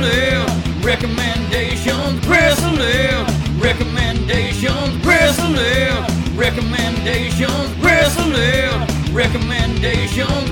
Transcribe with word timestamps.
wrestling 0.00 0.82
recommendations, 0.82 2.26
wrestling 2.26 3.60
recommendations, 3.60 5.04
wrestling 5.04 6.36
recommendations, 6.36 7.70
wrestling 7.78 9.12
recommendations. 9.12 10.50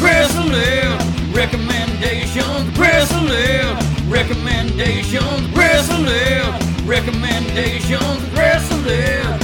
Wrestling 0.00 1.32
recommendations, 1.32 2.78
wrestling 2.78 4.10
recommendations, 4.10 5.56
wrestling 5.56 6.86
recommendations, 6.86 8.22
wrestling 8.34 9.41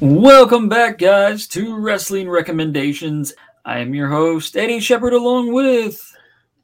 Welcome 0.00 0.70
back, 0.70 0.96
guys, 0.96 1.46
to 1.48 1.76
Wrestling 1.76 2.26
Recommendations. 2.26 3.34
I 3.66 3.80
am 3.80 3.94
your 3.94 4.08
host, 4.08 4.56
Eddy 4.56 4.80
Shepard, 4.80 5.12
along 5.12 5.52
with 5.52 6.16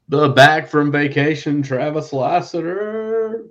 The 0.09 0.29
back 0.29 0.67
from 0.67 0.91
vacation, 0.91 1.61
Travis 1.61 2.11
Lassiter. 2.13 3.45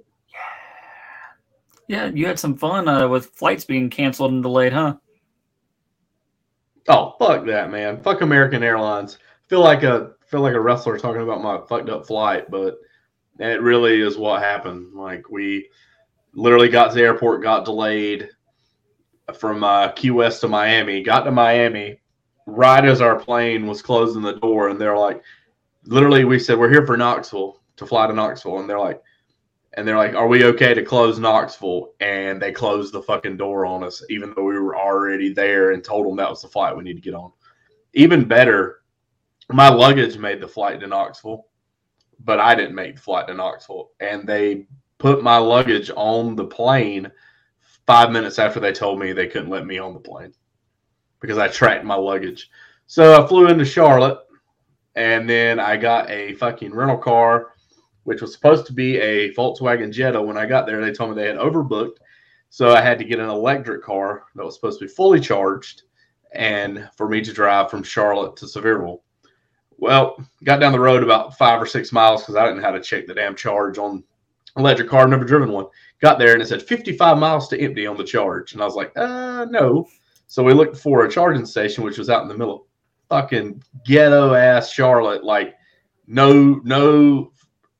yeah, 1.86 2.06
you 2.06 2.26
had 2.26 2.40
some 2.40 2.56
fun 2.56 2.88
uh, 2.88 3.06
with 3.06 3.26
flights 3.26 3.64
being 3.64 3.88
canceled 3.88 4.32
and 4.32 4.42
delayed, 4.42 4.72
huh? 4.72 4.96
Oh, 6.88 7.14
fuck 7.20 7.46
that, 7.46 7.70
man. 7.70 8.00
Fuck 8.02 8.22
American 8.22 8.64
Airlines. 8.64 9.18
Feel 9.46 9.60
like 9.60 9.84
a 9.84 10.14
feel 10.26 10.40
like 10.40 10.54
a 10.54 10.60
wrestler 10.60 10.98
talking 10.98 11.22
about 11.22 11.44
my 11.44 11.60
fucked 11.68 11.90
up 11.90 12.08
flight, 12.08 12.50
but 12.50 12.78
it 13.38 13.62
really 13.62 14.00
is 14.00 14.18
what 14.18 14.42
happened. 14.42 14.94
Like 14.94 15.30
we 15.30 15.68
literally 16.34 16.68
got 16.68 16.88
to 16.88 16.94
the 16.96 17.02
airport, 17.02 17.44
got 17.44 17.64
delayed 17.64 18.30
from 19.34 19.64
uh, 19.64 19.88
Key 19.92 20.10
West 20.10 20.40
to 20.42 20.48
Miami. 20.48 21.02
Got 21.02 21.22
to 21.22 21.30
Miami 21.30 22.00
right 22.46 22.84
as 22.84 23.00
our 23.00 23.18
plane 23.18 23.66
was 23.66 23.82
closing 23.82 24.22
the 24.22 24.38
door, 24.38 24.68
and 24.68 24.80
they're 24.80 24.96
like, 24.96 25.22
literally, 25.84 26.24
we 26.24 26.38
said 26.38 26.58
we're 26.58 26.70
here 26.70 26.86
for 26.86 26.96
Knoxville 26.96 27.60
to 27.76 27.86
fly 27.86 28.06
to 28.06 28.12
Knoxville, 28.12 28.60
and 28.60 28.70
they're 28.70 28.78
like, 28.78 29.02
and 29.74 29.86
they're 29.86 29.96
like, 29.96 30.14
"Are 30.14 30.28
we 30.28 30.44
okay 30.44 30.72
to 30.72 30.84
close 30.84 31.18
Knoxville?" 31.18 31.92
And 32.00 32.40
they 32.40 32.52
closed 32.52 32.92
the 32.92 33.02
fucking 33.02 33.36
door 33.36 33.66
on 33.66 33.82
us, 33.84 34.02
even 34.08 34.32
though 34.34 34.44
we 34.44 34.58
were 34.58 34.76
already 34.76 35.32
there, 35.32 35.72
and 35.72 35.82
told 35.82 36.06
them 36.06 36.16
that 36.16 36.30
was 36.30 36.42
the 36.42 36.48
flight 36.48 36.76
we 36.76 36.84
need 36.84 36.94
to 36.94 37.00
get 37.00 37.14
on. 37.14 37.32
Even 37.94 38.28
better, 38.28 38.82
my 39.50 39.68
luggage 39.68 40.18
made 40.18 40.40
the 40.40 40.48
flight 40.48 40.80
to 40.80 40.86
Knoxville, 40.86 41.46
but 42.20 42.40
I 42.40 42.54
didn't 42.54 42.74
make 42.74 42.96
the 42.96 43.02
flight 43.02 43.26
to 43.26 43.34
Knoxville, 43.34 43.90
and 44.00 44.26
they 44.26 44.66
put 44.98 45.22
my 45.22 45.36
luggage 45.36 45.90
on 45.94 46.36
the 46.36 46.46
plane 46.46 47.10
five 47.86 48.10
minutes 48.10 48.38
after 48.38 48.60
they 48.60 48.72
told 48.72 48.98
me 48.98 49.12
they 49.12 49.28
couldn't 49.28 49.50
let 49.50 49.66
me 49.66 49.78
on 49.78 49.94
the 49.94 50.00
plane 50.00 50.34
because 51.20 51.38
I 51.38 51.48
tracked 51.48 51.84
my 51.84 51.94
luggage. 51.94 52.50
So 52.86 53.22
I 53.22 53.26
flew 53.26 53.48
into 53.48 53.64
Charlotte, 53.64 54.18
and 54.94 55.28
then 55.28 55.58
I 55.58 55.76
got 55.76 56.10
a 56.10 56.34
fucking 56.34 56.74
rental 56.74 56.98
car 56.98 57.52
which 58.06 58.22
was 58.22 58.32
supposed 58.32 58.66
to 58.66 58.72
be 58.72 58.98
a 58.98 59.34
Volkswagen 59.34 59.92
Jetta. 59.92 60.22
When 60.22 60.36
I 60.36 60.46
got 60.46 60.64
there, 60.64 60.80
they 60.80 60.92
told 60.92 61.10
me 61.10 61.16
they 61.16 61.26
had 61.26 61.38
overbooked. 61.38 61.96
So 62.50 62.72
I 62.72 62.80
had 62.80 62.98
to 62.98 63.04
get 63.04 63.18
an 63.18 63.28
electric 63.28 63.82
car 63.82 64.26
that 64.36 64.44
was 64.44 64.54
supposed 64.54 64.78
to 64.78 64.84
be 64.84 64.92
fully 64.92 65.18
charged 65.18 65.82
and 66.32 66.88
for 66.96 67.08
me 67.08 67.20
to 67.20 67.32
drive 67.32 67.68
from 67.68 67.82
Charlotte 67.82 68.36
to 68.36 68.46
Sevierville. 68.46 69.00
Well, 69.78 70.24
got 70.44 70.60
down 70.60 70.70
the 70.70 70.78
road 70.78 71.02
about 71.02 71.36
five 71.36 71.60
or 71.60 71.66
six 71.66 71.90
miles 71.90 72.22
because 72.22 72.36
I 72.36 72.44
didn't 72.44 72.58
know 72.58 72.68
how 72.68 72.76
to 72.76 72.80
check 72.80 73.08
the 73.08 73.14
damn 73.14 73.34
charge 73.34 73.76
on 73.76 74.04
electric 74.56 74.88
car. 74.88 75.02
I've 75.02 75.08
never 75.08 75.24
driven 75.24 75.50
one. 75.50 75.66
Got 76.00 76.18
there 76.18 76.34
and 76.34 76.42
it 76.42 76.48
said 76.48 76.62
55 76.62 77.18
miles 77.18 77.48
to 77.48 77.60
empty 77.60 77.86
on 77.86 77.96
the 77.96 78.04
charge. 78.04 78.52
And 78.52 78.62
I 78.62 78.64
was 78.64 78.74
like, 78.74 78.92
uh, 78.96 79.46
no. 79.48 79.88
So 80.26 80.42
we 80.42 80.52
looked 80.52 80.76
for 80.76 81.04
a 81.04 81.10
charging 81.10 81.46
station, 81.46 81.84
which 81.84 81.98
was 81.98 82.10
out 82.10 82.22
in 82.22 82.28
the 82.28 82.36
middle 82.36 82.54
of 82.54 82.62
fucking 83.08 83.62
ghetto 83.84 84.34
ass 84.34 84.72
Charlotte. 84.72 85.24
Like, 85.24 85.54
no, 86.06 86.60
no 86.64 87.32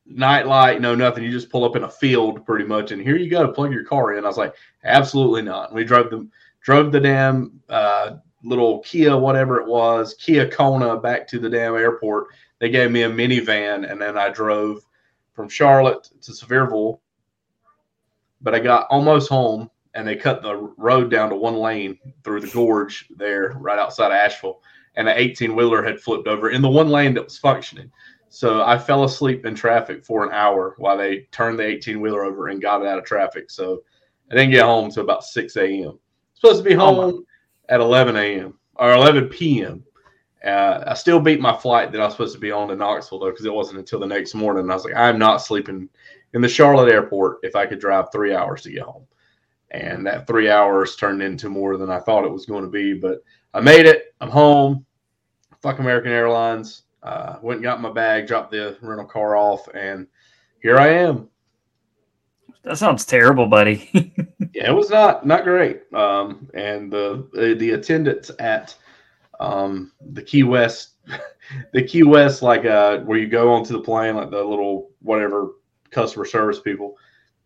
nightlight, 0.07 0.81
no 0.81 0.95
nothing. 0.95 1.25
You 1.25 1.31
just 1.31 1.51
pull 1.51 1.65
up 1.65 1.77
in 1.77 1.85
a 1.85 1.91
field 1.91 2.45
pretty 2.47 2.65
much, 2.65 2.93
and 2.93 3.03
here 3.03 3.17
you 3.17 3.29
go, 3.29 3.53
plug 3.53 3.73
your 3.73 3.85
car 3.85 4.17
in. 4.17 4.25
I 4.25 4.29
was 4.29 4.37
like, 4.37 4.55
absolutely 4.85 5.43
not. 5.43 5.69
And 5.69 5.77
we 5.77 5.85
drove 5.85 6.11
the 6.11 6.29
drove 6.63 6.93
the 6.93 7.01
damn 7.01 7.61
uh, 7.69 8.17
little 8.43 8.81
Kia, 8.81 9.17
whatever 9.17 9.61
it 9.61 9.69
was, 9.69 10.15
Kia 10.15 10.49
Kona, 10.49 10.99
back 10.99 11.27
to 11.29 11.39
the 11.39 11.51
damn 11.51 11.75
airport. 11.77 12.29
They 12.59 12.71
gave 12.71 12.91
me 12.91 13.03
a 13.03 13.11
minivan, 13.11 13.91
and 13.91 14.01
then 14.01 14.17
I 14.17 14.31
drove 14.31 14.85
from 15.33 15.49
Charlotte 15.49 16.11
to 16.23 16.33
Sevierville. 16.33 17.01
But 18.47 18.55
I 18.55 18.61
got 18.61 18.87
almost 18.91 19.29
home, 19.29 19.69
and 19.95 20.07
they 20.07 20.15
cut 20.15 20.41
the 20.41 20.55
road 20.77 21.11
down 21.11 21.31
to 21.31 21.35
one 21.35 21.57
lane 21.57 21.99
through 22.23 22.43
the 22.43 22.47
gorge 22.47 23.09
there, 23.17 23.57
right 23.59 23.77
outside 23.77 24.07
of 24.07 24.13
Asheville. 24.13 24.63
And 24.95 25.09
an 25.09 25.19
18 25.19 25.57
wheeler 25.57 25.83
had 25.83 25.99
flipped 25.99 26.29
over 26.29 26.51
in 26.51 26.63
the 26.63 26.69
one 26.69 26.89
lane 26.89 27.13
that 27.15 27.25
was 27.25 27.39
functioning. 27.39 27.91
So 28.29 28.63
I 28.63 28.79
fell 28.79 29.03
asleep 29.03 29.47
in 29.47 29.57
traffic 29.57 30.05
for 30.05 30.25
an 30.25 30.33
hour 30.33 30.77
while 30.79 30.97
they 30.97 31.27
turned 31.33 31.59
the 31.59 31.67
18 31.67 32.01
wheeler 32.01 32.25
over 32.25 32.47
and 32.47 32.63
got 32.63 32.83
it 32.83 32.87
out 32.87 33.01
of 33.01 33.05
traffic. 33.05 33.51
So 33.51 33.83
I 34.31 34.37
didn't 34.37 34.53
get 34.53 34.63
home 34.63 34.85
until 34.85 35.03
about 35.03 35.25
6 35.25 35.57
a.m. 35.57 35.99
Supposed 36.35 36.63
to 36.63 36.69
be 36.69 36.77
home 36.77 36.99
Oh 37.01 37.25
at 37.69 37.81
11 37.81 38.15
a.m. 38.15 38.57
or 38.77 38.93
11 38.93 39.29
p.m. 39.29 39.83
Uh, 40.45 40.85
I 40.87 40.95
still 40.95 41.19
beat 41.19 41.41
my 41.41 41.57
flight 41.57 41.91
that 41.91 42.01
I 42.01 42.05
was 42.05 42.15
supposed 42.15 42.35
to 42.35 42.41
be 42.41 42.53
on 42.53 42.69
to 42.69 42.77
Knoxville 42.77 43.19
though, 43.19 43.31
because 43.31 43.45
it 43.45 43.53
wasn't 43.53 43.81
until 43.81 43.99
the 43.99 44.07
next 44.07 44.35
morning. 44.35 44.71
I 44.71 44.75
was 44.75 44.85
like, 44.85 44.95
I'm 44.95 45.19
not 45.19 45.39
sleeping 45.39 45.89
in 46.37 46.43
the 46.43 46.49
Charlotte 46.49 46.93
airport 46.93 47.39
if 47.43 47.57
I 47.57 47.65
could 47.65 47.81
drive 47.81 48.13
three 48.13 48.35
hours 48.35 48.61
to 48.63 48.71
get 48.71 48.83
home. 48.83 49.07
And 49.71 50.07
that 50.07 50.27
three 50.27 50.51
hours 50.51 50.95
turned 50.95 51.23
into 51.23 51.49
more 51.49 51.79
than 51.79 51.91
I 51.91 51.99
thought 51.99 52.27
it 52.27 52.31
was 52.31 52.45
going 52.45 52.63
to 52.63 52.71
be. 52.71 52.93
But 52.93 53.23
I 53.55 53.61
made 53.61 53.87
it. 53.87 54.15
I'm 54.21 54.29
home. 54.29 54.85
Fuck 55.63 55.79
American 55.79 56.13
Airlines. 56.13 56.83
Uh, 57.03 57.37
went 57.41 57.59
and 57.59 57.65
got 57.65 57.81
my 57.81 57.91
bag, 57.91 58.27
dropped 58.27 58.51
the 58.51 58.77
rental 58.83 59.07
car 59.07 59.35
off, 59.35 59.67
and 59.75 60.07
here 60.61 60.77
I 60.79 60.89
am. 60.89 61.29
That 62.65 62.77
sounds 62.77 63.07
terrible, 63.07 63.47
buddy. 63.47 64.13
Yeah, 64.53 64.71
it 64.71 64.75
was 64.75 64.89
not 64.89 65.27
not 65.27 65.45
great. 65.45 65.83
Um, 65.93 66.49
and 66.55 66.91
the 66.91 67.29
the, 67.59 67.73
attendants 67.73 68.31
at 68.39 68.75
um, 69.39 69.93
the 70.13 70.23
Key 70.23 70.45
West, 70.45 70.93
the 71.75 71.83
Key 71.83 72.05
West, 72.05 72.41
like 72.41 72.65
uh, 72.65 73.01
where 73.01 73.19
you 73.19 73.27
go 73.27 73.53
onto 73.53 73.75
the 73.75 73.83
plane, 73.83 74.17
like 74.17 74.31
the 74.31 74.43
little 74.43 74.89
whatever 75.03 75.51
customer 75.97 76.25
service 76.25 76.61
people. 76.61 76.97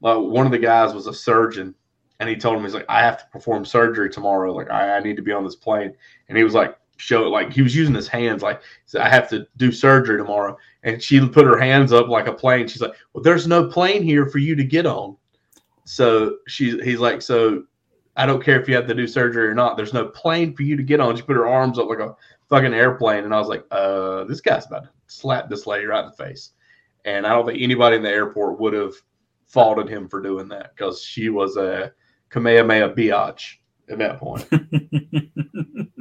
Uh, 0.04 0.18
one 0.18 0.44
of 0.44 0.52
the 0.52 0.58
guys 0.58 0.92
was 0.92 1.06
a 1.06 1.14
surgeon, 1.14 1.74
and 2.18 2.28
he 2.28 2.36
told 2.36 2.56
him 2.56 2.64
he's 2.64 2.74
like, 2.74 2.84
I 2.88 3.00
have 3.00 3.18
to 3.18 3.24
perform 3.32 3.64
surgery 3.64 4.10
tomorrow. 4.10 4.52
Like 4.52 4.70
I, 4.70 4.96
I 4.96 5.00
need 5.00 5.16
to 5.16 5.22
be 5.22 5.32
on 5.32 5.44
this 5.44 5.56
plane, 5.56 5.94
and 6.28 6.36
he 6.36 6.44
was 6.44 6.54
like, 6.54 6.76
show 6.96 7.24
it 7.24 7.30
like 7.30 7.52
he 7.52 7.62
was 7.62 7.74
using 7.74 7.94
his 7.94 8.06
hands 8.06 8.42
like 8.42 8.60
I 8.98 9.08
have 9.08 9.28
to 9.30 9.46
do 9.56 9.72
surgery 9.72 10.18
tomorrow. 10.18 10.58
And 10.82 11.02
she 11.02 11.26
put 11.26 11.46
her 11.46 11.58
hands 11.58 11.92
up 11.92 12.08
like 12.08 12.26
a 12.26 12.32
plane. 12.32 12.68
She's 12.68 12.82
like, 12.82 12.94
Well, 13.12 13.22
there's 13.22 13.46
no 13.46 13.68
plane 13.68 14.02
here 14.02 14.26
for 14.26 14.38
you 14.38 14.54
to 14.56 14.64
get 14.64 14.84
on. 14.84 15.16
So 15.84 16.36
she 16.46 16.78
he's 16.82 16.98
like, 16.98 17.22
So 17.22 17.64
I 18.16 18.26
don't 18.26 18.44
care 18.44 18.60
if 18.60 18.68
you 18.68 18.74
have 18.74 18.86
to 18.86 18.94
do 18.94 19.06
surgery 19.06 19.46
or 19.46 19.54
not. 19.54 19.76
There's 19.76 19.94
no 19.94 20.08
plane 20.08 20.54
for 20.54 20.62
you 20.62 20.76
to 20.76 20.82
get 20.82 21.00
on. 21.00 21.16
She 21.16 21.22
put 21.22 21.36
her 21.36 21.48
arms 21.48 21.78
up 21.78 21.88
like 21.88 22.00
a 22.00 22.16
fucking 22.50 22.74
airplane. 22.74 23.24
And 23.24 23.34
I 23.34 23.38
was 23.38 23.48
like, 23.48 23.64
uh, 23.70 24.24
this 24.24 24.40
guy's 24.40 24.66
about 24.66 24.84
to 24.84 24.90
slap 25.06 25.48
this 25.48 25.66
lady 25.66 25.86
right 25.86 26.04
in 26.04 26.10
the 26.10 26.16
face. 26.16 26.52
And 27.04 27.26
I 27.26 27.30
don't 27.30 27.46
think 27.46 27.60
anybody 27.60 27.96
in 27.96 28.02
the 28.02 28.10
airport 28.10 28.60
would 28.60 28.72
have 28.72 28.94
faulted 29.46 29.88
him 29.88 30.08
for 30.08 30.22
doing 30.22 30.48
that 30.48 30.74
because 30.74 31.02
she 31.02 31.28
was 31.28 31.56
a 31.56 31.92
Kamehameha 32.30 32.90
biatch 32.90 33.56
at 33.88 33.98
that 33.98 34.18
point. 34.18 34.46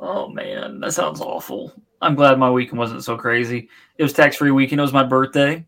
oh 0.00 0.28
man, 0.28 0.80
that 0.80 0.92
sounds 0.92 1.20
awful. 1.20 1.72
I'm 2.00 2.14
glad 2.14 2.38
my 2.38 2.50
weekend 2.50 2.78
wasn't 2.78 3.04
so 3.04 3.16
crazy. 3.16 3.68
It 3.98 4.02
was 4.02 4.12
tax 4.12 4.36
free 4.36 4.50
weekend. 4.50 4.80
It 4.80 4.82
was 4.82 4.92
my 4.92 5.04
birthday. 5.04 5.66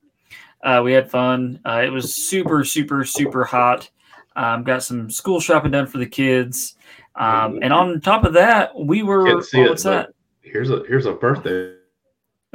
Uh, 0.63 0.83
we 0.85 0.93
had 0.93 1.11
fun. 1.11 1.61
Uh, 1.65 1.83
it 1.85 1.91
was 1.91 2.27
super, 2.27 2.65
super, 2.65 3.05
super 3.05 3.45
hot. 3.45 3.89
Um, 4.35 4.65
got 4.65 4.83
some 4.83 5.11
school 5.11 5.41
shopping 5.41 5.71
done 5.71 5.87
for 5.87 5.99
the 5.99 6.07
kids. 6.07 6.77
Um, 7.15 7.61
and 7.63 7.73
on 7.73 8.01
top 8.01 8.25
of 8.25 8.35
that, 8.35 8.79
we 8.79 9.03
were. 9.03 9.27
Can't 9.27 9.45
see 9.45 9.61
oh, 9.61 9.69
what's 9.71 9.85
but 9.85 9.91
that? 9.91 10.15
Here's 10.43 10.71
a 10.71 10.83
here's 10.87 11.07
a 11.07 11.13
birthday 11.13 11.76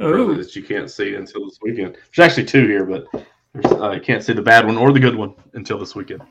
Oh, 0.02 0.12
present 0.12 0.38
that 0.38 0.56
you 0.56 0.62
can't 0.62 0.90
see 0.90 1.14
until 1.14 1.44
this 1.44 1.58
weekend. 1.62 1.96
There's 2.14 2.28
actually 2.30 2.46
two 2.46 2.66
here, 2.66 2.84
but 2.84 3.06
I 3.80 3.96
uh, 3.96 3.98
can't 3.98 4.22
see 4.22 4.32
the 4.32 4.42
bad 4.42 4.66
one 4.66 4.76
or 4.76 4.92
the 4.92 5.00
good 5.00 5.14
one 5.14 5.34
until 5.54 5.78
this 5.78 5.94
weekend. 5.94 6.22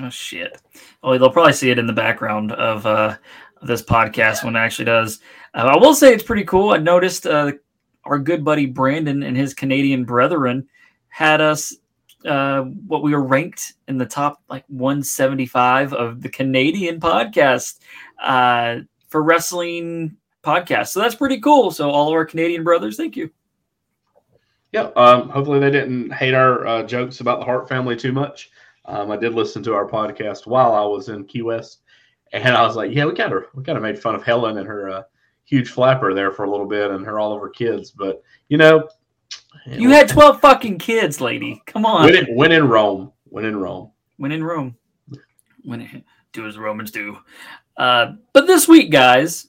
oh 0.00 0.10
shit. 0.10 0.60
Oh, 1.02 1.16
they'll 1.16 1.30
probably 1.30 1.52
see 1.52 1.70
it 1.70 1.78
in 1.78 1.86
the 1.86 1.92
background 1.92 2.52
of 2.52 2.86
uh, 2.86 3.16
this 3.62 3.82
podcast 3.82 4.44
when 4.44 4.56
it 4.56 4.60
actually 4.60 4.84
does. 4.84 5.20
Uh, 5.54 5.72
I 5.74 5.78
will 5.78 5.94
say 5.94 6.12
it's 6.12 6.22
pretty 6.22 6.44
cool. 6.44 6.70
I 6.70 6.78
noticed 6.78 7.26
uh, 7.26 7.52
our 8.04 8.18
good 8.18 8.44
buddy 8.44 8.66
Brandon 8.66 9.22
and 9.22 9.36
his 9.36 9.54
Canadian 9.54 10.04
brethren 10.04 10.68
had 11.08 11.40
us 11.40 11.76
uh, 12.24 12.62
what 12.62 13.02
we 13.02 13.12
were 13.12 13.24
ranked 13.24 13.74
in 13.88 13.96
the 13.96 14.06
top 14.06 14.42
like 14.48 14.64
175 14.68 15.92
of 15.92 16.20
the 16.20 16.28
Canadian 16.28 17.00
podcast 17.00 17.80
uh, 18.22 18.80
for 19.08 19.22
wrestling 19.22 20.16
podcasts. 20.42 20.88
So 20.88 21.00
that's 21.00 21.14
pretty 21.14 21.40
cool. 21.40 21.70
So 21.70 21.90
all 21.90 22.08
of 22.08 22.14
our 22.14 22.24
Canadian 22.24 22.64
brothers, 22.64 22.96
thank 22.96 23.16
you. 23.16 23.30
Yeah. 24.72 24.90
Um, 24.96 25.28
hopefully 25.28 25.58
they 25.58 25.70
didn't 25.70 26.12
hate 26.12 26.34
our 26.34 26.66
uh, 26.66 26.82
jokes 26.84 27.20
about 27.20 27.40
the 27.40 27.44
Hart 27.44 27.68
family 27.68 27.96
too 27.96 28.12
much. 28.12 28.50
Um, 28.84 29.10
I 29.10 29.16
did 29.16 29.34
listen 29.34 29.62
to 29.64 29.74
our 29.74 29.86
podcast 29.86 30.46
while 30.46 30.72
I 30.74 30.84
was 30.84 31.08
in 31.08 31.24
Key 31.24 31.42
West, 31.42 31.82
and 32.32 32.56
I 32.56 32.62
was 32.62 32.76
like, 32.76 32.92
yeah, 32.92 33.04
we 33.04 33.14
kind 33.14 33.32
of 33.32 33.44
we 33.54 33.62
kind 33.62 33.76
of 33.76 33.82
made 33.82 33.98
fun 33.98 34.14
of 34.14 34.22
Helen 34.22 34.58
and 34.58 34.66
her 34.66 34.88
uh, 34.88 35.02
huge 35.44 35.70
flapper 35.70 36.14
there 36.14 36.32
for 36.32 36.44
a 36.44 36.50
little 36.50 36.66
bit, 36.66 36.90
and 36.90 37.04
her 37.04 37.18
all 37.18 37.32
of 37.32 37.40
her 37.40 37.50
kids. 37.50 37.90
But 37.90 38.22
you 38.48 38.56
know, 38.56 38.88
You 39.66 39.90
had 39.90 40.08
12 40.08 40.40
fucking 40.40 40.78
kids, 40.78 41.20
lady. 41.20 41.62
Come 41.66 41.84
on. 41.84 42.04
when 42.04 42.16
in, 42.16 42.34
when 42.36 42.52
in 42.52 42.68
Rome, 42.68 43.12
when 43.24 43.44
in 43.44 43.56
Rome. 43.56 43.90
when 44.16 44.32
in 44.32 44.42
Rome. 44.42 44.76
When 45.62 45.82
it, 45.82 46.04
do 46.32 46.46
as 46.46 46.54
the 46.54 46.60
Romans 46.60 46.90
do. 46.90 47.18
Uh, 47.76 48.12
but 48.32 48.46
this 48.46 48.66
week, 48.66 48.90
guys, 48.90 49.48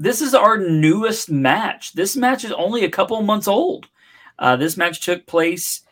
this 0.00 0.22
is 0.22 0.34
our 0.34 0.56
newest 0.56 1.30
match. 1.30 1.92
This 1.92 2.16
match 2.16 2.42
is 2.42 2.52
only 2.52 2.84
a 2.84 2.90
couple 2.90 3.18
of 3.18 3.26
months 3.26 3.46
old. 3.46 3.86
Uh, 4.38 4.56
this 4.56 4.78
match 4.78 5.02
took 5.02 5.26
place 5.26 5.82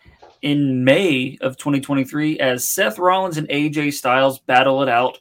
in 0.41 0.83
May 0.83 1.37
of 1.43 1.59
2023 1.59 2.41
as 2.41 2.73
Seth 2.73 2.99
Rollins 2.99 3.37
and 3.37 3.47
AJ 3.51 3.93
Styles 3.93 4.39
battle 4.39 4.83
it 4.83 4.89
out 4.89 5.19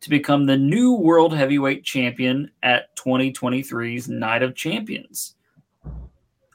to 0.00 0.10
become 0.10 0.46
the 0.46 0.56
new 0.56 0.94
World 0.94 1.32
Heavyweight 1.32 1.84
Champion 1.84 2.50
at 2.60 2.96
2023's 2.96 4.08
Night 4.08 4.42
of 4.42 4.56
Champions. 4.56 5.36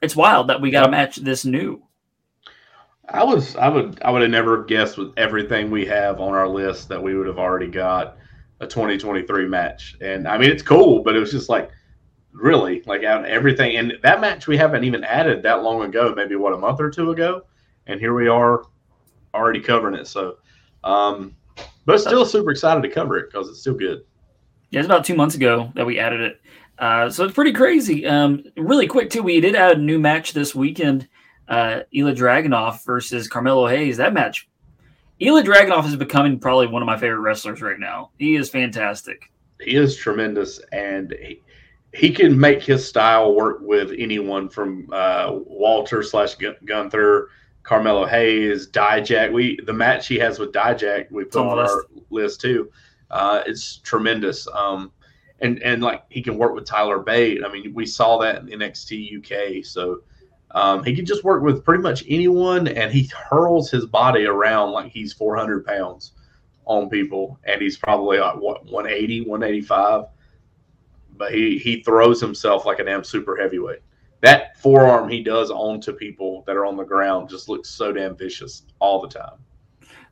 It's 0.01 0.17
wild 0.17 0.49
that 0.49 0.59
we 0.59 0.71
got 0.71 0.85
a 0.85 0.91
match 0.91 1.15
this 1.15 1.45
new. 1.45 1.81
I 3.07 3.23
was 3.23 3.55
I 3.55 3.69
would 3.69 4.01
I 4.03 4.11
would 4.11 4.21
have 4.21 4.31
never 4.31 4.65
guessed 4.65 4.97
with 4.97 5.13
everything 5.15 5.71
we 5.71 5.85
have 5.85 6.19
on 6.19 6.33
our 6.33 6.47
list 6.47 6.89
that 6.89 7.01
we 7.01 7.15
would 7.15 7.25
have 7.25 7.39
already 7.39 7.67
got 7.67 8.17
a 8.59 8.67
2023 8.67 9.47
match. 9.47 9.95
And 10.01 10.27
I 10.27 10.37
mean 10.37 10.49
it's 10.49 10.63
cool, 10.63 11.03
but 11.03 11.15
it 11.15 11.19
was 11.19 11.31
just 11.31 11.49
like 11.49 11.71
really 12.31 12.83
like 12.85 13.03
out 13.03 13.25
everything 13.25 13.77
and 13.77 13.93
that 14.03 14.21
match 14.21 14.47
we 14.47 14.55
haven't 14.55 14.83
even 14.83 15.03
added 15.03 15.41
that 15.43 15.63
long 15.63 15.83
ago, 15.83 16.13
maybe 16.15 16.35
what 16.35 16.53
a 16.53 16.57
month 16.57 16.79
or 16.79 16.89
two 16.89 17.11
ago, 17.11 17.43
and 17.87 17.99
here 17.99 18.13
we 18.13 18.27
are 18.27 18.63
already 19.33 19.59
covering 19.59 19.95
it. 19.95 20.07
So 20.07 20.37
um 20.83 21.35
but 21.85 21.99
still 21.99 22.25
super 22.25 22.51
excited 22.51 22.83
to 22.83 22.89
cover 22.89 23.17
it 23.17 23.31
because 23.31 23.49
it's 23.49 23.61
still 23.61 23.73
good. 23.73 24.03
Yeah, 24.69 24.81
it's 24.81 24.85
about 24.85 25.05
two 25.05 25.15
months 25.15 25.35
ago 25.35 25.71
that 25.75 25.85
we 25.85 25.97
added 25.97 26.21
it. 26.21 26.41
Uh, 26.77 27.09
so 27.09 27.25
it's 27.25 27.33
pretty 27.33 27.51
crazy. 27.51 28.05
Um, 28.05 28.43
really 28.55 28.87
quick 28.87 29.09
too, 29.09 29.23
we 29.23 29.39
did 29.41 29.55
add 29.55 29.77
a 29.77 29.81
new 29.81 29.99
match 29.99 30.33
this 30.33 30.55
weekend. 30.55 31.07
Uh, 31.47 31.81
Ilja 31.93 32.15
Dragunov 32.15 32.85
versus 32.85 33.27
Carmelo 33.27 33.67
Hayes. 33.67 33.97
That 33.97 34.13
match, 34.13 34.47
Ilja 35.21 35.43
Dragunov 35.43 35.85
is 35.85 35.95
becoming 35.95 36.39
probably 36.39 36.67
one 36.67 36.81
of 36.81 36.85
my 36.85 36.97
favorite 36.97 37.19
wrestlers 37.19 37.61
right 37.61 37.79
now. 37.79 38.11
He 38.17 38.35
is 38.35 38.49
fantastic. 38.49 39.31
he 39.59 39.75
is 39.75 39.95
tremendous 39.97 40.59
and 40.71 41.13
he, 41.21 41.41
he 41.93 42.11
can 42.11 42.39
make 42.39 42.63
his 42.63 42.87
style 42.87 43.35
work 43.35 43.57
with 43.61 43.91
anyone 43.97 44.47
from 44.47 44.87
uh, 44.93 45.31
Walter 45.45 46.03
slash 46.03 46.35
Gunther, 46.65 47.29
Carmelo 47.63 48.05
Hayes, 48.05 48.69
Dijak. 48.69 49.33
We 49.33 49.59
the 49.65 49.73
match 49.73 50.07
he 50.07 50.17
has 50.19 50.39
with 50.39 50.51
Dijak 50.53 51.11
we 51.11 51.25
put 51.25 51.41
on 51.41 51.59
on 51.59 51.69
our 51.69 51.83
list 52.09 52.41
too. 52.41 52.71
Uh, 53.09 53.41
it's 53.45 53.77
tremendous. 53.77 54.47
Um, 54.53 54.91
and 55.41 55.61
and 55.63 55.81
like 55.81 56.03
he 56.09 56.21
can 56.21 56.37
work 56.37 56.53
with 56.53 56.65
Tyler 56.65 56.99
Bate. 56.99 57.43
I 57.43 57.51
mean, 57.51 57.73
we 57.73 57.85
saw 57.85 58.17
that 58.19 58.47
in 58.47 58.59
NXT 58.59 59.17
UK. 59.17 59.65
So 59.65 60.01
um, 60.51 60.83
he 60.83 60.95
can 60.95 61.05
just 61.05 61.23
work 61.23 61.43
with 61.43 61.63
pretty 61.63 61.83
much 61.83 62.03
anyone, 62.07 62.67
and 62.67 62.91
he 62.91 63.09
hurls 63.29 63.69
his 63.69 63.85
body 63.85 64.25
around 64.25 64.71
like 64.71 64.91
he's 64.91 65.13
400 65.13 65.65
pounds 65.65 66.13
on 66.65 66.89
people, 66.89 67.39
and 67.43 67.61
he's 67.61 67.77
probably 67.77 68.19
like 68.19 68.35
what 68.35 68.65
180, 68.65 69.21
185. 69.21 70.05
But 71.17 71.33
he 71.33 71.57
he 71.57 71.83
throws 71.83 72.21
himself 72.21 72.65
like 72.65 72.79
a 72.79 72.83
damn 72.83 73.03
super 73.03 73.35
heavyweight. 73.35 73.81
That 74.21 74.57
forearm 74.57 75.09
he 75.09 75.23
does 75.23 75.51
onto 75.51 75.93
people 75.93 76.43
that 76.47 76.55
are 76.55 76.65
on 76.65 76.77
the 76.77 76.83
ground 76.83 77.29
just 77.29 77.47
looks 77.47 77.69
so 77.69 77.93
damn 77.93 78.15
vicious 78.17 78.63
all 78.79 79.01
the 79.01 79.07
time. 79.07 79.37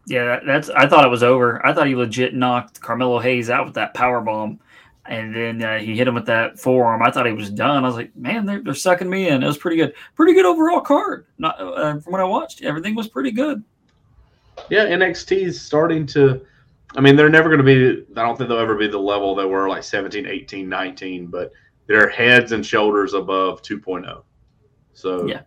Yeah, 0.06 0.40
that's. 0.46 0.70
I 0.70 0.88
thought 0.88 1.06
it 1.06 1.10
was 1.10 1.24
over. 1.24 1.66
I 1.66 1.74
thought 1.74 1.88
he 1.88 1.96
legit 1.96 2.34
knocked 2.34 2.80
Carmelo 2.80 3.20
Hayes 3.20 3.50
out 3.50 3.66
with 3.66 3.76
that 3.76 3.94
power 3.94 4.22
bomb, 4.22 4.60
and 5.08 5.36
then 5.36 5.64
uh, 5.64 5.80
he 5.80 5.96
hit 5.96 6.08
him 6.08 6.16
with 6.16 6.26
that 6.26 6.60
forearm. 6.60 7.02
I 7.02 7.12
thought 7.12 7.26
he 7.26 7.34
was 7.34 7.50
done. 7.50 7.84
I 7.84 7.88
was 7.88 7.96
like, 7.96 8.16
man, 8.16 8.46
they're, 8.46 8.62
they're 8.62 8.74
sucking 8.74 9.10
me 9.10 9.30
in. 9.30 9.44
It 9.44 9.48
was 9.48 9.58
pretty 9.58 9.78
good. 9.78 9.94
Pretty 10.16 10.34
good 10.34 10.46
overall 10.46 10.82
card. 10.82 11.26
Not 11.38 11.60
uh, 11.60 12.00
from 12.00 12.12
what 12.12 12.22
I 12.22 12.26
watched, 12.26 12.64
everything 12.64 12.96
was 12.96 13.08
pretty 13.08 13.32
good. 13.32 13.64
Yeah, 14.70 14.86
NXT 14.86 15.44
is 15.44 15.62
starting 15.62 16.06
to. 16.08 16.46
I 16.96 17.02
mean, 17.02 17.16
they're 17.16 17.30
never 17.30 17.50
going 17.50 17.60
to 17.60 17.64
be. 17.64 18.06
I 18.16 18.24
don't 18.24 18.38
think 18.38 18.50
they'll 18.50 18.60
ever 18.60 18.76
be 18.76 18.88
the 18.88 18.98
level 18.98 19.36
they 19.36 19.46
were 19.46 19.68
like 19.68 19.84
17, 19.84 20.26
18, 20.26 20.68
19, 20.68 21.28
but 21.28 21.52
they're 21.88 22.10
heads 22.10 22.52
and 22.52 22.66
shoulders 22.66 23.14
above 23.14 23.62
2.0. 23.62 24.24
So 24.94 25.28
Yeah. 25.28 25.42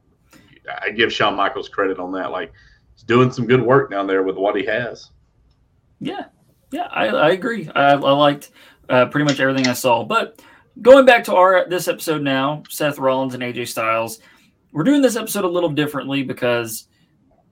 I 0.82 0.90
give 0.90 1.12
Shawn 1.12 1.34
Michaels 1.34 1.68
credit 1.68 1.98
on 1.98 2.12
that. 2.12 2.30
Like, 2.30 2.52
he's 2.94 3.02
doing 3.02 3.32
some 3.32 3.46
good 3.46 3.62
work 3.62 3.90
down 3.90 4.06
there 4.06 4.22
with 4.22 4.36
what 4.36 4.54
he 4.54 4.64
has. 4.66 5.10
Yeah, 6.00 6.26
yeah, 6.70 6.88
I, 6.90 7.08
I 7.08 7.30
agree. 7.30 7.68
I, 7.74 7.92
I 7.92 7.94
liked 7.96 8.50
uh, 8.90 9.06
pretty 9.06 9.24
much 9.24 9.40
everything 9.40 9.66
I 9.66 9.72
saw. 9.72 10.04
But 10.04 10.42
going 10.82 11.06
back 11.06 11.24
to 11.24 11.34
our 11.34 11.68
this 11.68 11.88
episode 11.88 12.22
now, 12.22 12.62
Seth 12.68 12.98
Rollins 12.98 13.34
and 13.34 13.42
AJ 13.42 13.68
Styles, 13.68 14.20
we're 14.72 14.84
doing 14.84 15.02
this 15.02 15.16
episode 15.16 15.44
a 15.44 15.48
little 15.48 15.70
differently 15.70 16.22
because 16.22 16.88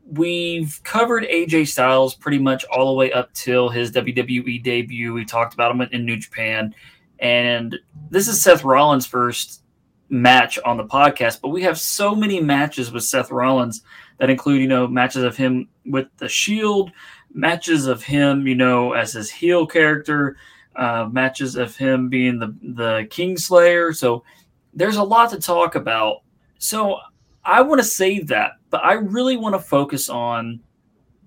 we've 0.05 0.81
covered 0.85 1.25
AJ 1.25 1.69
Styles 1.69 2.15
pretty 2.15 2.39
much 2.39 2.65
all 2.65 2.87
the 2.89 2.95
way 2.95 3.13
up 3.13 3.33
till 3.33 3.69
his 3.69 3.93
WWE 3.93 4.63
debut. 4.63 5.15
We 5.15 5.25
talked 5.25 5.55
about 5.55 5.71
him 5.71 5.81
in 5.81 6.05
New 6.05 6.17
Japan, 6.17 6.75
and 7.21 7.77
this 8.11 8.29
is 8.29 8.43
Seth 8.43 8.65
Rollins' 8.65 9.07
first 9.07 9.63
match 10.11 10.59
on 10.65 10.77
the 10.77 10.85
podcast. 10.85 11.41
But 11.41 11.49
we 11.49 11.63
have 11.63 11.79
so 11.79 12.15
many 12.15 12.41
matches 12.41 12.91
with 12.91 13.05
Seth 13.05 13.31
Rollins 13.31 13.83
that 14.19 14.31
include, 14.31 14.61
you 14.61 14.69
know, 14.69 14.87
matches 14.87 15.23
of 15.23 15.37
him 15.37 15.69
with 15.85 16.09
the 16.17 16.29
Shield 16.29 16.91
matches 17.33 17.87
of 17.87 18.03
him, 18.03 18.47
you 18.47 18.55
know, 18.55 18.93
as 18.93 19.13
his 19.13 19.31
heel 19.31 19.67
character, 19.67 20.37
uh, 20.79 21.09
matches 21.11 21.57
of 21.57 21.77
him 21.77 22.09
being 22.09 22.39
the 22.39 22.55
the 22.63 23.09
Kingslayer. 23.11 23.95
So 23.95 24.25
there's 24.73 24.97
a 24.97 25.03
lot 25.03 25.31
to 25.31 25.41
talk 25.41 25.75
about. 25.75 26.23
So 26.59 26.99
I 27.45 27.63
want 27.63 27.81
to 27.81 27.87
save 27.87 28.29
that, 28.29 28.53
but 28.71 28.85
I 28.85 28.95
really 28.95 29.37
want 29.37 29.55
to 29.55 29.61
focus 29.61 30.09
on 30.09 30.61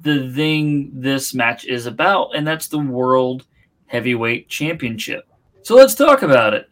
the 0.01 0.31
thing 0.33 0.91
this 0.93 1.33
match 1.33 1.65
is 1.65 1.85
about, 1.85 2.35
and 2.35 2.45
that's 2.47 2.67
the 2.67 2.79
World 2.79 3.45
Heavyweight 3.85 4.49
Championship. 4.49 5.27
So 5.63 5.75
let's 5.75 5.95
talk 5.95 6.23
about 6.23 6.53
it. 6.53 6.69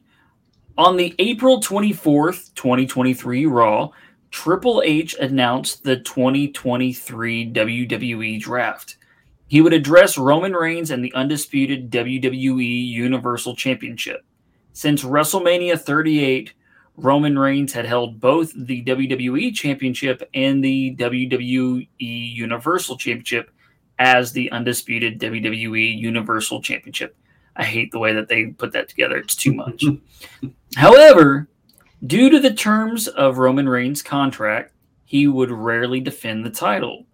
On 0.78 0.96
the 0.96 1.14
April 1.20 1.62
24th, 1.62 2.54
2023 2.56 3.46
Raw, 3.46 3.90
Triple 4.32 4.82
H 4.86 5.16
announced 5.20 5.84
the 5.84 5.98
2023 5.98 7.52
WWE 7.52 8.40
Draft. 8.40 8.98
He 9.50 9.62
would 9.62 9.74
address 9.74 10.18
Roman 10.18 10.54
Reigns 10.54 10.92
and 10.92 11.04
the 11.04 11.14
undisputed 11.14 11.90
WWE 11.92 12.88
Universal 12.88 13.56
Championship. 13.56 14.24
Since 14.74 15.04
WrestleMania 15.04 15.82
38, 15.82 16.54
Roman 16.96 17.38
Reigns 17.38 17.74
had 17.74 17.86
held 17.86 18.20
both 18.20 18.54
the 18.56 18.84
WWE 18.84 19.54
Championship 19.54 20.22
and 20.36 20.64
the 20.64 20.96
WWE 20.98 21.88
Universal 21.98 22.98
Championship 22.98 23.50
as 23.98 24.32
the 24.32 24.52
undisputed 24.52 25.20
WWE 25.20 25.98
Universal 25.98 26.62
Championship. 26.62 27.18
I 27.56 27.64
hate 27.64 27.92
the 27.92 28.00
way 28.00 28.14
that 28.14 28.28
they 28.28 28.48
put 28.48 28.72
that 28.74 28.88
together. 28.88 29.18
It's 29.18 29.36
too 29.36 29.54
much. 29.54 29.84
However, 30.76 31.50
due 32.06 32.30
to 32.30 32.40
the 32.40 32.54
terms 32.54 33.08
of 33.08 33.40
Roman 33.40 33.68
Reigns' 33.68 34.04
contract, 34.04 34.74
he 35.06 35.28
would 35.28 35.52
rarely 35.52 36.00
defend 36.00 36.46
the 36.46 36.52
title. 36.52 37.06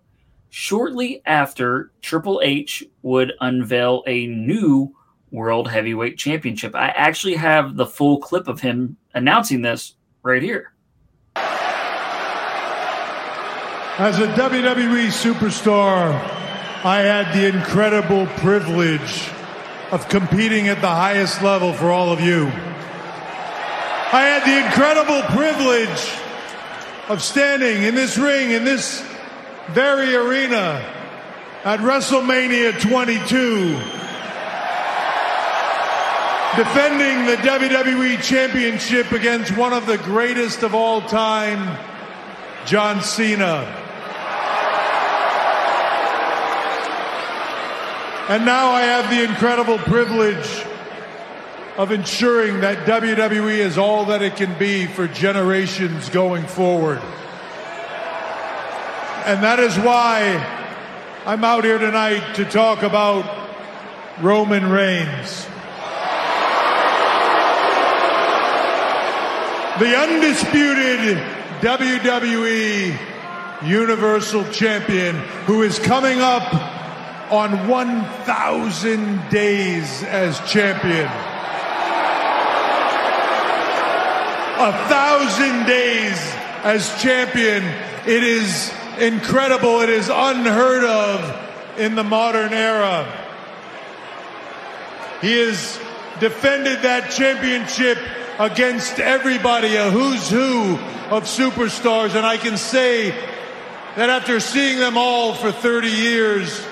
Shortly 0.49 1.21
after, 1.25 1.91
Triple 2.01 2.41
H 2.43 2.83
would 3.01 3.33
unveil 3.41 4.03
a 4.07 4.27
new 4.27 4.95
World 5.31 5.69
Heavyweight 5.69 6.17
Championship. 6.17 6.75
I 6.75 6.87
actually 6.89 7.35
have 7.35 7.75
the 7.75 7.85
full 7.85 8.19
clip 8.19 8.47
of 8.47 8.61
him 8.61 8.97
announcing 9.13 9.61
this 9.61 9.95
right 10.23 10.41
here. 10.41 10.73
As 13.97 14.19
a 14.19 14.27
WWE 14.27 15.07
superstar, 15.07 16.13
I 16.83 16.99
had 16.99 17.33
the 17.33 17.47
incredible 17.47 18.27
privilege 18.37 19.29
of 19.91 20.09
competing 20.09 20.67
at 20.67 20.81
the 20.81 20.89
highest 20.89 21.41
level 21.41 21.71
for 21.73 21.91
all 21.91 22.11
of 22.11 22.19
you. 22.19 22.47
I 24.11 24.21
had 24.21 24.43
the 24.45 24.65
incredible 24.65 25.21
privilege 25.33 26.11
of 27.09 27.21
standing 27.21 27.83
in 27.83 27.95
this 27.95 28.17
ring, 28.17 28.51
in 28.51 28.63
this 28.63 29.01
very 29.69 30.15
arena 30.15 30.83
at 31.63 31.79
WrestleMania 31.79 32.79
22, 32.79 33.73
defending 36.55 37.25
the 37.25 37.37
WWE 37.37 38.21
Championship 38.21 39.11
against 39.11 39.57
one 39.57 39.73
of 39.73 39.87
the 39.87 39.97
greatest 39.97 40.61
of 40.63 40.75
all 40.75 41.01
time, 41.01 41.77
John 42.65 43.01
Cena. 43.01 43.81
And 48.27 48.45
now 48.45 48.71
I 48.71 48.81
have 48.81 49.09
the 49.09 49.23
incredible 49.23 49.77
privilege 49.77 50.65
of 51.77 51.91
ensuring 51.91 52.61
that 52.61 52.87
WWE 52.87 53.57
is 53.57 53.77
all 53.77 54.05
that 54.05 54.21
it 54.21 54.35
can 54.35 54.57
be 54.57 54.87
for 54.87 55.07
generations 55.07 56.09
going 56.09 56.45
forward. 56.45 57.01
And 59.25 59.41
that 59.43 59.59
is 59.59 59.75
why 59.79 60.37
I'm 61.25 61.43
out 61.43 61.63
here 61.63 61.79
tonight 61.79 62.35
to 62.35 62.45
talk 62.45 62.83
about 62.83 63.25
Roman 64.21 64.69
Reigns. 64.69 65.47
The 69.79 69.97
undisputed 69.97 71.17
WWE 71.59 72.99
Universal 73.63 74.51
Champion 74.51 75.15
who 75.47 75.63
is 75.63 75.79
coming 75.79 76.21
up 76.21 76.53
on 77.31 77.67
1,000 77.67 79.29
days 79.31 80.03
as 80.03 80.39
champion. 80.47 81.09
A 84.61 84.71
thousand 84.87 85.65
days 85.65 86.19
as 86.63 87.01
champion. 87.01 87.63
It 88.05 88.21
is 88.21 88.71
incredible. 88.99 89.81
It 89.81 89.89
is 89.89 90.09
unheard 90.09 90.83
of 90.83 91.79
in 91.79 91.95
the 91.95 92.03
modern 92.03 92.53
era. 92.53 93.05
He 95.21 95.37
has 95.39 95.79
defended 96.19 96.83
that 96.83 97.11
championship 97.11 97.97
against 98.39 98.99
everybody, 98.99 99.75
a 99.75 99.89
who's 99.89 100.29
who 100.29 100.75
of 101.09 101.23
superstars. 101.23 102.15
And 102.15 102.25
I 102.25 102.37
can 102.37 102.57
say 102.57 103.11
that 103.95 104.09
after 104.09 104.39
seeing 104.39 104.79
them 104.79 104.97
all 104.97 105.33
for 105.33 105.51
30 105.51 105.87
years, 105.87 106.65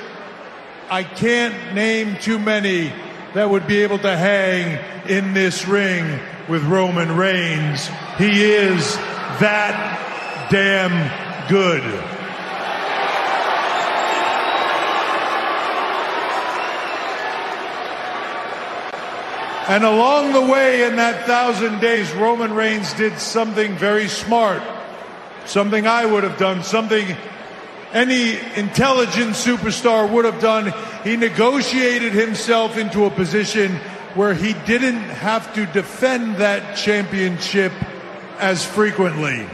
I 0.90 1.04
can't 1.04 1.74
name 1.74 2.18
too 2.18 2.40
many 2.40 2.92
that 3.34 3.50
would 3.50 3.66
be 3.66 3.82
able 3.82 3.98
to 4.00 4.16
hang 4.16 4.80
in 5.10 5.34
this 5.34 5.68
ring 5.68 6.20
with 6.48 6.64
Roman 6.64 7.16
Reigns. 7.16 7.88
He 8.18 8.44
is 8.44 8.96
that 9.40 10.48
damn 10.52 11.50
good. 11.50 12.13
And 19.68 19.86
along 19.86 20.34
the 20.34 20.42
way 20.42 20.84
in 20.84 20.98
that 20.98 21.26
thousand 21.26 21.80
days, 21.80 22.12
Roman 22.14 22.54
Reigns 22.54 22.92
did 22.94 23.18
something 23.18 23.78
very 23.78 24.10
smart, 24.10 24.62
something 25.46 25.88
I 25.88 26.06
would 26.06 26.24
have 26.24 26.38
done, 26.38 26.64
something 26.64 27.16
any 27.94 28.40
intelligent 28.56 29.36
superstar 29.36 30.12
would 30.12 30.26
have 30.26 30.42
done. 30.42 30.74
He 31.06 31.16
negotiated 31.16 32.12
himself 32.12 32.78
into 32.78 33.06
a 33.06 33.10
position 33.10 33.76
where 34.16 34.34
he 34.34 34.54
didn't 34.66 35.02
have 35.02 35.54
to 35.54 35.66
defend 35.68 36.38
that 36.38 36.76
championship 36.76 37.72
as 38.40 38.66
frequently. 38.66 39.48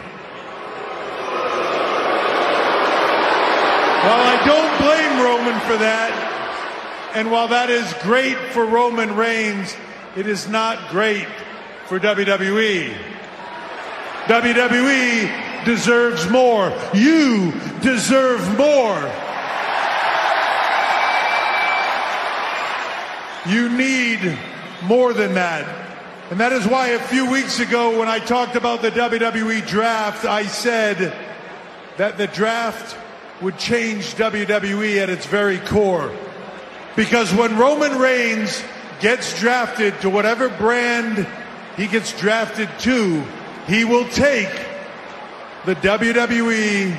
While 4.02 4.24
I 4.26 4.42
don't 4.44 4.78
blame 4.82 5.24
Roman 5.24 5.60
for 5.68 5.78
that, 5.78 7.12
and 7.14 7.30
while 7.32 7.50
that 7.50 7.70
is 7.70 7.94
great 8.02 8.38
for 8.54 8.66
Roman 8.66 9.16
Reigns, 9.16 9.76
it 10.20 10.28
is 10.28 10.50
not 10.50 10.90
great 10.90 11.26
for 11.86 11.98
WWE. 11.98 12.94
WWE 14.26 15.64
deserves 15.64 16.30
more. 16.30 16.74
You 16.94 17.54
deserve 17.82 18.42
more. 18.58 19.00
You 23.48 23.70
need 23.70 24.38
more 24.84 25.14
than 25.14 25.36
that. 25.36 25.88
And 26.32 26.38
that 26.42 26.52
is 26.52 26.68
why 26.68 26.90
a 26.90 27.00
few 27.00 27.32
weeks 27.32 27.62
ago, 27.62 27.98
when 27.98 28.10
I 28.10 28.20
talked 28.20 28.58
about 28.58 28.82
the 28.82 28.92
WWE 28.92 29.66
draft, 29.66 30.26
I 30.26 30.44
said 30.44 31.14
that 31.96 32.18
the 32.18 32.28
draft 32.28 32.98
would 33.42 33.58
change 33.58 34.16
WWE 34.16 34.98
at 34.98 35.10
its 35.10 35.26
very 35.26 35.60
core. 35.60 36.14
Because 36.98 37.34
when 37.34 37.58
Roman 37.58 37.98
Reigns 37.98 38.62
gets 39.00 39.40
drafted 39.40 40.00
to 40.02 40.10
whatever 40.10 40.50
brand 40.50 41.28
he 41.78 41.88
gets 41.88 42.18
drafted 42.20 42.70
to, 42.80 43.24
he 43.68 43.86
will 43.86 44.08
take 44.10 44.50
the 45.66 45.76
WWE 45.76 46.98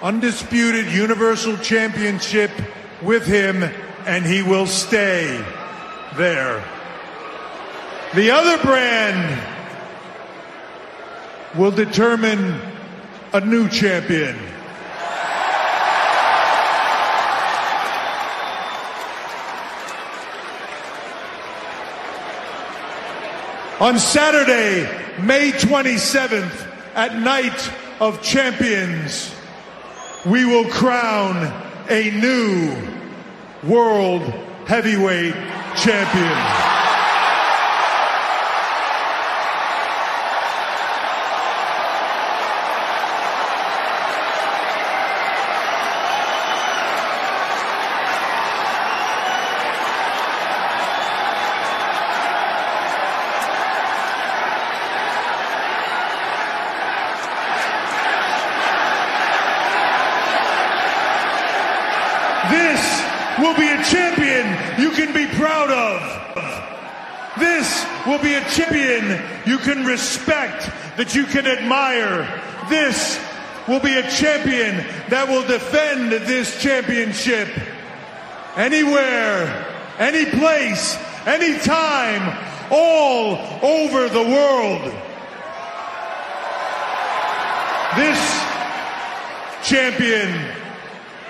Undisputed 0.00 0.86
Universal 0.86 1.58
Championship 1.58 2.50
with 3.02 3.26
him 3.26 3.62
and 4.06 4.24
he 4.24 4.42
will 4.42 4.66
stay 4.66 5.44
there. 6.16 6.64
The 8.14 8.30
other 8.30 8.62
brand 8.62 9.38
will 11.58 11.70
determine 11.70 12.60
a 13.34 13.40
new 13.40 13.68
champion. 13.68 14.38
On 23.80 23.96
Saturday, 23.96 24.82
May 25.22 25.52
27th, 25.52 26.66
at 26.96 27.14
Night 27.14 27.70
of 28.00 28.20
Champions, 28.20 29.32
we 30.26 30.44
will 30.44 30.68
crown 30.68 31.36
a 31.88 32.10
new 32.10 32.74
World 33.62 34.22
Heavyweight 34.66 35.34
Champion. 35.76 36.74
This 62.50 63.04
will 63.38 63.54
be 63.56 63.68
a 63.68 63.84
champion 63.84 64.80
you 64.80 64.90
can 64.92 65.12
be 65.12 65.26
proud 65.36 65.70
of. 65.70 66.00
This 67.38 67.86
will 68.06 68.18
be 68.20 68.34
a 68.34 68.40
champion 68.48 69.20
you 69.44 69.58
can 69.58 69.84
respect, 69.84 70.70
that 70.96 71.14
you 71.14 71.24
can 71.24 71.46
admire. 71.68 72.26
This 72.70 73.18
will 73.66 73.80
be 73.80 73.94
a 73.98 74.10
champion 74.10 74.76
that 75.10 75.28
will 75.28 75.46
defend 75.46 76.12
this 76.12 76.62
championship 76.62 77.48
anywhere, 78.56 79.66
any 79.98 80.24
place, 80.24 80.96
any 81.26 81.58
time, 81.58 82.38
all 82.70 83.36
over 83.62 84.08
the 84.08 84.22
world. 84.22 84.82
This 87.96 88.18
champion 89.62 90.32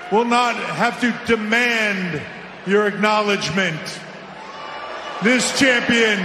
will 0.09 0.25
not 0.25 0.55
have 0.55 1.01
to 1.01 1.13
demand 1.27 2.21
your 2.65 2.87
acknowledgement. 2.87 3.81
This 5.21 5.59
champion 5.59 6.19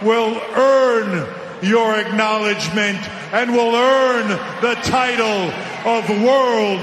will 0.00 0.40
earn 0.54 1.41
your 1.62 1.98
acknowledgement 1.98 2.98
and 3.32 3.52
will 3.52 3.74
earn 3.74 4.28
the 4.60 4.74
title 4.82 5.50
of 5.88 6.08
World 6.22 6.80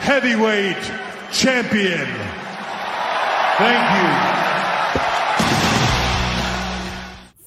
Heavyweight 0.00 0.76
Champion. 1.32 2.06
Thank 3.56 3.84
you. 3.96 4.30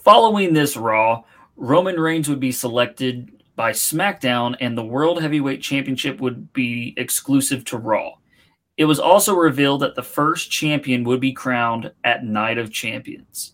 Following 0.03 0.53
this 0.53 0.75
Raw, 0.75 1.23
Roman 1.55 1.99
Reigns 1.99 2.27
would 2.27 2.39
be 2.39 2.51
selected 2.51 3.31
by 3.55 3.71
SmackDown, 3.71 4.55
and 4.59 4.77
the 4.77 4.83
World 4.83 5.21
Heavyweight 5.21 5.61
Championship 5.61 6.19
would 6.19 6.51
be 6.53 6.93
exclusive 6.97 7.63
to 7.65 7.77
Raw. 7.77 8.13
It 8.77 8.85
was 8.85 8.99
also 8.99 9.35
revealed 9.35 9.81
that 9.81 9.95
the 9.95 10.01
first 10.01 10.49
champion 10.49 11.03
would 11.03 11.19
be 11.19 11.33
crowned 11.33 11.91
at 12.03 12.25
Night 12.25 12.57
of 12.57 12.71
Champions. 12.71 13.52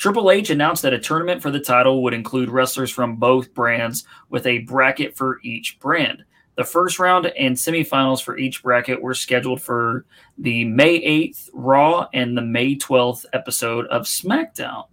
Triple 0.00 0.30
H 0.30 0.48
announced 0.48 0.80
that 0.80 0.94
a 0.94 0.98
tournament 0.98 1.42
for 1.42 1.50
the 1.50 1.60
title 1.60 2.02
would 2.02 2.14
include 2.14 2.48
wrestlers 2.48 2.90
from 2.90 3.16
both 3.16 3.52
brands 3.52 4.04
with 4.30 4.46
a 4.46 4.60
bracket 4.60 5.14
for 5.14 5.40
each 5.42 5.78
brand. 5.78 6.24
The 6.56 6.64
first 6.64 6.98
round 6.98 7.26
and 7.26 7.54
semifinals 7.54 8.22
for 8.22 8.38
each 8.38 8.62
bracket 8.62 9.02
were 9.02 9.12
scheduled 9.12 9.60
for 9.60 10.06
the 10.38 10.64
May 10.64 11.02
8th 11.02 11.50
Raw 11.52 12.08
and 12.14 12.34
the 12.34 12.40
May 12.40 12.76
12th 12.76 13.26
episode 13.34 13.86
of 13.88 14.04
SmackDown. 14.04 14.86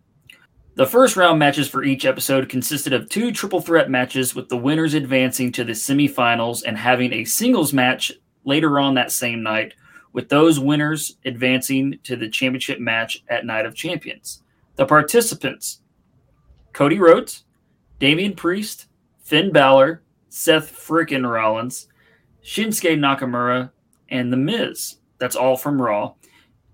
The 0.76 0.86
first 0.86 1.16
round 1.16 1.40
matches 1.40 1.70
for 1.70 1.86
each 1.86 2.04
episode 2.04 2.50
consisted 2.50 2.92
of 2.92 3.08
two 3.08 3.32
triple 3.32 3.62
threat 3.62 3.90
matches, 3.90 4.36
with 4.36 4.50
the 4.50 4.58
winners 4.58 4.94
advancing 4.94 5.54
to 5.54 5.64
the 5.64 5.72
semifinals 5.72 6.64
and 6.68 6.78
having 6.78 7.14
a 7.14 7.24
singles 7.24 7.72
match 7.72 8.12
later 8.44 8.78
on 8.78 8.96
that 8.96 9.14
same 9.14 9.42
night, 9.42 9.74
with 10.12 10.28
those 10.28 10.60
winners 10.60 11.16
advancing 11.24 11.98
to 12.04 12.18
the 12.18 12.28
championship 12.28 12.82
match 12.82 13.24
at 13.30 13.46
Night 13.46 13.66
of 13.66 13.74
Champions. 13.74 14.44
The 14.78 14.86
participants 14.86 15.82
Cody 16.72 17.00
Rhodes, 17.00 17.44
Damian 18.00 18.36
Priest, 18.36 18.86
Finn 19.24 19.52
Balor, 19.52 20.04
Seth 20.30 20.72
Frickin' 20.72 21.30
Rollins, 21.30 21.88
Shinsuke 22.44 22.98
Nakamura, 22.98 23.72
and 24.10 24.32
The 24.32 24.38
Miz. 24.38 24.98
That's 25.18 25.36
all 25.36 25.58
from 25.58 25.82
Raw. 25.82 26.14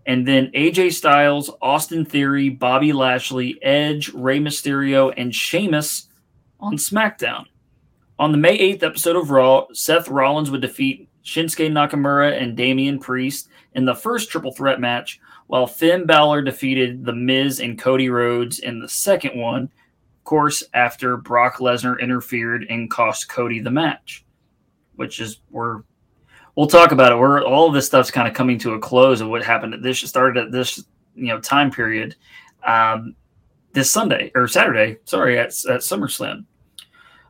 And 0.06 0.28
then 0.28 0.52
AJ 0.54 0.94
Styles, 0.94 1.50
Austin 1.62 2.04
Theory, 2.04 2.50
Bobby 2.50 2.92
Lashley, 2.92 3.58
Edge, 3.64 4.10
Rey 4.10 4.40
Mysterio, 4.40 5.14
and 5.16 5.34
Sheamus 5.34 6.10
on 6.60 6.76
SmackDown. 6.76 7.46
On 8.20 8.34
the 8.34 8.38
May 8.38 8.58
8th 8.76 8.84
episode 8.84 9.16
of 9.16 9.32
Raw, 9.32 9.66
Seth 9.72 10.10
Rollins 10.10 10.52
would 10.52 10.62
defeat 10.62 11.08
Shinsuke 11.24 11.72
Nakamura 11.72 12.40
and 12.40 12.58
Damian 12.58 13.00
Priest 13.00 13.48
in 13.74 13.86
the 13.86 13.96
first 13.96 14.30
triple 14.30 14.52
threat 14.52 14.82
match, 14.82 15.22
while 15.48 15.68
Finn 15.68 16.06
Balor 16.06 16.42
defeated 16.42 17.06
The 17.06 17.14
Miz 17.14 17.60
and 17.60 17.78
Cody 17.80 18.10
Rhodes 18.10 18.60
in 18.60 18.80
the 18.80 18.90
second 18.90 19.40
one, 19.40 19.64
of 19.64 20.24
course, 20.24 20.64
after 20.74 21.18
Brock 21.18 21.58
Lesnar 21.58 22.00
interfered 22.00 22.66
and 22.70 22.90
cost 22.90 23.30
Cody 23.30 23.60
the 23.60 23.72
match, 23.72 24.26
which 24.96 25.20
is 25.20 25.40
we're 25.52 25.84
we'll 26.56 26.68
talk 26.68 26.92
about 26.92 27.12
it. 27.12 27.16
We're 27.16 27.44
all 27.44 27.68
of 27.68 27.74
this 27.74 27.86
stuff's 27.86 28.12
kind 28.12 28.28
of 28.28 28.34
coming 28.34 28.58
to 28.60 28.74
a 28.74 28.80
close 28.80 29.22
of 29.22 29.30
what 29.30 29.44
happened 29.44 29.74
at 29.74 29.82
this 29.82 30.00
started 30.00 30.46
at 30.46 30.52
this 30.52 30.84
you 31.16 31.28
know 31.28 31.40
time 31.40 31.72
period 31.72 32.16
um, 32.66 33.16
this 33.74 33.92
Sunday 33.92 34.32
or 34.36 34.48
Saturday, 34.48 34.98
sorry, 35.06 35.38
at, 35.38 35.48
at 35.48 35.82
SummerSlam. 35.82 36.46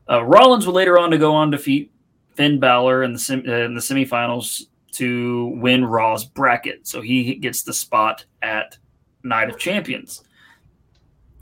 Uh, 0.10 0.24
Rollins 0.24 0.66
would 0.66 0.76
later 0.76 1.00
on 1.00 1.12
to 1.12 1.18
go 1.18 1.34
on 1.34 1.50
defeat 1.50 1.92
Finn 2.36 2.60
Balor 2.60 3.04
in 3.04 3.14
the 3.14 3.20
sem- 3.20 3.46
uh, 3.48 3.52
in 3.52 3.74
the 3.74 3.82
semifinals 3.82 4.68
to 4.94 5.48
win 5.56 5.86
Raw's 5.86 6.26
bracket, 6.26 6.88
so 6.88 7.02
he 7.02 7.36
gets 7.36 7.64
the 7.64 7.74
spot 7.74 8.26
at 8.42 8.78
Night 9.24 9.50
of 9.50 9.58
Champions. 9.58 10.24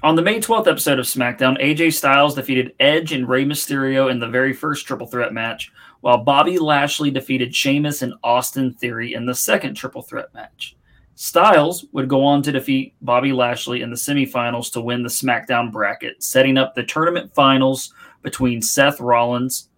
On 0.04 0.16
the 0.16 0.22
May 0.24 0.40
12th 0.40 0.68
episode 0.68 0.98
of 0.98 1.06
SmackDown, 1.06 1.62
AJ 1.62 1.94
Styles 1.94 2.34
defeated 2.34 2.74
Edge 2.80 3.12
and 3.12 3.30
Rey 3.30 3.46
Mysterio 3.46 4.10
in 4.10 4.20
the 4.20 4.28
very 4.28 4.52
first 4.52 4.88
triple 4.88 5.06
threat 5.06 5.32
match, 5.32 5.72
while 6.00 6.18
Bobby 6.18 6.58
Lashley 6.58 7.12
defeated 7.12 7.56
Sheamus 7.56 8.02
and 8.02 8.16
Austin 8.24 8.74
Theory 8.74 9.14
in 9.14 9.28
the 9.28 9.36
second 9.36 9.76
triple 9.76 10.02
threat 10.02 10.34
match. 10.34 10.76
Styles 11.14 11.86
would 11.92 12.10
go 12.10 12.24
on 12.24 12.42
to 12.42 12.52
defeat 12.52 12.96
Bobby 13.02 13.32
Lashley 13.32 13.84
in 13.84 13.92
the 13.92 13.96
semifinals 13.96 14.72
to 14.74 14.82
win 14.82 15.04
the 15.04 15.10
SmackDown 15.10 15.72
bracket, 15.72 16.24
setting 16.24 16.58
up 16.58 16.74
the 16.74 16.82
tournament 16.82 17.32
finals 17.36 17.94
between 18.24 18.60
Seth 18.60 19.00
Rollins 19.00 19.70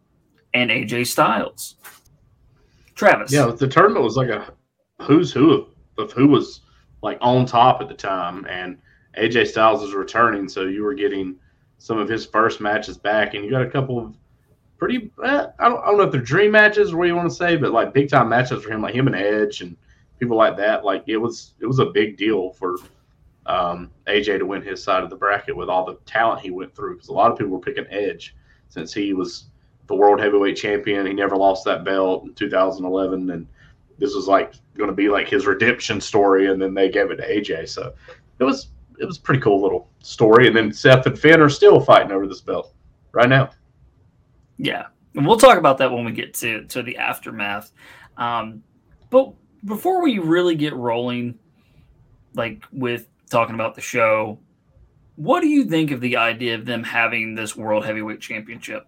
and 0.54 0.72
AJ 0.72 1.08
Styles. 1.08 1.76
Travis. 2.96 3.32
Yeah, 3.32 3.48
the 3.48 3.68
tournament 3.68 4.04
was 4.04 4.18
like 4.18 4.30
a 4.30 4.54
who's 5.02 5.32
who 5.32 5.68
of, 5.98 6.12
who 6.12 6.28
was 6.28 6.62
like 7.02 7.18
on 7.22 7.46
top 7.46 7.82
at 7.82 7.88
the 7.88 7.94
time, 7.94 8.46
and 8.50 8.78
AJ 9.18 9.48
Styles 9.48 9.82
was 9.82 9.94
returning, 9.94 10.48
so 10.48 10.64
you 10.64 10.84
were 10.84 10.94
getting 10.94 11.36
some 11.78 11.98
of 11.98 12.08
his 12.08 12.26
first 12.26 12.62
matches 12.62 12.98
back, 12.98 13.34
and 13.34 13.44
you 13.44 13.52
got 13.52 13.62
a 13.62 13.70
couple 13.70 14.00
of 14.00 14.16
pretty. 14.78 15.12
Eh, 15.24 15.46
I, 15.60 15.70
don't, 15.70 15.82
I 15.82 15.86
don't 15.88 15.98
know 15.98 16.04
if 16.04 16.12
they're 16.12 16.22
dream 16.22 16.52
matches 16.52 16.92
or 16.92 16.98
what 16.98 17.08
you 17.08 17.16
want 17.16 17.30
to 17.30 17.36
say, 17.36 17.56
but 17.56 17.72
like 17.72 17.94
big 17.94 18.10
time 18.10 18.30
matches 18.30 18.64
for 18.64 18.72
him, 18.72 18.82
like 18.82 18.96
him 18.96 19.08
and 19.08 19.16
Edge 19.16 19.62
and 19.62 19.78
people 20.20 20.38
like 20.38 20.58
that. 20.58 20.84
Like 20.84 21.04
it 21.08 21.18
was, 21.18 21.54
it 21.60 21.66
was 21.66 21.80
a 21.80 21.86
big 21.86 22.18
deal 22.18 22.52
for 22.52 22.78
um, 23.46 23.92
AJ 24.08 24.40
to 24.40 24.46
win 24.46 24.62
his 24.62 24.84
side 24.84 25.04
of 25.04 25.10
the 25.10 25.16
bracket 25.16 25.56
with 25.56 25.70
all 25.70 25.86
the 25.86 25.98
talent 26.06 26.42
he 26.42 26.52
went 26.52 26.76
through, 26.76 26.96
because 26.96 27.10
a 27.10 27.14
lot 27.14 27.32
of 27.32 27.38
people 27.38 27.54
were 27.54 27.60
picking 27.60 27.86
Edge 27.90 28.36
since 28.70 28.94
he 28.94 29.14
was 29.14 29.46
the 29.94 30.00
world 30.00 30.20
heavyweight 30.20 30.58
champion. 30.58 31.06
He 31.06 31.14
never 31.14 31.36
lost 31.36 31.66
that 31.66 31.84
belt 31.84 32.26
in 32.26 32.34
2011, 32.34 33.30
and 33.30 33.48
this 34.00 34.14
was 34.14 34.28
like 34.28 34.54
going 34.76 34.90
to 34.90 34.96
be 34.96 35.10
like 35.10 35.30
his 35.30 35.46
redemption 35.46 36.02
story. 36.02 36.52
And 36.52 36.62
then 36.62 36.74
they 36.74 36.90
gave 36.90 37.12
it 37.12 37.18
to 37.18 37.28
AJ, 37.28 37.70
so 37.70 37.94
it 38.40 38.44
was 38.44 38.70
it 39.00 39.06
was 39.06 39.18
pretty 39.18 39.42
cool 39.42 39.62
little 39.62 39.90
story. 40.00 40.48
And 40.48 40.56
then 40.56 40.74
Seth 40.74 41.06
and 41.06 41.18
Finn 41.18 41.42
are 41.42 41.50
still 41.50 41.80
fighting 41.80 42.12
over 42.12 42.28
this 42.28 42.42
belt 42.42 42.74
right 43.12 43.30
now. 43.30 43.52
Yeah, 44.58 44.88
and 45.16 45.26
we'll 45.26 45.38
talk 45.38 45.58
about 45.58 45.78
that 45.80 45.92
when 45.92 46.06
we 46.06 46.12
get 46.12 46.34
to 46.36 46.66
to 46.66 46.84
the 46.84 46.98
aftermath. 46.98 47.72
Um, 48.18 48.64
but 49.10 49.34
before 49.66 50.02
we 50.02 50.20
really 50.20 50.56
get 50.56 50.74
rolling, 50.74 51.38
like 52.34 52.64
with 52.72 53.08
talking 53.30 53.56
about 53.56 53.76
the 53.76 53.82
show, 53.82 54.40
what 55.16 55.42
do 55.42 55.48
you 55.48 55.66
think 55.66 55.92
of 55.92 56.02
the 56.02 56.18
idea 56.18 56.56
of 56.56 56.66
them 56.66 56.84
having 56.84 57.36
this 57.36 57.56
world 57.56 57.86
heavyweight 57.86 58.20
championship? 58.20 58.88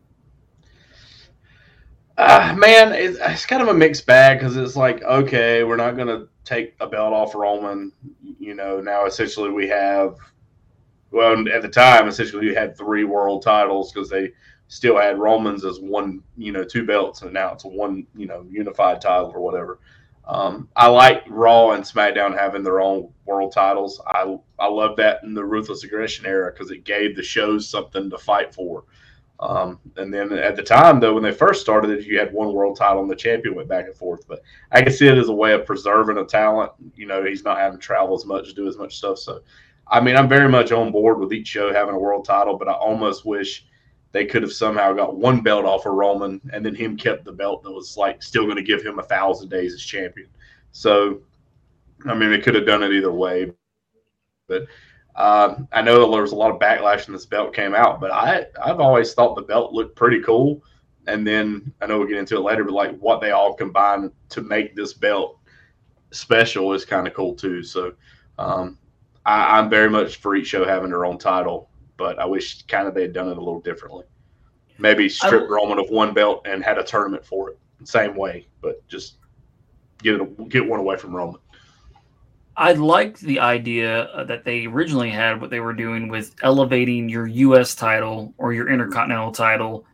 Uh, 2.18 2.56
man, 2.58 2.94
it's, 2.94 3.18
it's 3.22 3.46
kind 3.46 3.62
of 3.62 3.68
a 3.68 3.74
mixed 3.74 4.06
bag 4.06 4.40
because 4.40 4.56
it's 4.56 4.76
like, 4.76 5.04
okay, 5.04 5.64
we're 5.64 5.76
not 5.76 5.96
going 5.96 6.08
to 6.08 6.28
take 6.46 6.76
a 6.80 6.88
belt 6.88 7.14
off 7.14 7.36
Roman. 7.36 7.92
You 8.40 8.56
know, 8.56 8.80
now 8.80 9.06
essentially 9.06 9.52
we 9.52 9.68
have, 9.68 10.16
well, 11.12 11.48
at 11.50 11.62
the 11.62 11.70
time, 11.70 12.08
essentially 12.08 12.48
we 12.48 12.56
had 12.56 12.78
three 12.78 13.04
world 13.04 13.44
titles 13.44 13.92
because 13.92 14.10
they 14.10 14.32
still 14.68 14.98
had 14.98 15.20
Romans 15.20 15.66
as 15.66 15.80
one, 15.80 16.24
you 16.38 16.52
know, 16.52 16.64
two 16.64 16.86
belts, 16.86 17.22
and 17.22 17.34
now 17.34 17.54
it's 17.54 17.66
one, 17.66 18.08
you 18.16 18.28
know, 18.28 18.46
unified 18.50 19.02
title 19.02 19.32
or 19.36 19.42
whatever. 19.42 19.80
Um, 20.28 20.70
I 20.76 20.88
like 20.88 21.24
Raw 21.28 21.72
and 21.72 21.84
SmackDown 21.84 22.36
having 22.36 22.64
their 22.64 22.82
own 22.82 23.14
world 23.26 23.52
titles. 23.52 24.02
I 24.08 24.38
I 24.58 24.68
love 24.68 24.96
that 24.98 25.24
in 25.24 25.36
the 25.36 25.46
Ruthless 25.46 25.84
Aggression 25.84 26.26
era 26.26 26.52
because 26.52 26.72
it 26.72 26.84
gave 26.84 27.16
the 27.16 27.22
shows 27.22 27.70
something 27.70 28.10
to 28.10 28.18
fight 28.18 28.54
for. 28.54 28.86
Um, 29.40 29.80
and 29.98 30.14
then 30.14 30.32
at 30.32 30.56
the 30.56 30.64
time, 30.64 31.00
though, 31.00 31.14
when 31.14 31.24
they 31.24 31.32
first 31.32 31.62
started 31.62 31.92
it, 31.92 32.06
you 32.06 32.18
had 32.18 32.34
one 32.34 32.54
world 32.54 32.78
title 32.78 33.02
and 33.02 33.12
the 33.12 33.16
champion 33.16 33.56
went 33.56 33.68
back 33.68 33.86
and 33.86 33.96
forth. 33.96 34.26
But 34.28 34.42
I 34.72 34.82
can 34.82 34.94
see 34.94 35.08
it 35.08 35.18
as 35.18 35.28
a 35.28 35.34
way 35.34 35.54
of 35.54 35.66
preserving 35.66 36.18
a 36.18 36.26
talent. 36.26 36.72
You 36.96 37.06
know, 37.06 37.24
he's 37.24 37.44
not 37.44 37.58
having 37.58 37.80
to 37.80 37.86
travel 37.86 38.16
as 38.16 38.26
much, 38.26 38.54
do 38.54 38.68
as 38.68 38.78
much 38.78 38.98
stuff. 38.98 39.20
So, 39.20 39.42
I 39.88 40.00
mean, 40.00 40.16
I'm 40.16 40.30
very 40.30 40.50
much 40.50 40.72
on 40.72 40.92
board 40.92 41.20
with 41.20 41.34
each 41.34 41.48
show 41.48 41.74
having 41.74 41.96
a 41.96 42.00
world 42.00 42.26
title, 42.26 42.58
but 42.58 42.70
I 42.70 42.74
almost 42.74 43.26
wish 43.26 43.66
they 44.14 44.26
could 44.26 44.42
have 44.42 44.54
somehow 44.54 44.94
got 44.94 45.18
one 45.18 45.42
belt 45.42 45.66
off 45.66 45.86
of 45.86 45.94
Roman 45.94 46.40
and 46.54 46.66
then 46.66 46.74
him 46.74 46.96
kept 46.96 47.26
the 47.26 47.34
belt 47.34 47.64
that 47.64 47.72
was 47.72 47.98
like 47.98 48.24
still 48.24 48.46
going 48.46 48.56
to 48.56 48.64
give 48.64 48.82
him 48.82 49.00
a 49.00 49.04
thousand 49.04 49.50
days 49.50 49.74
as 49.74 49.84
champion. 49.84 50.30
So, 50.72 51.22
I 52.06 52.14
mean, 52.14 52.30
they 52.30 52.40
could 52.40 52.56
have 52.56 52.66
done 52.66 52.84
it 52.84 52.94
either 52.94 53.12
way. 53.12 53.52
But 54.48 54.68
uh, 55.16 55.56
I 55.72 55.82
know 55.82 56.12
there 56.12 56.22
was 56.22 56.34
a 56.34 56.36
lot 56.36 56.52
of 56.52 56.60
backlash 56.60 57.08
when 57.08 57.14
this 57.14 57.26
belt 57.26 57.54
came 57.54 57.74
out, 57.74 58.02
but 58.02 58.12
I 58.12 58.46
I've 58.64 58.80
always 58.80 59.14
thought 59.14 59.36
the 59.36 59.42
belt 59.42 59.74
looked 59.74 59.96
pretty 59.96 60.22
cool. 60.22 60.62
And 61.08 61.26
then 61.26 61.72
I 61.82 61.86
know 61.86 62.00
we'll 62.00 62.08
get 62.08 62.18
into 62.18 62.36
it 62.36 62.42
later, 62.42 62.64
but 62.64 62.74
like 62.74 62.98
what 62.98 63.22
they 63.22 63.32
all 63.32 63.54
combined 63.54 64.12
to 64.30 64.42
make 64.42 64.76
this 64.76 64.94
belt 64.94 65.38
special 66.12 66.74
is 66.74 66.84
kind 66.84 67.08
of 67.08 67.14
cool 67.14 67.36
too. 67.36 67.62
So 67.64 67.94
um, 68.40 68.78
I, 69.26 69.60
I'm 69.60 69.70
very 69.70 69.90
much 69.90 70.18
for 70.18 70.36
each 70.36 70.48
show 70.48 70.66
having 70.66 70.90
their 70.90 71.06
own 71.06 71.18
title, 71.18 71.70
but 71.98 72.18
I 72.20 72.26
wish 72.26 72.64
kind 72.64 72.88
of 72.88 72.96
they 72.96 73.04
had 73.04 73.14
done 73.14 73.30
it 73.30 73.38
a 73.38 73.42
little 73.42 73.62
differently. 73.62 74.06
Maybe 74.80 75.08
strip 75.08 75.50
Roman 75.50 75.80
of 75.80 75.90
one 75.90 76.14
belt 76.14 76.46
and 76.46 76.64
had 76.64 76.78
a 76.78 76.84
tournament 76.84 77.24
for 77.24 77.52
it, 77.52 77.60
same 77.84 78.16
way, 78.16 78.48
but 78.62 78.86
just 78.88 79.18
get 80.00 80.20
it 80.20 80.50
get 80.50 80.68
one 80.68 80.80
away 80.80 80.98
from 80.98 81.16
Roman. 81.16 81.40
I 82.58 82.72
liked 82.74 83.20
the 83.20 83.40
idea 83.40 84.04
uh, 84.04 84.24
that 84.26 84.46
they 84.46 84.66
originally 84.66 85.10
had 85.10 85.42
what 85.42 85.50
they 85.50 85.60
were 85.60 85.74
doing 85.74 86.08
with 86.08 86.36
elevating 86.42 87.10
your 87.10 87.28
U.S. 87.28 87.76
title 87.76 88.34
or 88.38 88.54
your 88.54 88.70
Intercontinental 88.70 89.32
title 89.32 89.86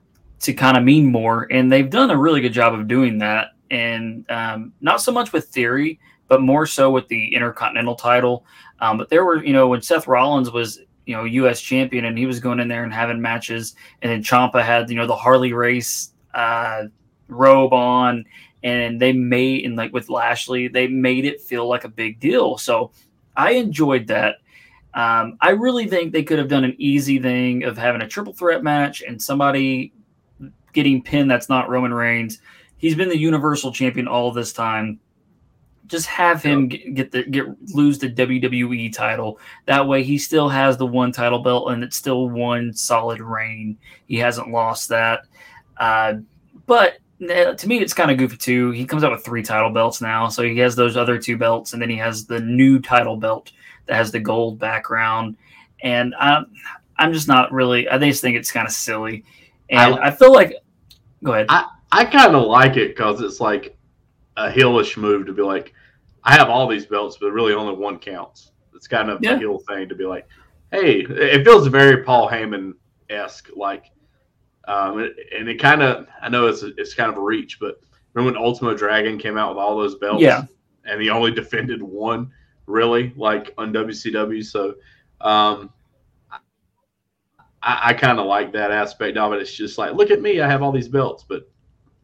to 0.42 0.54
kind 0.54 0.78
of 0.78 0.84
mean 0.84 1.12
more, 1.12 1.48
and 1.52 1.72
they've 1.72 1.90
done 1.90 2.12
a 2.12 2.18
really 2.18 2.42
good 2.42 2.54
job 2.54 2.74
of 2.74 2.88
doing 2.88 3.18
that. 3.20 3.50
And 3.72 4.30
um, 4.30 4.74
not 4.82 5.02
so 5.02 5.12
much 5.12 5.34
with 5.34 5.46
Theory, 5.46 6.00
but 6.28 6.42
more 6.42 6.66
so 6.66 6.92
with 6.92 7.08
the 7.08 7.34
Intercontinental 7.34 7.96
title. 7.96 8.46
Um, 8.80 8.98
but 8.98 9.10
there 9.10 9.26
were, 9.26 9.44
you 9.44 9.54
know, 9.54 9.68
when 9.68 9.82
Seth 9.82 10.08
Rollins 10.08 10.52
was, 10.52 10.80
you 11.06 11.16
know, 11.16 11.24
U.S. 11.24 11.62
champion, 11.62 12.06
and 12.06 12.18
he 12.18 12.26
was 12.26 12.40
going 12.40 12.60
in 12.60 12.68
there 12.68 12.84
and 12.84 12.94
having 12.94 13.22
matches, 13.22 13.76
and 14.02 14.12
then 14.12 14.22
Champa 14.22 14.62
had, 14.62 14.90
you 14.90 14.96
know, 14.96 15.08
the 15.08 15.16
Harley 15.16 15.54
Race 15.54 16.12
uh, 16.34 16.84
robe 17.28 17.74
on, 17.74 18.26
and 18.64 19.00
they 19.02 19.14
made 19.14 19.66
and 19.66 19.76
like 19.76 19.94
with 19.94 20.10
Lashley, 20.10 20.68
they 20.68 20.88
made 20.88 21.26
it 21.26 21.42
feel 21.42 21.68
like 21.68 21.84
a 21.84 21.90
big 21.90 22.20
deal. 22.20 22.58
So 22.58 22.92
I 23.36 23.52
enjoyed 23.52 24.08
that. 24.08 24.36
Um, 24.94 25.38
I 25.40 25.52
really 25.52 25.88
think 25.88 26.12
they 26.12 26.24
could 26.24 26.38
have 26.38 26.50
done 26.50 26.64
an 26.64 26.76
easy 26.78 27.20
thing 27.20 27.64
of 27.64 27.78
having 27.78 28.02
a 28.02 28.08
triple 28.08 28.34
threat 28.34 28.64
match 28.64 29.02
and 29.02 29.22
somebody 29.22 29.94
getting 30.74 31.02
pinned 31.02 31.32
that's 31.32 31.50
not 31.50 31.70
Roman 31.70 31.94
Reigns. 31.94 32.40
He's 32.78 32.96
been 32.96 33.10
the 33.10 33.18
Universal 33.18 33.74
Champion 33.74 34.08
all 34.08 34.32
this 34.32 34.54
time. 34.54 35.00
Just 35.88 36.08
have 36.08 36.42
him 36.42 36.68
get, 36.68 36.94
get 36.96 37.12
the 37.12 37.24
get 37.24 37.46
lose 37.74 38.00
the 38.00 38.10
WWE 38.10 38.94
title. 38.94 39.40
That 39.66 39.88
way, 39.88 40.04
he 40.04 40.18
still 40.18 40.48
has 40.48 40.78
the 40.78 40.86
one 40.86 41.12
title 41.12 41.40
belt, 41.40 41.72
and 41.72 41.84
it's 41.84 41.98
still 41.98 42.30
one 42.30 42.74
solid 42.74 43.20
reign. 43.20 43.78
He 44.08 44.16
hasn't 44.18 44.52
lost 44.52 44.90
that. 44.90 45.26
Uh, 45.78 46.16
but 46.66 47.00
to 47.28 47.68
me, 47.68 47.80
it's 47.80 47.94
kind 47.94 48.12
of 48.12 48.18
goofy 48.18 48.38
too. 48.38 48.72
He 48.72 48.86
comes 48.86 49.04
out 49.04 49.12
with 49.12 49.24
three 49.24 49.44
title 49.44 49.70
belts 49.70 50.02
now, 50.02 50.28
so 50.28 50.44
he 50.44 50.58
has 50.60 50.76
those 50.76 50.98
other 50.98 51.18
two 51.18 51.38
belts, 51.38 51.74
and 51.74 51.82
then 51.82 51.90
he 51.90 51.98
has 51.98 52.26
the 52.26 52.40
new 52.40 52.80
title 52.80 53.18
belt 53.18 53.52
that 53.86 53.96
has 53.96 54.12
the 54.12 54.20
gold 54.20 54.60
background. 54.60 55.38
And 55.84 56.16
I'm, 56.20 56.46
I'm 56.98 57.14
just 57.14 57.28
not 57.28 57.52
really. 57.52 57.88
I 57.88 57.98
just 57.98 58.22
think 58.22 58.38
it's 58.38 58.52
kind 58.52 58.68
of 58.68 58.74
silly, 58.74 59.24
and 59.70 59.96
I, 59.96 60.08
I 60.08 60.12
feel 60.12 60.34
like. 60.34 60.56
Go 61.24 61.34
ahead. 61.34 61.46
I, 61.50 61.68
I 61.92 62.06
kind 62.06 62.36
of 62.36 62.48
like 62.48 62.78
it 62.78 62.96
because 62.96 63.22
it's 63.22 63.40
like 63.40 63.78
a 64.38 64.50
heelish 64.50 64.98
move 64.98 65.28
to 65.28 65.34
be 65.34 65.44
like, 65.44 65.74
I 66.24 66.34
have 66.34 66.50
all 66.50 66.68
these 66.68 66.86
belts, 66.86 67.18
but 67.20 67.32
really 67.32 67.54
only 67.54 67.76
one 67.76 68.00
counts. 68.00 68.52
It's 68.74 68.88
kind 68.88 69.10
of 69.10 69.20
yeah. 69.22 69.34
a 69.34 69.38
heel 69.38 69.60
thing 69.68 69.88
to 69.90 69.96
be 69.96 70.06
like, 70.06 70.28
hey, 70.72 71.02
it 71.02 71.44
feels 71.44 71.68
very 71.68 72.04
Paul 72.04 72.30
Heyman 72.30 72.74
esque. 73.10 73.50
Like 73.56 73.91
um, 74.72 75.00
and 75.00 75.50
it 75.50 75.60
kind 75.60 75.82
of, 75.82 76.08
I 76.22 76.30
know 76.30 76.48
it's 76.48 76.64
it's 76.64 76.94
kind 76.94 77.12
of 77.12 77.18
a 77.18 77.22
reach, 77.22 77.60
but 77.60 77.82
remember 78.14 78.38
when 78.38 78.46
Ultimo 78.46 78.74
Dragon 78.74 79.18
came 79.18 79.38
out 79.38 79.50
with 79.50 79.58
all 79.58 79.78
those 79.78 79.96
belts? 79.96 80.22
Yeah. 80.22 80.46
and 80.86 81.02
he 81.02 81.10
only 81.10 81.32
defended 81.42 81.82
one 81.82 82.32
really 82.68 83.14
like 83.18 83.54
on 83.58 83.74
WCW. 83.74 84.44
So 84.46 84.76
um, 85.20 85.74
I, 87.62 87.80
I 87.90 87.94
kind 87.94 88.20
of 88.20 88.26
like 88.28 88.54
that 88.54 88.72
aspect 88.72 89.18
of 89.18 89.34
it. 89.34 89.42
It's 89.42 89.54
just 89.54 89.78
like, 89.78 89.94
look 89.94 90.10
at 90.10 90.22
me, 90.22 90.40
I 90.40 90.48
have 90.48 90.62
all 90.62 90.72
these 90.72 90.88
belts, 90.88 91.26
but 91.28 91.52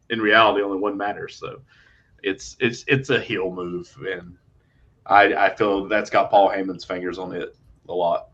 in 0.10 0.20
reality, 0.20 0.62
only 0.62 0.78
one 0.78 0.98
matters. 0.98 1.36
So 1.36 1.62
it's 2.24 2.58
it's 2.60 2.84
it's 2.88 3.10
a 3.10 3.20
heel 3.20 3.50
move, 3.52 3.96
and 4.10 4.36
I 5.06 5.34
I 5.34 5.56
feel 5.56 5.88
that's 5.88 6.10
got 6.10 6.30
Paul 6.30 6.50
Heyman's 6.50 6.84
fingers 6.84 7.18
on 7.18 7.34
it 7.34 7.56
a 7.88 7.94
lot. 7.94 8.27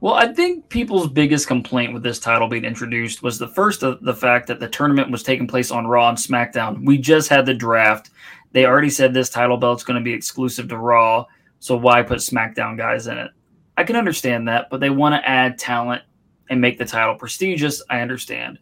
Well, 0.00 0.14
I 0.14 0.32
think 0.32 0.68
people's 0.68 1.08
biggest 1.08 1.48
complaint 1.48 1.92
with 1.92 2.04
this 2.04 2.20
title 2.20 2.46
being 2.46 2.64
introduced 2.64 3.22
was 3.22 3.38
the 3.38 3.48
first 3.48 3.82
of 3.82 4.00
the 4.02 4.14
fact 4.14 4.46
that 4.46 4.60
the 4.60 4.68
tournament 4.68 5.10
was 5.10 5.24
taking 5.24 5.48
place 5.48 5.72
on 5.72 5.88
Raw 5.88 6.08
and 6.08 6.18
SmackDown. 6.18 6.84
We 6.84 6.98
just 6.98 7.28
had 7.28 7.46
the 7.46 7.54
draft. 7.54 8.10
They 8.52 8.64
already 8.64 8.90
said 8.90 9.12
this 9.12 9.28
title 9.28 9.56
belt's 9.56 9.82
going 9.82 9.98
to 9.98 10.04
be 10.04 10.12
exclusive 10.12 10.68
to 10.68 10.76
Raw, 10.76 11.26
so 11.58 11.76
why 11.76 12.02
put 12.02 12.18
SmackDown 12.18 12.76
guys 12.76 13.08
in 13.08 13.18
it? 13.18 13.32
I 13.76 13.84
can 13.84 13.96
understand 13.96 14.46
that, 14.48 14.70
but 14.70 14.80
they 14.80 14.90
want 14.90 15.14
to 15.14 15.28
add 15.28 15.58
talent 15.58 16.02
and 16.48 16.60
make 16.60 16.78
the 16.78 16.84
title 16.84 17.16
prestigious. 17.16 17.82
I 17.90 18.00
understand. 18.00 18.58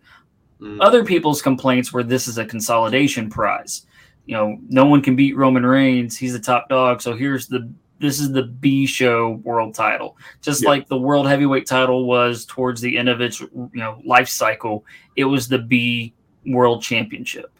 Mm. 0.60 0.78
Other 0.80 1.04
people's 1.04 1.42
complaints 1.42 1.92
were 1.92 2.02
this 2.02 2.28
is 2.28 2.38
a 2.38 2.46
consolidation 2.46 3.28
prize. 3.28 3.86
You 4.24 4.34
know, 4.34 4.58
no 4.68 4.86
one 4.86 5.02
can 5.02 5.16
beat 5.16 5.36
Roman 5.36 5.64
Reigns. 5.64 6.16
He's 6.16 6.32
the 6.32 6.38
top 6.38 6.68
dog. 6.68 7.00
So 7.00 7.14
here's 7.14 7.46
the 7.46 7.70
this 7.98 8.20
is 8.20 8.32
the 8.32 8.42
B 8.42 8.86
show 8.86 9.40
world 9.44 9.74
title. 9.74 10.16
Just 10.42 10.62
yeah. 10.62 10.70
like 10.70 10.88
the 10.88 10.98
world 10.98 11.26
heavyweight 11.26 11.66
title 11.66 12.06
was 12.06 12.44
towards 12.44 12.80
the 12.80 12.96
end 12.98 13.08
of 13.08 13.20
its 13.20 13.40
you 13.40 13.70
know 13.74 14.00
life 14.04 14.28
cycle, 14.28 14.84
it 15.16 15.24
was 15.24 15.48
the 15.48 15.58
B 15.58 16.12
world 16.46 16.82
championship. 16.82 17.50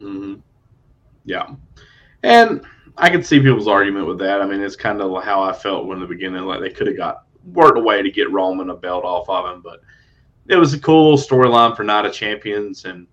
Mm-hmm. 0.00 0.40
Yeah, 1.24 1.54
and 2.22 2.62
I 2.96 3.10
could 3.10 3.24
see 3.24 3.40
people's 3.40 3.68
argument 3.68 4.06
with 4.06 4.18
that. 4.18 4.40
I 4.40 4.46
mean, 4.46 4.60
it's 4.60 4.76
kind 4.76 5.00
of 5.00 5.22
how 5.22 5.42
I 5.42 5.52
felt 5.52 5.86
when 5.86 6.00
the 6.00 6.06
beginning, 6.06 6.42
like 6.42 6.60
they 6.60 6.70
could 6.70 6.86
have 6.86 6.96
got 6.96 7.24
worked 7.52 7.78
a 7.78 7.80
way 7.80 8.02
to 8.02 8.10
get 8.10 8.30
Roman 8.30 8.70
a 8.70 8.76
belt 8.76 9.04
off 9.04 9.28
of 9.28 9.54
him, 9.54 9.62
but 9.62 9.82
it 10.48 10.56
was 10.56 10.74
a 10.74 10.80
cool 10.80 11.16
storyline 11.16 11.76
for 11.76 11.84
Night 11.84 12.06
of 12.06 12.12
Champions, 12.12 12.84
and 12.84 13.06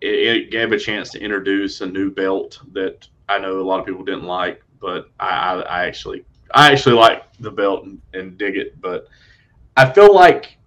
it, 0.00 0.14
it 0.14 0.50
gave 0.50 0.72
a 0.72 0.78
chance 0.78 1.10
to 1.10 1.20
introduce 1.20 1.80
a 1.80 1.86
new 1.86 2.10
belt 2.10 2.60
that 2.72 3.08
I 3.28 3.38
know 3.38 3.60
a 3.60 3.62
lot 3.62 3.80
of 3.80 3.86
people 3.86 4.04
didn't 4.04 4.24
like 4.24 4.62
but 4.84 5.08
I, 5.18 5.28
I, 5.28 5.60
I 5.60 5.86
actually 5.86 6.26
I 6.52 6.70
actually 6.70 6.96
like 6.96 7.22
the 7.40 7.50
belt 7.50 7.86
and, 7.86 8.02
and, 8.12 8.36
dig 8.36 8.58
it. 8.58 8.78
But 8.82 9.06
I 9.78 9.90
feel 9.90 10.14
like 10.14 10.58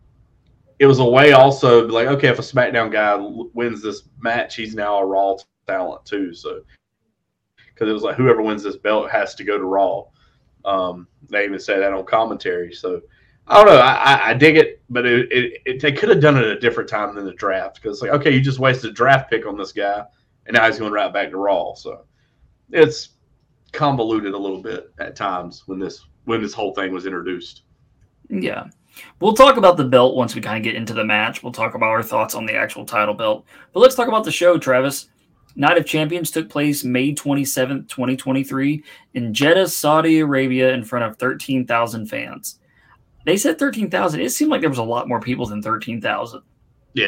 it 0.80 0.88
was 0.88 0.98
a 0.98 1.06
way 1.06 1.34
also 1.34 1.88
like 1.88 2.08
okay, 2.08 2.30
if 2.30 2.40
a 2.40 2.42
SmackDown 2.42 2.92
guy 2.92 3.16
wins 3.54 3.84
this 3.84 4.10
match, 4.20 4.56
he's 4.56 4.74
now 4.74 4.98
a 4.98 5.06
Raw 5.06 5.38
talent 5.68 6.04
too. 6.04 6.34
So 6.34 6.62
because 7.58 7.88
it 7.88 7.94
was 7.94 8.02
like 8.02 8.16
whoever 8.16 8.42
wins 8.42 8.64
this 8.64 8.76
belt 8.76 9.12
has 9.12 9.36
to 9.36 9.44
go 9.44 9.56
to 9.56 9.64
Raw. 9.64 10.06
Um, 10.66 11.08
they 11.30 11.46
even 11.46 11.60
say 11.60 11.78
that 11.80 11.94
on 11.94 12.04
commentary. 12.04 12.74
So 12.74 13.02
I 13.46 13.58
don't 13.58 13.68
know. 13.68 13.80
I, 13.80 14.30
I 14.30 14.34
dig 14.34 14.58
it, 14.58 14.82
but 14.90 15.06
it, 15.06 15.32
it, 15.32 15.62
it 15.64 15.80
they 15.80 15.92
could 15.92 16.10
have 16.10 16.22
done 16.22 16.38
it 16.38 16.44
at 16.44 16.58
a 16.58 16.60
different 16.60 16.90
time 16.90 17.14
than 17.14 17.26
the 17.26 17.34
draft 17.34 17.76
because 17.80 18.02
like 18.02 18.12
okay, 18.12 18.34
you 18.34 18.42
just 18.42 18.58
wasted 18.58 18.90
a 18.90 18.94
draft 18.94 19.30
pick 19.30 19.46
on 19.46 19.60
this 19.60 19.74
guy, 19.74 20.04
and 20.48 20.56
now 20.56 20.66
he's 20.66 20.80
going 20.80 20.92
right 20.92 21.14
back 21.14 21.30
to 21.30 21.38
Raw. 21.38 21.76
So 21.76 22.06
it's 22.72 23.10
convoluted 23.78 24.34
a 24.34 24.38
little 24.38 24.62
bit 24.62 24.92
at 25.00 25.16
times 25.16 25.64
when 25.68 25.80
this 25.80 26.06
when 26.26 26.42
this 26.42 26.54
whole 26.54 26.74
thing 26.74 26.92
was 26.92 27.06
introduced. 27.06 27.62
Yeah. 28.30 28.68
We'll 29.22 29.34
talk 29.34 29.58
about 29.58 29.78
the 29.78 29.86
belt 29.86 30.16
once 30.16 30.34
we 30.36 30.42
kind 30.42 30.58
of 30.58 30.64
get 30.64 30.76
into 30.76 30.94
the 30.94 31.06
match. 31.06 31.44
We'll 31.44 31.54
talk 31.54 31.76
about 31.76 31.90
our 31.90 32.04
thoughts 32.04 32.36
on 32.36 32.46
the 32.46 32.56
actual 32.56 32.84
title 32.84 33.14
belt. 33.14 33.46
But 33.72 33.82
let's 33.82 33.96
talk 33.96 34.08
about 34.08 34.24
the 34.24 34.32
show, 34.32 34.58
Travis. 34.58 35.08
Night 35.56 35.78
of 35.78 35.86
Champions 35.86 36.32
took 36.32 36.50
place 36.50 36.84
May 36.84 37.14
27th, 37.14 37.88
2023, 37.88 38.84
in 39.14 39.34
Jeddah, 39.34 39.68
Saudi 39.68 40.20
Arabia, 40.20 40.74
in 40.74 40.84
front 40.84 41.06
of 41.06 41.18
13,000 41.18 42.08
fans. 42.08 42.60
They 43.26 43.38
said 43.38 43.60
13,000. 43.60 44.20
It 44.20 44.32
seemed 44.32 44.52
like 44.52 44.62
there 44.62 44.70
was 44.70 44.78
a 44.80 44.84
lot 44.84 45.08
more 45.08 45.20
people 45.22 45.46
than 45.46 45.62
13,000. 45.62 46.42
Yeah. 46.94 47.08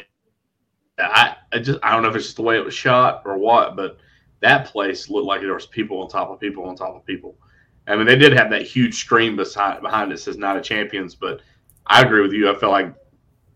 I, 0.99 1.36
I 1.51 1.60
just 1.60 1.79
I 1.82 1.91
don't 1.91 2.03
know 2.03 2.10
if 2.10 2.15
it's 2.15 2.25
just 2.25 2.38
the 2.38 2.43
way 2.43 2.58
it 2.58 2.65
was 2.65 2.73
shot 2.73 3.23
or 3.25 3.38
what, 3.38 3.75
but 3.75 3.97
that 4.41 4.67
place 4.67 5.10
looked 5.10 5.28
like 5.28 5.41
there 5.41 5.54
was 5.54 5.65
people 5.67 6.02
on 6.02 6.10
top 6.10 6.30
of 6.30 6.39
people 6.39 6.65
on 6.65 6.75
top 6.75 6.95
of 6.95 7.06
people. 7.06 7.36
I 7.88 7.95
mean, 7.95 8.06
they 8.06 8.15
did 8.15 8.34
have 8.34 8.52
that 8.52 8.62
huge 8.62 8.99
screen 8.99 9.36
behind 9.36 9.82
behind 9.82 10.12
it 10.12 10.19
says 10.19 10.38
"Night 10.38 10.58
of 10.58 10.63
Champions," 10.63 11.15
but 11.15 11.41
I 11.88 12.04
agree 12.04 12.21
with 12.21 12.34
you. 12.34 12.49
I 12.49 12.56
felt 12.56 12.71
like 12.71 12.93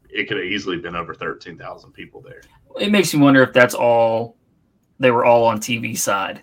it 0.10 0.28
could 0.28 0.38
have 0.38 0.46
easily 0.46 0.78
been 0.78 0.96
over 0.96 1.14
thirteen 1.14 1.58
thousand 1.58 1.92
people 1.92 2.22
there. 2.22 2.42
It 2.80 2.92
makes 2.92 3.14
me 3.14 3.22
wonder 3.22 3.44
if 3.44 3.54
that's 3.54 3.76
all 3.76 4.36
they 5.00 5.12
were 5.12 5.24
all 5.24 5.46
on 5.46 5.60
TV 5.60 5.98
side, 5.98 6.42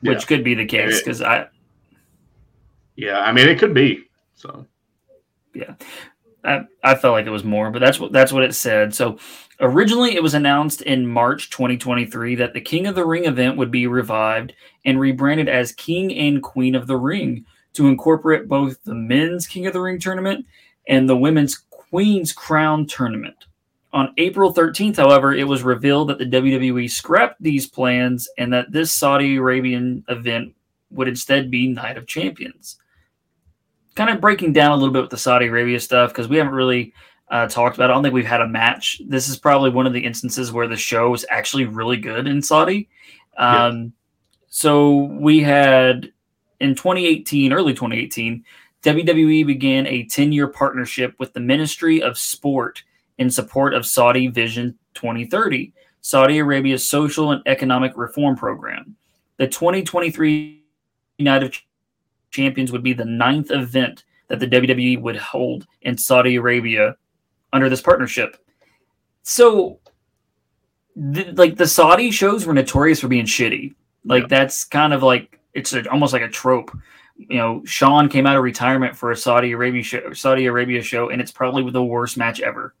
which 0.00 0.20
yeah. 0.20 0.26
could 0.26 0.44
be 0.44 0.54
the 0.54 0.66
case 0.66 1.00
because 1.00 1.20
I. 1.20 1.48
Yeah, 2.96 3.20
I 3.20 3.32
mean, 3.32 3.48
it 3.48 3.58
could 3.58 3.74
be. 3.74 4.04
So. 4.34 4.66
Yeah, 5.54 5.74
I, 6.44 6.62
I 6.82 6.94
felt 6.94 7.12
like 7.12 7.26
it 7.26 7.30
was 7.30 7.44
more, 7.44 7.70
but 7.70 7.80
that's 7.80 8.00
what 8.00 8.12
that's 8.12 8.32
what 8.32 8.44
it 8.44 8.54
said. 8.54 8.94
So 8.94 9.18
originally 9.62 10.14
it 10.14 10.22
was 10.22 10.34
announced 10.34 10.82
in 10.82 11.06
March 11.06 11.48
2023 11.50 12.34
that 12.36 12.52
the 12.52 12.60
King 12.60 12.86
of 12.86 12.94
the 12.94 13.06
Ring 13.06 13.24
event 13.24 13.56
would 13.56 13.70
be 13.70 13.86
revived 13.86 14.52
and 14.84 15.00
rebranded 15.00 15.48
as 15.48 15.72
King 15.72 16.12
and 16.14 16.42
Queen 16.42 16.74
of 16.74 16.86
the 16.86 16.96
Ring 16.96 17.46
to 17.72 17.86
incorporate 17.86 18.48
both 18.48 18.82
the 18.84 18.94
men's 18.94 19.46
King 19.46 19.66
of 19.66 19.72
the 19.72 19.80
Ring 19.80 19.98
tournament 19.98 20.44
and 20.88 21.08
the 21.08 21.16
women's 21.16 21.56
Queen's 21.70 22.32
Crown 22.32 22.86
tournament. 22.86 23.36
On 23.94 24.12
April 24.16 24.52
13th, 24.52 24.96
however, 24.96 25.32
it 25.32 25.46
was 25.46 25.62
revealed 25.62 26.08
that 26.08 26.18
the 26.18 26.26
WWE 26.26 26.90
scrapped 26.90 27.42
these 27.42 27.66
plans 27.66 28.28
and 28.38 28.52
that 28.52 28.72
this 28.72 28.92
Saudi 28.92 29.36
Arabian 29.36 30.04
event 30.08 30.54
would 30.90 31.08
instead 31.08 31.50
be 31.50 31.68
Night 31.68 31.96
of 31.96 32.06
Champions 32.06 32.78
kind 33.94 34.10
of 34.10 34.20
breaking 34.20 34.52
down 34.52 34.72
a 34.72 34.76
little 34.76 34.92
bit 34.92 35.02
with 35.02 35.10
the 35.10 35.16
Saudi 35.18 35.46
Arabia 35.46 35.78
stuff 35.78 36.10
because 36.10 36.28
we 36.28 36.36
haven't 36.36 36.54
really 36.54 36.94
uh, 37.32 37.48
talked 37.48 37.76
about. 37.76 37.90
I 37.90 37.94
don't 37.94 38.02
think 38.02 38.14
we've 38.14 38.26
had 38.26 38.42
a 38.42 38.46
match. 38.46 39.00
This 39.06 39.28
is 39.28 39.38
probably 39.38 39.70
one 39.70 39.86
of 39.86 39.94
the 39.94 40.04
instances 40.04 40.52
where 40.52 40.68
the 40.68 40.76
show 40.76 41.12
is 41.14 41.24
actually 41.30 41.64
really 41.64 41.96
good 41.96 42.28
in 42.28 42.42
Saudi. 42.42 42.88
Um, 43.38 43.82
yeah. 43.82 43.88
So 44.50 45.04
we 45.18 45.40
had 45.40 46.12
in 46.60 46.74
2018, 46.74 47.54
early 47.54 47.72
2018, 47.72 48.44
WWE 48.82 49.46
began 49.46 49.86
a 49.86 50.04
10 50.04 50.30
year 50.30 50.46
partnership 50.46 51.14
with 51.18 51.32
the 51.32 51.40
Ministry 51.40 52.02
of 52.02 52.18
Sport 52.18 52.82
in 53.16 53.30
support 53.30 53.72
of 53.72 53.86
Saudi 53.86 54.26
Vision 54.26 54.78
2030, 54.94 55.72
Saudi 56.02 56.38
Arabia's 56.38 56.86
social 56.86 57.32
and 57.32 57.42
economic 57.46 57.96
reform 57.96 58.36
program. 58.36 58.94
The 59.38 59.46
2023 59.46 60.62
Night 61.18 61.42
of 61.42 61.56
Champions 62.30 62.72
would 62.72 62.82
be 62.82 62.92
the 62.92 63.06
ninth 63.06 63.50
event 63.50 64.04
that 64.28 64.38
the 64.38 64.46
WWE 64.46 65.00
would 65.00 65.16
hold 65.16 65.66
in 65.80 65.96
Saudi 65.96 66.36
Arabia 66.36 66.96
under 67.52 67.68
this 67.68 67.80
partnership. 67.80 68.36
So, 69.22 69.78
th- 71.14 71.36
like 71.36 71.56
the 71.56 71.66
Saudi 71.66 72.10
shows 72.10 72.46
were 72.46 72.54
notorious 72.54 73.00
for 73.00 73.08
being 73.08 73.26
shitty. 73.26 73.74
Like 74.04 74.22
yeah. 74.22 74.28
that's 74.28 74.64
kind 74.64 74.92
of 74.92 75.02
like 75.02 75.38
it's 75.54 75.72
a, 75.72 75.88
almost 75.90 76.12
like 76.12 76.22
a 76.22 76.28
trope. 76.28 76.76
You 77.16 77.36
know, 77.36 77.62
Shawn 77.64 78.08
came 78.08 78.26
out 78.26 78.36
of 78.36 78.42
retirement 78.42 78.96
for 78.96 79.10
a 79.10 79.16
Saudi 79.16 79.52
Arabia 79.52 79.82
show, 79.82 80.12
Saudi 80.12 80.46
Arabia 80.46 80.82
show, 80.82 81.10
and 81.10 81.20
it's 81.20 81.30
probably 81.30 81.70
the 81.70 81.84
worst 81.84 82.16
match 82.16 82.40
ever. 82.40 82.74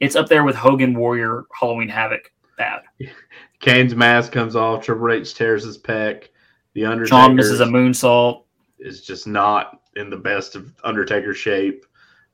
It's 0.00 0.16
up 0.16 0.28
there 0.28 0.44
with 0.44 0.56
Hogan 0.56 0.94
Warrior 0.94 1.44
Halloween 1.58 1.88
Havoc. 1.88 2.32
Bad. 2.58 2.82
Kane's 3.60 3.94
mask 3.94 4.32
comes 4.32 4.56
off. 4.56 4.84
Triple 4.84 5.12
H 5.12 5.34
tears 5.34 5.64
his 5.64 5.78
pec. 5.78 6.28
The 6.74 6.84
Undertaker. 6.84 7.08
Shawn 7.08 7.36
misses 7.36 7.60
a 7.60 7.64
moonsault 7.64 8.44
is 8.78 9.00
just 9.00 9.26
not 9.26 9.80
in 9.96 10.10
the 10.10 10.16
best 10.16 10.56
of 10.56 10.74
Undertaker 10.84 11.32
shape. 11.32 11.86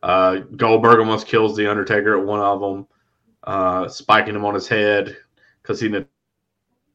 Uh, 0.03 0.39
Goldberg 0.57 0.99
almost 0.99 1.27
kills 1.27 1.57
the 1.57 1.71
Undertaker 1.71 2.19
at 2.19 2.27
one 2.27 2.41
of 2.41 2.61
them, 2.61 2.87
uh, 3.45 3.89
spiking 3.89 4.35
him 4.35 4.45
on 4.45 4.55
his 4.55 4.69
head 4.69 5.17
because 5.63 5.81
he 5.81 6.05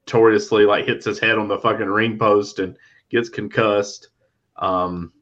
notoriously 0.06 0.65
like 0.65 0.86
hits 0.86 1.06
his 1.06 1.20
head 1.20 1.38
on 1.38 1.48
the 1.48 1.60
fucking 1.60 1.88
ring 1.88 2.17
post 2.17 2.60
and 2.60 2.78
gets 3.10 3.30
concussed. 3.30 4.10
Um, 4.58 5.13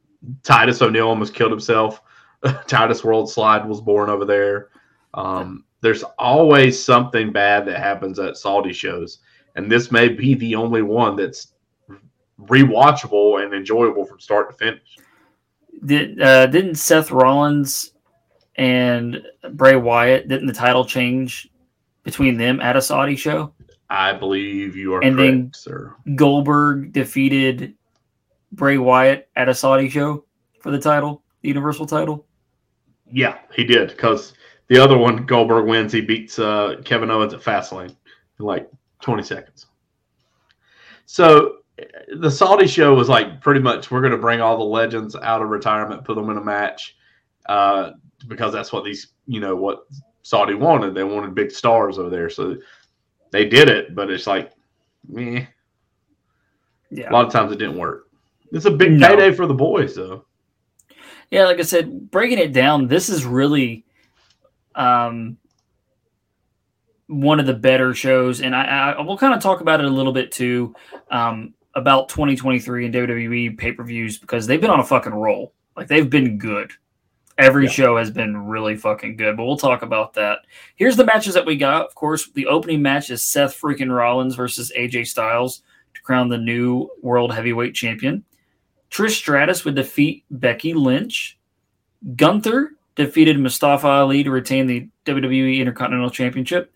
Titus 0.43 0.81
O'Neil 0.81 1.07
almost 1.07 1.35
killed 1.35 1.51
himself. 1.51 2.01
Titus 2.67 3.03
World 3.03 3.29
Slide 3.29 3.67
was 3.67 3.81
born 3.81 4.09
over 4.09 4.25
there. 4.25 4.69
Um, 5.13 5.65
there's 5.81 6.03
always 6.17 6.83
something 6.83 7.31
bad 7.31 7.65
that 7.67 7.79
happens 7.79 8.17
at 8.17 8.37
Saudi 8.37 8.73
shows, 8.73 9.19
and 9.55 9.71
this 9.71 9.91
may 9.91 10.09
be 10.09 10.33
the 10.33 10.55
only 10.55 10.81
one 10.81 11.15
that's 11.15 11.53
rewatchable 12.41 13.43
and 13.43 13.53
enjoyable 13.53 14.05
from 14.05 14.19
start 14.19 14.49
to 14.49 14.57
finish. 14.57 14.97
Did 15.83 16.21
uh, 16.21 16.47
didn't 16.47 16.75
Seth 16.75 17.11
Rollins 17.11 17.91
and 18.55 19.21
Bray 19.51 19.75
Wyatt 19.75 20.27
didn't 20.27 20.47
the 20.47 20.53
title 20.53 20.85
change 20.85 21.49
between 22.03 22.37
them 22.37 22.61
at 22.61 22.75
a 22.75 22.81
Saudi 22.81 23.15
show? 23.15 23.53
I 23.89 24.13
believe 24.13 24.75
you 24.75 24.93
are 24.93 25.03
and 25.03 25.15
correct, 25.15 25.31
then 25.31 25.51
sir. 25.53 25.95
Goldberg 26.15 26.91
defeated 26.93 27.75
Bray 28.51 28.77
Wyatt 28.77 29.29
at 29.35 29.49
a 29.49 29.53
Saudi 29.53 29.89
show 29.89 30.25
for 30.61 30.71
the 30.71 30.79
title, 30.79 31.21
the 31.41 31.49
Universal 31.49 31.87
title. 31.87 32.25
Yeah, 33.11 33.37
he 33.53 33.63
did 33.63 33.89
because 33.89 34.33
the 34.67 34.79
other 34.79 34.97
one 34.97 35.25
Goldberg 35.25 35.67
wins. 35.67 35.91
He 35.91 36.01
beats 36.01 36.39
uh, 36.39 36.77
Kevin 36.83 37.11
Owens 37.11 37.33
at 37.33 37.41
Fastlane 37.41 37.95
in 38.39 38.45
like 38.45 38.69
20 39.01 39.23
seconds. 39.23 39.67
So 41.05 41.57
the 42.17 42.31
Saudi 42.31 42.67
show 42.67 42.93
was 42.93 43.09
like 43.09 43.41
pretty 43.41 43.59
much 43.59 43.91
we're 43.91 44.01
going 44.01 44.11
to 44.11 44.17
bring 44.17 44.41
all 44.41 44.57
the 44.57 44.63
legends 44.63 45.15
out 45.15 45.41
of 45.41 45.49
retirement, 45.49 46.05
put 46.05 46.15
them 46.15 46.29
in 46.29 46.37
a 46.37 46.43
match, 46.43 46.95
uh, 47.47 47.91
because 48.27 48.53
that's 48.53 48.71
what 48.71 48.83
these 48.83 49.07
you 49.27 49.39
know 49.39 49.55
what 49.55 49.85
Saudi 50.23 50.53
wanted. 50.53 50.93
They 50.93 51.03
wanted 51.03 51.35
big 51.35 51.51
stars 51.51 51.99
over 51.99 52.09
there, 52.09 52.29
so 52.29 52.57
they 53.31 53.45
did 53.45 53.69
it. 53.69 53.95
But 53.95 54.09
it's 54.09 54.27
like, 54.27 54.51
meh. 55.07 55.45
Yeah. 56.91 57.09
A 57.09 57.13
lot 57.13 57.25
of 57.25 57.33
times 57.33 57.51
it 57.51 57.57
didn't 57.57 57.77
work. 57.77 58.07
It's 58.51 58.65
a 58.65 58.71
big 58.71 58.93
No. 58.93 59.07
payday 59.07 59.33
for 59.33 59.47
the 59.47 59.53
boys, 59.53 59.95
though. 59.95 60.25
Yeah, 61.31 61.45
like 61.45 61.59
I 61.59 61.63
said, 61.63 62.09
breaking 62.11 62.37
it 62.37 62.53
down, 62.53 62.87
this 62.87 63.09
is 63.09 63.25
really 63.25 63.83
um, 64.75 65.37
one 67.07 67.39
of 67.39 67.47
the 67.47 67.53
better 67.53 67.93
shows, 67.93 68.41
and 68.41 68.55
I, 68.55 68.93
I 68.93 69.01
we'll 69.01 69.17
kind 69.17 69.33
of 69.33 69.41
talk 69.41 69.61
about 69.61 69.79
it 69.79 69.87
a 69.87 69.89
little 69.89 70.13
bit 70.13 70.31
too 70.31 70.75
um, 71.09 71.53
about 71.75 72.09
2023 72.09 72.85
and 72.85 72.93
WWE 72.95 73.57
pay 73.57 73.71
per 73.71 73.83
views 73.83 74.17
because 74.17 74.47
they've 74.47 74.61
been 74.61 74.69
on 74.69 74.79
a 74.79 74.85
fucking 74.85 75.13
roll. 75.13 75.53
Like 75.75 75.87
they've 75.87 76.09
been 76.09 76.37
good. 76.37 76.71
Every 77.37 77.65
Yeah. 77.65 77.71
show 77.71 77.97
has 77.97 78.09
been 78.09 78.37
really 78.47 78.77
fucking 78.77 79.17
good, 79.17 79.35
but 79.35 79.45
we'll 79.45 79.57
talk 79.57 79.81
about 79.81 80.13
that. 80.13 80.39
Here's 80.77 80.95
the 80.95 81.03
matches 81.03 81.33
that 81.33 81.45
we 81.45 81.57
got. 81.57 81.85
Of 81.85 81.93
course, 81.93 82.29
the 82.31 82.47
opening 82.47 82.81
match 82.81 83.09
is 83.09 83.25
Seth 83.25 83.59
freaking 83.59 83.93
Rollins 83.93 84.35
versus 84.35 84.71
AJ 84.75 85.03
Styles 85.03 85.61
to 85.95 86.01
crown 86.01 86.29
the 86.29 86.37
new 86.37 86.89
World 87.01 87.33
Heavyweight 87.33 87.75
Champion. 87.75 88.23
Trish 88.89 89.17
Stratus 89.17 89.65
would 89.65 89.75
defeat 89.75 90.23
Becky 90.31 90.73
Lynch. 90.73 91.37
Gunther 92.15 92.71
defeated 92.95 93.37
Mustafa 93.37 93.87
Ali 93.87 94.23
to 94.23 94.31
retain 94.31 94.67
the 94.67 94.87
WWE 95.05 95.59
Intercontinental 95.59 96.09
Championship. 96.11 96.71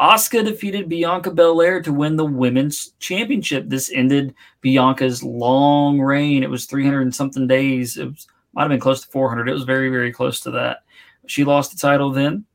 Asuka 0.00 0.42
defeated 0.42 0.88
Bianca 0.88 1.30
Belair 1.30 1.82
to 1.82 1.92
win 1.92 2.16
the 2.16 2.24
Women's 2.24 2.92
Championship. 3.00 3.68
This 3.68 3.92
ended 3.92 4.34
Bianca's 4.62 5.22
long 5.22 6.00
reign. 6.00 6.42
It 6.42 6.48
was 6.48 6.64
300 6.64 7.02
and 7.02 7.14
something 7.14 7.46
days. 7.46 7.98
It 7.98 8.06
was, 8.06 8.26
might 8.54 8.62
have 8.62 8.70
been 8.70 8.80
close 8.80 9.02
to 9.02 9.08
400. 9.08 9.46
It 9.46 9.52
was 9.52 9.64
very, 9.64 9.90
very 9.90 10.10
close 10.10 10.40
to 10.40 10.50
that. 10.52 10.84
She 11.26 11.44
lost 11.44 11.72
the 11.72 11.76
title 11.76 12.10
then. 12.10 12.46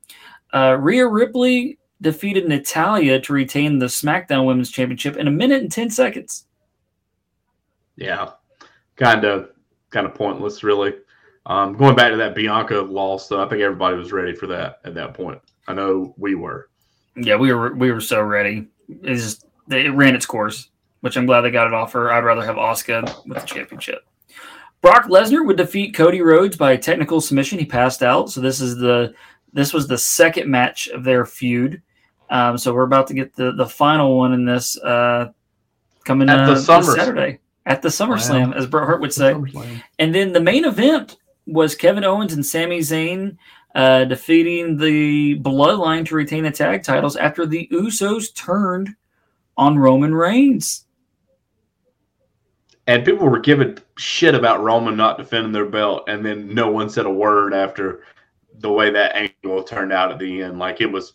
Uh, 0.54 0.78
Rhea 0.80 1.08
Ripley 1.08 1.78
defeated 2.02 2.48
Natalya 2.48 3.22
to 3.22 3.34
retain 3.34 3.78
the 3.78 3.86
SmackDown 3.86 4.48
Women's 4.48 4.72
Championship 4.72 5.16
in 5.16 5.28
a 5.28 5.32
minute 5.32 5.62
and 5.62 5.72
10 5.72 5.92
seconds. 5.92 6.48
Yeah, 7.96 8.32
kind 8.96 9.24
of, 9.24 9.52
kind 9.92 10.08
of 10.08 10.16
pointless, 10.16 10.64
really. 10.64 10.96
Um, 11.46 11.78
going 11.78 11.96
back 11.96 12.10
to 12.10 12.18
that 12.18 12.34
Bianca 12.34 12.82
loss, 12.82 13.28
though, 13.28 13.44
I 13.44 13.48
think 13.48 13.62
everybody 13.62 13.96
was 13.98 14.12
ready 14.12 14.34
for 14.34 14.48
that 14.48 14.80
at 14.84 14.96
that 14.96 15.14
point. 15.14 15.40
I 15.68 15.74
know 15.74 16.16
we 16.18 16.34
were. 16.34 16.70
Yeah, 17.16 17.36
we 17.36 17.54
were 17.54 17.74
we 17.74 17.92
were 17.92 18.02
so 18.02 18.22
ready. 18.22 18.68
It 18.90 19.16
just 19.16 19.46
it 19.70 19.94
ran 19.94 20.16
its 20.16 20.26
course, 20.26 20.70
which 21.02 21.18
I'm 21.18 21.26
glad 21.26 21.42
they 21.42 21.52
got 21.52 21.68
it 21.68 21.74
off 21.74 21.94
her. 21.94 22.12
I'd 22.12 22.24
rather 22.24 22.46
have 22.46 22.56
Asuka 22.56 23.26
with 23.28 23.40
the 23.40 23.46
championship. 23.46 24.06
Brock 24.82 25.06
Lesnar 25.06 25.46
would 25.46 25.58
defeat 25.58 25.96
Cody 25.96 26.22
Rhodes 26.22 26.58
by 26.58 26.76
technical 26.78 27.20
submission. 27.22 27.58
He 27.58 27.66
passed 27.66 28.04
out, 28.04 28.30
so 28.30 28.42
this 28.42 28.62
is 28.62 28.76
the 28.78 29.14
this 29.54 29.74
was 29.74 29.88
the 29.88 29.98
second 29.98 30.50
match 30.50 30.88
of 30.90 31.04
their 31.04 31.26
feud. 31.26 31.82
Um, 32.30 32.58
so 32.58 32.74
we're 32.74 32.84
about 32.84 33.08
to 33.08 33.14
get 33.14 33.36
the 33.36 33.52
the 33.54 33.66
final 33.66 34.18
one 34.18 34.34
in 34.34 34.46
this 34.46 34.78
uh, 34.80 35.32
coming 36.04 36.30
At 36.30 36.46
the 36.46 36.52
uh, 36.54 36.56
Summer- 36.56 36.96
Saturday 36.96 37.40
at 37.68 37.82
the 37.82 37.90
SummerSlam, 37.90 38.52
Wow. 38.52 38.58
as 38.58 38.68
Bret 38.68 38.86
Hart 38.86 39.02
would 39.02 39.12
say. 39.12 39.34
And 39.98 40.14
then 40.14 40.34
the 40.34 40.40
main 40.40 40.66
event 40.66 41.18
was 41.48 41.74
Kevin 41.74 42.04
Owens 42.04 42.34
and 42.34 42.46
Sami 42.46 42.78
Zayn 42.80 43.38
uh, 43.76 44.06
defeating 44.06 44.78
the 44.78 45.38
Bloodline 45.40 46.06
to 46.08 46.16
retain 46.16 46.44
the 46.44 46.52
tag 46.52 46.82
titles 46.82 47.18
after 47.18 47.46
the 47.46 47.68
Usos 47.74 48.34
turned 48.34 48.96
on 49.58 49.78
Roman 49.78 50.16
Reigns. 50.16 50.86
And 52.88 53.04
people 53.04 53.28
were 53.28 53.40
giving 53.40 53.78
shit 53.98 54.34
about 54.34 54.64
Roman 54.64 54.96
not 54.96 55.18
defending 55.18 55.52
their 55.52 55.66
belt, 55.66 56.06
and 56.08 56.26
then 56.26 56.54
no 56.54 56.70
one 56.72 56.90
said 56.90 57.06
a 57.06 57.12
word 57.12 57.54
after 57.54 58.04
the 58.60 58.72
way 58.72 58.92
that 58.92 59.16
angle 59.16 59.64
turned 59.64 59.92
out 59.92 60.12
at 60.12 60.20
the 60.20 60.44
end. 60.44 60.58
Like 60.58 60.80
it 60.82 60.92
was 60.92 61.14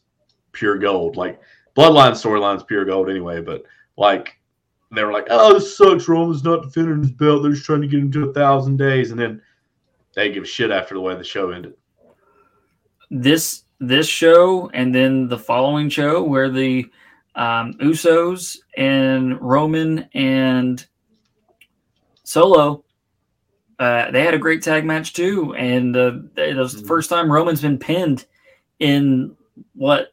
pure 0.53 0.79
gold. 0.79 1.17
Like 1.17 1.41
Bloodline 1.77 2.13
storyline's 2.13 2.65
pure 2.65 2.85
gold 2.85 3.09
anyway, 3.09 3.41
but 3.41 3.63
like 3.97 4.37
they 4.91 5.05
were 5.05 5.13
like, 5.13 5.29
"Oh, 5.31 5.55
this 5.55 5.77
sucks. 5.77 6.09
Roman's 6.09 6.45
not 6.45 6.63
defending 6.65 7.03
his 7.03 7.13
belt. 7.13 7.43
They're 7.43 7.53
just 7.53 7.65
trying 7.65 7.83
to 7.83 7.87
get 7.87 8.01
him 8.01 8.11
to 8.13 8.29
a 8.29 8.35
thousand 8.35 8.77
days," 8.77 9.13
and 9.13 9.21
then 9.21 9.41
they 10.15 10.33
give 10.33 10.49
shit 10.49 10.73
after 10.73 10.95
the 10.95 11.01
way 11.01 11.15
the 11.15 11.25
show 11.25 11.51
ended. 11.51 11.75
This 13.11 13.65
this 13.81 14.07
show 14.07 14.71
and 14.75 14.95
then 14.95 15.27
the 15.29 15.39
following 15.39 15.89
show 15.89 16.23
where 16.23 16.51
the 16.51 16.87
um, 17.35 17.75
Usos 17.75 18.59
and 18.77 19.41
Roman 19.41 20.09
and 20.15 20.85
Solo 22.25 22.85
uh, 23.79 24.11
they 24.11 24.23
had 24.23 24.35
a 24.35 24.39
great 24.39 24.63
tag 24.63 24.85
match 24.85 25.15
too, 25.15 25.55
and 25.55 25.97
uh, 25.97 26.13
it 26.37 26.55
was 26.55 26.75
the 26.75 26.83
Mhm. 26.83 26.87
first 26.89 27.09
time 27.09 27.33
Roman's 27.33 27.63
been 27.63 27.79
pinned 27.79 28.27
in 28.79 29.35
what 29.75 30.13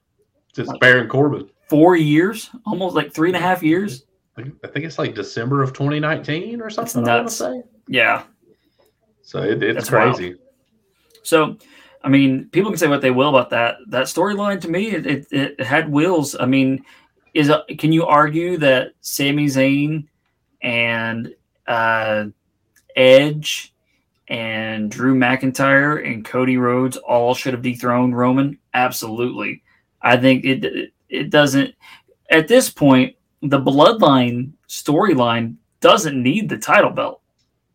Just 0.56 0.72
Baron 0.80 1.10
Corbin. 1.10 1.50
four 1.70 1.98
years, 1.98 2.50
almost 2.66 2.96
like 2.96 3.14
three 3.14 3.28
and 3.28 3.36
a 3.36 3.42
half 3.42 3.62
years. 3.62 4.06
I 4.38 4.44
think- 4.44 4.86
it's 4.86 4.98
like 4.98 5.16
December 5.16 5.62
of 5.64 5.74
2019 5.74 6.62
or 6.62 6.70
something. 6.70 7.04
I 7.04 7.08
wanna 7.12 7.24
nuts. 7.24 7.36
say. 7.36 7.62
Yeah. 7.90 8.24
So 9.22 9.40
it, 9.44 9.62
it's 9.62 9.76
That's 9.90 9.92
wild. 9.92 10.16
crazy. 10.16 10.36
So, 11.24 11.58
I 12.08 12.10
mean, 12.10 12.48
people 12.54 12.72
can 12.72 12.78
say 12.78 12.88
what 12.88 13.02
they 13.02 13.12
will 13.12 13.28
about 13.28 13.50
that. 13.50 13.80
That 13.88 14.06
storyline 14.06 14.62
to 14.62 14.70
me, 14.70 14.92
it, 14.92 15.06
it, 15.06 15.28
it 15.30 15.60
had 15.60 15.92
wheels. 15.92 16.38
I 16.40 16.46
mean, 16.46 16.86
is 17.34 17.50
a, 17.50 17.66
can 17.78 17.92
you 17.92 18.06
argue 18.06 18.56
that 18.60 18.94
Sami 19.02 19.48
Zayn 19.48 20.08
and 20.62 21.36
uh, 21.68 22.28
Edge 22.96 23.74
and 24.30 24.90
Drew 24.90 25.16
McIntyre 25.16 26.10
and 26.10 26.24
Cody 26.24 26.56
Rhodes 26.56 26.96
all 26.96 27.36
should 27.36 27.54
have 27.54 27.62
dethroned 27.62 28.18
Roman? 28.18 28.58
Absolutely. 28.74 29.62
I 30.02 30.16
think 30.16 30.46
it 30.46 30.94
it, 31.10 31.30
doesn't. 31.30 31.76
At 32.32 32.48
this 32.48 32.70
point, 32.70 33.18
the 33.42 33.60
Bloodline 33.60 34.54
storyline 34.70 35.58
doesn't 35.82 36.24
need 36.24 36.48
the 36.48 36.58
title 36.58 36.92
belt. 36.92 37.22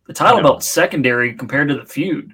The 0.07 0.13
title 0.13 0.41
belt's 0.41 0.67
secondary 0.67 1.35
compared 1.35 1.67
to 1.67 1.75
the 1.75 1.85
feud. 1.85 2.33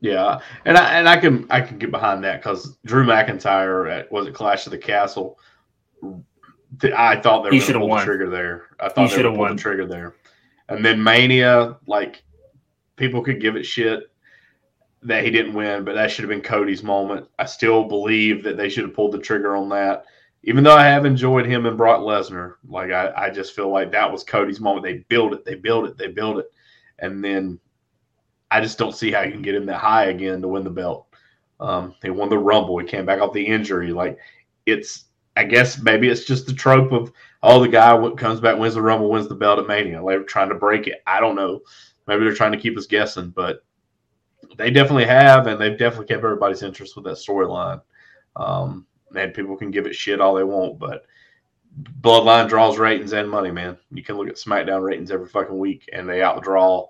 Yeah, 0.00 0.40
and 0.64 0.76
I 0.76 0.98
and 0.98 1.08
I 1.08 1.16
can 1.16 1.46
I 1.50 1.60
can 1.60 1.78
get 1.78 1.90
behind 1.90 2.22
that 2.24 2.42
because 2.42 2.76
Drew 2.84 3.06
McIntyre 3.06 3.90
at 3.90 4.12
was 4.12 4.26
it 4.26 4.34
Clash 4.34 4.66
of 4.66 4.72
the 4.72 4.78
Castle. 4.78 5.38
I 6.94 7.16
thought 7.16 7.42
they 7.42 7.50
were 7.50 7.58
going 7.58 7.72
to 7.72 7.78
pull 7.78 7.88
won. 7.88 8.00
the 8.00 8.04
trigger 8.04 8.30
there. 8.30 8.66
I 8.78 8.88
He 8.88 8.90
thought 8.90 9.10
they 9.10 9.16
should've 9.16 9.32
would 9.32 9.38
pull 9.38 9.56
the 9.56 9.60
trigger 9.60 9.86
there, 9.86 10.16
and 10.68 10.84
then 10.84 11.02
Mania, 11.02 11.78
like 11.86 12.22
people 12.96 13.22
could 13.22 13.40
give 13.40 13.56
it 13.56 13.64
shit 13.64 14.10
that 15.02 15.24
he 15.24 15.30
didn't 15.30 15.54
win, 15.54 15.84
but 15.84 15.94
that 15.94 16.10
should 16.10 16.24
have 16.24 16.30
been 16.30 16.42
Cody's 16.42 16.82
moment. 16.82 17.28
I 17.38 17.46
still 17.46 17.84
believe 17.84 18.42
that 18.42 18.56
they 18.56 18.68
should 18.68 18.84
have 18.84 18.94
pulled 18.94 19.12
the 19.12 19.18
trigger 19.18 19.56
on 19.56 19.68
that. 19.70 20.04
Even 20.42 20.62
though 20.62 20.76
I 20.76 20.84
have 20.84 21.06
enjoyed 21.06 21.46
him 21.46 21.66
and 21.66 21.76
Brock 21.76 22.00
Lesnar, 22.00 22.54
like 22.68 22.90
I, 22.90 23.12
I 23.16 23.30
just 23.30 23.54
feel 23.54 23.70
like 23.70 23.90
that 23.92 24.10
was 24.10 24.24
Cody's 24.24 24.60
moment. 24.60 24.84
They 24.84 25.04
build 25.08 25.32
it, 25.32 25.44
they 25.44 25.54
build 25.54 25.86
it, 25.86 25.96
they 25.96 26.08
build 26.08 26.38
it, 26.38 26.52
and 26.98 27.24
then 27.24 27.58
I 28.50 28.60
just 28.60 28.78
don't 28.78 28.94
see 28.94 29.10
how 29.10 29.22
you 29.22 29.32
can 29.32 29.42
get 29.42 29.54
him 29.54 29.66
that 29.66 29.78
high 29.78 30.06
again 30.06 30.40
to 30.42 30.48
win 30.48 30.64
the 30.64 30.70
belt. 30.70 31.06
Um, 31.58 31.94
he 32.02 32.10
won 32.10 32.28
the 32.28 32.38
Rumble. 32.38 32.78
He 32.78 32.86
came 32.86 33.06
back 33.06 33.20
off 33.20 33.32
the 33.32 33.44
injury. 33.44 33.92
Like 33.92 34.18
it's, 34.66 35.04
I 35.36 35.44
guess 35.44 35.80
maybe 35.82 36.08
it's 36.08 36.24
just 36.24 36.46
the 36.46 36.52
trope 36.52 36.92
of 36.92 37.12
oh, 37.42 37.60
the 37.60 37.68
guy 37.68 37.96
comes 38.16 38.40
back, 38.40 38.58
wins 38.58 38.74
the 38.74 38.82
Rumble, 38.82 39.10
wins 39.10 39.28
the 39.28 39.34
belt 39.34 39.58
at 39.58 39.66
Mania. 39.66 40.02
Like, 40.02 40.16
They're 40.16 40.24
trying 40.24 40.48
to 40.48 40.54
break 40.54 40.86
it. 40.88 41.02
I 41.06 41.20
don't 41.20 41.36
know. 41.36 41.60
Maybe 42.06 42.24
they're 42.24 42.34
trying 42.34 42.52
to 42.52 42.58
keep 42.58 42.76
us 42.76 42.86
guessing, 42.86 43.30
but 43.30 43.64
they 44.56 44.70
definitely 44.70 45.06
have, 45.06 45.46
and 45.46 45.60
they've 45.60 45.78
definitely 45.78 46.06
kept 46.06 46.24
everybody's 46.24 46.62
interest 46.62 46.96
with 46.96 47.04
that 47.04 47.16
storyline. 47.16 47.80
Um, 48.36 48.86
and 49.16 49.34
people 49.34 49.56
can 49.56 49.70
give 49.70 49.86
it 49.86 49.94
shit 49.94 50.20
all 50.20 50.34
they 50.34 50.44
want, 50.44 50.78
but 50.78 51.06
Bloodline 52.00 52.48
draws 52.48 52.78
ratings 52.78 53.12
and 53.12 53.28
money, 53.28 53.50
man. 53.50 53.76
You 53.90 54.02
can 54.02 54.16
look 54.16 54.28
at 54.28 54.36
SmackDown 54.36 54.82
ratings 54.82 55.10
every 55.10 55.28
fucking 55.28 55.58
week, 55.58 55.88
and 55.92 56.08
they 56.08 56.20
outdraw 56.20 56.86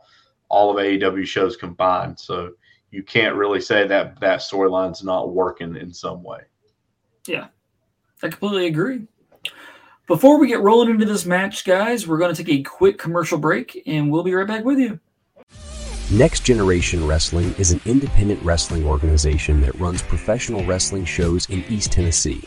all 0.49 0.71
of 0.71 0.85
AEW 0.85 1.27
shows 1.27 1.57
combined. 1.57 2.19
So 2.19 2.53
you 2.91 3.03
can't 3.03 3.37
really 3.37 3.61
say 3.61 3.87
that 3.87 4.21
that 4.21 4.41
storyline's 4.41 5.03
not 5.03 5.33
working 5.33 5.77
in 5.77 5.93
some 5.93 6.23
way. 6.23 6.41
Yeah, 7.27 7.49
I 8.23 8.29
completely 8.29 8.67
agree. 8.67 9.07
Before 10.07 10.39
we 10.39 10.47
get 10.47 10.61
rolling 10.61 10.91
into 10.91 11.05
this 11.05 11.27
match, 11.27 11.65
guys, 11.65 12.07
we're 12.07 12.19
going 12.19 12.33
to 12.33 12.45
take 12.45 12.55
a 12.55 12.63
quick 12.63 12.97
commercial 12.97 13.39
break 13.39 13.83
and 13.87 14.11
we'll 14.11 14.23
be 14.23 14.35
right 14.35 14.47
back 14.47 14.65
with 14.65 14.79
you. 14.79 15.01
Next 16.13 16.45
Generation 16.45 17.05
Wrestling 17.05 17.53
is 17.59 17.73
an 17.73 17.81
independent 17.85 18.41
wrestling 18.45 18.87
organization 18.87 19.61
that 19.63 19.75
runs 19.81 20.03
professional 20.03 20.65
wrestling 20.65 21.05
shows 21.05 21.51
in 21.51 21.65
East 21.69 21.91
Tennessee. 21.91 22.45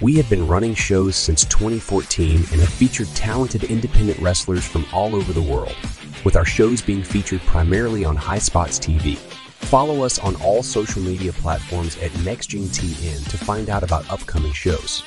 We 0.00 0.14
have 0.14 0.30
been 0.30 0.46
running 0.46 0.74
shows 0.74 1.16
since 1.16 1.44
2014 1.46 2.36
and 2.36 2.46
have 2.60 2.68
featured 2.68 3.08
talented 3.08 3.64
independent 3.64 4.20
wrestlers 4.20 4.64
from 4.64 4.86
all 4.92 5.16
over 5.16 5.32
the 5.32 5.42
world, 5.42 5.74
with 6.24 6.36
our 6.36 6.44
shows 6.44 6.82
being 6.82 7.02
featured 7.02 7.40
primarily 7.42 8.04
on 8.04 8.16
High 8.16 8.38
Spots 8.38 8.78
TV. 8.78 9.16
Follow 9.16 10.04
us 10.04 10.18
on 10.18 10.34
all 10.42 10.62
social 10.62 11.02
media 11.02 11.32
platforms 11.32 11.96
at 11.98 12.10
NextGenTN 12.12 13.28
to 13.30 13.38
find 13.38 13.70
out 13.70 13.82
about 13.82 14.10
upcoming 14.10 14.52
shows. 14.52 15.02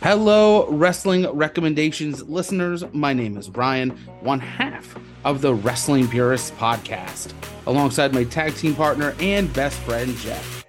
Hello, 0.00 0.68
Wrestling 0.68 1.26
Recommendations 1.30 2.22
listeners. 2.28 2.84
My 2.92 3.14
name 3.14 3.38
is 3.38 3.48
Ryan, 3.48 3.90
one 4.20 4.38
half 4.38 4.98
of 5.24 5.40
the 5.40 5.54
Wrestling 5.54 6.08
Purists 6.08 6.50
podcast, 6.52 7.32
alongside 7.66 8.12
my 8.12 8.24
tag 8.24 8.54
team 8.54 8.74
partner 8.74 9.14
and 9.18 9.50
best 9.54 9.78
friend, 9.80 10.14
Jeff. 10.18 10.64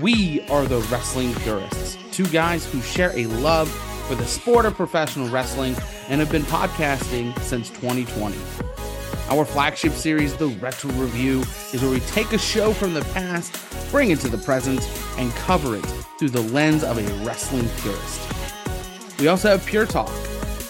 We 0.00 0.40
are 0.48 0.66
the 0.66 0.78
Wrestling 0.82 1.34
Purists, 1.34 1.98
two 2.12 2.26
guys 2.28 2.64
who 2.70 2.80
share 2.80 3.10
a 3.18 3.26
love 3.26 3.68
for 4.06 4.14
the 4.14 4.26
sport 4.26 4.66
of 4.66 4.74
professional 4.74 5.28
wrestling 5.28 5.74
and 6.08 6.20
have 6.20 6.30
been 6.30 6.44
podcasting 6.44 7.36
since 7.40 7.68
2020. 7.70 8.36
Our 9.28 9.44
flagship 9.44 9.92
series, 9.94 10.36
The 10.36 10.46
Retro 10.46 10.90
Review, 10.92 11.40
is 11.72 11.82
where 11.82 11.90
we 11.90 11.98
take 12.00 12.32
a 12.32 12.38
show 12.38 12.72
from 12.72 12.94
the 12.94 13.02
past, 13.06 13.52
bring 13.90 14.12
it 14.12 14.20
to 14.20 14.28
the 14.28 14.38
present, 14.38 14.80
and 15.18 15.32
cover 15.32 15.74
it 15.74 15.84
through 16.18 16.30
the 16.30 16.42
lens 16.42 16.84
of 16.84 16.98
a 16.98 17.24
wrestling 17.24 17.68
purist. 17.78 18.20
We 19.18 19.26
also 19.26 19.48
have 19.48 19.66
Pure 19.66 19.86
Talk, 19.86 20.12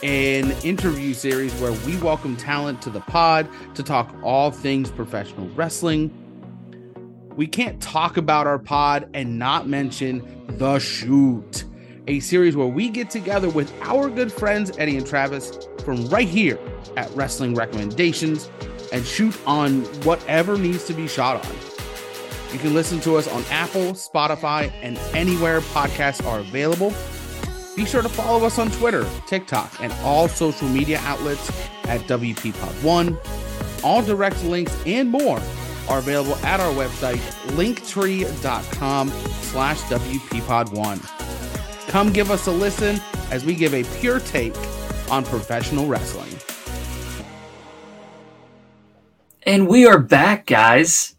an 0.02 0.52
interview 0.62 1.12
series 1.12 1.52
where 1.60 1.72
we 1.72 1.98
welcome 1.98 2.36
talent 2.38 2.80
to 2.82 2.90
the 2.90 3.00
pod 3.00 3.46
to 3.74 3.82
talk 3.82 4.14
all 4.22 4.50
things 4.50 4.90
professional 4.90 5.48
wrestling. 5.50 6.10
We 7.36 7.46
can't 7.46 7.82
talk 7.82 8.16
about 8.16 8.46
our 8.46 8.58
pod 8.58 9.10
and 9.12 9.38
not 9.38 9.68
mention 9.68 10.46
The 10.56 10.78
Shoot, 10.78 11.64
a 12.06 12.20
series 12.20 12.56
where 12.56 12.66
we 12.66 12.88
get 12.88 13.10
together 13.10 13.48
with 13.48 13.72
our 13.82 14.08
good 14.08 14.32
friends 14.32 14.70
Eddy 14.78 14.96
and 14.96 15.06
Travis 15.06 15.68
from 15.84 16.06
right 16.08 16.28
here 16.28 16.58
at 16.96 17.10
Wrestling 17.14 17.54
Recommendations 17.54 18.50
and 18.92 19.04
shoot 19.04 19.36
on 19.46 19.82
whatever 20.04 20.56
needs 20.56 20.84
to 20.84 20.94
be 20.94 21.08
shot 21.08 21.44
on. 21.44 21.56
You 22.52 22.58
can 22.58 22.74
listen 22.74 23.00
to 23.00 23.16
us 23.16 23.26
on 23.28 23.44
Apple, 23.50 23.92
Spotify, 23.92 24.72
and 24.80 24.96
anywhere 25.14 25.60
podcasts 25.60 26.24
are 26.26 26.38
available. 26.38 26.92
Be 27.74 27.84
sure 27.84 28.02
to 28.02 28.08
follow 28.08 28.46
us 28.46 28.58
on 28.58 28.70
Twitter, 28.70 29.06
TikTok, 29.26 29.80
and 29.80 29.92
all 30.02 30.28
social 30.28 30.68
media 30.68 30.98
outlets 31.02 31.50
at 31.84 32.00
WPPod1. 32.02 33.84
All 33.84 34.02
direct 34.02 34.42
links 34.44 34.74
and 34.86 35.10
more 35.10 35.40
are 35.88 35.98
available 35.98 36.36
at 36.36 36.60
our 36.60 36.72
website, 36.72 37.20
linktree.com 37.56 39.08
slash 39.10 39.80
WPPod1. 39.82 41.15
Come 41.88 42.12
give 42.12 42.30
us 42.30 42.46
a 42.46 42.52
listen 42.52 43.00
as 43.30 43.44
we 43.44 43.54
give 43.54 43.74
a 43.74 43.84
pure 44.00 44.20
take 44.20 44.56
on 45.10 45.24
professional 45.24 45.86
wrestling. 45.86 46.32
And 49.44 49.68
we 49.68 49.86
are 49.86 49.98
back, 49.98 50.46
guys. 50.46 51.14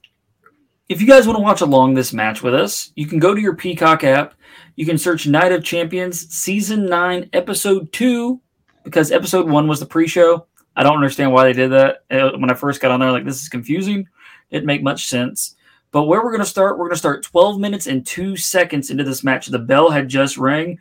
If 0.90 1.02
you 1.02 1.08
guys 1.08 1.26
want 1.26 1.38
to 1.38 1.44
watch 1.44 1.62
along 1.62 1.94
this 1.94 2.14
match 2.14 2.44
with 2.44 2.54
us, 2.54 2.92
you 2.96 3.08
can 3.08 3.20
go 3.20 3.34
to 3.34 3.42
your 3.42 3.56
Peacock 3.56 4.04
app. 4.04 4.34
You 4.76 4.86
can 4.86 4.98
search 4.98 5.28
Night 5.28 5.52
of 5.52 5.64
Champions 5.64 6.30
Season 6.30 6.86
9, 6.86 7.30
Episode 7.34 7.92
2, 7.92 8.40
because 8.84 9.12
Episode 9.12 9.50
1 9.50 9.68
was 9.68 9.80
the 9.80 9.86
pre 9.86 10.08
show. 10.08 10.46
I 10.76 10.84
don't 10.84 10.96
understand 10.96 11.32
why 11.32 11.46
they 11.46 11.54
did 11.54 11.72
that. 11.72 12.04
Uh, 12.12 12.38
When 12.38 12.52
I 12.52 12.54
first 12.54 12.82
got 12.82 12.92
on 12.92 13.00
there, 13.00 13.12
like, 13.12 13.26
this 13.26 13.42
is 13.42 13.50
confusing. 13.50 14.02
It 14.50 14.58
didn't 14.58 14.68
make 14.68 14.84
much 14.84 15.08
sense. 15.08 15.56
But 15.92 16.04
where 16.04 16.22
we're 16.24 16.32
going 16.32 16.44
to 16.44 16.46
start, 16.46 16.78
we're 16.78 16.86
going 16.86 16.96
to 16.96 17.00
start 17.00 17.24
12 17.24 17.60
minutes 17.60 17.88
and 17.88 18.06
2 18.06 18.36
seconds 18.36 18.90
into 18.90 19.04
this 19.04 19.24
match. 19.24 19.48
The 19.48 19.60
bell 19.60 19.90
had 19.90 20.10
just 20.10 20.38
rang. 20.38 20.80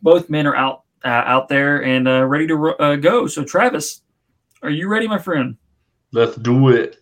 Both 0.00 0.30
men 0.30 0.46
are 0.46 0.56
out 0.56 0.84
uh, 1.04 1.08
out 1.26 1.48
there 1.48 1.84
and 1.84 2.08
uh, 2.08 2.24
ready 2.24 2.46
to 2.48 2.76
uh, 2.78 2.96
go. 2.96 3.26
So, 3.26 3.44
Travis, 3.44 4.02
are 4.62 4.70
you 4.70 4.88
ready, 4.88 5.06
my 5.06 5.18
friend? 5.18 5.56
Let's 6.12 6.36
do 6.36 6.68
it. 6.68 6.98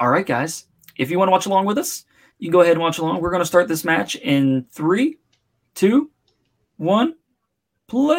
All 0.00 0.08
right, 0.08 0.26
guys. 0.26 0.66
If 0.96 1.10
you 1.10 1.18
want 1.18 1.28
to 1.28 1.32
watch 1.32 1.46
along 1.46 1.66
with 1.66 1.78
us, 1.78 2.04
you 2.38 2.48
can 2.48 2.52
go 2.52 2.60
ahead 2.62 2.72
and 2.72 2.80
watch 2.80 2.98
along. 2.98 3.20
We're 3.20 3.30
going 3.30 3.42
to 3.42 3.46
start 3.46 3.68
this 3.68 3.84
match 3.84 4.16
in 4.16 4.66
three, 4.70 5.18
two, 5.74 6.10
one, 6.76 7.14
play. 7.86 8.14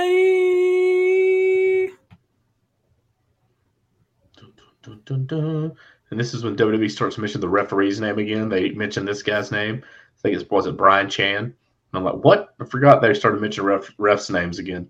Dun, 4.37 4.53
dun, 4.81 5.01
dun, 5.05 5.25
dun. 5.25 5.75
And 6.15 6.19
this 6.21 6.33
is 6.33 6.45
when 6.45 6.55
WWE 6.55 6.89
starts 6.89 7.17
mentioning 7.17 7.41
the 7.41 7.49
referee's 7.49 7.99
name 7.99 8.19
again. 8.19 8.47
They 8.47 8.69
mentioned 8.69 9.05
this 9.05 9.21
guy's 9.21 9.51
name. 9.51 9.83
I 9.83 10.21
think 10.21 10.41
it 10.41 10.49
was 10.49 10.65
it 10.65 10.77
Brian 10.77 11.09
Chan. 11.09 11.43
And 11.43 11.53
I'm 11.91 12.05
like, 12.05 12.23
what? 12.23 12.55
I 12.57 12.63
forgot 12.63 13.01
they 13.01 13.13
started 13.13 13.41
mentioning 13.41 13.67
ref, 13.67 13.91
refs' 13.97 14.31
names 14.31 14.57
again 14.57 14.89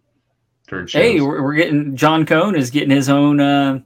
during. 0.68 0.88
Hey, 0.88 1.22
we're, 1.22 1.42
we're 1.42 1.56
getting 1.56 1.96
John 1.96 2.28
Cone 2.28 2.56
is 2.56 2.70
getting 2.70 2.92
his 2.92 3.10
own 3.10 3.40
uh, 3.40 3.80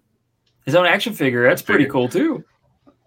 his 0.66 0.76
own 0.76 0.86
action 0.86 1.14
figure. 1.14 1.48
That's 1.48 1.62
pretty 1.62 1.86
cool 1.86 2.10
too. 2.10 2.44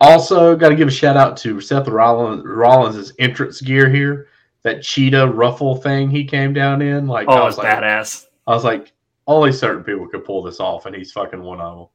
Also, 0.00 0.56
got 0.56 0.70
to 0.70 0.76
give 0.76 0.88
a 0.88 0.90
shout 0.90 1.18
out 1.18 1.36
to 1.36 1.60
Seth 1.60 1.86
Rollins, 1.86 2.42
Rollins' 2.42 3.12
entrance 3.18 3.60
gear 3.60 3.90
here. 3.90 4.28
That 4.62 4.82
cheetah 4.82 5.26
ruffle 5.26 5.76
thing 5.76 6.08
he 6.08 6.24
came 6.24 6.54
down 6.54 6.80
in. 6.80 7.06
Like, 7.06 7.28
I 7.28 7.38
Oh, 7.38 7.44
was 7.44 7.56
it's 7.56 7.62
like, 7.62 7.76
badass. 7.82 8.28
I 8.46 8.54
was 8.54 8.64
like, 8.64 8.94
only 9.26 9.52
certain 9.52 9.84
people 9.84 10.08
could 10.08 10.24
pull 10.24 10.42
this 10.42 10.58
off, 10.58 10.86
and 10.86 10.96
he's 10.96 11.12
fucking 11.12 11.42
one 11.42 11.60
of 11.60 11.76
them. 11.76 11.86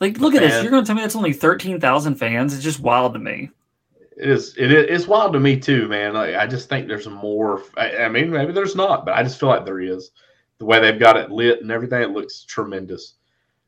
Like, 0.00 0.18
look 0.18 0.34
at 0.34 0.40
this. 0.40 0.62
You're 0.62 0.70
going 0.70 0.84
to 0.84 0.86
tell 0.86 0.94
me 0.96 1.02
that's 1.02 1.16
only 1.16 1.32
thirteen 1.32 1.80
thousand 1.80 2.14
fans? 2.16 2.54
It's 2.54 2.62
just 2.62 2.80
wild 2.80 3.14
to 3.14 3.18
me. 3.18 3.50
It 4.16 4.28
is. 4.28 4.54
It 4.56 4.72
is. 4.72 4.86
It's 4.88 5.08
wild 5.08 5.32
to 5.32 5.40
me 5.40 5.58
too, 5.58 5.88
man. 5.88 6.14
Like, 6.14 6.34
I 6.36 6.46
just 6.46 6.68
think 6.68 6.86
there's 6.88 7.08
more. 7.08 7.62
I, 7.76 7.96
I 7.98 8.08
mean, 8.08 8.30
maybe 8.30 8.52
there's 8.52 8.76
not, 8.76 9.04
but 9.04 9.14
I 9.14 9.22
just 9.22 9.38
feel 9.40 9.48
like 9.48 9.64
there 9.64 9.80
is. 9.80 10.10
The 10.58 10.64
way 10.64 10.80
they've 10.80 10.98
got 10.98 11.16
it 11.16 11.30
lit 11.30 11.62
and 11.62 11.70
everything, 11.70 12.02
it 12.02 12.10
looks 12.10 12.42
tremendous. 12.42 13.14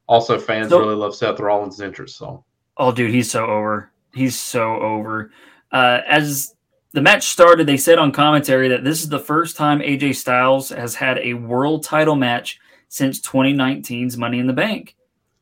Also, 0.09 0.39
fans 0.39 0.71
So- 0.71 0.81
really 0.81 0.97
love 0.97 1.15
Seth 1.15 1.39
Rollins' 1.39 1.81
entrance 1.81 2.15
song. 2.17 2.43
Oh, 2.77 2.91
dude, 2.93 3.13
he's 3.13 3.31
so 3.31 3.47
over. 3.47 3.91
He's 4.13 4.37
so 4.39 4.75
over. 4.81 5.31
Uh, 5.71 6.01
as 6.09 6.55
the 6.93 7.01
match 7.03 7.25
started, 7.29 7.67
they 7.69 7.77
said 7.77 7.99
on 7.99 8.11
commentary 8.11 8.69
that 8.69 8.83
this 8.83 9.03
is 9.03 9.09
the 9.09 9.21
first 9.21 9.57
time 9.57 9.79
AJ 9.81 10.17
Styles 10.17 10.71
has 10.71 10.97
had 10.97 11.19
a 11.19 11.35
world 11.35 11.85
title 11.85 12.17
match 12.17 12.59
since 12.89 13.21
2019's 13.21 14.17
Money 14.17 14.41
in 14.41 14.49
the 14.49 14.53
Bank. 14.53 14.97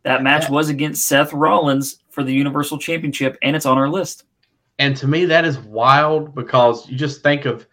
That 0.04 0.22
match 0.22 0.48
was 0.48 0.68
against 0.68 1.06
Seth 1.06 1.32
Rollins 1.32 2.02
for 2.10 2.22
the 2.22 2.32
Universal 2.32 2.78
Championship, 2.78 3.36
and 3.42 3.54
it's 3.54 3.66
on 3.66 3.78
our 3.78 3.88
list. 3.88 4.24
And 4.78 4.96
to 4.96 5.08
me, 5.08 5.24
that 5.24 5.44
is 5.44 5.58
wild 5.58 6.34
because 6.34 6.88
you 6.88 6.96
just 6.96 7.22
think 7.22 7.44
of 7.44 7.66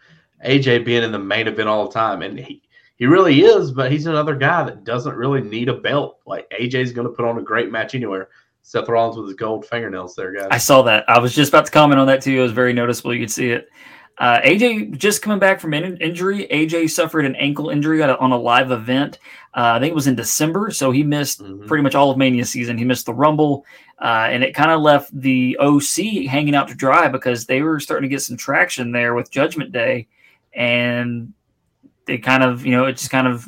AJ 0.46 0.86
being 0.86 1.04
in 1.04 1.12
the 1.12 1.20
main 1.20 1.48
event 1.48 1.70
all 1.70 1.88
the 1.88 1.94
time, 1.94 2.22
and 2.22 2.40
he, 2.40 2.64
he 2.98 3.06
really 3.06 3.42
is, 3.42 3.72
but 3.72 3.92
he's 3.92 4.08
another 4.08 4.36
guy 4.36 4.64
that 4.64 4.84
doesn't 4.84 5.16
really 5.16 5.42
need 5.42 5.70
a 5.70 5.74
belt. 5.74 6.20
Like 6.26 6.50
AJ's 6.50 6.92
going 6.92 7.08
to 7.08 7.14
put 7.14 7.26
on 7.26 7.38
a 7.38 7.44
great 7.44 7.72
match 7.72 7.94
anywhere. 7.94 8.30
Seth 8.64 8.90
Rollins 8.90 9.16
with 9.18 9.28
his 9.28 9.36
gold 9.36 9.64
fingernails 9.68 10.16
there, 10.16 10.32
guys. 10.32 10.48
I 10.50 10.58
saw 10.58 10.82
that. 10.84 11.08
I 11.08 11.20
was 11.20 11.36
just 11.36 11.50
about 11.50 11.68
to 11.68 11.72
comment 11.72 12.00
on 12.00 12.08
that 12.08 12.24
too. 12.24 12.40
It 12.40 12.42
was 12.42 12.52
very 12.52 12.74
noticeable. 12.74 13.14
You 13.14 13.20
could 13.20 13.32
see 13.32 13.52
it. 13.52 13.70
Uh, 14.17 14.39
AJ 14.41 14.97
just 14.97 15.21
coming 15.21 15.39
back 15.39 15.60
from 15.60 15.73
an 15.73 15.97
injury. 15.97 16.47
AJ 16.49 16.89
suffered 16.91 17.25
an 17.25 17.36
ankle 17.36 17.69
injury 17.69 18.01
on 18.01 18.10
a, 18.10 18.15
on 18.15 18.32
a 18.32 18.38
live 18.38 18.71
event. 18.71 19.19
Uh, 19.54 19.73
I 19.75 19.80
think 19.80 19.91
it 19.91 19.95
was 19.95 20.08
in 20.08 20.15
December, 20.15 20.71
so 20.71 20.91
he 20.91 21.04
missed 21.04 21.41
Mhm. 21.41 21.67
pretty 21.67 21.82
much 21.84 21.95
all 21.95 22.12
of 22.12 22.17
Mania 22.17 22.45
season. 22.45 22.78
He 22.78 22.86
missed 22.86 23.06
the 23.06 23.13
Rumble, 23.13 23.65
uh, 23.99 24.28
and 24.30 24.41
it 24.43 24.54
kind 24.56 24.71
of 24.71 24.82
left 24.82 25.19
the 25.19 25.58
OC 25.60 26.28
hanging 26.28 26.56
out 26.56 26.69
to 26.69 26.75
dry 26.75 27.10
because 27.10 27.45
they 27.45 27.62
were 27.62 27.80
starting 27.80 28.10
to 28.10 28.13
get 28.13 28.21
some 28.21 28.38
traction 28.38 28.91
there 28.93 29.15
with 29.15 29.32
Judgment 29.32 29.73
Day, 29.73 30.08
and 30.54 31.34
they 32.06 32.17
kind 32.17 32.43
of, 32.43 32.65
you 32.65 32.71
know, 32.71 32.86
it 32.86 32.93
just 32.93 33.12
kind 33.12 33.28
of 33.28 33.45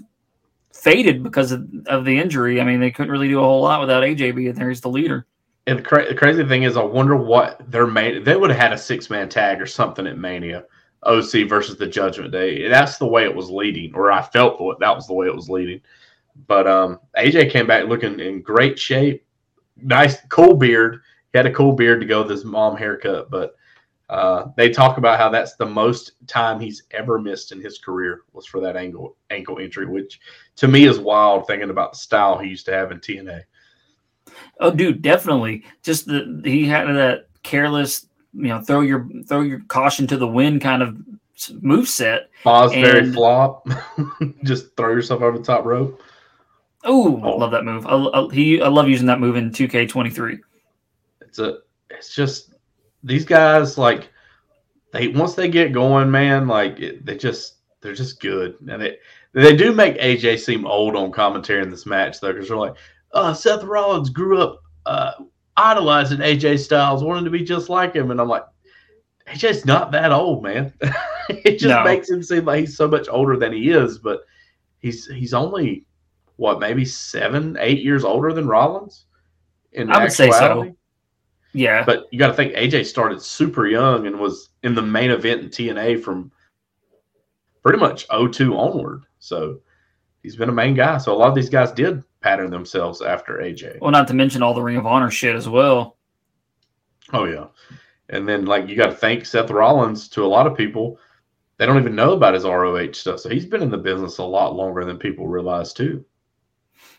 faded 0.73 1.23
because 1.23 1.51
of, 1.53 1.65
of 1.87 2.03
the 2.05 2.17
injury. 2.19 2.59
I 2.59 2.65
mean, 2.65 2.79
they 2.81 2.91
couldn't 2.91 3.11
really 3.11 3.27
do 3.29 3.39
a 3.39 3.43
whole 3.43 3.61
lot 3.61 3.79
without 3.79 4.03
AJ 4.03 4.35
being 4.35 4.53
there. 4.53 4.69
He's 4.69 4.81
the 4.81 4.89
leader. 4.89 5.25
And 5.67 5.79
the, 5.79 5.83
cra- 5.83 6.07
the 6.07 6.15
crazy 6.15 6.45
thing 6.45 6.63
is, 6.63 6.77
I 6.77 6.83
wonder 6.83 7.17
what 7.17 7.61
their 7.69 7.85
main. 7.85 8.23
They 8.23 8.37
would 8.37 8.49
have 8.49 8.59
had 8.59 8.73
a 8.73 8.77
six 8.77 9.09
man 9.09 9.27
tag 9.27 9.61
or 9.61 9.65
something 9.65 10.07
at 10.07 10.17
Mania, 10.17 10.63
OC 11.03 11.49
versus 11.49 11.77
the 11.77 11.85
Judgment 11.85 12.31
Day. 12.31 12.69
That's 12.69 12.97
the 12.97 13.05
way 13.05 13.25
it 13.25 13.35
was 13.35 13.49
leading, 13.49 13.93
or 13.93 14.09
I 14.09 14.21
felt 14.21 14.79
that 14.79 14.95
was 14.95 15.07
the 15.07 15.13
way 15.13 15.27
it 15.27 15.35
was 15.35 15.49
leading. 15.49 15.81
But 16.47 16.67
um, 16.67 17.01
AJ 17.17 17.51
came 17.51 17.67
back 17.67 17.85
looking 17.85 18.21
in 18.21 18.41
great 18.41 18.79
shape, 18.79 19.25
nice, 19.75 20.17
cool 20.29 20.55
beard. 20.55 21.01
He 21.33 21.37
had 21.37 21.45
a 21.45 21.53
cool 21.53 21.73
beard 21.73 21.99
to 21.99 22.07
go 22.07 22.21
with 22.21 22.31
his 22.31 22.45
mom 22.45 22.77
haircut. 22.77 23.29
But 23.29 23.55
uh, 24.09 24.45
they 24.55 24.69
talk 24.69 24.97
about 24.97 25.19
how 25.19 25.27
that's 25.27 25.55
the 25.55 25.65
most 25.65 26.13
time 26.27 26.61
he's 26.61 26.83
ever 26.91 27.19
missed 27.19 27.51
in 27.51 27.59
his 27.59 27.77
career 27.77 28.21
was 28.31 28.45
for 28.45 28.61
that 28.61 28.77
ankle 28.77 29.17
ankle 29.31 29.57
injury, 29.57 29.85
which 29.85 30.21
to 30.55 30.69
me 30.69 30.85
is 30.85 30.97
wild. 30.97 31.45
Thinking 31.45 31.71
about 31.71 31.91
the 31.91 31.97
style 31.97 32.37
he 32.37 32.47
used 32.47 32.65
to 32.67 32.71
have 32.71 32.93
in 32.93 32.99
TNA. 32.99 33.41
Oh, 34.59 34.71
dude, 34.71 35.01
definitely. 35.01 35.63
Just 35.83 36.07
the 36.07 36.41
he 36.43 36.65
had 36.65 36.85
that 36.87 37.27
careless, 37.43 38.07
you 38.33 38.47
know, 38.47 38.61
throw 38.61 38.81
your 38.81 39.07
throw 39.27 39.41
your 39.41 39.59
caution 39.67 40.07
to 40.07 40.17
the 40.17 40.27
wind 40.27 40.61
kind 40.61 40.81
of 40.81 40.97
move 41.61 41.87
set. 41.87 42.29
Fosbury 42.43 42.99
And- 42.99 43.13
flop. 43.13 43.67
Just 44.43 44.75
throw 44.75 44.89
yourself 44.89 45.21
over 45.21 45.37
the 45.37 45.43
top 45.43 45.65
rope. 45.65 46.01
Ooh, 46.87 47.21
Oh. 47.23 47.37
love 47.37 47.51
that 47.51 47.65
move. 47.65 47.85
I, 47.85 47.95
I, 47.95 48.27
he, 48.33 48.61
I 48.61 48.67
love 48.69 48.87
using 48.87 49.07
that 49.07 49.19
move 49.19 49.35
in 49.35 49.51
2K23. 49.51 50.39
It's 51.21 51.39
a 51.39 51.59
it's 51.89 52.13
just 52.15 52.53
these 53.03 53.25
guys 53.25 53.77
like 53.77 54.09
they 54.93 55.09
once 55.09 55.35
they 55.35 55.49
get 55.49 55.73
going, 55.73 56.09
man, 56.09 56.47
like 56.47 56.79
it, 56.79 57.05
they 57.05 57.17
just 57.17 57.55
they're 57.81 57.93
just 57.93 58.19
good. 58.19 58.55
And 58.67 58.81
they 58.81 58.97
they 59.33 59.55
do 59.55 59.73
make 59.73 59.97
AJ 59.97 60.39
seem 60.39 60.65
old 60.65 60.95
on 60.95 61.11
commentary 61.11 61.61
in 61.61 61.69
this 61.69 61.85
match 61.85 62.19
though, 62.19 62.31
because 62.33 62.47
they're 62.47 62.57
like, 62.57 62.75
uh, 63.13 63.33
Seth 63.33 63.63
Rollins 63.63 64.09
grew 64.09 64.41
up 64.41 64.61
uh 64.85 65.11
idolizing 65.57 66.19
AJ 66.19 66.59
Styles, 66.59 67.03
wanting 67.03 67.25
to 67.25 67.31
be 67.31 67.43
just 67.43 67.67
like 67.69 67.93
him. 67.95 68.11
And 68.11 68.21
I'm 68.21 68.27
like, 68.29 68.45
AJ's 69.27 69.65
not 69.65 69.91
that 69.91 70.11
old, 70.11 70.43
man. 70.43 70.71
it 71.29 71.53
just 71.59 71.65
No. 71.65 71.83
makes 71.83 72.09
him 72.09 72.21
seem 72.23 72.45
like 72.45 72.61
he's 72.61 72.77
so 72.77 72.87
much 72.87 73.07
older 73.09 73.37
than 73.37 73.51
he 73.53 73.71
is, 73.71 73.97
but 73.97 74.21
he's 74.79 75.07
he's 75.07 75.33
only 75.33 75.85
what 76.35 76.59
maybe 76.59 76.85
seven, 76.85 77.57
eight 77.59 77.81
years 77.81 78.03
older 78.03 78.31
than 78.31 78.47
Rollins. 78.47 79.05
In 79.73 79.91
I 79.91 80.03
would 80.03 80.11
say 80.11 80.29
so. 80.31 80.73
Yeah. 81.53 81.83
But 81.83 82.05
you 82.11 82.19
got 82.19 82.27
to 82.27 82.33
think 82.33 82.53
AJ 82.53 82.85
started 82.85 83.21
super 83.21 83.67
young 83.67 84.05
and 84.05 84.19
was 84.19 84.49
in 84.63 84.75
the 84.75 84.81
main 84.81 85.09
event 85.11 85.41
in 85.41 85.49
TNA 85.49 86.03
from 86.03 86.31
pretty 87.63 87.79
much 87.79 88.05
02 88.09 88.55
onward. 88.55 89.03
So 89.19 89.59
he's 90.21 90.35
been 90.35 90.49
a 90.49 90.53
main 90.53 90.75
guy. 90.75 90.99
So 90.99 91.13
a 91.13 91.17
lot 91.17 91.29
of 91.29 91.35
these 91.35 91.49
guys 91.49 91.71
did 91.71 92.03
pattern 92.21 92.49
themselves 92.49 93.01
after 93.01 93.37
AJ. 93.37 93.79
well, 93.79 93.91
not 93.91 94.07
to 94.07 94.13
mention 94.13 94.43
all 94.43 94.53
the 94.53 94.61
Ring 94.61 94.77
of 94.77 94.85
Honor 94.85 95.11
shit 95.11 95.35
as 95.35 95.47
well. 95.47 95.97
Oh 97.13 97.25
yeah. 97.25 97.47
And 98.09 98.27
then 98.27 98.45
like 98.45 98.67
you 98.67 98.75
got 98.75 98.87
to 98.87 98.95
thank 98.95 99.25
Seth 99.25 99.51
Rollins 99.51 100.07
to 100.09 100.25
a 100.25 100.27
lot 100.27 100.47
of 100.47 100.57
people. 100.57 100.99
They 101.57 101.65
don't 101.65 101.79
even 101.79 101.95
know 101.95 102.13
about 102.13 102.33
his 102.33 102.43
ROH 102.43 102.93
stuff. 102.93 103.19
So 103.19 103.29
he's 103.29 103.45
been 103.45 103.63
in 103.63 103.71
the 103.71 103.77
business 103.77 104.19
a 104.19 104.23
lot 104.23 104.55
longer 104.55 104.85
than 104.85 104.97
people 104.97 105.27
realize 105.27 105.73
too. 105.73 106.05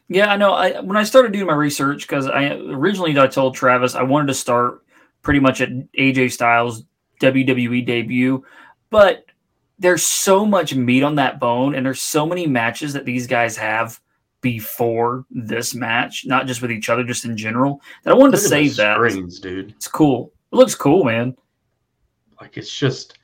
Yeah, 0.08 0.32
I 0.32 0.36
know. 0.36 0.52
I 0.52 0.80
when 0.80 0.96
I 0.96 1.04
started 1.04 1.32
doing 1.32 1.46
my 1.46 1.54
research 1.54 2.06
because 2.06 2.26
I 2.26 2.54
originally 2.54 3.18
I 3.18 3.26
told 3.26 3.54
Travis 3.54 3.94
I 3.94 4.02
wanted 4.02 4.28
to 4.28 4.34
start 4.34 4.84
pretty 5.22 5.40
much 5.40 5.60
at 5.60 5.70
AJ 5.92 6.32
Styles 6.32 6.84
WWE 7.20 7.84
debut, 7.84 8.44
but 8.90 9.26
there's 9.78 10.04
so 10.04 10.44
much 10.44 10.74
meat 10.74 11.02
on 11.02 11.16
that 11.16 11.38
bone, 11.38 11.74
and 11.74 11.84
there's 11.84 12.00
so 12.00 12.26
many 12.26 12.46
matches 12.46 12.94
that 12.94 13.04
these 13.04 13.26
guys 13.26 13.56
have 13.56 14.00
before 14.40 15.24
this 15.30 15.74
match, 15.74 16.24
not 16.26 16.46
just 16.46 16.62
with 16.62 16.70
each 16.70 16.88
other, 16.88 17.04
just 17.04 17.24
in 17.24 17.36
general. 17.36 17.80
That 18.04 18.12
I 18.12 18.14
wanted 18.14 18.32
Look 18.32 18.42
to 18.42 18.48
save 18.48 18.76
that. 18.76 18.94
screens, 18.94 19.40
dude. 19.40 19.70
It's 19.70 19.88
cool. 19.88 20.32
It 20.52 20.56
looks 20.56 20.74
cool, 20.74 21.04
man. 21.04 21.36
Like 22.40 22.56
it's 22.56 22.74
just 22.74 23.18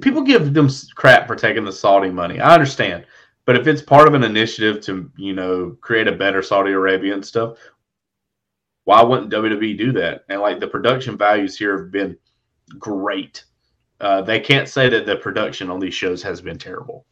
people 0.00 0.22
give 0.22 0.52
them 0.54 0.68
crap 0.94 1.26
for 1.26 1.36
taking 1.36 1.64
the 1.64 1.72
Saudi 1.72 2.10
money. 2.10 2.40
I 2.40 2.52
understand, 2.54 3.06
but 3.44 3.56
if 3.56 3.66
it's 3.66 3.82
part 3.82 4.08
of 4.08 4.14
an 4.14 4.24
initiative 4.24 4.80
to 4.82 5.10
you 5.16 5.32
know 5.34 5.76
create 5.80 6.08
a 6.08 6.12
better 6.12 6.42
Saudi 6.42 6.72
Arabia 6.72 7.14
and 7.14 7.24
stuff, 7.24 7.56
why 8.84 9.02
wouldn't 9.02 9.32
WWE 9.32 9.78
do 9.78 9.92
that? 9.92 10.24
And 10.28 10.40
like 10.40 10.58
the 10.58 10.66
production 10.66 11.16
values 11.16 11.56
here 11.56 11.78
have 11.78 11.92
been 11.92 12.16
great. 12.78 13.44
Uh, 14.00 14.22
they 14.22 14.40
can't 14.40 14.68
say 14.68 14.88
that 14.88 15.06
the 15.06 15.16
production 15.16 15.70
on 15.70 15.78
these 15.78 15.94
shows 15.94 16.22
has 16.22 16.40
been 16.40 16.58
terrible. 16.58 17.04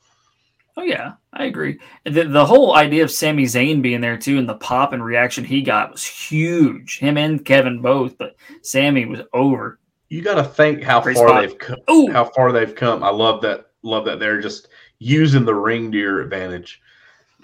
Oh 0.78 0.84
yeah, 0.84 1.14
I 1.32 1.46
agree. 1.46 1.80
The, 2.04 2.22
the 2.22 2.46
whole 2.46 2.76
idea 2.76 3.02
of 3.02 3.10
Sami 3.10 3.42
Zayn 3.46 3.82
being 3.82 4.00
there 4.00 4.16
too, 4.16 4.38
and 4.38 4.48
the 4.48 4.54
pop 4.54 4.92
and 4.92 5.04
reaction 5.04 5.42
he 5.42 5.60
got 5.60 5.90
was 5.90 6.04
huge. 6.04 7.00
Him 7.00 7.18
and 7.18 7.44
Kevin 7.44 7.82
both, 7.82 8.16
but 8.16 8.36
Sami 8.62 9.04
was 9.04 9.22
over. 9.32 9.80
You 10.08 10.22
got 10.22 10.36
to 10.36 10.44
think 10.44 10.84
how 10.84 11.00
Great 11.00 11.16
far 11.16 11.28
spot. 11.28 11.40
they've 11.40 11.58
come. 11.58 11.78
Ooh, 11.90 12.12
how 12.12 12.26
far 12.26 12.52
they've 12.52 12.76
come. 12.76 13.02
I 13.02 13.10
love 13.10 13.42
that. 13.42 13.72
Love 13.82 14.04
that 14.04 14.20
they're 14.20 14.40
just 14.40 14.68
using 15.00 15.44
the 15.44 15.54
ring 15.54 15.90
to 15.90 15.98
your 15.98 16.20
advantage 16.20 16.80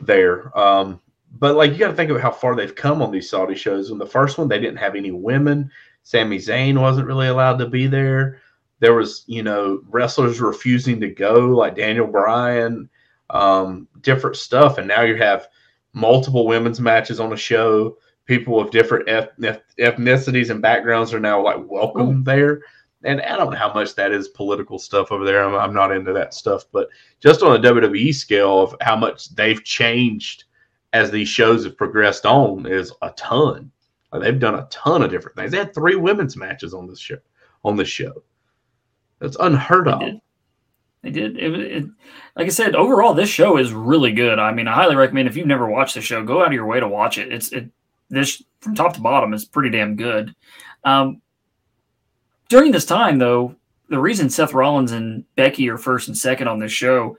there. 0.01 0.57
Um, 0.57 1.01
but 1.33 1.57
like 1.57 1.73
you 1.73 1.79
got 1.79 1.89
to 1.89 1.95
think 1.95 2.13
of 2.13 2.21
how 2.21 2.31
far 2.31 2.55
they've 2.55 2.75
come 2.75 3.03
on 3.03 3.11
these 3.11 3.29
Saudi 3.29 3.57
shows. 3.57 3.91
In 3.91 3.99
the 3.99 4.07
first 4.07 4.39
one, 4.39 4.47
they 4.47 4.61
didn't 4.61 4.79
have 4.79 4.95
any 4.95 5.11
women. 5.11 5.73
Sami 6.05 6.39
Zayn 6.39 6.81
wasn't 6.81 7.09
really 7.09 7.27
allowed 7.27 7.59
to 7.59 7.67
be 7.67 7.89
there. 7.89 8.41
There 8.79 8.95
was, 8.95 9.25
you 9.27 9.43
know, 9.43 9.81
wrestlers 9.89 10.41
refusing 10.41 11.01
to 11.01 11.09
go, 11.09 11.47
like 11.49 11.75
Daniel 11.75 12.07
Bryan, 12.07 12.89
um, 13.31 13.89
different 14.01 14.37
stuff. 14.37 14.79
And 14.79 14.89
now 14.89 15.03
you 15.03 15.17
have 15.17 15.49
multiple 15.93 16.47
women's 16.47 16.81
matches 16.81 17.21
on 17.21 17.33
a 17.33 17.37
show. 17.37 17.97
People 18.27 18.59
of 18.59 18.71
different 18.71 19.07
ethnicities 19.07 20.51
and 20.51 20.63
backgrounds 20.63 21.13
are 21.13 21.21
now 21.21 21.43
like 21.43 21.59
welcome 21.69 22.25
there 22.25 22.63
and 23.05 23.21
I 23.21 23.37
don't 23.37 23.51
know 23.51 23.59
how 23.59 23.73
much 23.73 23.95
that 23.95 24.13
is 24.13 24.29
political 24.29 24.79
stuff 24.79 25.13
over 25.13 25.25
there. 25.25 25.45
I'm, 25.45 25.55
I'm 25.55 25.75
not 25.75 25.93
into 25.93 26.13
that 26.15 26.35
stuff, 26.35 26.65
but 26.73 26.89
just 27.21 27.43
on 27.43 27.57
a 27.57 27.69
WWE 27.69 28.15
scale 28.15 28.61
of 28.61 28.75
how 28.81 28.97
much 28.97 29.35
they've 29.35 29.63
changed 29.63 30.45
as 30.93 31.11
these 31.11 31.29
shows 31.29 31.65
have 31.65 31.77
progressed 31.77 32.25
on 32.25 32.67
is 32.67 32.93
a 33.03 33.11
ton. 33.11 33.71
They've 34.13 34.39
done 34.39 34.55
a 34.55 34.69
ton 34.71 35.03
of 35.03 35.11
different 35.11 35.37
things. 35.37 35.51
They 35.51 35.59
had 35.59 35.75
three 35.75 35.97
women's 35.97 36.37
matches 36.37 36.73
on 36.73 36.87
this 36.87 37.01
show. 37.01 37.19
On 37.65 37.77
this 37.77 37.89
show, 37.89 38.23
that's 39.21 39.39
unheard 39.41 39.89
of. 39.89 40.03
They 41.05 41.11
did. 41.11 41.37
It, 41.39 41.55
it, 41.61 41.85
like 42.35 42.47
I 42.47 42.51
said, 42.51 42.75
overall, 42.75 43.13
this 43.13 43.29
show 43.29 43.59
is 43.59 43.75
really 43.75 44.11
good. 44.13 44.39
I 44.39 44.53
mean, 44.53 44.67
I 44.67 44.73
highly 44.73 44.97
recommend 44.97 45.29
if 45.29 45.37
you've 45.37 45.47
never 45.47 45.69
watched 45.69 45.95
the 45.95 46.01
show, 46.01 46.25
go 46.25 46.41
out 46.41 46.47
of 46.49 46.53
your 46.55 46.65
way 46.67 46.81
to 46.81 46.89
watch 46.89 47.19
it. 47.19 47.31
It's 47.31 47.53
it 47.53 47.69
this 48.09 48.43
from 48.61 48.75
top 48.75 48.95
to 48.95 49.01
bottom 49.03 49.35
is 49.35 49.45
pretty 49.45 49.69
damn 49.69 49.97
good. 49.97 50.35
Um, 50.83 51.21
during 52.49 52.73
this 52.73 52.87
time, 52.87 53.19
though, 53.19 53.55
the 53.91 53.99
reason 54.01 54.31
Seth 54.31 54.55
Rollins 54.55 54.93
and 54.93 55.25
Becky 55.37 55.69
are 55.69 55.77
first 55.79 56.09
and 56.09 56.17
second 56.17 56.49
on 56.49 56.59
this 56.59 56.73
show 56.73 57.19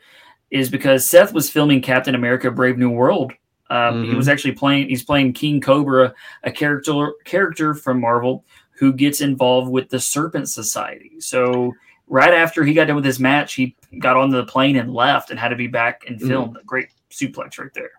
is 0.49 0.69
because 0.69 1.07
Seth 1.07 1.31
was 1.31 1.49
filming 1.49 1.81
Captain 1.81 2.15
America: 2.15 2.49
Brave 2.49 2.79
New 2.79 2.89
World. 2.89 3.33
Um, 3.69 4.03
He 4.03 4.09
Mhm. 4.13 4.17
was 4.17 4.27
actually 4.27 4.53
playing. 4.53 4.89
He's 4.89 5.03
playing 5.03 5.33
King 5.33 5.61
Cobra, 5.61 6.11
a 6.43 6.51
character 6.51 7.13
character 7.23 7.75
from 7.75 8.01
Marvel 8.01 8.43
who 8.79 8.91
gets 8.93 9.21
involved 9.21 9.71
with 9.71 9.89
the 9.89 9.99
Serpent 9.99 10.49
Society. 10.49 11.13
So 11.19 11.73
right 12.07 12.33
after 12.33 12.63
he 12.63 12.73
got 12.73 12.85
done 12.85 12.95
with 12.95 13.05
his 13.05 13.19
match, 13.19 13.53
he 13.53 13.75
got 13.99 14.15
on 14.17 14.29
the 14.29 14.45
plane 14.45 14.75
and 14.77 14.93
left 14.93 15.31
and 15.31 15.39
had 15.39 15.49
to 15.49 15.55
be 15.55 15.67
back 15.67 16.03
and 16.07 16.19
Mm. 16.19 16.27
filmed. 16.27 16.57
A 16.57 16.63
great 16.63 16.89
suplex 17.11 17.57
right 17.59 17.73
there. 17.73 17.91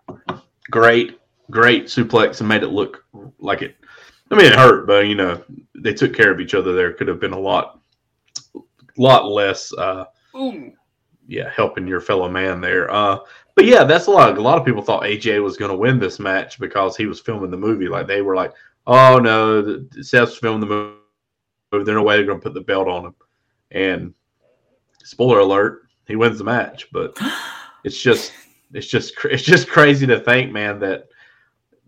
Great, 0.71 1.19
great 1.49 1.85
suplex 1.85 2.39
and 2.39 2.49
made 2.49 2.63
it 2.63 2.67
look 2.69 3.05
like 3.39 3.61
it. 3.61 3.75
I 4.31 4.35
mean, 4.35 4.45
it 4.47 4.55
hurt, 4.55 4.85
but 4.87 5.07
you 5.07 5.15
know 5.15 5.41
they 5.75 5.93
took 5.93 6.13
care 6.13 6.31
of 6.31 6.39
each 6.41 6.53
other. 6.53 6.73
There 6.73 6.91
could 6.93 7.07
have 7.07 7.19
been 7.19 7.33
a 7.33 7.39
lot, 7.39 7.79
lot 8.97 9.25
less. 9.27 9.73
Uh, 9.73 10.05
yeah, 11.27 11.49
helping 11.55 11.87
your 11.87 12.01
fellow 12.01 12.29
man 12.29 12.61
there. 12.61 12.91
Uh, 12.91 13.19
but 13.55 13.65
yeah, 13.65 13.83
that's 13.83 14.07
a 14.07 14.11
lot. 14.11 14.37
A 14.37 14.41
lot 14.41 14.57
of 14.57 14.65
people 14.65 14.81
thought 14.81 15.03
AJ 15.03 15.41
was 15.41 15.57
going 15.57 15.71
to 15.71 15.77
win 15.77 15.99
this 15.99 16.19
match 16.19 16.59
because 16.59 16.95
he 16.97 17.05
was 17.05 17.19
filming 17.19 17.51
the 17.51 17.57
movie. 17.57 17.87
Like 17.87 18.07
they 18.07 18.21
were 18.21 18.35
like, 18.35 18.51
"Oh 18.85 19.17
no, 19.17 19.85
Seth's 20.01 20.37
filming 20.37 20.61
the 20.61 20.67
movie. 20.67 20.97
There's 21.71 21.87
no 21.87 22.03
way 22.03 22.17
they're 22.17 22.25
going 22.25 22.39
to 22.39 22.43
put 22.43 22.53
the 22.53 22.61
belt 22.61 22.87
on 22.87 23.05
him." 23.05 23.15
And 23.71 24.13
spoiler 25.03 25.39
alert, 25.39 25.87
he 26.07 26.15
wins 26.15 26.37
the 26.37 26.43
match. 26.43 26.87
But 26.91 27.17
it's 27.83 28.01
just, 28.01 28.31
it's 28.73 28.87
just, 28.87 29.13
it's 29.25 29.43
just 29.43 29.69
crazy 29.69 30.05
to 30.07 30.19
think, 30.19 30.51
man, 30.51 30.79
that 30.79 31.07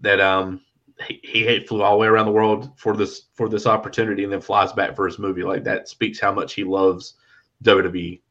that 0.01 0.19
um 0.21 0.61
he, 1.07 1.19
he 1.23 1.59
flew 1.61 1.82
all 1.82 1.93
the 1.93 1.97
way 1.97 2.07
around 2.07 2.25
the 2.25 2.32
world 2.32 2.71
for 2.77 2.95
this 2.95 3.23
for 3.34 3.49
this 3.49 3.65
opportunity 3.65 4.23
and 4.23 4.32
then 4.32 4.41
flies 4.41 4.73
back 4.73 4.95
for 4.95 5.05
his 5.05 5.19
movie. 5.19 5.43
Like 5.43 5.63
that 5.63 5.88
speaks 5.88 6.19
how 6.19 6.34
much 6.34 6.53
he 6.53 6.63
loves 6.63 7.15
WWE. 7.63 8.21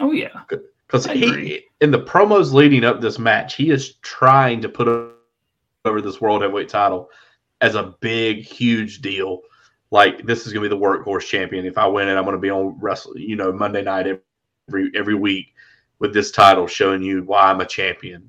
Oh 0.00 0.12
yeah. 0.12 0.42
Because 0.48 1.06
he, 1.06 1.24
agree. 1.24 1.64
in 1.80 1.90
the 1.90 2.02
promos 2.02 2.52
leading 2.52 2.84
up 2.84 3.00
this 3.00 3.18
match, 3.18 3.56
he 3.56 3.70
is 3.70 3.94
trying 4.02 4.60
to 4.62 4.68
put 4.68 4.88
over 5.84 6.00
this 6.00 6.20
world 6.20 6.42
heavyweight 6.42 6.68
title 6.68 7.10
as 7.60 7.74
a 7.74 7.94
big, 8.00 8.44
huge 8.44 9.00
deal. 9.00 9.40
Like 9.90 10.26
this 10.26 10.46
is 10.46 10.52
going 10.52 10.68
to 10.68 10.68
be 10.68 10.76
the 10.76 10.84
workhorse 10.84 11.26
champion. 11.26 11.64
If 11.64 11.78
I 11.78 11.86
win 11.86 12.08
it, 12.08 12.16
I'm 12.16 12.24
going 12.24 12.36
to 12.36 12.40
be 12.40 12.50
on 12.50 12.78
wrestle, 12.80 13.16
you 13.16 13.36
know, 13.36 13.52
Monday 13.52 13.82
night 13.82 14.06
every 14.68 14.90
every 14.94 15.14
week 15.14 15.54
with 15.98 16.12
this 16.12 16.30
title, 16.30 16.66
showing 16.66 17.02
you 17.02 17.22
why 17.22 17.42
I'm 17.42 17.60
a 17.60 17.66
champion. 17.66 18.28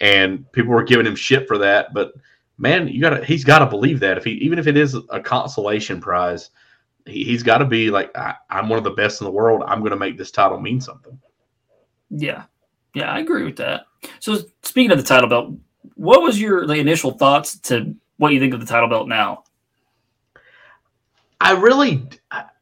And 0.00 0.50
people 0.52 0.72
were 0.72 0.84
giving 0.84 1.06
him 1.06 1.16
shit 1.16 1.48
for 1.48 1.58
that, 1.58 1.92
but 1.94 2.12
man, 2.58 2.88
you 2.88 3.00
got 3.00 3.10
to 3.10 3.24
he's 3.24 3.44
got 3.44 3.60
to 3.60 3.66
believe 3.66 4.00
that 4.00 4.18
if 4.18 4.24
he 4.24 4.32
even 4.32 4.58
if 4.58 4.66
it 4.66 4.76
is 4.76 4.96
a 5.10 5.20
consolation 5.20 6.00
prize, 6.00 6.50
he, 7.06 7.24
he's 7.24 7.42
got 7.42 7.58
to 7.58 7.64
be 7.64 7.90
like 7.90 8.16
I, 8.16 8.34
I'm 8.50 8.68
one 8.68 8.78
of 8.78 8.84
the 8.84 8.90
best 8.90 9.20
in 9.20 9.24
the 9.24 9.30
world. 9.30 9.62
I'm 9.66 9.80
going 9.80 9.90
to 9.90 9.96
make 9.96 10.18
this 10.18 10.30
title 10.30 10.60
mean 10.60 10.80
something. 10.80 11.18
Yeah. 12.10 12.44
Yeah, 12.94 13.12
I 13.12 13.20
agree 13.20 13.44
with 13.44 13.56
that. 13.56 13.86
So 14.18 14.38
speaking 14.62 14.90
of 14.90 14.98
the 14.98 15.04
title 15.04 15.28
belt, 15.28 15.54
what 15.94 16.22
was 16.22 16.40
your 16.40 16.66
like, 16.66 16.78
initial 16.78 17.12
thoughts 17.12 17.58
to 17.60 17.94
what 18.16 18.32
you 18.32 18.40
think 18.40 18.54
of 18.54 18.60
the 18.60 18.66
title 18.66 18.88
belt 18.88 19.08
now? 19.08 19.44
I 21.40 21.52
really, 21.52 22.08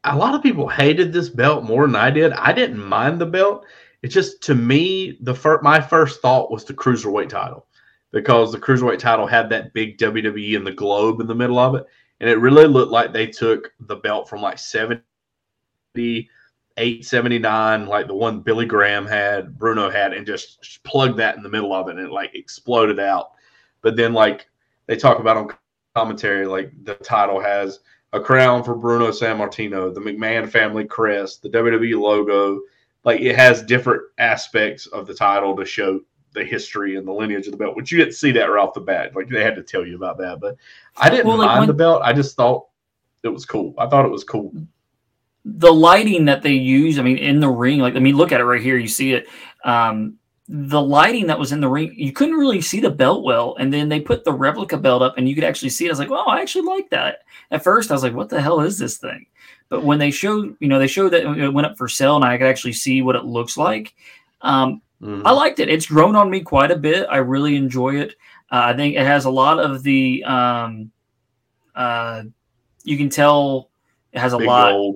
a 0.05 0.17
lot 0.17 0.35
of 0.35 0.43
people 0.43 0.69
hated 0.69 1.13
this 1.13 1.29
belt 1.29 1.65
more 1.65 1.87
than 1.87 1.97
I 1.97 2.11
did. 2.11 2.33
I 2.33 2.53
didn't 2.53 2.85
mind 2.85 3.21
the 3.21 3.27
belt. 3.27 3.65
It's 4.03 4.15
just 4.15 4.43
to 4.45 4.55
me, 4.55 5.17
the 5.23 5.35
first, 5.35 5.63
my 5.63 5.81
first 5.81 6.21
thought 6.21 6.51
was 6.51 6.65
the 6.65 6.75
cruiserweight 6.75 7.29
title 7.29 7.67
because 8.13 8.53
the 8.53 8.59
cruiserweight 8.59 8.99
title 8.99 9.27
had 9.27 9.49
that 9.51 9.73
big 9.73 9.99
WWE 9.99 10.57
and 10.57 10.67
the 10.67 10.73
globe 10.73 11.21
in 11.21 11.27
the 11.27 11.35
middle 11.35 11.59
of 11.59 11.75
it, 11.75 11.87
and 12.21 12.31
it 12.31 12.39
really 12.39 12.67
looked 12.67 12.93
like 12.93 13.13
they 13.13 13.27
took 13.27 13.73
the 13.81 13.97
belt 13.97 14.29
from 14.29 14.43
like 14.43 14.59
78, 14.59 16.29
79, 17.05 17.87
like 17.87 18.07
the 18.07 18.15
one 18.15 18.41
Billy 18.41 18.67
Graham 18.67 19.07
had, 19.07 19.59
Bruno 19.59 19.91
had, 19.91 20.13
and 20.13 20.27
just 20.27 20.83
plugged 20.85 21.19
that 21.19 21.37
in 21.37 21.43
the 21.43 21.49
middle 21.49 21.75
of 21.75 21.89
it, 21.89 21.97
and 21.97 22.07
it 22.07 22.13
like 22.13 22.35
exploded 22.35 23.01
out. 23.01 23.33
But 23.83 23.97
then, 23.97 24.13
like 24.13 24.47
they 24.87 24.97
talk 24.97 25.19
about 25.19 25.37
on 25.37 25.51
commentary, 25.95 26.47
like 26.47 26.73
the 26.85 26.95
title 26.95 27.41
has 27.41 27.81
a 28.13 28.21
crown 28.21 28.63
for 28.63 28.75
Bruno 28.75 29.09
Sammartino, 29.09 29.93
the 29.93 30.01
McMahon 30.01 30.49
family 30.49 30.85
crest, 30.85 31.43
the 31.43 31.49
WWE 31.51 32.01
logo. 32.01 32.61
Like 33.05 33.21
it 33.21 33.37
has 33.37 33.63
different 33.63 34.03
aspects 34.19 34.87
of 34.87 35.07
the 35.07 35.15
title 35.15 35.55
to 35.57 35.65
show 35.65 36.01
the 36.33 36.45
history 36.45 36.97
and 36.97 37.07
the 37.07 37.13
lineage 37.13 37.47
of 37.47 37.53
the 37.53 37.59
belt, 37.59 37.77
which 37.77 37.91
you 37.93 37.99
didn't 37.99 38.15
see 38.15 38.31
that 38.33 38.45
right 38.47 38.63
off 38.63 38.75
the 38.75 38.81
bat. 38.81 39.15
Like 39.15 39.29
they 39.29 39.43
had 39.43 39.55
to 39.57 39.63
tell 39.63 39.87
you 39.87 39.97
about 39.97 40.19
that, 40.19 40.41
but 40.41 40.57
I 40.97 41.09
didn't 41.09 41.27
Well, 41.27 41.39
like 41.39 41.47
mind 41.47 41.61
when- 41.61 41.67
the 41.69 41.75
belt. 41.75 42.03
I 42.05 42.13
just 42.13 42.37
thought 42.37 42.67
it 43.23 43.29
was 43.29 43.45
cool. 43.47 43.75
I 43.79 43.87
thought 43.89 44.05
it 44.05 44.11
was 44.11 44.25
cool. 44.25 44.53
the 45.49 45.73
lighting 45.73 46.25
that 46.25 46.43
they 46.43 46.53
use, 46.55 46.99
I 46.99 47.03
mean, 47.03 47.19
in 47.19 47.39
the 47.39 47.49
ring, 47.49 47.79
like 47.79 47.95
I 47.95 48.01
mean, 48.01 48.17
look 48.17 48.33
at 48.33 48.41
it 48.41 48.45
right 48.45 48.61
here, 48.61 48.77
you 48.77 48.89
see 48.89 49.13
it. 49.13 49.29
Um, 49.65 50.19
the 50.49 50.81
lighting 50.81 51.27
that 51.27 51.39
was 51.39 51.53
in 51.53 51.61
the 51.61 51.69
ring, 51.69 51.93
you 51.97 52.13
couldn't 52.13 52.37
really 52.37 52.61
see 52.61 52.81
the 52.81 52.91
belt 52.91 53.25
well, 53.25 53.57
and 53.59 53.73
then 53.73 53.89
they 53.89 54.01
put 54.01 54.25
the 54.25 54.33
replica 54.33 54.77
belt 54.77 55.03
up, 55.03 55.15
and 55.17 55.29
you 55.29 55.35
could 55.35 55.45
actually 55.45 55.71
see 55.71 55.87
it. 55.87 55.89
I 55.89 55.93
was 55.93 55.99
like, 55.99 56.11
"Oh, 56.11 56.27
I 56.29 56.41
actually 56.41 56.67
like 56.67 56.89
that." 56.91 57.25
At 57.51 57.65
first, 57.65 57.91
I 57.91 57.95
was 57.95 58.03
like, 58.03 58.15
"What 58.15 58.29
the 58.29 58.41
hell 58.41 58.61
is 58.61 58.79
this 58.79 58.99
thing?" 58.99 59.27
But 59.69 59.83
when 59.83 59.99
they 59.99 60.13
showed, 60.13 60.57
you 60.61 60.69
know, 60.69 60.79
they 60.79 60.87
showed 60.87 61.11
that 61.11 61.25
it 61.25 61.53
went 61.53 61.67
up 61.67 61.77
for 61.77 61.89
sale, 61.89 62.17
and 62.17 62.25
I 62.25 62.39
could 62.39 62.47
actually 62.47 62.75
see 62.75 63.03
what 63.03 63.17
it 63.17 63.25
looks 63.25 63.57
like. 63.57 63.95
Um, 64.43 64.83
Mhm. 65.03 65.23
I 65.25 65.33
liked 65.33 65.59
it. 65.59 65.69
It's 65.69 65.87
grown 65.87 66.17
on 66.17 66.31
me 66.31 66.41
quite 66.41 66.71
a 66.71 66.77
bit. 66.77 67.07
I 67.11 67.19
really 67.19 67.57
enjoy 67.57 67.97
it. 67.97 68.15
Uh, 68.51 68.63
I 68.67 68.77
think 68.77 68.95
it 68.95 69.05
has 69.05 69.25
a 69.25 69.31
lot 69.31 69.59
of 69.59 69.83
the. 69.83 70.25
Um, 70.25 70.91
uh, 71.75 72.23
you 72.85 72.97
can 72.97 73.11
tell 73.11 73.71
it 74.13 74.21
has 74.21 74.33
a 74.33 74.39
Big 74.39 74.47
lot. 74.47 74.95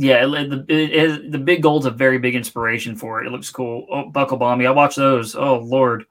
Yeah, 0.00 0.24
it, 0.24 0.48
the 0.48 0.64
it, 0.68 0.90
is- 0.92 1.30
the 1.32 1.38
big 1.38 1.60
gold's 1.60 1.84
a 1.86 1.90
very 1.90 2.18
big 2.18 2.36
inspiration 2.36 2.94
for 2.94 3.20
it. 3.20 3.26
It 3.26 3.30
looks 3.30 3.50
cool. 3.50 3.84
Oh, 3.90 4.08
Buckle 4.08 4.38
Bomby, 4.38 4.64
I 4.66 4.70
watch 4.70 4.94
those. 4.94 5.34
Oh 5.34 5.58
Lord, 5.58 6.04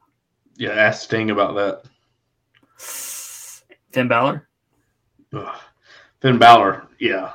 Yeah, 0.57 0.71
ask 0.71 1.03
Sting 1.03 1.31
about 1.31 1.55
that. 1.55 1.83
Finn 3.91 4.07
Balor. 4.09 4.47
Ugh. 5.33 5.55
Finn 6.21 6.37
Balor, 6.37 6.87
yeah. 6.99 7.31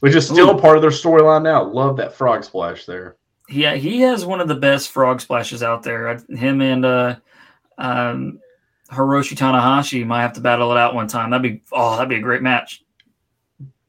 Which 0.00 0.14
is 0.14 0.26
still 0.26 0.50
Ooh. 0.54 0.60
part 0.60 0.76
of 0.76 0.82
their 0.82 0.90
storyline 0.90 1.42
now. 1.42 1.64
Love 1.64 1.96
that 1.96 2.14
frog 2.14 2.44
splash 2.44 2.84
there. 2.84 3.16
Yeah, 3.48 3.74
he 3.74 4.00
has 4.02 4.26
one 4.26 4.40
of 4.40 4.48
the 4.48 4.54
best 4.54 4.90
frog 4.90 5.20
splashes 5.20 5.62
out 5.62 5.82
there. 5.82 6.18
Him 6.28 6.60
and 6.60 6.84
uh, 6.84 7.16
um, 7.78 8.38
Hiroshi 8.90 9.34
Tanahashi 9.36 10.06
might 10.06 10.22
have 10.22 10.34
to 10.34 10.40
battle 10.40 10.70
it 10.72 10.78
out 10.78 10.94
one 10.94 11.08
time. 11.08 11.30
That'd 11.30 11.42
be 11.42 11.62
oh, 11.72 11.96
that'd 11.96 12.08
be 12.10 12.16
a 12.16 12.20
great 12.20 12.42
match. 12.42 12.83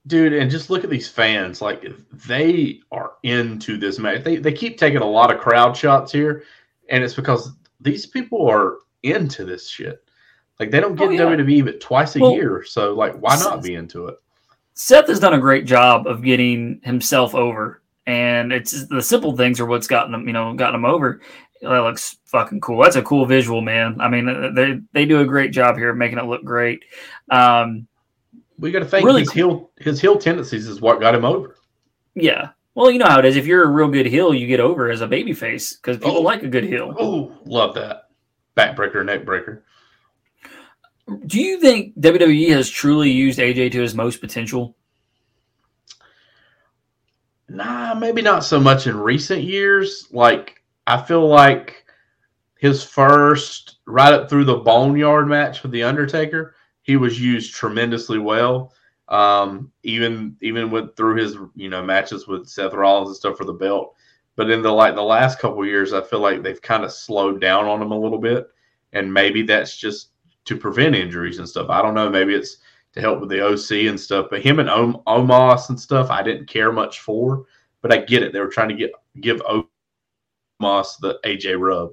Dude, 0.07 0.33
and 0.33 0.51
just 0.51 0.69
look 0.69 0.83
at 0.83 0.89
these 0.89 1.09
fans. 1.09 1.61
Like 1.61 1.83
they 2.27 2.79
are 2.91 3.13
into 3.23 3.77
this 3.77 3.97
match. 3.97 4.23
They 4.23 4.35
they 4.37 4.53
keep 4.53 4.77
taking 4.77 5.01
a 5.01 5.05
lot 5.05 5.33
of 5.33 5.39
crowd 5.39 5.75
shots 5.75 6.11
here, 6.11 6.43
and 6.89 7.03
it's 7.03 7.15
because 7.15 7.53
these 7.81 8.05
people 8.05 8.47
are 8.47 8.77
into 9.03 9.45
this 9.45 9.67
shit. 9.67 10.03
Like 10.59 10.69
they 10.71 10.79
don't 10.79 10.95
get 10.95 11.07
Oh, 11.07 11.11
yeah. 11.11 11.21
WWE 11.21 11.65
but 11.65 11.79
twice 11.81 12.15
a 12.15 12.19
Well, 12.19 12.33
year. 12.33 12.63
So 12.63 12.93
like 12.93 13.15
why 13.15 13.35
not 13.37 13.63
be 13.63 13.75
into 13.75 14.07
it? 14.07 14.15
Seth 14.75 15.07
has 15.07 15.19
done 15.19 15.33
a 15.33 15.39
great 15.39 15.65
job 15.65 16.05
of 16.05 16.21
getting 16.21 16.81
himself 16.83 17.33
over, 17.33 17.81
and 18.05 18.51
it's 18.53 18.87
the 18.87 19.01
simple 19.01 19.35
things 19.35 19.59
are 19.59 19.65
what's 19.65 19.87
gotten 19.87 20.11
them 20.11 20.27
you 20.27 20.33
know, 20.33 20.53
gotten 20.53 20.75
him 20.75 20.85
over. 20.85 21.21
That 21.61 21.79
looks 21.79 22.17
fucking 22.25 22.61
cool. 22.61 22.83
That's 22.83 22.97
a 22.97 23.01
cool 23.01 23.25
visual, 23.25 23.61
man. 23.61 23.99
I 23.99 24.07
mean, 24.09 24.53
they 24.53 24.81
they 24.91 25.05
do 25.05 25.21
a 25.21 25.25
great 25.25 25.51
job 25.51 25.77
here 25.77 25.89
of 25.89 25.97
making 25.97 26.19
it 26.19 26.25
look 26.25 26.43
great. 26.43 26.83
Um, 27.31 27.87
We 28.57 28.71
got 28.71 28.79
to 28.79 28.85
think 28.85 29.05
Really 29.05 29.21
his 29.21 29.31
heel 29.31 29.69
his 29.77 29.99
heel 29.99 30.17
tendencies 30.17 30.67
is 30.67 30.79
what 30.81 30.99
got 30.99 31.13
him 31.15 31.25
over. 31.25 31.55
yeah. 32.15 32.49
Well, 32.73 32.91
you 32.91 32.99
know 32.99 33.05
how 33.05 33.19
it 33.19 33.25
is. 33.25 33.37
If 33.37 33.45
you're 33.45 33.63
a 33.63 33.69
real 33.71 33.87
good 33.87 34.05
heel, 34.05 34.33
you 34.33 34.47
get 34.47 34.59
over 34.59 34.89
as 34.91 34.99
a 34.99 35.07
baby 35.07 35.31
face 35.33 35.77
because 35.77 35.95
people 35.97 36.17
Oh. 36.17 36.21
like 36.21 36.43
a 36.43 36.47
good 36.49 36.65
heel. 36.65 36.93
Oh, 36.99 37.31
love 37.45 37.73
that 37.75 38.09
backbreaker, 38.57 38.95
neckbreaker. 38.95 39.61
Do 41.25 41.39
you 41.39 41.59
think 41.61 41.97
WWE 41.99 42.49
has 42.49 42.69
truly 42.69 43.11
used 43.11 43.39
AJ 43.39 43.71
to 43.73 43.81
his 43.81 43.95
most 43.95 44.19
potential? 44.19 44.75
Nah, 47.47 47.93
maybe 47.93 48.21
not 48.21 48.43
so 48.43 48.59
much 48.59 48.87
in 48.87 48.97
recent 48.97 49.43
years. 49.43 50.07
Like 50.11 50.61
I 50.87 51.01
feel 51.01 51.27
like 51.27 51.85
his 52.57 52.83
first 52.83 53.77
right 53.85 54.13
up 54.13 54.29
through 54.29 54.45
the 54.45 54.57
Boneyard 54.57 55.27
match 55.27 55.61
with 55.63 55.71
the 55.71 55.83
Undertaker, 55.83 56.55
he 56.85 56.97
was 56.97 57.19
used 57.19 57.53
tremendously 57.55 58.19
well. 58.19 58.71
Um, 59.09 59.71
even 59.83 60.35
even 60.41 60.71
with 60.71 60.95
through 60.95 61.15
his 61.15 61.35
you 61.55 61.67
know 61.69 61.83
matches 61.83 62.27
with 62.27 62.47
Seth 62.47 62.73
Rollins 62.73 63.09
and 63.09 63.17
stuff 63.17 63.37
for 63.37 63.45
the 63.45 63.53
belt. 63.53 63.95
But 64.35 64.51
in 64.51 64.61
the 64.61 64.71
like 64.71 64.95
the 64.95 65.01
last 65.01 65.39
couple 65.39 65.65
years, 65.65 65.93
I 65.93 66.01
feel 66.01 66.19
like 66.19 66.43
they've 66.43 66.61
kind 66.61 66.83
of 66.83 66.91
slowed 66.91 67.41
down 67.41 67.65
on 67.65 67.81
him 67.81 67.91
a 67.91 67.99
little 67.99 68.19
bit, 68.19 68.47
and 68.93 69.11
maybe 69.11 69.41
that's 69.41 69.77
just 69.77 70.09
to 70.45 70.55
prevent 70.57 70.95
injuries 70.95 71.39
and 71.39 71.49
stuff. 71.49 71.69
I 71.69 71.81
don't 71.81 71.95
know. 71.95 72.09
Maybe 72.09 72.35
it's 72.35 72.57
to 72.93 73.01
help 73.01 73.19
with 73.19 73.29
the 73.29 73.41
OC 73.43 73.87
and 73.89 73.99
stuff. 73.99 74.27
But 74.29 74.43
him 74.43 74.59
and 74.59 74.69
Om- 74.69 75.01
Omos 75.07 75.69
and 75.69 75.79
stuff, 75.79 76.11
I 76.11 76.21
didn't 76.21 76.47
care 76.47 76.71
much 76.71 76.99
for. 76.99 77.45
But 77.81 77.91
I 77.91 77.97
get 77.97 78.21
it. 78.23 78.31
They 78.31 78.39
were 78.39 78.47
trying 78.47 78.69
to 78.69 78.75
get 78.75 78.91
give 79.21 79.41
Omos 79.41 80.99
the 81.01 81.19
AJ 81.25 81.59
rub. 81.59 81.91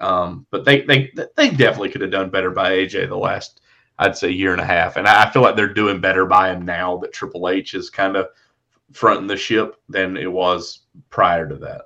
Um, 0.00 0.46
but 0.50 0.64
they 0.64 0.80
they 0.82 1.12
they 1.36 1.50
definitely 1.50 1.90
could 1.90 2.00
have 2.00 2.10
done 2.10 2.30
better 2.30 2.50
by 2.50 2.70
AJ 2.72 3.08
the 3.08 3.16
last 3.16 3.59
I'd 4.00 4.16
say 4.16 4.30
year 4.30 4.52
and 4.52 4.60
a 4.60 4.66
half. 4.66 4.96
And 4.96 5.06
I 5.06 5.30
feel 5.30 5.42
like 5.42 5.56
they're 5.56 5.72
doing 5.72 6.00
better 6.00 6.24
by 6.24 6.50
him 6.50 6.64
now 6.64 6.96
that 6.98 7.12
Triple 7.12 7.50
H 7.50 7.74
is 7.74 7.90
kind 7.90 8.16
of 8.16 8.28
fronting 8.92 9.26
the 9.26 9.36
ship 9.36 9.76
than 9.90 10.16
it 10.16 10.32
was 10.32 10.80
prior 11.10 11.46
to 11.46 11.56
that. 11.56 11.82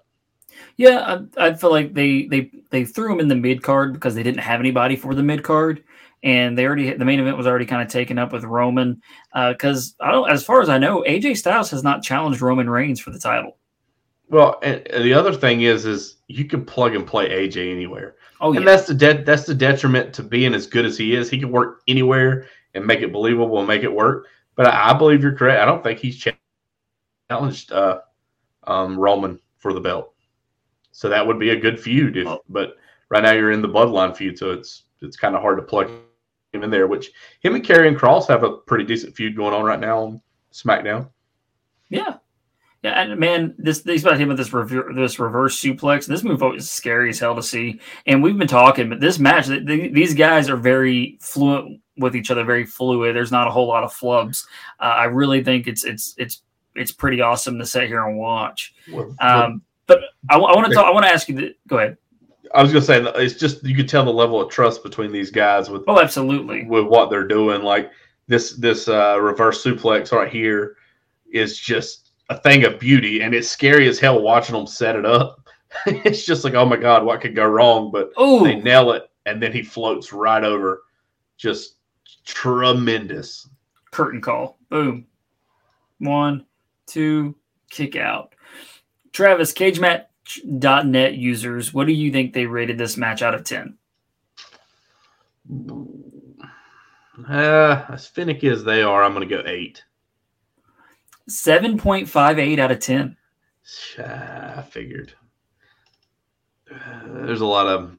Yeah, 0.76 1.18
I, 1.36 1.48
I 1.48 1.54
feel 1.54 1.70
like 1.70 1.92
they 1.92 2.26
they 2.26 2.50
they 2.70 2.84
threw 2.84 3.12
him 3.12 3.20
in 3.20 3.28
the 3.28 3.34
mid 3.34 3.62
card 3.62 3.92
because 3.92 4.14
they 4.14 4.22
didn't 4.22 4.40
have 4.40 4.60
anybody 4.60 4.94
for 4.94 5.14
the 5.14 5.22
mid 5.24 5.42
card, 5.42 5.82
and 6.22 6.56
they 6.56 6.66
already 6.66 6.92
the 6.92 7.04
main 7.04 7.18
event 7.18 7.36
was 7.36 7.48
already 7.48 7.66
kind 7.66 7.82
of 7.82 7.88
taken 7.88 8.18
up 8.18 8.32
with 8.32 8.44
Roman. 8.44 9.02
Uh, 9.32 9.52
because 9.52 9.96
I 10.00 10.12
don't, 10.12 10.30
as 10.30 10.44
far 10.44 10.62
as 10.62 10.68
I 10.68 10.78
know, 10.78 11.04
AJ 11.06 11.36
Styles 11.38 11.70
has 11.72 11.82
not 11.82 12.04
challenged 12.04 12.40
Roman 12.40 12.70
Reigns 12.70 13.00
for 13.00 13.10
the 13.10 13.18
title. 13.18 13.56
Well, 14.28 14.58
and, 14.62 14.82
the 15.02 15.12
other 15.12 15.32
thing 15.32 15.62
is, 15.62 15.84
is 15.86 16.16
you 16.28 16.44
can 16.46 16.64
plug 16.64 16.94
and 16.94 17.06
play 17.06 17.28
AJ 17.28 17.70
anywhere, 17.70 18.16
Oh 18.40 18.52
and 18.52 18.64
yeah, 18.64 18.64
that's 18.76 18.86
the 18.86 18.94
de- 18.94 19.22
that's 19.22 19.44
the 19.44 19.54
detriment 19.54 20.12
to 20.14 20.22
being 20.22 20.54
as 20.54 20.66
good 20.66 20.84
as 20.86 20.96
he 20.96 21.14
is. 21.14 21.28
He 21.30 21.38
can 21.38 21.50
work 21.52 21.82
anywhere 21.88 22.46
and 22.74 22.84
make 22.86 23.00
it 23.00 23.12
believable 23.12 23.58
and 23.58 23.68
make 23.68 23.82
it 23.82 23.92
work. 23.92 24.26
But 24.56 24.66
I, 24.66 24.90
I 24.90 24.92
believe 24.94 25.22
you're 25.22 25.36
correct. 25.36 25.60
I 25.60 25.64
don't 25.66 25.82
think 25.82 25.98
he's 25.98 26.16
challenged 27.30 27.72
uh, 27.72 28.00
um, 28.66 28.98
Roman 28.98 29.38
for 29.58 29.72
the 29.72 29.80
belt, 29.80 30.14
so 30.92 31.08
that 31.08 31.26
would 31.26 31.38
be 31.38 31.50
a 31.50 31.60
good 31.60 31.78
feud. 31.80 32.16
If 32.16 32.26
Oh. 32.26 32.42
but 32.48 32.76
right 33.10 33.22
now 33.22 33.32
you're 33.32 33.52
in 33.52 33.62
the 33.62 33.68
bloodline 33.68 34.16
feud, 34.16 34.38
so 34.38 34.50
it's 34.52 34.84
it's 35.02 35.16
kind 35.16 35.34
of 35.36 35.42
hard 35.42 35.58
to 35.58 35.62
plug 35.62 35.90
him 36.52 36.62
in 36.64 36.70
there. 36.70 36.86
Which 36.86 37.10
him 37.40 37.54
and 37.54 37.64
Karrion 37.64 37.96
Kross 37.96 38.26
have 38.28 38.42
a 38.42 38.52
pretty 38.58 38.84
decent 38.84 39.14
feud 39.14 39.36
going 39.36 39.54
on 39.54 39.64
right 39.64 39.80
now 39.80 39.98
on 40.00 40.20
SmackDown. 40.52 41.10
yeah, 41.90 42.16
yeah. 42.84 43.00
And 43.00 43.18
man, 43.18 43.54
this 43.56 43.80
these 43.80 44.04
about 44.04 44.20
him 44.20 44.28
with 44.28 44.36
this 44.36 44.52
rever- 44.52 44.92
this 44.94 45.18
reverse 45.18 45.58
suplex. 45.58 46.06
This 46.06 46.22
move 46.22 46.42
is 46.54 46.70
scary 46.70 47.08
as 47.08 47.18
hell 47.18 47.34
to 47.34 47.42
see. 47.42 47.80
And 48.06 48.22
we've 48.22 48.36
been 48.36 48.46
talking, 48.46 48.90
but 48.90 49.00
this 49.00 49.18
match, 49.18 49.46
th- 49.46 49.66
th- 49.66 49.94
these 49.94 50.14
guys 50.14 50.50
are 50.50 50.56
very 50.56 51.16
fluent 51.20 51.80
with 51.96 52.14
each 52.14 52.30
other, 52.30 52.44
very 52.44 52.66
fluid. 52.66 53.16
There's 53.16 53.32
not 53.32 53.48
a 53.48 53.50
whole 53.50 53.66
lot 53.66 53.84
of 53.84 53.92
flubs. 53.92 54.46
Uh, 54.78 54.84
I 54.84 55.04
really 55.04 55.42
think 55.42 55.66
it's 55.66 55.84
it's 55.84 56.14
it's 56.18 56.42
it's 56.74 56.92
pretty 56.92 57.22
awesome 57.22 57.58
to 57.58 57.64
sit 57.64 57.88
here 57.88 58.04
and 58.06 58.18
watch. 58.18 58.74
Um, 59.18 59.62
but 59.86 60.00
I, 60.28 60.36
want 60.36 60.66
to 60.66 60.74
talk. 60.74 60.86
I 60.86 60.90
want 60.90 61.06
to 61.06 61.12
ask 61.12 61.28
you. 61.28 61.34
The, 61.36 61.54
go 61.66 61.78
ahead. 61.78 61.96
I 62.54 62.62
was 62.62 62.70
gonna 62.70 62.84
say 62.84 63.02
it's 63.16 63.34
just 63.34 63.64
you 63.64 63.74
could 63.74 63.88
tell 63.88 64.04
the 64.04 64.12
level 64.12 64.40
of 64.40 64.50
trust 64.50 64.82
between 64.82 65.10
these 65.10 65.30
guys 65.30 65.70
with 65.70 65.82
Oh, 65.88 66.00
absolutely. 66.00 66.66
with 66.66 66.84
what 66.84 67.10
they're 67.10 67.26
doing. 67.26 67.62
Like 67.62 67.90
this 68.26 68.52
this 68.52 68.88
uh, 68.88 69.18
reverse 69.20 69.64
suplex 69.64 70.12
right 70.12 70.30
here 70.30 70.76
is 71.32 71.58
just 71.58 72.03
a 72.34 72.40
thing 72.40 72.64
of 72.64 72.78
beauty, 72.78 73.22
and 73.22 73.34
it's 73.34 73.48
scary 73.48 73.88
as 73.88 73.98
hell 73.98 74.20
watching 74.20 74.54
them 74.54 74.66
set 74.66 74.96
it 74.96 75.06
up. 75.06 75.48
it's 75.86 76.24
just 76.24 76.44
like, 76.44 76.54
oh 76.54 76.64
my 76.64 76.76
god, 76.76 77.04
what 77.04 77.20
could 77.20 77.34
go 77.34 77.46
wrong? 77.46 77.90
But 77.90 78.10
Oh, 78.16 78.44
they 78.44 78.56
nail 78.56 78.92
it, 78.92 79.10
and 79.26 79.42
then 79.42 79.52
he 79.52 79.62
floats 79.62 80.12
right 80.12 80.44
over. 80.44 80.82
Just 81.36 81.76
tremendous. 82.24 83.48
curtain 83.90 84.20
call. 84.20 84.58
Boom. 84.70 85.06
One, 85.98 86.46
two, 86.86 87.34
kick 87.70 87.96
out. 87.96 88.34
Travis, 89.12 89.52
cagematch.net 89.52 91.14
users, 91.14 91.72
what 91.72 91.86
do 91.86 91.92
you 91.92 92.10
think 92.10 92.32
they 92.32 92.46
rated 92.46 92.78
this 92.78 92.96
match 92.96 93.22
out 93.22 93.34
of 93.34 93.44
10? 93.44 93.76
Uh, 97.28 97.84
as 97.88 98.06
finicky 98.06 98.48
as 98.48 98.64
they 98.64 98.82
are, 98.82 99.02
I'm 99.04 99.12
gonna 99.12 99.26
go 99.26 99.42
eight. 99.46 99.84
7.58 101.28 102.58
out 102.58 102.70
of 102.70 102.80
10. 102.80 103.16
I 103.98 104.62
figured. 104.62 105.14
Uh, 106.70 107.24
there's 107.24 107.40
a 107.40 107.46
lot 107.46 107.66
of 107.66 107.96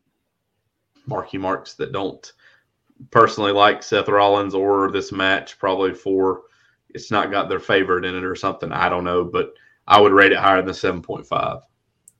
marky 1.08 1.38
marks 1.38 1.74
that 1.74 1.92
don't 1.92 2.32
personally 3.12 3.52
like 3.52 3.84
Seth 3.84 4.08
Rollins 4.08 4.54
or 4.54 4.92
this 4.92 5.12
match, 5.12 5.58
probably 5.58 5.94
for 5.94 6.44
it's 6.90 7.12
not 7.12 7.32
got 7.32 7.50
their 7.50 7.60
favorite 7.60 8.06
in 8.06 8.16
it 8.16 8.24
or 8.24 8.36
something. 8.36 8.72
I 8.72 8.90
don't 8.90 9.04
know, 9.04 9.24
but 9.24 9.54
I 9.88 10.00
would 10.00 10.14
rate 10.14 10.32
it 10.32 10.38
higher 10.38 10.62
than 10.62 10.74
7.5. 10.74 11.62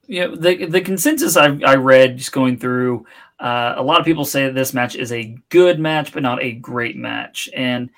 Yeah, 0.08 0.28
the 0.28 0.66
the 0.68 0.82
consensus 0.82 1.36
I, 1.36 1.60
I 1.66 1.76
read 1.76 2.18
just 2.18 2.32
going 2.32 2.60
through, 2.60 3.08
uh, 3.40 3.74
a 3.76 3.82
lot 3.82 4.00
of 4.00 4.06
people 4.06 4.24
say 4.24 4.46
that 4.46 4.54
this 4.54 4.74
match 4.74 4.96
is 4.96 5.12
a 5.12 5.36
good 5.50 5.80
match, 5.80 6.14
but 6.14 6.22
not 6.22 6.44
a 6.44 6.52
great 6.52 6.96
match. 6.96 7.50
And 7.56 7.90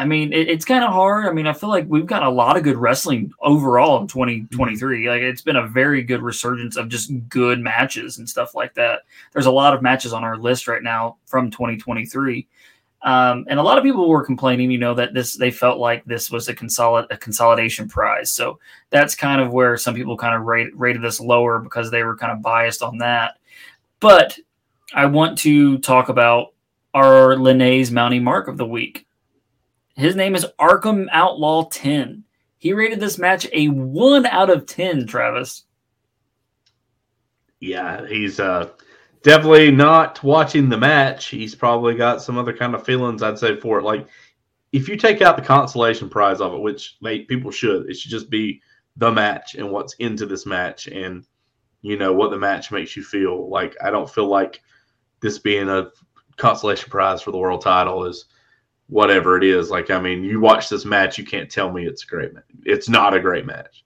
I 0.00 0.06
mean, 0.06 0.32
it, 0.32 0.48
it's 0.48 0.64
kind 0.64 0.82
of 0.82 0.94
hard. 0.94 1.26
I 1.26 1.32
mean, 1.32 1.46
I 1.46 1.52
feel 1.52 1.68
like 1.68 1.84
we've 1.86 2.06
got 2.06 2.22
a 2.22 2.30
lot 2.30 2.56
of 2.56 2.62
good 2.62 2.78
wrestling 2.78 3.34
overall 3.42 4.00
in 4.00 4.06
2023. 4.06 5.10
Like, 5.10 5.20
it's 5.20 5.42
been 5.42 5.56
a 5.56 5.66
very 5.66 6.02
good 6.02 6.22
resurgence 6.22 6.76
of 6.76 6.88
just 6.88 7.12
good 7.28 7.60
matches 7.60 8.16
and 8.16 8.26
stuff 8.26 8.54
like 8.54 8.72
that. 8.76 9.02
There's 9.34 9.44
a 9.44 9.50
lot 9.50 9.74
of 9.74 9.82
matches 9.82 10.14
on 10.14 10.24
our 10.24 10.38
list 10.38 10.68
right 10.68 10.82
now 10.82 11.18
from 11.26 11.50
2023. 11.50 12.48
Um, 13.02 13.44
and 13.50 13.60
a 13.60 13.62
lot 13.62 13.76
of 13.76 13.84
people 13.84 14.08
were 14.08 14.24
complaining, 14.24 14.70
you 14.70 14.78
know, 14.78 14.94
that 14.94 15.12
this 15.12 15.36
they 15.36 15.50
felt 15.50 15.78
like 15.78 16.02
this 16.06 16.30
was 16.30 16.48
a 16.48 16.54
consolid 16.54 17.06
a 17.10 17.18
consolidation 17.18 17.86
prize. 17.86 18.32
So 18.32 18.58
that's 18.88 19.14
kind 19.14 19.42
of 19.42 19.52
where 19.52 19.76
some 19.76 19.94
people 19.94 20.16
kind 20.16 20.34
of 20.34 20.46
rate, 20.46 20.74
rated 20.74 21.02
this 21.02 21.20
lower 21.20 21.58
because 21.58 21.90
they 21.90 22.04
were 22.04 22.16
kind 22.16 22.32
of 22.32 22.40
biased 22.40 22.82
on 22.82 22.96
that. 22.98 23.36
But 24.00 24.38
I 24.94 25.04
want 25.04 25.36
to 25.40 25.76
talk 25.78 26.08
about 26.08 26.54
our 26.94 27.36
LeNae's 27.36 27.90
Mountie 27.90 28.22
Mark 28.22 28.48
of 28.48 28.56
the 28.56 28.66
week. 28.66 29.06
His 30.00 30.16
name 30.16 30.34
is 30.34 30.46
Arkham 30.58 31.08
Outlaw 31.12 31.68
10. 31.68 32.24
He 32.56 32.72
rated 32.72 33.00
this 33.00 33.18
match 33.18 33.46
a 33.52 33.68
one 33.68 34.24
out 34.24 34.48
of 34.48 34.64
10, 34.64 35.06
Travis. 35.06 35.64
Yeah, 37.60 38.06
he's 38.06 38.40
uh, 38.40 38.70
definitely 39.22 39.70
not 39.70 40.22
watching 40.24 40.70
the 40.70 40.78
match. 40.78 41.26
He's 41.26 41.54
probably 41.54 41.96
got 41.96 42.22
some 42.22 42.38
other 42.38 42.56
kind 42.56 42.74
of 42.74 42.82
feelings, 42.82 43.22
I'd 43.22 43.38
say, 43.38 43.60
for 43.60 43.78
it. 43.78 43.82
Like, 43.82 44.06
if 44.72 44.88
you 44.88 44.96
take 44.96 45.20
out 45.20 45.36
the 45.36 45.42
consolation 45.42 46.08
prize 46.08 46.40
of 46.40 46.54
it, 46.54 46.62
which 46.62 46.96
mate, 47.02 47.28
people 47.28 47.50
should, 47.50 47.90
it 47.90 47.98
should 47.98 48.10
just 48.10 48.30
be 48.30 48.62
the 48.96 49.12
match 49.12 49.54
and 49.54 49.70
what's 49.70 49.92
into 49.96 50.24
this 50.24 50.46
match 50.46 50.86
and, 50.86 51.26
you 51.82 51.98
know, 51.98 52.10
what 52.10 52.30
the 52.30 52.38
match 52.38 52.72
makes 52.72 52.96
you 52.96 53.02
feel. 53.02 53.50
Like, 53.50 53.76
I 53.84 53.90
don't 53.90 54.08
feel 54.08 54.28
like 54.28 54.62
this 55.20 55.38
being 55.38 55.68
a 55.68 55.90
consolation 56.38 56.88
prize 56.88 57.20
for 57.20 57.32
the 57.32 57.38
world 57.38 57.60
title 57.60 58.06
is 58.06 58.24
whatever 58.90 59.38
it 59.38 59.44
is. 59.44 59.70
Like, 59.70 59.90
I 59.90 60.00
mean, 60.00 60.22
you 60.24 60.40
watch 60.40 60.68
this 60.68 60.84
match, 60.84 61.16
you 61.18 61.24
can't 61.24 61.50
tell 61.50 61.72
me 61.72 61.86
it's 61.86 62.04
a 62.04 62.06
great 62.06 62.34
match. 62.34 62.44
It's 62.64 62.88
not 62.88 63.14
a 63.14 63.20
great 63.20 63.46
match. 63.46 63.84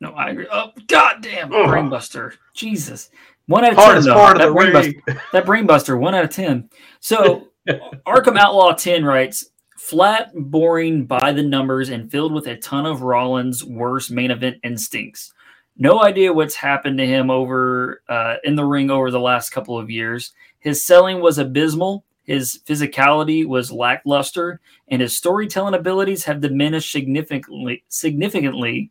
No, 0.00 0.12
I 0.12 0.30
agree. 0.30 0.48
Oh, 0.52 0.72
goddamn, 0.88 1.52
Ugh. 1.52 1.66
brainbuster! 1.68 2.34
Jesus, 2.54 3.10
one 3.46 3.64
out 3.64 3.72
of 3.72 3.78
Hardest 3.78 4.08
ten. 4.08 4.14
part 4.16 4.38
Though. 4.38 4.48
of 4.48 4.54
That 4.54 4.72
the 4.72 5.12
brainbuster, 5.12 5.20
that 5.32 5.46
brainbuster, 5.46 5.98
one 5.98 6.14
out 6.14 6.24
of 6.24 6.30
ten. 6.30 6.68
So, 7.00 7.48
Arkham 8.06 8.36
Outlaw 8.36 8.72
ten 8.74 9.04
writes 9.04 9.50
flat, 9.78 10.32
boring, 10.34 11.04
by 11.06 11.32
the 11.32 11.42
numbers, 11.42 11.88
and 11.88 12.10
filled 12.10 12.32
with 12.32 12.46
a 12.48 12.56
ton 12.56 12.84
of 12.86 13.02
Rollins' 13.02 13.64
worst 13.64 14.10
main 14.10 14.30
event 14.32 14.56
instincts. 14.64 15.32
No 15.76 16.02
idea 16.02 16.32
what's 16.32 16.54
happened 16.54 16.98
to 16.98 17.06
him 17.06 17.30
over 17.30 18.02
uh, 18.08 18.36
in 18.44 18.56
the 18.56 18.64
ring 18.64 18.90
over 18.90 19.10
the 19.10 19.20
last 19.20 19.50
couple 19.50 19.78
of 19.78 19.88
years. 19.90 20.32
His 20.58 20.86
selling 20.86 21.20
was 21.20 21.38
abysmal. 21.38 22.04
His 22.24 22.60
physicality 22.66 23.46
was 23.46 23.72
lackluster, 23.72 24.60
and 24.88 25.02
his 25.02 25.16
storytelling 25.16 25.74
abilities 25.74 26.24
have 26.24 26.40
diminished 26.40 26.92
significantly. 26.92 27.84
Significantly 27.88 28.90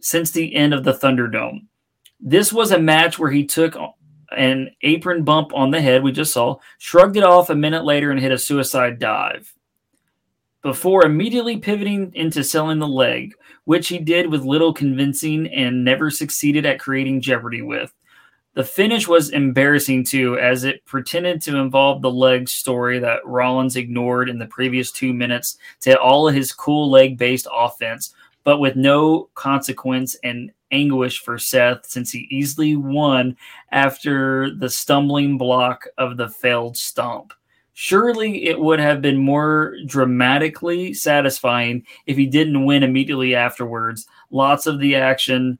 since 0.00 0.30
the 0.30 0.54
end 0.54 0.74
of 0.74 0.84
the 0.84 0.92
Thunderdome. 0.92 1.66
This 2.18 2.52
was 2.52 2.72
a 2.72 2.78
match 2.78 3.18
where 3.18 3.30
he 3.30 3.44
took 3.44 3.76
an 4.36 4.70
apron 4.82 5.24
bump 5.24 5.52
on 5.54 5.70
the 5.70 5.80
head, 5.80 6.02
we 6.02 6.12
just 6.12 6.32
saw, 6.32 6.56
shrugged 6.78 7.16
it 7.16 7.24
off 7.24 7.50
a 7.50 7.54
minute 7.54 7.84
later, 7.84 8.10
and 8.10 8.20
hit 8.20 8.32
a 8.32 8.38
suicide 8.38 8.98
dive. 8.98 9.54
Before 10.62 11.04
immediately 11.04 11.56
pivoting 11.56 12.12
into 12.14 12.44
selling 12.44 12.78
the 12.78 12.86
leg, 12.86 13.34
which 13.64 13.88
he 13.88 13.98
did 13.98 14.30
with 14.30 14.42
little 14.42 14.74
convincing 14.74 15.46
and 15.48 15.84
never 15.84 16.10
succeeded 16.10 16.66
at 16.66 16.78
creating 16.80 17.22
jeopardy 17.22 17.62
with. 17.62 17.92
The 18.54 18.64
finish 18.64 19.06
was 19.06 19.30
embarrassing 19.30 20.04
too, 20.04 20.36
as 20.38 20.64
it 20.64 20.84
pretended 20.84 21.40
to 21.42 21.56
involve 21.58 22.02
the 22.02 22.10
leg 22.10 22.48
story 22.48 22.98
that 22.98 23.24
Rollins 23.24 23.76
ignored 23.76 24.28
in 24.28 24.38
the 24.38 24.46
previous 24.46 24.90
two 24.90 25.12
minutes 25.12 25.56
to 25.82 25.98
all 26.00 26.26
of 26.26 26.34
his 26.34 26.50
cool 26.52 26.90
leg 26.90 27.16
based 27.16 27.46
offense, 27.52 28.12
but 28.42 28.58
with 28.58 28.74
no 28.74 29.28
consequence 29.34 30.16
and 30.24 30.50
anguish 30.72 31.20
for 31.20 31.38
Seth 31.38 31.86
since 31.86 32.10
he 32.10 32.26
easily 32.30 32.74
won 32.74 33.36
after 33.70 34.50
the 34.54 34.68
stumbling 34.68 35.38
block 35.38 35.86
of 35.96 36.16
the 36.16 36.28
failed 36.28 36.76
stomp. 36.76 37.32
Surely 37.74 38.46
it 38.46 38.58
would 38.58 38.80
have 38.80 39.00
been 39.00 39.16
more 39.16 39.74
dramatically 39.86 40.92
satisfying 40.92 41.84
if 42.06 42.16
he 42.16 42.26
didn't 42.26 42.64
win 42.64 42.82
immediately 42.82 43.34
afterwards. 43.34 44.06
Lots 44.30 44.66
of 44.66 44.80
the 44.80 44.96
action 44.96 45.58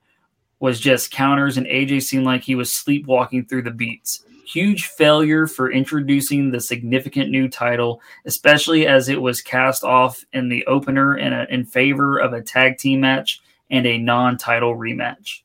was 0.61 0.79
just 0.79 1.11
counters, 1.11 1.57
and 1.57 1.67
AJ 1.67 2.03
seemed 2.03 2.27
like 2.27 2.43
he 2.43 2.55
was 2.55 2.75
sleepwalking 2.75 3.47
through 3.47 3.63
the 3.63 3.71
beats. 3.71 4.25
Huge 4.47 4.87
failure 4.87 5.47
for 5.47 5.73
introducing 5.73 6.51
the 6.51 6.61
significant 6.61 7.31
new 7.31 7.49
title, 7.49 8.01
especially 8.27 8.87
as 8.87 9.09
it 9.09 9.21
was 9.21 9.41
cast 9.41 9.85
off 9.85 10.25
in 10.33 10.49
the 10.49 10.65
opener 10.67 11.17
in, 11.17 11.33
a, 11.33 11.47
in 11.51 11.65
favor 11.65 12.19
of 12.19 12.33
a 12.33 12.43
tag 12.43 12.77
team 12.79 13.01
match 13.01 13.41
and 13.71 13.87
a 13.87 13.99
non 13.99 14.37
title 14.37 14.77
rematch. 14.77 15.41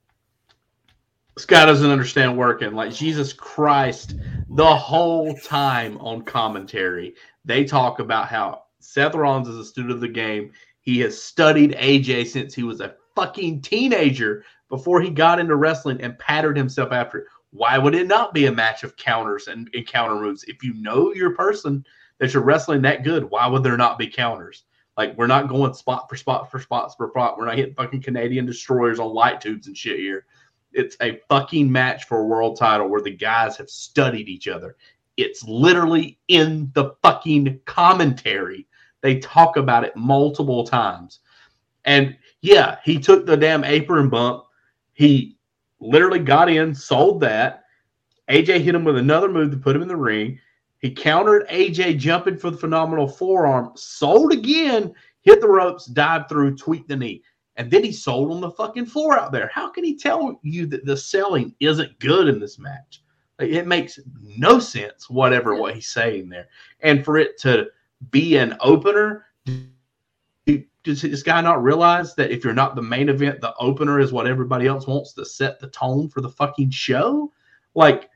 Guy 1.47 1.66
doesn't 1.66 1.91
understand 1.91 2.38
working. 2.38 2.74
Like 2.74 2.93
Jesus 2.93 3.34
Christ, 3.34 4.16
the 4.49 4.76
whole 4.76 5.36
time 5.36 5.97
on 5.99 6.24
commentary, 6.24 7.13
they 7.43 7.63
talk 7.63 7.99
about 7.99 8.28
how 8.28 8.63
Seth 8.80 9.16
Rollins 9.16 9.47
is 9.47 9.57
a 9.57 9.66
student 9.66 9.93
of 9.93 10.01
the 10.01 10.07
game. 10.07 10.51
He 10.80 10.99
has 11.01 11.22
studied 11.22 11.74
AJ 11.74 12.28
since 12.28 12.55
he 12.55 12.63
was 12.63 12.80
a 12.80 12.95
fucking 13.16 13.61
teenager 13.61 14.43
before 14.70 15.01
he 15.01 15.09
got 15.09 15.39
into 15.39 15.55
wrestling 15.55 16.01
and 16.01 16.18
patterned 16.20 16.57
himself 16.57 16.91
after 16.91 17.20
it. 17.20 17.26
Why 17.51 17.78
would 17.78 17.95
it 17.95 18.07
not 18.07 18.34
be 18.34 18.47
a 18.47 18.51
match 18.51 18.84
of 18.84 18.97
counters 18.97 19.47
and, 19.47 19.70
and 19.74 19.88
counter 19.88 20.16
moves? 20.16 20.43
If 20.43 20.63
you 20.63 20.74
know 20.74 21.13
your 21.13 21.36
person 21.36 21.86
that 22.20 22.34
you're 22.34 22.43
wrestling 22.43 22.82
that 22.82 23.03
good, 23.03 23.24
why 23.24 23.47
would 23.47 23.63
there 23.63 23.78
not 23.78 23.97
be 23.97 24.07
counters? 24.07 24.63
Like 24.97 25.18
we're 25.18 25.28
not 25.28 25.49
going 25.49 25.74
spot 25.74 26.09
for 26.09 26.16
spot 26.16 26.49
for 26.51 26.59
spot 26.59 26.95
for 26.97 27.09
spot. 27.09 27.38
We're 27.38 27.45
not 27.45 27.57
hitting 27.57 27.76
fucking 27.76 28.01
Canadian 28.01 28.45
destroyers 28.45 28.99
on 28.99 29.13
light 29.13 29.41
tubes 29.41 29.68
and 29.68 29.78
shit 29.78 29.99
here. 29.99 30.26
It's 30.72 30.97
a 31.01 31.22
fucking 31.30 31.72
match 31.72 32.05
for 32.05 32.20
a 32.20 32.26
world 32.26 32.57
title 32.57 32.89
where 32.89 33.01
the 33.01 33.11
guys 33.11 33.57
have 33.57 33.70
studied 33.70 34.28
each 34.28 34.47
other. 34.47 34.76
It's 35.18 35.43
literally 35.43 36.20
in 36.28 36.72
the 36.74 36.95
fucking 37.01 37.61
commentary. 37.66 38.68
They 39.01 39.20
talk 39.20 39.55
about 39.55 39.84
it 39.84 39.95
multiple 39.95 40.66
times. 40.66 41.20
And 41.86 42.18
yeah, 42.41 42.78
he 42.84 42.99
took 42.99 43.26
the 43.26 43.38
damn 43.38 43.63
apron 43.63 44.09
bump. 44.09 44.45
He 44.96 45.38
literally 45.80 46.20
got 46.20 46.50
in, 46.50 46.74
sold 46.74 47.20
that. 47.22 47.66
AJ 48.30 48.62
hit 48.62 48.74
him 48.74 48.84
with 48.84 48.98
another 48.98 49.30
move 49.30 49.52
to 49.52 49.58
put 49.58 49.76
him 49.76 49.84
in 49.84 49.88
the 49.88 49.96
ring. 49.96 50.39
He 50.80 50.89
countered 50.91 51.48
AJ 51.50 52.00
jumping 52.00 52.38
for 52.38 52.50
the 52.50 52.58
phenomenal 52.58 53.08
forearm, 53.08 53.72
sold 53.76 54.32
again, 54.32 54.93
hit 55.22 55.41
the 55.41 55.48
ropes, 55.48 55.86
dived 55.86 56.30
through, 56.30 56.56
tweaked 56.56 56.88
the 56.88 56.96
knee. 56.96 57.24
And 57.58 57.70
then 57.70 57.84
he 57.84 57.91
sold 57.91 58.32
on 58.32 58.41
the 58.41 58.52
fucking 58.52 58.86
floor 58.86 59.18
out 59.18 59.32
there. 59.32 59.50
How 59.54 59.70
can 59.70 59.84
he 59.84 59.96
tell 59.96 60.39
you 60.43 60.66
that 60.68 60.86
the 60.86 60.98
selling 60.98 61.54
isn't 61.60 62.00
good 62.00 62.28
in 62.28 62.39
this 62.39 62.58
match? 62.58 63.04
It 63.39 63.68
makes 63.68 64.00
no 64.22 64.60
sense, 64.60 65.10
whatever 65.10 65.56
what 65.56 65.76
he's 65.76 65.89
saying 65.89 66.30
there. 66.30 66.48
And 66.82 67.04
for 67.04 67.18
it 67.18 67.38
to 67.39 67.68
be 68.12 68.38
an 68.38 68.56
opener, 68.62 69.26
does 70.86 71.02
this 71.02 71.24
guy 71.24 71.42
not 71.42 71.64
realize 71.64 72.16
that 72.16 72.32
if 72.32 72.44
you're 72.44 72.54
not 72.54 72.76
the 72.76 72.82
main 72.82 73.10
event, 73.10 73.42
the 73.42 73.54
opener 73.56 74.00
is 74.00 74.14
what 74.14 74.28
everybody 74.28 74.68
else 74.68 74.88
wants 74.88 75.14
to 75.14 75.26
set 75.26 75.60
the 75.60 75.68
tone 75.68 76.08
for 76.08 76.22
the 76.22 76.30
fucking 76.30 76.70
show? 76.70 77.32
Like, 77.74 78.10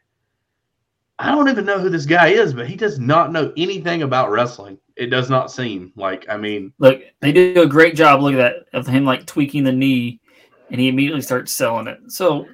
I 1.17 1.31
don't 1.31 1.49
even 1.49 1.65
know 1.65 1.79
who 1.79 1.89
this 1.89 2.05
guy 2.05 2.27
is, 2.27 2.53
but 2.53 2.67
he 2.67 2.75
does 2.75 2.99
not 2.99 3.33
know 3.33 3.51
anything 3.57 4.03
about 4.03 4.29
wrestling. 4.29 4.77
It 4.95 5.07
does 5.07 5.29
not 5.29 5.51
seem 5.51 5.91
like, 5.95 6.29
I 6.29 6.37
mean, 6.37 6.71
Look, 6.77 7.01
they 7.19 7.31
do 7.31 7.61
a 7.61 7.67
great 7.67 7.95
job. 7.95 8.21
Look 8.21 8.35
at 8.35 8.37
that 8.37 8.77
of 8.77 8.87
him 8.87 9.03
like 9.03 9.25
tweaking 9.25 9.63
the 9.63 9.71
knee, 9.71 10.21
and 10.69 10.79
he 10.79 10.87
immediately 10.87 11.21
starts 11.21 11.51
selling 11.51 11.87
it. 11.87 11.99
So 12.07 12.47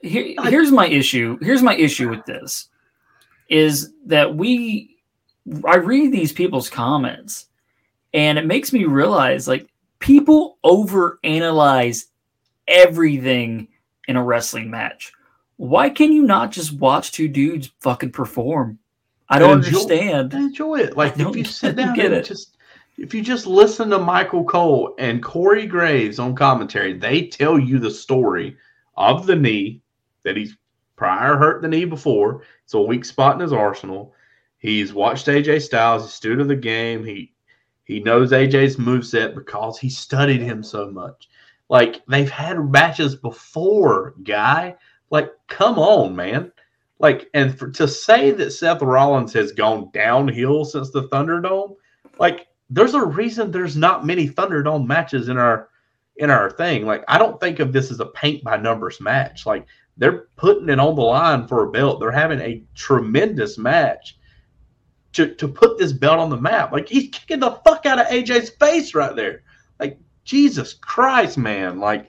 here, 0.00 0.34
here's 0.44 0.72
my 0.72 0.88
issue. 0.88 1.38
Here's 1.42 1.62
my 1.62 1.76
issue 1.76 2.08
with 2.08 2.24
this 2.24 2.68
is 3.50 3.92
that 4.06 4.34
we 4.34 4.96
I 5.64 5.76
read 5.76 6.12
these 6.12 6.32
people's 6.32 6.68
comments 6.68 7.47
and 8.14 8.38
it 8.38 8.46
makes 8.46 8.72
me 8.72 8.84
realize 8.84 9.46
like 9.48 9.68
people 9.98 10.58
overanalyze 10.64 12.06
everything 12.66 13.68
in 14.06 14.16
a 14.16 14.22
wrestling 14.22 14.70
match. 14.70 15.12
Why 15.56 15.90
can 15.90 16.12
you 16.12 16.22
not 16.22 16.52
just 16.52 16.72
watch 16.72 17.12
two 17.12 17.28
dudes 17.28 17.72
fucking 17.80 18.12
perform? 18.12 18.78
I 19.28 19.38
don't 19.38 19.58
Enjoy- 19.64 19.80
understand. 19.80 20.34
enjoy 20.34 20.76
it. 20.80 20.96
Like 20.96 21.18
if 21.18 21.36
you 21.36 21.44
sit 21.44 21.76
down 21.76 21.98
and 22.00 22.14
it. 22.14 22.24
just 22.24 22.56
if 22.96 23.12
you 23.14 23.22
just 23.22 23.46
listen 23.46 23.90
to 23.90 23.98
Michael 23.98 24.44
Cole 24.44 24.94
and 24.98 25.22
Corey 25.22 25.66
Graves 25.66 26.18
on 26.18 26.34
commentary, 26.34 26.94
they 26.94 27.26
tell 27.26 27.58
you 27.58 27.78
the 27.78 27.90
story 27.90 28.56
of 28.96 29.26
the 29.26 29.36
knee 29.36 29.80
that 30.24 30.36
he's 30.36 30.56
prior 30.96 31.36
hurt 31.36 31.62
the 31.62 31.68
knee 31.68 31.84
before. 31.84 32.42
It's 32.64 32.74
a 32.74 32.80
weak 32.80 33.04
spot 33.04 33.34
in 33.34 33.40
his 33.40 33.52
arsenal. 33.52 34.14
He's 34.58 34.92
watched 34.92 35.26
AJ 35.28 35.62
Styles, 35.62 36.02
he's 36.04 36.12
student 36.12 36.40
of 36.42 36.48
the 36.48 36.56
game. 36.56 37.04
He 37.04 37.32
he 37.88 38.00
knows 38.00 38.32
AJ's 38.32 38.76
moveset 38.76 39.34
because 39.34 39.78
he 39.78 39.88
studied 39.88 40.42
him 40.42 40.62
so 40.62 40.90
much. 40.90 41.28
Like 41.70 42.04
they've 42.06 42.30
had 42.30 42.70
matches 42.70 43.16
before, 43.16 44.14
guy. 44.22 44.76
Like, 45.10 45.32
come 45.48 45.78
on, 45.78 46.14
man. 46.14 46.52
Like, 46.98 47.30
and 47.32 47.58
for, 47.58 47.70
to 47.70 47.88
say 47.88 48.30
that 48.32 48.52
Seth 48.52 48.82
Rollins 48.82 49.32
has 49.32 49.52
gone 49.52 49.90
downhill 49.92 50.66
since 50.66 50.90
the 50.90 51.08
Thunderdome, 51.08 51.76
like, 52.18 52.48
there's 52.68 52.94
a 52.94 53.04
reason 53.04 53.50
there's 53.50 53.76
not 53.76 54.04
many 54.04 54.28
Thunderdome 54.28 54.86
matches 54.86 55.30
in 55.30 55.38
our 55.38 55.70
in 56.16 56.30
our 56.30 56.50
thing. 56.50 56.84
Like, 56.84 57.04
I 57.08 57.16
don't 57.16 57.40
think 57.40 57.58
of 57.58 57.72
this 57.72 57.90
as 57.90 58.00
a 58.00 58.06
paint 58.06 58.44
by 58.44 58.58
numbers 58.58 59.00
match. 59.00 59.46
Like, 59.46 59.66
they're 59.96 60.26
putting 60.36 60.68
it 60.68 60.78
on 60.78 60.94
the 60.94 61.00
line 61.00 61.46
for 61.46 61.64
a 61.64 61.70
belt. 61.70 62.00
They're 62.00 62.10
having 62.10 62.40
a 62.40 62.62
tremendous 62.74 63.56
match 63.56 64.18
to, 65.18 65.34
to 65.34 65.48
put 65.48 65.78
this 65.78 65.92
belt 65.92 66.20
on 66.20 66.30
the 66.30 66.36
map. 66.36 66.70
Like 66.70 66.88
he's 66.88 67.08
kicking 67.10 67.40
the 67.40 67.50
fuck 67.64 67.86
out 67.86 67.98
of 67.98 68.06
AJ's 68.06 68.50
face 68.50 68.94
right 68.94 69.16
there. 69.16 69.42
Like 69.80 69.98
Jesus 70.24 70.74
Christ, 70.74 71.36
man. 71.36 71.80
Like 71.80 72.08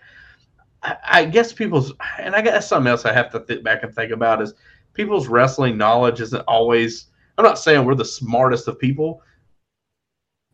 I, 0.83 0.97
I 1.03 1.25
guess 1.25 1.51
people's 1.51 1.91
and 2.19 2.35
I 2.35 2.41
guess 2.41 2.69
something 2.69 2.89
else 2.89 3.05
I 3.05 3.13
have 3.13 3.31
to 3.31 3.39
think 3.39 3.63
back 3.63 3.81
and 3.81 3.93
think 3.93 4.11
about 4.11 4.43
is 4.43 4.53
people's 4.93 5.27
wrestling 5.27 5.75
knowledge 5.75 6.21
isn't 6.21 6.41
always. 6.41 7.07
I'm 7.37 7.45
not 7.45 7.57
saying 7.57 7.83
we're 7.83 7.95
the 7.95 8.05
smartest 8.05 8.67
of 8.67 8.77
people, 8.77 9.23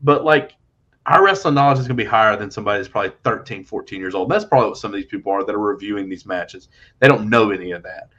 but 0.02 0.24
like 0.24 0.54
our 1.06 1.24
wrestling 1.24 1.56
knowledge 1.56 1.80
is 1.80 1.88
going 1.88 1.98
to 1.98 2.04
be 2.04 2.10
higher 2.10 2.38
than 2.38 2.50
somebody 2.50 2.80
that's 2.80 2.90
probably 2.90 3.12
13, 3.24 3.66
14 3.66 4.00
years 4.00 4.16
old. 4.16 4.30
That's 4.30 4.46
probably 4.46 4.70
what 4.70 4.78
some 4.78 4.94
of 4.94 4.96
these 4.96 5.06
people 5.06 5.32
are 5.34 5.44
that 5.44 5.54
are 5.54 5.60
reviewing 5.60 6.08
these 6.08 6.26
matches. 6.26 6.70
They 7.00 7.10
don't 7.10 7.30
know 7.30 7.52
any 7.52 7.72
of 7.72 7.84
that. 7.84 8.10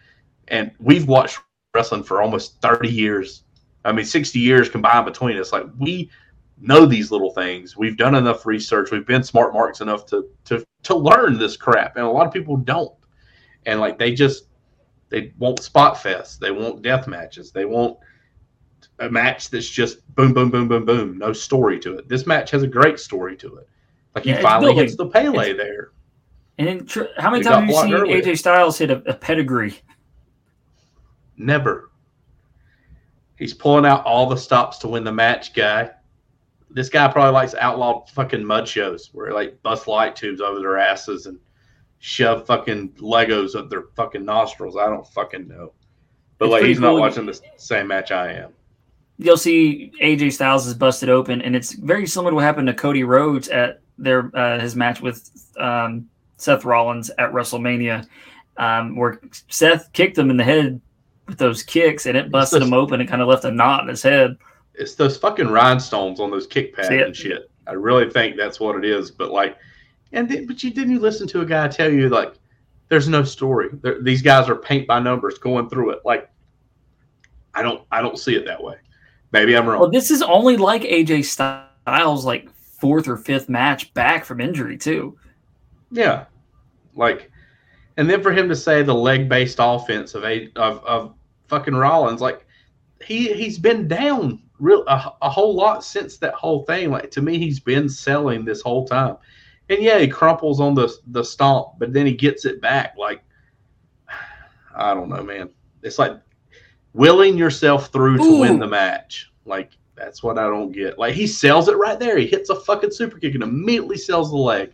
And 0.48 0.72
we've 0.78 1.08
watched 1.08 1.40
wrestling 1.74 2.02
for 2.02 2.20
almost 2.20 2.60
30 2.60 2.88
years. 2.88 3.44
I 3.86 3.92
mean, 3.92 4.04
60 4.04 4.38
years 4.38 4.68
combined 4.68 5.06
between 5.06 5.38
us. 5.38 5.52
Like, 5.52 5.64
we 5.78 6.10
know 6.60 6.86
these 6.86 7.10
little 7.10 7.30
things. 7.30 7.76
We've 7.76 7.96
done 7.96 8.14
enough 8.14 8.44
research. 8.46 8.90
We've 8.90 9.06
been 9.06 9.22
smart 9.22 9.52
marks 9.52 9.80
enough 9.80 10.06
to, 10.06 10.28
to, 10.46 10.66
to 10.84 10.96
learn 10.96 11.38
this 11.38 11.56
crap. 11.56 11.96
And 11.96 12.04
a 12.04 12.10
lot 12.10 12.26
of 12.26 12.32
people 12.32 12.56
don't. 12.56 12.94
And, 13.64 13.80
like, 13.80 13.98
they 13.98 14.12
just, 14.12 14.48
they 15.08 15.32
want 15.38 15.62
spot 15.62 16.02
fest. 16.02 16.40
They 16.40 16.50
want 16.50 16.82
death 16.82 17.06
matches. 17.06 17.52
They 17.52 17.64
want 17.64 17.98
a 18.98 19.08
match 19.08 19.50
that's 19.50 19.68
just 19.68 19.98
boom, 20.14 20.32
boom, 20.32 20.50
boom, 20.50 20.68
boom, 20.68 20.84
boom. 20.84 21.18
No 21.18 21.32
story 21.32 21.78
to 21.80 21.98
it. 21.98 22.08
This 22.08 22.26
match 22.26 22.50
has 22.50 22.62
a 22.62 22.66
great 22.68 22.98
story 22.98 23.36
to 23.36 23.56
it. 23.56 23.68
Like 24.14 24.24
he 24.24 24.30
Yeah, 24.30 24.36
it's 24.36 24.42
finally 24.44 24.68
building. 24.68 24.84
hits 24.84 24.96
the 24.96 25.06
Pele 25.06 25.50
It's- 25.50 25.56
there. 25.56 25.90
And 26.58 26.66
then, 26.66 26.86
tr- 26.86 27.02
how 27.18 27.30
many 27.30 27.44
times 27.44 27.56
have 27.56 27.68
you 27.68 27.82
seen 27.82 27.94
earlier. 27.94 28.22
AJ 28.22 28.38
Styles 28.38 28.78
hit 28.78 28.90
a, 28.90 29.02
a 29.10 29.14
pedigree? 29.14 29.78
Never. 31.36 31.90
He's 33.36 33.54
pulling 33.54 33.84
out 33.84 34.04
all 34.04 34.28
the 34.28 34.36
stops 34.36 34.78
to 34.78 34.88
win 34.88 35.04
the 35.04 35.12
match, 35.12 35.54
guy. 35.54 35.90
This 36.70 36.88
guy 36.88 37.08
probably 37.08 37.32
likes 37.32 37.54
outlaw 37.54 38.04
fucking 38.06 38.44
mud 38.44 38.66
shows 38.66 39.10
where 39.12 39.32
like 39.32 39.62
bust 39.62 39.86
light 39.86 40.16
tubes 40.16 40.40
over 40.40 40.58
their 40.58 40.78
asses 40.78 41.26
and 41.26 41.38
shove 41.98 42.46
fucking 42.46 42.90
Legos 42.92 43.54
up 43.54 43.70
their 43.70 43.84
fucking 43.94 44.24
nostrils. 44.24 44.76
I 44.76 44.86
don't 44.86 45.06
fucking 45.08 45.48
know. 45.48 45.72
But 46.38 46.46
It's 46.46 46.52
like 46.52 46.64
he's 46.64 46.80
not 46.80 46.98
watching 46.98 47.26
the 47.26 47.40
same 47.56 47.86
match 47.86 48.10
I 48.10 48.32
am. 48.32 48.52
You'll 49.18 49.38
see 49.38 49.92
AJ 50.02 50.34
Styles 50.34 50.66
is 50.66 50.74
busted 50.74 51.08
open, 51.08 51.40
and 51.40 51.56
it's 51.56 51.72
very 51.72 52.06
similar 52.06 52.32
to 52.32 52.34
what 52.34 52.44
happened 52.44 52.66
to 52.66 52.74
Cody 52.74 53.02
Rhodes 53.02 53.48
at 53.48 53.80
their 53.96 54.30
uh, 54.36 54.60
his 54.60 54.76
match 54.76 55.00
with 55.00 55.30
um, 55.58 56.08
Seth 56.36 56.66
Rollins 56.66 57.10
at 57.16 57.32
WrestleMania, 57.32 58.06
um, 58.58 58.96
where 58.96 59.18
Seth 59.48 59.90
kicked 59.94 60.18
him 60.18 60.28
in 60.28 60.36
the 60.36 60.44
head 60.44 60.82
with 61.26 61.38
those 61.38 61.62
kicks, 61.62 62.06
and 62.06 62.16
it 62.16 62.30
busted 62.30 62.62
those- 62.62 62.68
him 62.68 62.74
open 62.74 63.00
and 63.00 63.08
kind 63.08 63.22
of 63.22 63.28
left 63.28 63.44
a 63.44 63.50
knot 63.50 63.82
in 63.82 63.88
his 63.88 64.02
head. 64.02 64.36
It's 64.74 64.94
those 64.94 65.16
fucking 65.16 65.48
rhinestones 65.48 66.20
on 66.20 66.30
those 66.30 66.46
kick 66.46 66.74
pads 66.74 66.88
and 66.90 67.16
shit. 67.16 67.50
I 67.66 67.72
really 67.72 68.10
think 68.10 68.36
that's 68.36 68.60
what 68.60 68.76
it 68.76 68.84
is. 68.84 69.10
But 69.10 69.30
like, 69.30 69.56
and 70.12 70.28
then, 70.28 70.46
but 70.46 70.62
you 70.62 70.70
didn't 70.70 70.92
you 70.92 71.00
listen 71.00 71.26
to 71.28 71.40
a 71.40 71.46
guy 71.46 71.68
tell 71.68 71.90
you 71.90 72.08
like, 72.08 72.34
there's 72.88 73.08
no 73.08 73.24
story. 73.24 73.70
There, 73.72 74.00
these 74.00 74.22
guys 74.22 74.48
are 74.48 74.56
paint 74.56 74.86
by 74.86 75.00
numbers 75.00 75.38
going 75.38 75.68
through 75.68 75.90
it. 75.90 76.00
Like, 76.04 76.30
I 77.54 77.62
don't 77.62 77.82
I 77.90 78.02
don't 78.02 78.18
see 78.18 78.36
it 78.36 78.44
that 78.44 78.62
way. 78.62 78.76
Maybe 79.32 79.56
I'm 79.56 79.66
wrong. 79.66 79.80
Well, 79.80 79.90
this 79.90 80.10
is 80.10 80.22
only 80.22 80.56
like 80.56 80.82
AJ 80.82 81.24
Styles' 81.24 82.24
like 82.24 82.48
fourth 82.54 83.08
or 83.08 83.16
fifth 83.16 83.48
match 83.48 83.92
back 83.94 84.24
from 84.24 84.40
injury 84.40 84.76
too. 84.76 85.18
Yeah, 85.90 86.26
like, 86.94 87.30
and 87.96 88.08
then 88.08 88.22
for 88.22 88.32
him 88.32 88.48
to 88.48 88.56
say 88.56 88.82
the 88.82 88.94
leg 88.94 89.28
based 89.28 89.56
offense 89.58 90.14
of 90.14 90.24
a 90.24 90.50
of 90.56 90.84
of 90.84 91.14
fucking 91.48 91.74
Rollins, 91.74 92.20
like 92.20 92.46
he 93.04 93.32
he's 93.32 93.58
been 93.58 93.88
down 93.88 94.42
real 94.58 94.84
a, 94.88 95.12
a 95.22 95.30
whole 95.30 95.54
lot 95.54 95.84
since 95.84 96.16
that 96.18 96.34
whole 96.34 96.64
thing. 96.64 96.90
Like 96.90 97.10
to 97.12 97.22
me, 97.22 97.38
he's 97.38 97.60
been 97.60 97.88
selling 97.88 98.44
this 98.44 98.62
whole 98.62 98.86
time, 98.86 99.16
and 99.68 99.82
yeah, 99.82 99.98
he 99.98 100.08
crumples 100.08 100.60
on 100.60 100.74
the 100.74 100.92
the 101.08 101.22
stomp, 101.22 101.78
but 101.78 101.92
then 101.92 102.06
he 102.06 102.12
gets 102.12 102.44
it 102.44 102.60
back. 102.60 102.94
Like, 102.98 103.22
I 104.74 104.94
don't 104.94 105.08
know, 105.08 105.22
man. 105.22 105.50
It's 105.82 105.98
like 105.98 106.18
willing 106.94 107.36
yourself 107.36 107.92
through 107.92 108.16
to 108.18 108.24
Ooh. 108.24 108.40
win 108.40 108.58
the 108.58 108.66
match. 108.66 109.30
Like 109.44 109.70
that's 109.94 110.22
what 110.22 110.38
I 110.38 110.44
don't 110.44 110.72
get. 110.72 110.98
Like 110.98 111.14
he 111.14 111.26
sells 111.26 111.68
it 111.68 111.76
right 111.76 111.98
there. 111.98 112.18
He 112.18 112.26
hits 112.26 112.50
a 112.50 112.56
fucking 112.56 112.90
super 112.90 113.18
kick 113.18 113.34
and 113.34 113.42
immediately 113.42 113.98
sells 113.98 114.30
the 114.30 114.36
leg. 114.36 114.72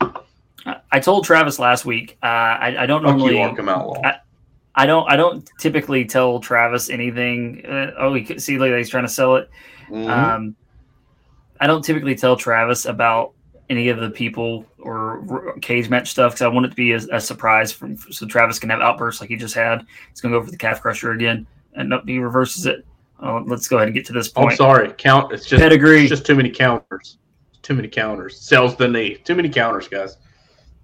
I, 0.00 0.76
I 0.92 1.00
told 1.00 1.24
Travis 1.24 1.58
last 1.58 1.84
week. 1.84 2.18
Uh, 2.22 2.26
I, 2.26 2.82
I 2.82 2.86
don't 2.86 3.02
Fuck 3.02 3.16
normally. 3.16 3.38
you, 3.38 3.46
Arkham 3.46 3.70
Outlaw. 3.70 4.00
I- 4.04 4.20
I 4.80 4.86
don't. 4.86 5.10
I 5.10 5.16
don't 5.16 5.48
typically 5.58 6.04
tell 6.04 6.40
Travis 6.40 6.88
anything. 6.90 7.64
Uh, 7.66 7.92
oh, 7.98 8.14
he 8.14 8.22
could 8.24 8.40
see 8.42 8.58
like 8.58 8.72
he's 8.72 8.88
trying 8.88 9.04
to 9.04 9.08
sell 9.12 9.36
it. 9.36 9.50
Mhm. 9.90 10.08
Um, 10.08 10.56
I 11.60 11.66
don't 11.66 11.82
typically 11.84 12.14
tell 12.14 12.36
Travis 12.36 12.86
about 12.86 13.32
any 13.68 13.88
of 13.88 13.98
the 14.00 14.10
people 14.10 14.64
or 14.78 15.22
r- 15.30 15.58
cage 15.60 15.88
match 15.90 16.08
stuff 16.10 16.32
because 16.32 16.42
I 16.42 16.48
want 16.48 16.66
it 16.66 16.70
to 16.70 16.74
be 16.74 16.92
a, 16.92 17.00
a 17.12 17.20
surprise 17.20 17.70
from 17.70 17.96
so 17.96 18.26
Travis 18.26 18.58
can 18.58 18.70
have 18.70 18.80
outbursts 18.80 19.20
like 19.20 19.30
he 19.30 19.36
just 19.36 19.54
had. 19.54 19.84
He's 20.08 20.20
gonna 20.20 20.38
go 20.38 20.42
for 20.44 20.50
the 20.50 20.56
calf 20.56 20.80
crusher 20.80 21.12
again, 21.12 21.46
and 21.74 21.90
nope, 21.90 22.02
he 22.06 22.18
reverses 22.18 22.66
it. 22.66 22.86
Uh, 23.22 23.42
let's 23.46 23.68
go 23.68 23.76
ahead 23.76 23.88
and 23.88 23.94
get 23.94 24.06
to 24.06 24.12
this 24.14 24.32
I'm 24.34 24.44
point. 24.44 24.56
sorry. 24.56 24.92
Count. 24.94 25.30
It's 25.32 25.44
just 25.46 25.60
Pedigree. 25.60 26.00
It's 26.00 26.08
just 26.08 26.24
too 26.24 26.34
many 26.34 26.48
counters. 26.50 27.18
Too 27.60 27.74
many 27.74 27.88
counters. 27.88 28.40
Sells 28.40 28.76
the 28.76 28.88
knee. 28.88 29.16
Too 29.16 29.34
many 29.34 29.50
counters, 29.50 29.86
guys. 29.88 30.16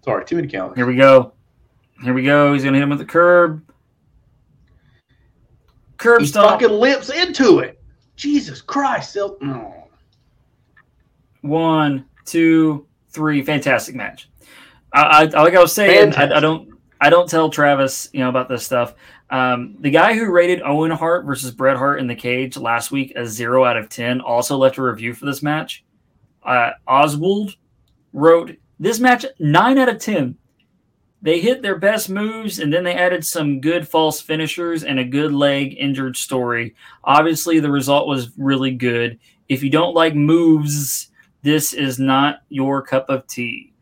Sorry. 0.05 0.25
Too 0.27 0.37
many 0.37 0.47
counters. 0.47 0.77
Here 0.77 0.85
we 0.87 0.97
go. 0.97 1.33
Here 2.05 2.13
we 2.13 2.23
go. 2.23 2.53
He's 2.53 2.63
gonna 2.63 2.77
hit 2.77 2.83
him 2.83 2.91
with 2.91 2.99
the 2.99 3.07
curb. 3.07 3.66
Curb 5.99 6.21
He 6.21 6.27
stomp. 6.27 6.61
fucking 6.61 6.77
limps 6.77 7.11
into 7.11 7.61
it. 7.61 7.81
Jesus 8.17 8.61
Christ. 8.61 9.13
Sell- 9.13 9.37
mm. 9.37 9.73
One, 11.43 12.07
two, 12.25 12.87
three. 13.11 13.43
Fantastic 13.43 13.95
match. 13.95 14.29
I, 14.93 15.25
I 15.35 15.43
like 15.43 15.55
I 15.55 15.61
was 15.61 15.73
saying, 15.73 16.15
I, 16.15 16.37
I 16.37 16.41
don't 16.41 16.71
I 17.01 17.11
don't 17.11 17.29
tell 17.29 17.51
Travis, 17.51 18.09
you 18.13 18.21
know, 18.21 18.29
about 18.29 18.49
this 18.49 18.65
stuff. 18.65 18.95
Um, 19.29 19.77
the 19.81 19.91
guy 19.91 20.15
who 20.15 20.31
rated 20.31 20.63
Owen 20.63 20.91
Hart 20.93 21.27
versus 21.27 21.51
Bret 21.51 21.77
Hart 21.77 22.01
in 22.01 22.07
the 22.07 22.15
cage 22.15 22.57
last 22.57 22.91
week 22.91 23.13
a 23.17 23.27
zero 23.27 23.65
out 23.65 23.77
of 23.77 23.89
ten 23.89 24.21
also 24.21 24.57
left 24.57 24.79
a 24.79 24.83
review 24.83 25.13
for 25.15 25.27
this 25.27 25.43
match. 25.43 25.85
Uh, 26.43 26.71
Oswald 26.87 27.57
wrote 28.13 28.57
this 28.79 29.01
match 29.01 29.27
nine 29.39 29.79
out 29.79 29.89
of 29.89 29.99
ten. 29.99 30.37
They 31.23 31.41
hit 31.41 31.63
their 31.63 31.79
best 31.79 32.09
moves 32.09 32.59
and 32.59 32.73
then 32.73 32.85
they 32.85 32.95
added 32.95 33.25
some 33.25 33.61
good 33.61 33.89
false 33.89 34.21
finishers 34.21 34.85
and 34.85 34.99
a 34.99 35.05
good 35.05 35.33
leg 35.33 35.75
injured 35.79 36.17
story. 36.17 36.75
Obviously, 37.05 37.59
the 37.59 37.71
result 37.71 38.07
was 38.07 38.37
really 38.39 38.71
good. 38.71 39.19
If 39.49 39.63
you 39.63 39.71
don't 39.71 39.95
like 39.95 40.15
moves, 40.15 41.11
this 41.43 41.73
is 41.73 41.99
not 41.99 42.43
your 42.49 42.83
cup 42.83 43.09
of 43.09 43.27
tea. 43.27 43.73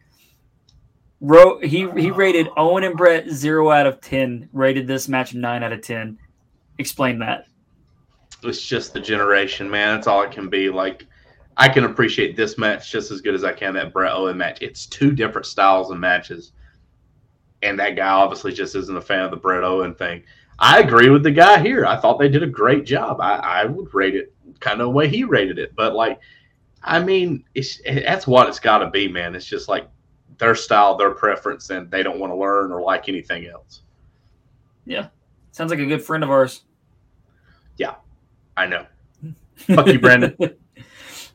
Ro- 1.20 1.58
he 1.60 1.90
he 1.96 2.10
rated 2.10 2.48
Owen 2.56 2.84
and 2.84 2.96
Bret 2.96 3.30
zero 3.30 3.70
out 3.70 3.86
of 3.86 4.00
ten. 4.00 4.48
Rated 4.52 4.86
this 4.86 5.08
match 5.08 5.34
nine 5.34 5.62
out 5.62 5.72
of 5.72 5.80
ten. 5.80 6.18
Explain 6.78 7.18
that. 7.20 7.46
It's 8.42 8.60
just 8.60 8.92
the 8.92 9.00
generation, 9.00 9.70
man. 9.70 9.94
That's 9.96 10.06
all 10.06 10.22
it 10.22 10.32
can 10.32 10.50
be. 10.50 10.68
Like, 10.68 11.06
I 11.56 11.68
can 11.68 11.84
appreciate 11.84 12.36
this 12.36 12.58
match 12.58 12.92
just 12.92 13.10
as 13.10 13.22
good 13.22 13.34
as 13.34 13.44
I 13.44 13.52
can 13.54 13.72
that 13.74 13.92
Bret 13.92 14.12
Owen 14.12 14.36
match. 14.36 14.58
It's 14.60 14.84
two 14.84 15.12
different 15.12 15.46
styles 15.46 15.90
of 15.90 15.98
matches. 15.98 16.52
And 17.64 17.78
that 17.80 17.96
guy 17.96 18.08
obviously 18.08 18.52
just 18.52 18.76
isn't 18.76 18.96
a 18.96 19.00
fan 19.00 19.24
of 19.24 19.30
the 19.30 19.36
Bret 19.36 19.64
Owen 19.64 19.94
thing. 19.94 20.22
I 20.58 20.80
agree 20.80 21.08
with 21.08 21.24
the 21.24 21.32
guy 21.32 21.58
here. 21.58 21.84
I 21.84 21.96
thought 21.96 22.18
they 22.18 22.28
did 22.28 22.44
a 22.44 22.48
great 22.48 22.84
job. 22.84 23.20
I, 23.20 23.36
I 23.36 23.64
would 23.64 23.92
rate 23.92 24.14
it 24.14 24.32
kind 24.60 24.80
of 24.80 24.86
the 24.86 24.90
way 24.90 25.08
he 25.08 25.24
rated 25.24 25.58
it. 25.58 25.74
But, 25.74 25.94
like, 25.94 26.20
I 26.84 27.02
mean, 27.02 27.44
it's 27.54 27.80
that's 27.84 28.26
what 28.26 28.48
it's 28.48 28.60
got 28.60 28.78
to 28.78 28.90
be, 28.90 29.08
man. 29.08 29.34
It's 29.34 29.46
just 29.46 29.68
like 29.68 29.88
their 30.38 30.54
style, 30.54 30.96
their 30.96 31.12
preference, 31.12 31.70
and 31.70 31.90
they 31.90 32.02
don't 32.02 32.20
want 32.20 32.30
to 32.30 32.36
learn 32.36 32.70
or 32.72 32.82
like 32.82 33.08
anything 33.08 33.46
else. 33.46 33.82
Yeah, 34.84 35.08
sounds 35.52 35.70
like 35.70 35.80
a 35.80 35.86
good 35.86 36.02
friend 36.02 36.22
of 36.22 36.30
ours. 36.30 36.62
Yeah, 37.78 37.94
I 38.56 38.66
know. 38.66 38.86
Fuck 39.56 39.86
you, 39.86 39.98
Brandon. 39.98 40.36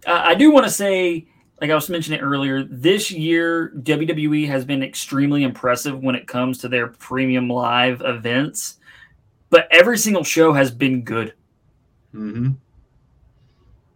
Uh, 0.08 0.22
I 0.28 0.34
do 0.34 0.50
want 0.50 0.66
to 0.66 0.72
say, 0.72 1.28
like 1.62 1.70
I 1.72 1.76
was 1.76 1.89
mentioning 1.89 2.20
earlier, 2.22 2.64
this 2.64 3.12
year 3.12 3.74
WWE 3.78 4.47
has 4.47 4.66
been 4.66 4.84
extremely 4.84 5.43
impressive 5.43 5.99
when 6.01 6.16
it 6.16 6.28
comes 6.28 6.60
to 6.60 6.70
their 6.70 6.88
premium 6.88 7.49
live 7.49 8.01
events. 8.03 8.78
But 9.49 9.68
every 9.72 9.97
single 9.97 10.24
show 10.24 10.53
has 10.53 10.72
been 10.72 11.01
good. 11.03 11.34
hmm 12.12 12.51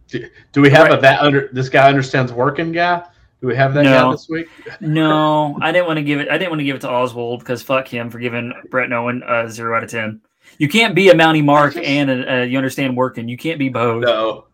Do, 0.07 0.27
do 0.51 0.61
we 0.61 0.69
have 0.71 0.91
a 0.91 0.97
that 0.97 1.21
under 1.21 1.49
this 1.53 1.69
guy 1.69 1.87
understands 1.87 2.33
working 2.33 2.71
guy? 2.71 3.03
Do 3.41 3.47
we 3.47 3.55
have 3.55 3.73
that 3.73 3.83
guy 3.83 3.91
No. 3.91 4.11
this 4.11 4.27
week? 4.29 4.47
No, 4.81 5.57
I 5.61 5.71
didn't 5.71 5.87
want 5.87 5.97
to 5.97 6.03
give 6.03 6.19
it. 6.19 6.29
I 6.29 6.37
didn't 6.37 6.49
want 6.51 6.61
to 6.61 6.65
give 6.65 6.75
it 6.77 6.81
to 6.81 6.89
Oswald 6.89 7.39
because 7.39 7.61
fuck 7.61 7.87
him 7.87 8.09
for 8.09 8.19
giving 8.19 8.53
Bret 8.69 8.91
Owen 8.91 9.21
a 9.27 9.49
zero 9.49 9.75
out 9.77 9.83
of 9.83 9.91
ten. 9.91 10.21
You 10.57 10.67
can't 10.69 10.95
be 10.95 11.09
a 11.09 11.13
Mountie 11.13 11.43
Mark 11.43 11.75
and 11.83 12.09
a, 12.09 12.41
a, 12.41 12.45
you 12.45 12.57
understand 12.57 12.95
working. 12.97 13.27
You 13.27 13.37
can't 13.37 13.59
be 13.59 13.69
both. 13.69 14.03
No. 14.03 14.45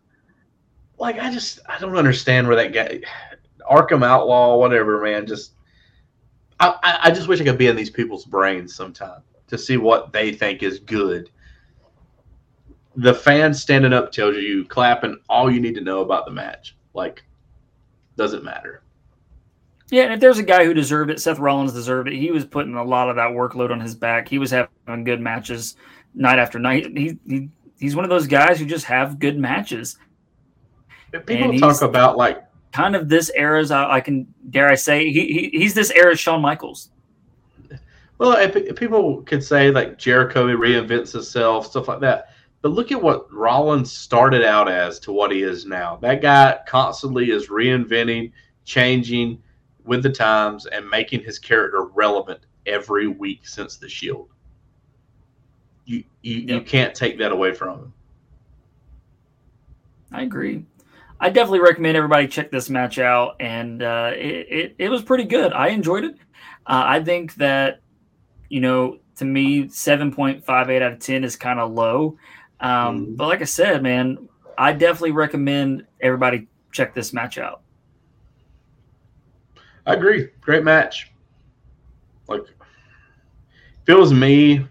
Like 1.00 1.18
I 1.18 1.32
just 1.32 1.60
I 1.66 1.78
don't 1.78 1.96
understand 1.96 2.46
where 2.46 2.56
that 2.56 2.72
guy 2.72 3.00
Arkham 3.68 4.04
Outlaw, 4.04 4.58
whatever, 4.58 5.02
man. 5.02 5.26
Just 5.26 5.54
I, 6.60 6.98
I 7.04 7.10
just 7.10 7.26
wish 7.26 7.40
I 7.40 7.44
could 7.44 7.56
be 7.56 7.68
in 7.68 7.74
these 7.76 7.88
people's 7.88 8.26
brains 8.26 8.74
sometime 8.74 9.22
to 9.46 9.56
see 9.56 9.78
what 9.78 10.12
they 10.12 10.30
think 10.32 10.62
is 10.62 10.78
good. 10.78 11.30
the 12.96 13.14
fan 13.14 13.54
standing 13.54 13.92
up 13.92 14.12
tells 14.12 14.36
you 14.36 14.64
clapping 14.66 15.16
all 15.28 15.50
you 15.50 15.60
need 15.60 15.74
to 15.74 15.80
know 15.80 16.00
about 16.00 16.26
the 16.26 16.30
match. 16.30 16.76
Like, 16.92 17.22
doesn't 18.16 18.44
matter. 18.44 18.82
Yeah, 19.90 20.04
and 20.04 20.12
if 20.12 20.20
there's 20.20 20.38
a 20.38 20.44
guy 20.44 20.64
who 20.64 20.74
deserved 20.74 21.10
it, 21.10 21.20
Seth 21.20 21.38
Rollins 21.38 21.72
deserved 21.72 22.08
it. 22.08 22.14
He 22.14 22.30
was 22.30 22.44
putting 22.44 22.74
a 22.74 22.84
lot 22.84 23.08
of 23.08 23.16
that 23.16 23.30
workload 23.30 23.70
on 23.70 23.80
his 23.80 23.94
back. 23.94 24.28
He 24.28 24.38
was 24.38 24.50
having 24.50 25.04
good 25.04 25.20
matches 25.20 25.76
night 26.14 26.38
after 26.38 26.58
night. 26.58 26.96
He, 26.96 27.18
he 27.26 27.48
he's 27.78 27.96
one 27.96 28.04
of 28.04 28.10
those 28.10 28.26
guys 28.26 28.58
who 28.58 28.66
just 28.66 28.84
have 28.84 29.18
good 29.18 29.38
matches. 29.38 29.98
People 31.26 31.58
talk 31.58 31.82
about 31.82 32.16
like 32.16 32.44
kind 32.72 32.94
of 32.94 33.08
this 33.08 33.30
era's. 33.34 33.70
I, 33.70 33.94
I 33.94 34.00
can 34.00 34.32
dare 34.50 34.68
I 34.68 34.74
say 34.74 35.10
he, 35.10 35.50
he 35.52 35.58
he's 35.58 35.74
this 35.74 35.90
era's 35.90 36.20
Shawn 36.20 36.40
Michaels. 36.40 36.90
Well, 38.18 38.32
if, 38.32 38.76
people 38.76 39.22
could 39.22 39.42
say 39.42 39.70
like 39.70 39.96
Jericho 39.96 40.46
reinvents 40.46 41.12
himself, 41.12 41.66
stuff 41.66 41.88
like 41.88 42.00
that. 42.00 42.34
But 42.60 42.72
look 42.72 42.92
at 42.92 43.00
what 43.00 43.32
Rollins 43.32 43.90
started 43.90 44.44
out 44.44 44.68
as 44.68 45.00
to 45.00 45.12
what 45.12 45.32
he 45.32 45.42
is 45.42 45.64
now. 45.64 45.96
That 46.02 46.20
guy 46.20 46.58
constantly 46.66 47.30
is 47.30 47.48
reinventing, 47.48 48.32
changing 48.64 49.42
with 49.84 50.02
the 50.02 50.10
times, 50.10 50.66
and 50.66 50.88
making 50.88 51.22
his 51.22 51.38
character 51.38 51.84
relevant 51.94 52.40
every 52.66 53.06
week 53.06 53.48
since 53.48 53.78
the 53.78 53.88
Shield. 53.88 54.28
You 55.86 56.04
you, 56.20 56.36
yep. 56.36 56.48
you 56.48 56.60
can't 56.60 56.94
take 56.94 57.16
that 57.18 57.32
away 57.32 57.54
from 57.54 57.78
him. 57.78 57.92
I 60.12 60.22
agree. 60.22 60.66
I 61.22 61.28
definitely 61.28 61.60
recommend 61.60 61.96
everybody 61.96 62.26
check 62.26 62.50
this 62.50 62.70
match 62.70 62.98
out, 62.98 63.36
and 63.40 63.82
uh, 63.82 64.12
it, 64.14 64.46
it, 64.48 64.74
it 64.78 64.88
was 64.88 65.02
pretty 65.02 65.24
good. 65.24 65.52
I 65.52 65.68
enjoyed 65.68 66.04
it. 66.04 66.14
Uh, 66.66 66.84
I 66.86 67.04
think 67.04 67.34
that 67.34 67.80
you 68.48 68.60
know 68.60 68.98
to 69.16 69.24
me, 69.26 69.68
seven 69.68 70.12
point 70.12 70.44
five 70.44 70.70
eight 70.70 70.80
out 70.80 70.92
of 70.92 70.98
ten 70.98 71.24
is 71.24 71.36
kind 71.36 71.60
of 71.60 71.72
low. 71.72 72.16
Um, 72.60 73.06
mm. 73.06 73.16
But 73.16 73.28
like 73.28 73.42
I 73.42 73.44
said, 73.44 73.82
man, 73.82 74.28
I 74.56 74.72
definitely 74.72 75.12
recommend 75.12 75.86
everybody 76.00 76.48
check 76.72 76.94
this 76.94 77.12
match 77.12 77.36
out. 77.36 77.62
I 79.86 79.94
agree. 79.94 80.28
Great 80.40 80.64
match. 80.64 81.12
Like, 82.28 82.42
if 82.42 83.88
it 83.88 83.94
was 83.94 84.12
me, 84.12 84.66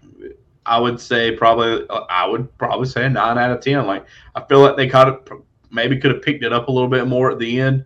I 0.66 0.78
would 0.80 1.00
say 1.00 1.36
probably 1.36 1.86
I 2.08 2.26
would 2.26 2.56
probably 2.58 2.88
say 2.88 3.06
a 3.06 3.10
nine 3.10 3.38
out 3.38 3.52
of 3.52 3.60
ten. 3.60 3.86
Like, 3.86 4.06
I 4.34 4.44
feel 4.44 4.60
like 4.60 4.76
they 4.76 4.88
caught 4.88 5.08
it, 5.08 5.32
maybe 5.70 5.98
could 5.98 6.12
have 6.12 6.22
picked 6.22 6.44
it 6.44 6.52
up 6.52 6.68
a 6.68 6.72
little 6.72 6.88
bit 6.88 7.06
more 7.06 7.30
at 7.30 7.38
the 7.38 7.60
end. 7.60 7.84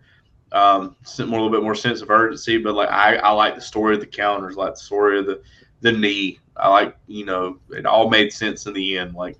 Um, 0.51 0.95
more 1.19 1.27
a 1.27 1.43
little 1.43 1.49
bit 1.49 1.63
more 1.63 1.75
sense 1.75 2.01
of 2.01 2.09
urgency, 2.09 2.57
but 2.57 2.75
like 2.75 2.89
I, 2.89 3.17
I 3.17 3.31
like 3.31 3.55
the 3.55 3.61
story 3.61 3.95
of 3.95 4.01
the 4.01 4.07
counters, 4.07 4.55
like 4.55 4.75
the 4.75 4.79
story 4.79 5.19
of 5.19 5.25
the 5.25 5.41
the 5.81 5.91
knee. 5.91 6.39
I 6.55 6.69
like 6.69 6.95
you 7.07 7.25
know 7.25 7.59
it 7.71 7.85
all 7.85 8.09
made 8.09 8.31
sense 8.31 8.65
in 8.65 8.73
the 8.73 8.97
end. 8.97 9.15
Like 9.15 9.37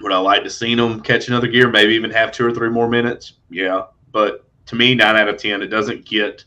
would 0.00 0.12
I 0.12 0.18
like 0.18 0.42
to 0.44 0.50
see 0.50 0.74
them 0.74 1.00
catch 1.00 1.28
another 1.28 1.46
gear, 1.46 1.70
maybe 1.70 1.94
even 1.94 2.10
have 2.10 2.32
two 2.32 2.46
or 2.46 2.52
three 2.52 2.70
more 2.70 2.88
minutes? 2.88 3.34
Yeah. 3.50 3.86
But 4.12 4.44
to 4.66 4.76
me, 4.76 4.94
nine 4.94 5.16
out 5.16 5.28
of 5.28 5.38
10, 5.38 5.62
it 5.62 5.68
doesn't 5.68 6.04
get 6.04 6.44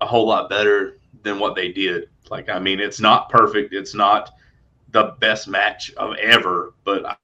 a 0.00 0.06
whole 0.06 0.26
lot 0.26 0.50
better 0.50 0.98
than 1.22 1.38
what 1.38 1.54
they 1.54 1.72
did. 1.72 2.08
Like, 2.30 2.48
I 2.48 2.58
mean, 2.58 2.80
it's 2.80 3.00
not 3.00 3.30
perfect. 3.30 3.72
It's 3.72 3.94
not 3.94 4.34
the 4.90 5.14
best 5.18 5.48
match 5.48 5.92
of 5.94 6.14
ever, 6.16 6.74
but 6.84 7.04
I, 7.04 7.16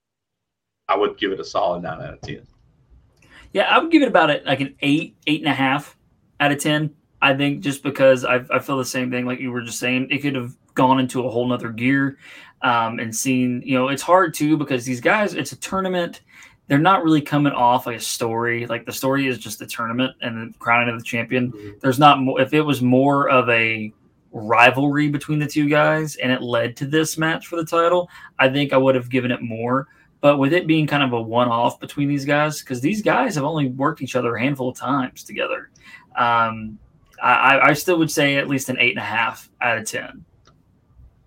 I 0.88 0.96
would 0.96 1.18
give 1.18 1.32
it 1.32 1.40
a 1.40 1.44
solid 1.44 1.82
nine 1.82 2.00
out 2.00 2.14
of 2.14 2.20
10. 2.22 2.46
Yeah, 3.52 3.64
I 3.64 3.78
would 3.78 3.90
give 3.90 4.02
it 4.02 4.08
about 4.08 4.30
a, 4.30 4.42
like 4.46 4.60
an 4.60 4.74
eight, 4.80 5.16
eight 5.26 5.40
and 5.40 5.50
a 5.50 5.54
half 5.54 5.96
out 6.40 6.52
of 6.52 6.58
10. 6.58 6.94
I 7.20 7.34
think 7.34 7.60
just 7.60 7.82
because 7.82 8.24
I, 8.24 8.44
I 8.50 8.58
feel 8.58 8.78
the 8.78 8.84
same 8.84 9.10
thing, 9.10 9.26
like 9.26 9.38
you 9.38 9.52
were 9.52 9.62
just 9.62 9.78
saying, 9.78 10.08
it 10.10 10.18
could 10.18 10.34
have 10.34 10.54
gone 10.74 10.98
into 10.98 11.24
a 11.24 11.30
whole 11.30 11.46
nother 11.46 11.70
gear 11.70 12.18
um, 12.62 12.98
and 12.98 13.14
seen, 13.14 13.62
you 13.64 13.78
know, 13.78 13.88
it's 13.88 14.02
hard 14.02 14.34
too 14.34 14.56
because 14.56 14.84
these 14.84 15.00
guys, 15.00 15.34
it's 15.34 15.52
a 15.52 15.56
tournament. 15.56 16.22
They're 16.66 16.78
not 16.78 17.04
really 17.04 17.20
coming 17.20 17.52
off 17.52 17.86
like 17.86 17.96
a 17.96 18.00
story. 18.00 18.66
Like 18.66 18.86
the 18.86 18.92
story 18.92 19.28
is 19.28 19.38
just 19.38 19.58
the 19.58 19.66
tournament 19.66 20.16
and 20.20 20.52
the 20.52 20.58
crowning 20.58 20.92
of 20.92 20.98
the 20.98 21.04
champion. 21.04 21.52
Mm-hmm. 21.52 21.70
There's 21.80 21.98
not 21.98 22.20
more, 22.20 22.40
if 22.40 22.52
it 22.54 22.62
was 22.62 22.82
more 22.82 23.28
of 23.28 23.48
a 23.50 23.92
rivalry 24.32 25.08
between 25.08 25.38
the 25.38 25.46
two 25.46 25.68
guys 25.68 26.16
and 26.16 26.32
it 26.32 26.42
led 26.42 26.76
to 26.78 26.86
this 26.86 27.18
match 27.18 27.46
for 27.46 27.56
the 27.56 27.64
title, 27.64 28.08
I 28.38 28.48
think 28.48 28.72
I 28.72 28.78
would 28.78 28.94
have 28.94 29.10
given 29.10 29.30
it 29.30 29.42
more. 29.42 29.86
But 30.22 30.38
with 30.38 30.54
it 30.54 30.66
being 30.66 30.86
kind 30.86 31.02
of 31.02 31.12
a 31.12 31.20
one 31.20 31.48
off 31.48 31.78
between 31.80 32.08
these 32.08 32.24
guys, 32.24 32.60
because 32.60 32.80
these 32.80 33.02
guys 33.02 33.34
have 33.34 33.44
only 33.44 33.68
worked 33.68 34.00
each 34.00 34.16
other 34.16 34.36
a 34.36 34.40
handful 34.40 34.70
of 34.70 34.78
times 34.78 35.24
together, 35.24 35.68
um, 36.16 36.78
I, 37.22 37.60
I 37.60 37.72
still 37.74 37.98
would 37.98 38.10
say 38.10 38.36
at 38.36 38.48
least 38.48 38.68
an 38.68 38.78
eight 38.78 38.90
and 38.90 38.98
a 38.98 39.02
half 39.02 39.50
out 39.60 39.78
of 39.78 39.86
10. 39.86 40.24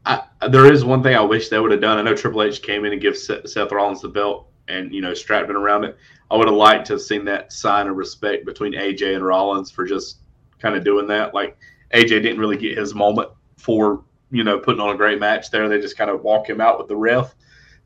I, 0.05 0.23
there 0.49 0.71
is 0.71 0.83
one 0.83 1.03
thing 1.03 1.15
I 1.15 1.21
wish 1.21 1.49
they 1.49 1.59
would 1.59 1.71
have 1.71 1.81
done. 1.81 1.97
I 1.97 2.01
know 2.01 2.15
Triple 2.15 2.43
H 2.43 2.61
came 2.61 2.85
in 2.85 2.93
and 2.93 3.01
gave 3.01 3.17
Seth 3.17 3.71
Rollins 3.71 4.01
the 4.01 4.09
belt 4.09 4.47
and 4.67 4.93
you 4.93 5.01
know 5.01 5.13
strapped 5.13 5.49
it 5.49 5.55
around 5.55 5.83
it. 5.83 5.97
I 6.31 6.37
would 6.37 6.47
have 6.47 6.55
liked 6.55 6.87
to 6.87 6.93
have 6.93 7.01
seen 7.01 7.25
that 7.25 7.53
sign 7.53 7.87
of 7.87 7.95
respect 7.95 8.45
between 8.45 8.73
AJ 8.73 9.15
and 9.15 9.25
Rollins 9.25 9.71
for 9.71 9.85
just 9.85 10.19
kind 10.59 10.75
of 10.75 10.83
doing 10.83 11.07
that. 11.07 11.33
Like 11.33 11.57
AJ 11.93 12.09
didn't 12.09 12.39
really 12.39 12.57
get 12.57 12.77
his 12.77 12.93
moment 12.93 13.29
for 13.57 14.03
you 14.31 14.43
know 14.43 14.59
putting 14.59 14.81
on 14.81 14.93
a 14.93 14.97
great 14.97 15.19
match 15.19 15.49
there. 15.51 15.67
They 15.67 15.79
just 15.79 15.97
kind 15.97 16.09
of 16.09 16.23
walk 16.23 16.49
him 16.49 16.61
out 16.61 16.77
with 16.77 16.87
the 16.87 16.95
ref. 16.95 17.35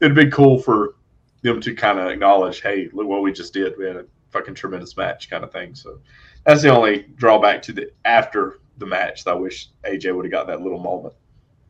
It'd 0.01 0.16
be 0.16 0.30
cool 0.30 0.60
for 0.60 0.95
them 1.42 1.62
to 1.62 1.74
kind 1.74 2.00
of 2.00 2.08
acknowledge, 2.08 2.62
hey, 2.62 2.90
look 2.94 3.08
what 3.08 3.22
we 3.22 3.32
just 3.32 3.54
did. 3.54 3.78
We 3.78 3.86
had 3.86 3.96
a 3.96 4.06
fucking 4.32 4.56
tremendous 4.56 4.96
match, 4.98 5.30
kind 5.30 5.44
of 5.44 5.52
thing. 5.52 5.74
So 5.76 6.00
that's 6.46 6.62
the 6.62 6.70
only 6.70 7.08
drawback 7.16 7.62
to 7.64 7.74
the 7.74 7.92
after 8.06 8.60
the 8.78 8.86
match. 8.86 9.26
I 9.28 9.34
wish 9.34 9.70
AJ 9.86 10.16
would 10.16 10.26
have 10.26 10.32
got 10.32 10.48
that 10.48 10.62
little 10.62 10.80
moment 10.80 11.14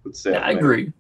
with 0.03 0.15
Seth. 0.15 0.34
Yeah, 0.34 0.41
I 0.41 0.51
agree. 0.51 0.91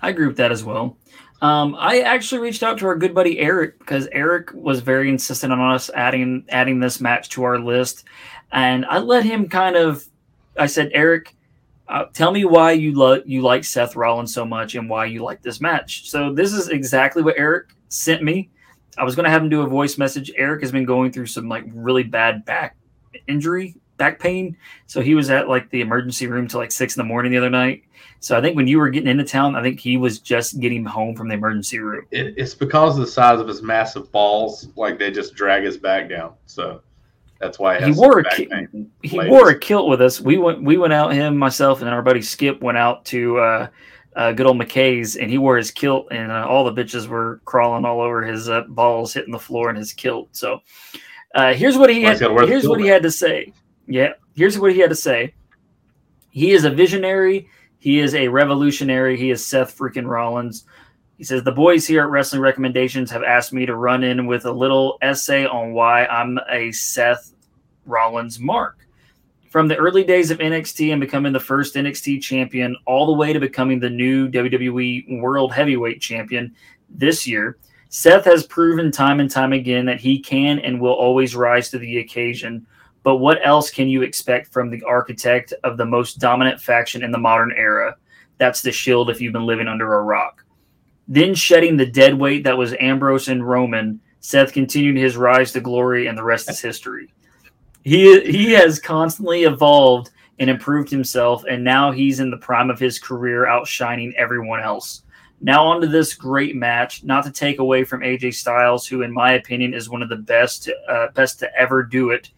I 0.00 0.10
agree 0.10 0.26
with 0.26 0.36
that 0.36 0.52
as 0.52 0.64
well. 0.64 0.96
Um, 1.40 1.74
I 1.76 2.00
actually 2.00 2.40
reached 2.40 2.62
out 2.62 2.78
to 2.78 2.86
our 2.86 2.96
good 2.96 3.14
buddy 3.14 3.40
Eric 3.40 3.78
because 3.80 4.08
Eric 4.12 4.50
was 4.54 4.80
very 4.80 5.08
insistent 5.08 5.52
on 5.52 5.74
us 5.74 5.90
adding 5.90 6.44
adding 6.50 6.78
this 6.78 7.00
match 7.00 7.30
to 7.30 7.42
our 7.42 7.58
list, 7.58 8.04
and 8.52 8.84
I 8.86 8.98
let 8.98 9.24
him 9.24 9.48
kind 9.48 9.76
of. 9.76 10.06
I 10.56 10.66
said, 10.66 10.90
Eric, 10.92 11.34
uh, 11.88 12.04
tell 12.12 12.30
me 12.30 12.44
why 12.44 12.72
you 12.72 12.92
love 12.92 13.22
you 13.26 13.42
like 13.42 13.64
Seth 13.64 13.96
Rollins 13.96 14.32
so 14.32 14.44
much 14.44 14.74
and 14.76 14.88
why 14.88 15.06
you 15.06 15.24
like 15.24 15.42
this 15.42 15.60
match. 15.60 16.10
So 16.10 16.32
this 16.32 16.52
is 16.52 16.68
exactly 16.68 17.22
what 17.22 17.34
Eric 17.36 17.70
sent 17.92 18.22
me. 18.22 18.50
I 18.98 19.04
was 19.04 19.14
going 19.14 19.24
to 19.24 19.30
have 19.30 19.42
him 19.42 19.48
do 19.48 19.62
a 19.62 19.66
voice 19.66 19.98
message. 19.98 20.30
Eric 20.36 20.62
has 20.62 20.72
been 20.72 20.84
going 20.84 21.12
through 21.12 21.26
some 21.26 21.48
like 21.48 21.64
really 21.72 22.02
bad 22.02 22.44
back 22.44 22.76
injury, 23.26 23.76
back 23.96 24.18
pain. 24.18 24.56
So 24.86 25.00
he 25.00 25.14
was 25.14 25.30
at 25.30 25.48
like 25.48 25.70
the 25.70 25.80
emergency 25.80 26.26
room 26.26 26.48
till 26.48 26.60
like 26.60 26.72
six 26.72 26.96
in 26.96 27.00
the 27.00 27.06
morning 27.06 27.32
the 27.32 27.38
other 27.38 27.50
night. 27.50 27.84
So 28.20 28.36
I 28.36 28.40
think 28.40 28.56
when 28.56 28.66
you 28.66 28.78
were 28.78 28.90
getting 28.90 29.08
into 29.08 29.24
town, 29.24 29.56
I 29.56 29.62
think 29.62 29.80
he 29.80 29.96
was 29.96 30.20
just 30.20 30.60
getting 30.60 30.84
home 30.84 31.16
from 31.16 31.28
the 31.28 31.34
emergency 31.34 31.78
room. 31.78 32.06
It, 32.10 32.34
it's 32.36 32.54
because 32.54 32.98
of 32.98 33.04
the 33.04 33.10
size 33.10 33.40
of 33.40 33.48
his 33.48 33.62
massive 33.62 34.12
balls, 34.12 34.68
like 34.76 34.98
they 34.98 35.10
just 35.10 35.34
drag 35.34 35.64
his 35.64 35.76
back 35.76 36.08
down. 36.08 36.34
So 36.46 36.82
that's 37.40 37.58
why 37.58 37.80
he, 37.80 37.86
he 37.86 37.92
wore 37.92 38.20
a 38.20 38.30
ki- 38.30 38.48
he 39.02 39.18
wore 39.28 39.50
a 39.50 39.58
kilt 39.58 39.88
with 39.88 40.00
us. 40.00 40.20
We 40.20 40.38
went 40.38 40.62
we 40.62 40.76
went 40.76 40.92
out 40.92 41.12
him 41.12 41.36
myself 41.36 41.80
and 41.80 41.90
our 41.90 42.02
buddy 42.02 42.22
Skip 42.22 42.60
went 42.60 42.78
out 42.78 43.04
to 43.06 43.38
uh, 43.38 43.68
uh, 44.16 44.32
good 44.32 44.46
old 44.46 44.58
McKay's 44.58 45.16
and 45.16 45.30
he 45.30 45.38
wore 45.38 45.56
his 45.56 45.70
kilt 45.70 46.08
and 46.10 46.30
uh, 46.30 46.46
all 46.46 46.64
the 46.64 46.82
bitches 46.82 47.06
were 47.06 47.40
crawling 47.44 47.84
all 47.84 48.00
over 48.00 48.22
his 48.22 48.48
uh, 48.48 48.62
balls 48.68 49.12
hitting 49.12 49.32
the 49.32 49.38
floor 49.38 49.70
in 49.70 49.76
his 49.76 49.92
kilt. 49.92 50.28
So 50.32 50.60
uh, 51.34 51.54
here's 51.54 51.78
what 51.78 51.90
he 51.90 52.04
well, 52.04 52.18
had, 52.18 52.48
here's 52.48 52.68
what 52.68 52.80
he 52.80 52.86
had 52.86 53.02
to 53.02 53.10
say. 53.10 53.52
Yeah, 53.86 54.12
here's 54.34 54.58
what 54.58 54.72
he 54.72 54.78
had 54.78 54.90
to 54.90 54.96
say. 54.96 55.34
He 56.30 56.52
is 56.52 56.64
a 56.64 56.70
visionary 56.70 57.48
he 57.82 57.98
is 57.98 58.14
a 58.14 58.28
revolutionary. 58.28 59.16
He 59.16 59.32
is 59.32 59.44
Seth 59.44 59.76
freaking 59.76 60.06
Rollins. 60.06 60.66
He 61.18 61.24
says, 61.24 61.42
The 61.42 61.50
boys 61.50 61.84
here 61.84 62.02
at 62.02 62.10
Wrestling 62.10 62.40
Recommendations 62.40 63.10
have 63.10 63.24
asked 63.24 63.52
me 63.52 63.66
to 63.66 63.74
run 63.74 64.04
in 64.04 64.26
with 64.26 64.44
a 64.44 64.52
little 64.52 64.98
essay 65.02 65.46
on 65.46 65.72
why 65.72 66.06
I'm 66.06 66.38
a 66.48 66.70
Seth 66.70 67.34
Rollins 67.84 68.38
mark. 68.38 68.81
From 69.52 69.68
the 69.68 69.76
early 69.76 70.02
days 70.02 70.30
of 70.30 70.38
NXT 70.38 70.92
and 70.92 71.00
becoming 71.00 71.32
the 71.32 71.38
first 71.38 71.74
NXT 71.74 72.22
champion, 72.22 72.74
all 72.86 73.04
the 73.06 73.12
way 73.12 73.32
to 73.32 73.38
becoming 73.38 73.78
the 73.78 73.90
new 73.90 74.28
WWE 74.28 75.20
World 75.20 75.52
Heavyweight 75.52 76.00
Champion 76.00 76.54
this 76.88 77.26
year, 77.26 77.58
Seth 77.90 78.24
has 78.24 78.46
proven 78.46 78.90
time 78.90 79.20
and 79.20 79.30
time 79.30 79.52
again 79.52 79.84
that 79.84 80.00
he 80.00 80.18
can 80.18 80.58
and 80.58 80.80
will 80.80 80.94
always 80.94 81.36
rise 81.36 81.68
to 81.68 81.78
the 81.78 81.98
occasion 81.98 82.66
but 83.02 83.16
what 83.16 83.44
else 83.44 83.70
can 83.70 83.88
you 83.88 84.02
expect 84.02 84.52
from 84.52 84.70
the 84.70 84.82
architect 84.84 85.52
of 85.64 85.76
the 85.76 85.84
most 85.84 86.18
dominant 86.18 86.60
faction 86.60 87.02
in 87.02 87.10
the 87.10 87.18
modern 87.18 87.52
era? 87.56 87.96
That's 88.38 88.62
the 88.62 88.72
Shield 88.72 89.10
if 89.10 89.20
you've 89.20 89.32
been 89.32 89.46
living 89.46 89.68
under 89.68 89.94
a 89.94 90.02
rock. 90.02 90.44
Then 91.08 91.34
shedding 91.34 91.76
the 91.76 91.86
dead 91.86 92.14
weight 92.14 92.44
that 92.44 92.56
was 92.56 92.74
Ambrose 92.78 93.28
and 93.28 93.46
Roman, 93.46 94.00
Seth 94.20 94.52
continued 94.52 94.96
his 94.96 95.16
rise 95.16 95.52
to 95.52 95.60
glory, 95.60 96.06
and 96.06 96.16
the 96.16 96.22
rest 96.22 96.48
is 96.48 96.60
history. 96.60 97.12
He 97.84 98.20
he 98.20 98.52
has 98.52 98.78
constantly 98.78 99.44
evolved 99.44 100.10
and 100.38 100.48
improved 100.48 100.90
himself, 100.90 101.44
and 101.48 101.62
now 101.62 101.90
he's 101.90 102.20
in 102.20 102.30
the 102.30 102.36
prime 102.36 102.70
of 102.70 102.78
his 102.78 102.98
career, 102.98 103.46
outshining 103.46 104.14
everyone 104.16 104.60
else. 104.60 105.02
Now 105.40 105.66
on 105.66 105.80
to 105.80 105.88
this 105.88 106.14
great 106.14 106.54
match. 106.54 107.02
Not 107.02 107.24
to 107.24 107.32
take 107.32 107.58
away 107.58 107.84
from 107.84 108.02
AJ 108.02 108.34
Styles, 108.34 108.86
who, 108.86 109.02
in 109.02 109.12
my 109.12 109.32
opinion, 109.32 109.74
is 109.74 109.90
one 109.90 110.02
of 110.02 110.08
the 110.08 110.16
best 110.16 110.70
uh, 110.88 111.08
best 111.14 111.38
to 111.40 111.54
ever 111.58 111.82
do 111.82 112.10
it 112.10 112.30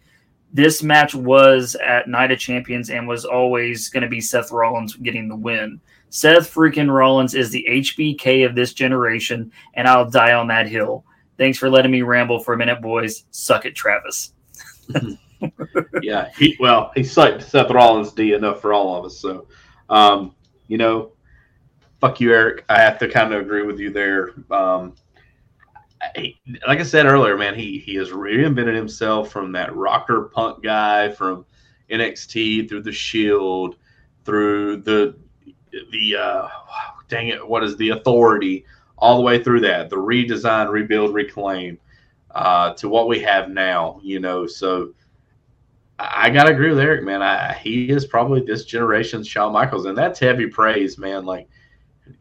this 0.55 0.81
match 0.81 1.13
was 1.13 1.75
at 1.83 2.07
Night 2.07 2.31
of 2.31 2.39
Champions 2.39 2.89
and 2.89 3.05
was 3.05 3.25
always 3.25 3.89
going 3.89 4.03
to 4.03 4.09
be 4.09 4.21
Seth 4.21 4.53
Rollins 4.53 4.95
getting 4.95 5.27
the 5.27 5.35
win. 5.35 5.81
Seth 6.11 6.53
freaking 6.53 6.89
Rollins 6.89 7.35
is 7.35 7.49
the 7.49 7.65
HBK 7.69 8.45
of 8.45 8.55
this 8.55 8.71
generation, 8.71 9.51
and 9.73 9.85
I'll 9.85 10.09
die 10.09 10.31
on 10.31 10.47
that 10.47 10.69
hill. 10.69 11.03
Thanks 11.37 11.57
for 11.57 11.69
letting 11.69 11.91
me 11.91 12.03
ramble 12.03 12.39
for 12.39 12.53
a 12.53 12.57
minute, 12.57 12.81
boys. 12.81 13.25
Suck 13.31 13.65
it, 13.65 13.75
Travis. 13.75 14.31
yeah, 16.01 16.29
he 16.37 16.55
well, 16.59 16.91
he 16.95 17.03
sucked 17.03 17.43
Seth 17.43 17.71
Rollins 17.71 18.11
D 18.13 18.33
enough 18.33 18.61
for 18.61 18.73
all 18.73 18.95
of 18.97 19.05
us. 19.05 19.19
So, 19.19 19.47
um, 19.89 20.35
you 20.67 20.77
know, 20.77 21.11
fuck 22.01 22.19
you, 22.19 22.33
Eric. 22.33 22.65
I 22.69 22.79
have 22.79 22.97
to 22.99 23.09
kind 23.09 23.33
of 23.33 23.41
agree 23.41 23.63
with 23.63 23.79
you 23.79 23.91
there. 23.91 24.31
Um, 24.51 24.95
like 26.67 26.79
I 26.79 26.83
said 26.83 27.05
earlier, 27.05 27.37
man, 27.37 27.55
he 27.55 27.79
he 27.79 27.95
has 27.95 28.09
reinvented 28.09 28.75
himself 28.75 29.31
from 29.31 29.51
that 29.53 29.75
rocker 29.75 30.23
punk 30.33 30.63
guy 30.63 31.09
from 31.09 31.45
NXT 31.89 32.67
through 32.69 32.83
the 32.83 32.91
Shield, 32.91 33.77
through 34.23 34.77
the 34.77 35.15
the 35.91 36.15
uh, 36.15 36.47
dang 37.07 37.29
it, 37.29 37.47
what 37.47 37.63
is 37.63 37.77
the 37.77 37.89
Authority, 37.89 38.65
all 38.97 39.17
the 39.17 39.23
way 39.23 39.43
through 39.43 39.61
that, 39.61 39.89
the 39.89 39.95
redesign, 39.95 40.69
rebuild, 40.69 41.13
reclaim, 41.13 41.77
uh, 42.31 42.73
to 42.73 42.89
what 42.89 43.07
we 43.07 43.19
have 43.19 43.49
now. 43.49 43.99
You 44.03 44.19
know, 44.19 44.45
so 44.45 44.93
I 45.97 46.29
gotta 46.29 46.51
agree 46.51 46.69
with 46.69 46.79
Eric, 46.79 47.03
man. 47.03 47.21
I, 47.21 47.53
he 47.53 47.89
is 47.89 48.05
probably 48.05 48.41
this 48.41 48.65
generation's 48.65 49.27
Shawn 49.27 49.53
Michaels, 49.53 49.85
and 49.85 49.97
that's 49.97 50.19
heavy 50.19 50.47
praise, 50.47 50.97
man. 50.97 51.25
Like, 51.25 51.47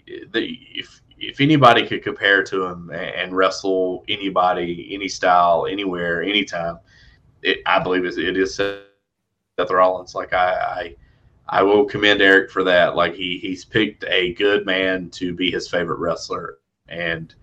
the, 0.06 0.58
if 0.74 1.00
if 1.18 1.40
anybody 1.40 1.86
could 1.86 2.02
compare 2.02 2.42
to 2.44 2.64
him 2.64 2.90
and 2.90 3.36
wrestle 3.36 4.04
anybody, 4.08 4.90
any 4.92 5.08
style, 5.08 5.66
anywhere, 5.66 6.22
anytime, 6.22 6.78
it, 7.42 7.58
I 7.66 7.78
believe 7.78 8.04
it, 8.04 8.18
it 8.18 8.36
is 8.36 8.54
Seth 8.54 8.84
Rollins. 9.70 10.14
Like 10.14 10.32
I, 10.32 10.54
I, 10.54 10.96
I 11.48 11.62
will 11.62 11.84
commend 11.84 12.20
Eric 12.22 12.50
for 12.50 12.64
that. 12.64 12.96
Like 12.96 13.14
he 13.14 13.38
he's 13.38 13.64
picked 13.64 14.04
a 14.04 14.34
good 14.34 14.66
man 14.66 15.10
to 15.10 15.34
be 15.34 15.50
his 15.50 15.68
favorite 15.68 15.98
wrestler, 15.98 16.58
and 16.88 17.34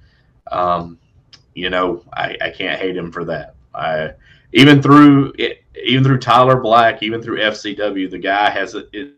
um, 0.51 0.97
you 1.55 1.69
know 1.69 2.03
I, 2.13 2.38
I 2.41 2.49
can't 2.51 2.79
hate 2.79 2.95
him 2.95 3.11
for 3.11 3.25
that. 3.25 3.55
I 3.73 4.11
even 4.53 4.82
through 4.82 5.34
it, 5.38 5.61
even 5.76 6.03
through 6.03 6.19
Tyler 6.19 6.59
Black, 6.59 7.01
even 7.03 7.22
through 7.22 7.39
FCW, 7.39 8.09
the 8.09 8.19
guy 8.19 8.49
has 8.49 8.76
it, 8.76 8.89
it, 8.93 9.15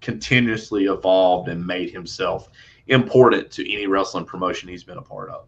continuously 0.00 0.84
evolved 0.84 1.48
and 1.48 1.64
made 1.64 1.90
himself 1.90 2.48
important 2.88 3.50
to 3.52 3.72
any 3.72 3.86
wrestling 3.86 4.24
promotion 4.24 4.68
he's 4.68 4.84
been 4.84 4.98
a 4.98 5.02
part 5.02 5.30
of. 5.30 5.46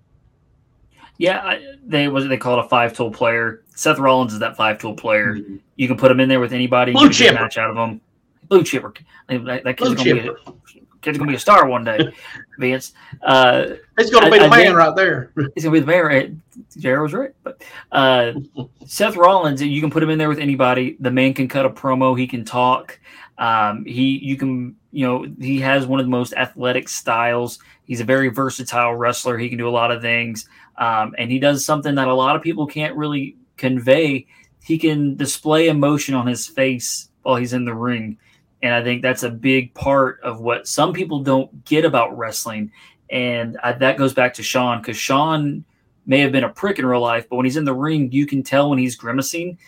Yeah, 1.19 1.59
they 1.85 2.09
was 2.09 2.27
they 2.27 2.37
call 2.37 2.59
it 2.59 2.65
a 2.65 2.69
five 2.69 2.95
tool 2.95 3.11
player. 3.11 3.63
Seth 3.75 3.99
Rollins 3.99 4.33
is 4.33 4.39
that 4.41 4.57
five 4.57 4.79
tool 4.79 4.95
player. 4.95 5.35
Mm-hmm. 5.35 5.57
You 5.77 5.89
can 5.89 5.97
put 5.97 6.11
him 6.11 6.21
in 6.21 6.29
there 6.29 6.41
with 6.41 6.53
anybody. 6.53 6.93
Blue 6.93 7.11
chipper. 7.11 7.35
match 7.35 7.59
out 7.59 7.71
of 7.71 7.77
him. 7.77 8.01
Blue 8.49 8.65
chipper. 8.65 8.93
That, 9.29 9.63
that 9.65 9.77
kid's, 9.77 9.95
gonna 9.95 10.03
chipper. 10.03 10.39
Be 10.75 10.82
kid's 11.03 11.19
gonna 11.19 11.31
be 11.31 11.37
a 11.37 11.41
star 11.41 11.67
one 11.67 11.85
day. 11.85 12.13
Vince. 12.59 12.93
Uh, 13.23 13.75
he's 13.99 14.11
gonna 14.11 14.31
be 14.31 14.39
I, 14.39 14.45
the 14.45 14.49
man 14.49 14.59
think, 14.67 14.77
right 14.77 14.97
there. 14.97 15.33
He's 15.55 15.65
gonna 15.65 15.75
be 15.75 15.81
the 15.81 15.87
man. 15.87 16.05
Right? 16.05 16.33
Jared 16.79 17.03
was 17.03 17.13
right. 17.13 17.33
But 17.43 17.63
uh, 17.91 18.33
Seth 18.87 19.17
Rollins, 19.17 19.61
you 19.61 19.81
can 19.81 19.91
put 19.91 20.03
him 20.03 20.11
in 20.11 20.19
there 20.19 20.29
with 20.29 20.39
anybody. 20.39 20.97
The 21.01 21.11
man 21.11 21.35
can 21.35 21.49
cut 21.49 21.67
a 21.67 21.71
promo. 21.71 22.19
He 22.19 22.27
can 22.27 22.45
talk. 22.45 22.99
Um, 23.39 23.85
he 23.85 24.19
you 24.19 24.37
can 24.37 24.77
you 24.93 25.07
know 25.07 25.27
he 25.41 25.61
has 25.61 25.87
one 25.87 26.01
of 26.01 26.07
the 26.07 26.11
most 26.11 26.33
athletic 26.35 26.89
styles. 26.89 27.59
He's 27.85 28.01
a 28.01 28.05
very 28.05 28.29
versatile 28.29 28.95
wrestler. 28.95 29.37
He 29.37 29.49
can 29.49 29.59
do 29.59 29.69
a 29.69 29.71
lot 29.71 29.91
of 29.91 30.01
things, 30.01 30.49
um, 30.79 31.15
and 31.19 31.31
he 31.31 31.39
does 31.39 31.65
something 31.65 31.95
that 31.97 32.09
a 32.09 32.15
lot 32.15 32.37
of 32.37 32.43
people 32.43 32.67
can't 32.67 32.97
really 32.97 33.37
convey. 33.57 34.27
He 34.63 34.79
can 34.79 35.17
display 35.17 35.69
emotion 35.69 36.15
on 36.15 36.27
his 36.27 36.47
face 36.47 37.09
while 37.23 37.37
he's 37.37 37.53
in 37.53 37.65
the 37.65 37.75
ring, 37.75 38.19
and 38.63 38.73
I 38.73 38.83
think 38.83 39.03
that's 39.03 39.25
a 39.25 39.31
big 39.31 39.75
part 39.75 40.21
of 40.23 40.41
what 40.41 40.69
some 40.69 40.93
people 40.93 41.21
don't 41.21 41.65
get 41.65 41.85
about 41.85 42.17
wrestling. 42.17 42.71
And 43.11 43.59
I, 43.63 43.73
that 43.73 43.99
goes 43.99 44.15
back 44.15 44.35
to 44.35 44.43
Shawn 44.43 44.81
because 44.81 44.97
Shawn 44.97 45.65
may 46.07 46.21
have 46.21 46.33
been 46.33 46.45
a 46.45 46.49
prick 46.49 46.79
in 46.79 46.87
real 46.87 47.01
life, 47.01 47.29
but 47.29 47.37
when 47.37 47.45
he's 47.45 47.57
in 47.57 47.65
the 47.65 47.75
ring, 47.75 48.11
you 48.13 48.27
can 48.27 48.43
tell 48.43 48.71
when 48.71 48.79
he's 48.79 48.97
grimacing 48.97 49.59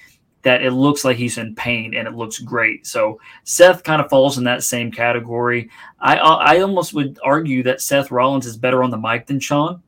that 0.43 0.63
it 0.63 0.73
looks 0.73 1.05
like 1.05 1.17
he's 1.17 1.39
in 1.39 1.55
pain 1.55 1.95
and 1.95 2.07
it 2.07 2.15
looks 2.15 2.39
great. 2.39 2.87
So 2.87 3.19
Seth 3.45 3.83
kind 3.83 4.01
of 4.03 4.11
falls 4.11 4.37
in 4.37 4.45
that 4.45 4.63
same 4.63 4.93
category. 4.93 5.71
I 6.01 6.17
I 6.19 6.61
almost 6.61 6.93
would 6.93 7.19
argue 7.25 7.63
that 7.63 7.81
Seth 7.81 8.11
Rollins 8.11 8.47
is 8.47 8.57
better 8.57 8.83
on 8.83 8.91
the 8.91 8.99
mic 8.99 9.27
than 9.27 9.41
Shawn. 9.41 9.83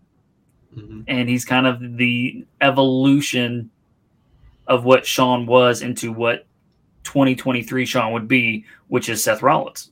mm-hmm. 0.76 1.02
and 1.08 1.28
he's 1.28 1.44
kind 1.44 1.66
of 1.66 1.96
the 1.96 2.46
evolution 2.60 3.70
of 4.66 4.84
what 4.84 5.06
Shawn 5.06 5.46
was 5.46 5.82
into 5.82 6.12
what 6.12 6.45
2023 7.06 7.86
Shawn 7.86 8.12
would 8.12 8.28
be, 8.28 8.66
which 8.88 9.08
is 9.08 9.24
Seth 9.24 9.42
Rollins. 9.42 9.90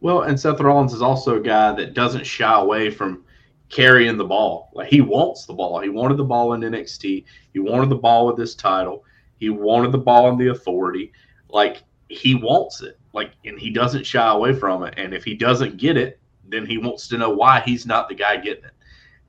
Well, 0.00 0.22
and 0.22 0.38
Seth 0.38 0.60
Rollins 0.60 0.94
is 0.94 1.02
also 1.02 1.36
a 1.36 1.42
guy 1.42 1.72
that 1.72 1.94
doesn't 1.94 2.26
shy 2.26 2.58
away 2.58 2.90
from 2.90 3.24
carrying 3.68 4.16
the 4.16 4.24
ball. 4.24 4.70
Like 4.74 4.88
he 4.88 5.00
wants 5.00 5.46
the 5.46 5.54
ball. 5.54 5.80
He 5.80 5.88
wanted 5.88 6.16
the 6.16 6.24
ball 6.24 6.54
in 6.54 6.60
NXT. 6.60 7.24
He 7.52 7.58
wanted 7.58 7.90
the 7.90 7.96
ball 7.96 8.26
with 8.26 8.36
this 8.36 8.54
title. 8.54 9.04
He 9.36 9.50
wanted 9.50 9.92
the 9.92 9.98
ball 9.98 10.30
in 10.30 10.38
the 10.38 10.48
authority. 10.48 11.12
Like 11.48 11.84
he 12.08 12.34
wants 12.34 12.80
it. 12.80 12.98
Like 13.12 13.32
and 13.44 13.58
he 13.58 13.70
doesn't 13.70 14.06
shy 14.06 14.28
away 14.28 14.54
from 14.54 14.84
it. 14.84 14.94
And 14.96 15.12
if 15.12 15.24
he 15.24 15.34
doesn't 15.34 15.76
get 15.76 15.96
it, 15.96 16.20
then 16.48 16.64
he 16.64 16.78
wants 16.78 17.08
to 17.08 17.18
know 17.18 17.30
why 17.30 17.60
he's 17.60 17.86
not 17.86 18.08
the 18.08 18.14
guy 18.14 18.36
getting 18.36 18.64
it. 18.64 18.74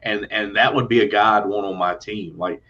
And 0.04 0.28
and 0.32 0.56
that 0.56 0.74
would 0.74 0.88
be 0.88 1.02
a 1.02 1.08
guy 1.08 1.38
I'd 1.38 1.46
want 1.46 1.66
on 1.66 1.78
my 1.78 1.96
team. 1.96 2.38
Like 2.38 2.62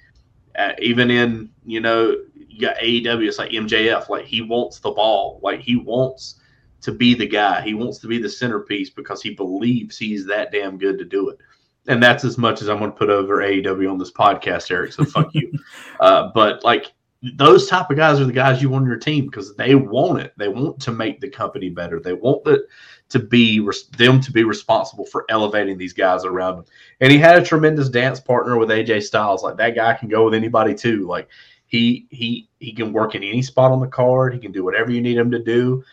uh, 0.60 0.74
even 0.80 1.10
in 1.10 1.50
you 1.66 1.80
know 1.80 2.16
you 2.36 2.68
got 2.68 2.78
AEW, 2.78 3.28
it's 3.28 3.40
like 3.40 3.52
MJF. 3.52 4.10
Like 4.10 4.26
he 4.26 4.42
wants 4.42 4.80
the 4.80 4.92
ball. 4.92 5.40
Like 5.42 5.62
he 5.62 5.78
wants 5.78 6.36
to 6.82 6.92
be 6.92 7.14
the 7.14 7.28
guy. 7.28 7.62
He 7.62 7.74
wants 7.74 8.00
to 8.00 8.08
be 8.08 8.20
the 8.20 8.30
centerpiece 8.30 8.90
because 8.90 9.22
he 9.22 9.34
believes 9.34 9.98
he's 9.98 10.26
that 10.26 10.52
damn 10.52 10.78
good 10.78 10.98
to 10.98 11.06
do 11.06 11.30
it. 11.30 11.38
And 11.88 12.04
that's 12.04 12.24
as 12.26 12.38
much 12.38 12.62
as 12.62 12.70
I'm 12.70 12.78
going 12.78 12.92
to 12.92 12.98
put 12.98 13.10
over 13.10 13.38
AEW 13.38 13.90
on 13.90 13.98
this 13.98 14.12
podcast, 14.12 14.70
Eric. 14.70 14.94
So 14.94 15.06
fuck 15.06 15.34
you. 15.34 15.52
Uh, 16.00 16.32
but 16.34 16.64
like 16.64 16.94
those 17.22 17.68
type 17.68 17.90
of 17.90 17.98
guys 17.98 18.20
are 18.20 18.26
the 18.26 18.32
guys 18.32 18.62
you 18.62 18.70
want 18.70 18.84
on 18.84 18.88
your 18.88 18.98
team 18.98 19.26
because 19.26 19.54
they 19.56 19.76
want 19.76 20.22
it. 20.22 20.34
They 20.38 20.48
want 20.48 20.80
to 20.82 20.92
make 20.92 21.20
the 21.20 21.30
company 21.30 21.70
better. 21.70 22.00
They 22.00 22.14
want 22.14 22.46
the, 22.46 22.66
to 23.10 23.20
be 23.20 23.60
them 23.98 24.22
to 24.22 24.32
be 24.32 24.44
responsible 24.44 25.06
for 25.06 25.26
elevating 25.30 25.78
these 25.78 25.92
guys 25.92 26.24
around 26.24 26.58
them. 26.58 26.66
And 27.02 27.12
he 27.12 27.18
had 27.18 27.38
a 27.38 27.46
tremendous 27.46 27.90
dance 27.90 28.20
partner 28.20 28.58
with 28.58 28.70
AJ 28.70 29.04
Styles. 29.04 29.44
Like 29.44 29.58
that 29.58 29.76
guy 29.76 29.96
can 29.96 30.08
go 30.08 30.26
with 30.26 30.34
anybody 30.34 30.74
too. 30.74 31.06
Like 31.08 31.28
he 31.68 32.08
he 32.10 32.48
he 32.60 32.72
can 32.72 32.94
work 32.94 33.16
in 33.16 33.24
any 33.24 33.42
spot 33.42 33.72
on 33.72 33.82
the 33.82 33.88
card. 33.88 34.34
He 34.34 34.40
can 34.40 34.54
do 34.54 34.64
whatever 34.64 34.90
you 34.92 35.02
need 35.02 35.18
him 35.18 35.32
to 35.32 35.44
do. 35.44 35.84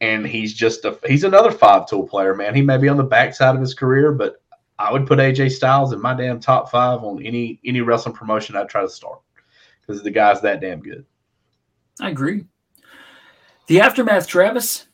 And 0.00 0.24
he's 0.24 0.54
just 0.54 0.84
a 0.84 0.96
he's 1.08 1.24
another 1.24 1.50
five 1.50 1.88
tool 1.88 2.06
player, 2.06 2.36
man. 2.36 2.54
He 2.54 2.62
may 2.62 2.78
be 2.78 2.88
on 2.88 2.96
the 2.96 3.02
backside 3.02 3.56
of 3.56 3.60
his 3.60 3.74
career, 3.74 4.12
but 4.12 4.40
I 4.78 4.92
would 4.92 5.08
put 5.08 5.18
AJ 5.18 5.50
Styles 5.50 5.92
in 5.92 6.00
my 6.00 6.14
damn 6.14 6.38
top 6.38 6.70
five 6.70 7.02
on 7.02 7.20
any 7.24 7.58
any 7.64 7.80
wrestling 7.80 8.14
promotion 8.14 8.54
I'd 8.54 8.68
try 8.68 8.82
to 8.82 8.88
start 8.88 9.18
because 9.88 10.02
the 10.02 10.10
guy's 10.10 10.40
that 10.42 10.60
damn 10.60 10.80
good. 10.80 11.04
I 12.00 12.10
agree. 12.10 12.44
The 13.66 13.80
aftermath, 13.80 14.26
Travis, 14.26 14.86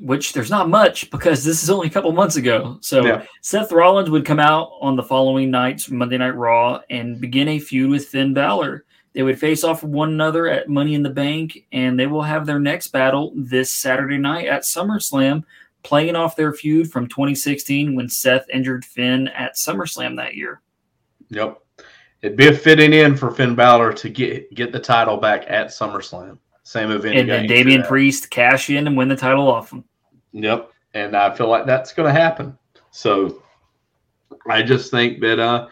which 0.00 0.32
there's 0.32 0.50
not 0.50 0.68
much 0.68 1.10
because 1.10 1.44
this 1.44 1.62
is 1.62 1.70
only 1.70 1.86
a 1.86 1.90
couple 1.90 2.12
months 2.12 2.36
ago. 2.36 2.78
So 2.80 3.04
yeah. 3.04 3.24
Seth 3.42 3.72
Rollins 3.72 4.10
would 4.10 4.26
come 4.26 4.40
out 4.40 4.72
on 4.80 4.96
the 4.96 5.02
following 5.02 5.50
night's 5.50 5.90
Monday 5.90 6.18
Night 6.18 6.36
Raw 6.36 6.80
and 6.90 7.20
begin 7.20 7.48
a 7.48 7.58
feud 7.58 7.90
with 7.90 8.08
Finn 8.08 8.34
Balor. 8.34 8.84
They 9.12 9.22
would 9.22 9.40
face 9.40 9.64
off 9.64 9.82
one 9.82 10.10
another 10.10 10.48
at 10.48 10.68
Money 10.68 10.94
in 10.94 11.02
the 11.02 11.10
Bank, 11.10 11.66
and 11.72 11.98
they 11.98 12.06
will 12.06 12.22
have 12.22 12.46
their 12.46 12.60
next 12.60 12.88
battle 12.88 13.32
this 13.34 13.72
Saturday 13.72 14.18
night 14.18 14.46
at 14.46 14.62
SummerSlam, 14.62 15.42
playing 15.82 16.14
off 16.14 16.36
their 16.36 16.52
feud 16.52 16.90
from 16.90 17.08
2016 17.08 17.96
when 17.96 18.08
Seth 18.08 18.48
injured 18.52 18.84
Finn 18.84 19.26
at 19.28 19.56
SummerSlam 19.56 20.16
that 20.16 20.36
year. 20.36 20.60
Yep 21.30 21.60
it'd 22.22 22.36
be 22.36 22.48
a 22.48 22.54
fitting 22.54 22.92
in 22.92 23.16
for 23.16 23.30
Finn 23.30 23.54
Balor 23.54 23.92
to 23.94 24.08
get 24.08 24.54
get 24.54 24.72
the 24.72 24.80
title 24.80 25.16
back 25.16 25.44
at 25.48 25.68
SummerSlam. 25.68 26.38
Same 26.62 26.90
event. 26.90 27.16
And 27.16 27.28
then 27.28 27.46
Damian 27.46 27.82
Priest 27.82 28.30
cash 28.30 28.70
in 28.70 28.86
and 28.86 28.96
win 28.96 29.08
the 29.08 29.16
title 29.16 29.48
off 29.48 29.72
him. 29.72 29.84
Yep. 30.32 30.70
And 30.94 31.16
I 31.16 31.34
feel 31.34 31.48
like 31.48 31.66
that's 31.66 31.92
going 31.92 32.12
to 32.12 32.20
happen. 32.20 32.56
So 32.90 33.42
I 34.48 34.62
just 34.62 34.90
think 34.90 35.20
that 35.20 35.38
uh, 35.38 35.68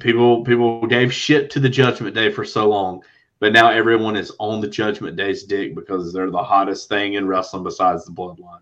people 0.00 0.44
people 0.44 0.86
gave 0.86 1.12
shit 1.12 1.50
to 1.50 1.60
the 1.60 1.68
Judgment 1.68 2.14
Day 2.14 2.30
for 2.30 2.44
so 2.44 2.68
long, 2.68 3.02
but 3.40 3.52
now 3.52 3.70
everyone 3.70 4.16
is 4.16 4.32
on 4.38 4.60
the 4.60 4.68
Judgment 4.68 5.16
Day's 5.16 5.44
dick 5.44 5.74
because 5.74 6.12
they're 6.12 6.30
the 6.30 6.42
hottest 6.42 6.88
thing 6.88 7.14
in 7.14 7.26
wrestling 7.26 7.64
besides 7.64 8.04
the 8.04 8.12
Bloodline. 8.12 8.60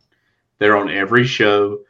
They're 0.59 0.77
on 0.77 0.91
every 0.91 1.25
show. 1.25 1.81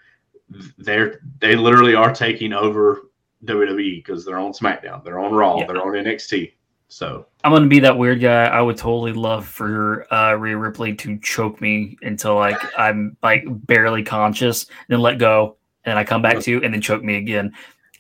They're 0.79 1.21
they 1.39 1.57
literally 1.57 1.95
are 1.95 2.15
taking 2.15 2.53
over 2.53 3.09
WWE 3.45 4.05
because 4.05 4.25
they're 4.25 4.39
on 4.39 4.53
SmackDown, 4.53 5.05
they're 5.05 5.19
on 5.19 5.33
Raw, 5.33 5.59
yeah. 5.59 5.67
they're 5.67 5.83
on 5.83 5.93
NXT. 5.93 6.53
So 6.89 7.27
I'm 7.43 7.53
gonna 7.53 7.67
be 7.67 7.81
that 7.81 7.97
weird 7.97 8.21
guy. 8.21 8.45
I 8.45 8.61
would 8.61 8.77
totally 8.77 9.13
love 9.13 9.47
for 9.47 10.13
uh, 10.13 10.35
Rhea 10.35 10.57
Ripley 10.57 10.95
to 10.97 11.19
choke 11.19 11.61
me 11.61 11.97
until 12.03 12.37
like 12.37 12.59
I'm 12.79 13.17
like 13.23 13.45
barely 13.49 14.03
conscious, 14.03 14.67
then 14.89 15.01
let 15.01 15.19
go, 15.19 15.57
and 15.85 15.99
I 15.99 16.05
come 16.05 16.23
back 16.23 16.41
to 16.41 16.51
you, 16.51 16.61
and 16.63 16.73
then 16.73 16.81
choke 16.81 17.03
me 17.03 17.17
again. 17.17 17.53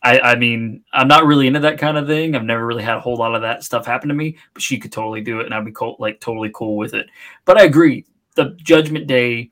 I, 0.04 0.20
I 0.20 0.34
mean, 0.36 0.84
I'm 0.92 1.08
not 1.08 1.24
really 1.24 1.46
into 1.46 1.60
that 1.60 1.78
kind 1.78 1.96
of 1.96 2.06
thing. 2.06 2.36
I've 2.36 2.44
never 2.44 2.66
really 2.66 2.82
had 2.82 2.96
a 2.96 3.00
whole 3.00 3.16
lot 3.16 3.34
of 3.34 3.40
that 3.40 3.64
stuff 3.64 3.86
happen 3.86 4.10
to 4.10 4.14
me, 4.14 4.36
but 4.52 4.62
she 4.62 4.78
could 4.78 4.92
totally 4.92 5.22
do 5.22 5.40
it, 5.40 5.46
and 5.46 5.54
I'd 5.54 5.64
be 5.64 5.72
cool, 5.72 5.96
like 5.98 6.20
totally 6.20 6.50
cool 6.54 6.76
with 6.76 6.92
it. 6.92 7.06
But 7.46 7.58
I 7.58 7.64
agree, 7.64 8.04
the 8.36 8.54
Judgment 8.58 9.06
Day 9.06 9.50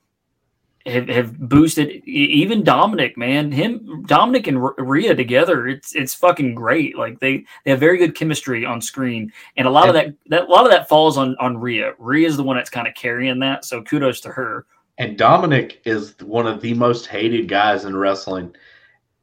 have, 0.87 1.09
have 1.09 1.39
boosted 1.39 2.03
even 2.07 2.65
Dominic, 2.65 3.17
man. 3.17 3.53
Him, 3.53 4.05
Dominic 4.07 4.47
and 4.47 4.59
R- 4.59 4.75
Rhea 4.79 5.15
together, 5.15 5.69
it's 5.69 5.95
it's 5.95 6.15
fucking 6.15 6.55
great. 6.55 6.97
Like 6.97 7.21
they 7.21 7.45
they 7.65 7.71
have 7.71 7.81
very 7.81 7.99
good 7.99 8.15
chemistry 8.15 8.65
on 8.65 8.81
screen, 8.81 9.33
and 9.57 9.67
a 9.67 9.71
lot 9.71 9.89
of 9.89 9.95
that 9.95 10.15
that 10.27 10.45
a 10.45 10.51
lot 10.51 10.65
of 10.65 10.71
that 10.71 10.89
falls 10.89 11.17
on 11.19 11.37
on 11.39 11.57
Rhea. 11.57 11.95
Rhea 11.99 12.27
is 12.27 12.37
the 12.37 12.43
one 12.43 12.57
that's 12.57 12.71
kind 12.71 12.89
of 12.89 12.95
carrying 12.95 13.39
that, 13.41 13.65
so 13.65 13.83
kudos 13.83 14.21
to 14.21 14.31
her. 14.31 14.67
And 14.99 15.17
Dominic 15.17 15.81
is 15.85 16.15
one 16.21 16.47
of 16.47 16.61
the 16.61 16.75
most 16.75 17.07
hated 17.07 17.49
guys 17.49 17.85
in 17.85 17.97
wrestling, 17.97 18.55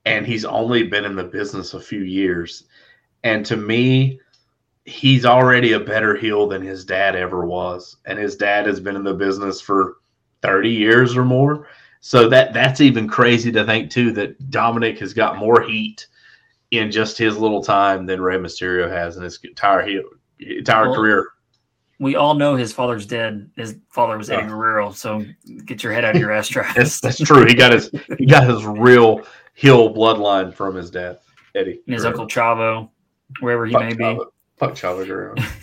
and 0.06 0.26
he's 0.26 0.46
only 0.46 0.84
been 0.84 1.06
in 1.06 1.16
the 1.16 1.24
business 1.24 1.74
a 1.74 1.80
few 1.80 2.02
years. 2.02 2.66
And 3.24 3.46
to 3.46 3.58
me, 3.58 4.20
he's 4.86 5.26
already 5.26 5.74
a 5.74 5.80
better 5.80 6.16
heel 6.16 6.48
than 6.48 6.62
his 6.62 6.84
dad 6.84 7.16
ever 7.16 7.46
was. 7.46 7.98
And 8.06 8.18
his 8.18 8.36
dad 8.36 8.66
has 8.66 8.80
been 8.80 8.96
in 8.96 9.04
the 9.04 9.14
business 9.14 9.62
for 9.62 9.98
30 10.42 10.70
years 10.70 11.16
or 11.18 11.26
more. 11.26 11.68
So 12.02 12.30
that 12.30 12.54
that's 12.54 12.80
even 12.82 13.08
crazy 13.08 13.52
to 13.52 13.66
think 13.66 13.92
too 13.92 14.12
that 14.14 14.50
Dominic 14.50 15.00
has 15.00 15.14
got 15.14 15.38
more 15.38 15.62
heat 15.62 16.08
in 16.72 16.92
just 16.92 17.18
his 17.18 17.38
little 17.38 17.62
time 17.64 18.06
than 18.06 18.22
Rey 18.22 18.38
Mysterio 18.38 18.90
has 18.90 19.18
in 19.18 19.24
his 19.24 19.40
entire 19.44 19.82
entire 20.40 20.90
Well, 20.90 20.96
career. 20.96 21.28
We 22.00 22.16
all 22.16 22.34
know 22.36 22.56
his 22.56 22.72
father's 22.72 23.06
dead. 23.06 23.50
His 23.58 23.76
father 23.90 24.18
was 24.18 24.30
Eddie 24.30 24.48
Guerrero, 24.48 24.92
so 24.94 25.26
get 25.66 25.84
your 25.84 25.92
head 25.92 26.06
out 26.06 26.16
of 26.16 26.22
your 26.22 26.32
ass, 26.34 26.48
That's 26.48 26.72
Travis. 26.74 27.00
that's 27.02 27.18
true. 27.20 27.46
He 27.46 27.54
got 27.54 27.74
his 27.74 27.92
he 28.18 28.26
got 28.26 28.48
his 28.48 28.64
real 28.66 29.24
heel 29.56 29.94
bloodline 29.94 30.54
from 30.54 30.76
his 30.76 30.90
dad, 30.90 31.20
Eddie. 31.56 31.82
And 31.88 31.94
his 31.96 32.04
Guerrero. 32.04 32.22
uncle 32.22 32.28
Chavo, 32.28 32.90
wherever 33.42 33.66
he 33.66 33.76
may 33.76 33.94
be. 33.94 34.04
Chavo. 34.06 34.26
Fuck 34.56 34.72
Chavo 34.76 35.06
Guerrero. 35.06 35.36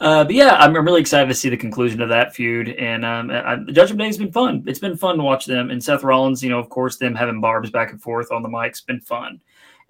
Uh, 0.00 0.24
but 0.24 0.34
yeah, 0.34 0.54
I'm, 0.54 0.76
I'm 0.76 0.84
really 0.84 1.00
excited 1.00 1.28
to 1.28 1.34
see 1.34 1.48
the 1.48 1.56
conclusion 1.56 2.00
of 2.00 2.08
that 2.08 2.34
feud. 2.34 2.68
And 2.70 3.04
um, 3.04 3.30
I, 3.30 3.56
the 3.56 3.72
Judgment 3.72 4.00
Day 4.00 4.06
has 4.06 4.18
been 4.18 4.32
fun. 4.32 4.64
It's 4.66 4.78
been 4.78 4.96
fun 4.96 5.16
to 5.16 5.22
watch 5.22 5.46
them. 5.46 5.70
And 5.70 5.82
Seth 5.82 6.02
Rollins, 6.02 6.42
you 6.42 6.50
know, 6.50 6.58
of 6.58 6.68
course, 6.68 6.96
them 6.96 7.14
having 7.14 7.40
barbs 7.40 7.70
back 7.70 7.90
and 7.90 8.00
forth 8.00 8.30
on 8.32 8.42
the 8.42 8.48
mic's 8.48 8.80
been 8.80 9.00
fun. 9.00 9.40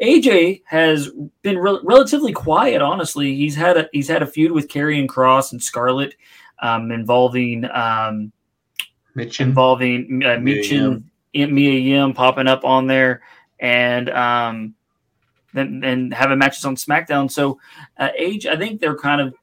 AJ 0.03 0.63
has 0.67 1.11
been 1.43 1.59
rel 1.59 1.81
relatively 1.85 2.33
quiet, 2.33 2.83
honestly. 2.83 3.35
He's 3.37 3.55
had 3.55 3.77
a 3.77 3.89
he's 3.93 4.09
had 4.09 4.23
a 4.23 4.27
feud 4.27 4.51
with 4.51 4.69
Karrion 4.69 5.07
Kross 5.07 5.53
and 5.53 5.63
Scarlett, 5.63 6.17
um, 6.61 6.91
involving 6.91 7.65
um, 7.67 8.33
Michin. 9.17 9.41
involving 9.41 10.23
uh, 10.25 10.37
Michin, 10.37 11.05
Mia 11.33 11.79
Yim 11.79 12.13
popping 12.13 12.49
up 12.49 12.65
on 12.65 12.89
there, 12.89 13.23
and 13.61 14.11
um, 14.11 14.75
then 15.53 15.83
and 15.85 16.13
having 16.13 16.39
matches 16.39 16.65
on 16.65 16.75
SmackDown. 16.75 17.31
So, 17.31 17.61
uh, 17.97 18.11
AJ, 18.21 18.47
I 18.47 18.57
think 18.57 18.81
they're 18.81 18.97
kind 18.97 19.21
of 19.21 19.35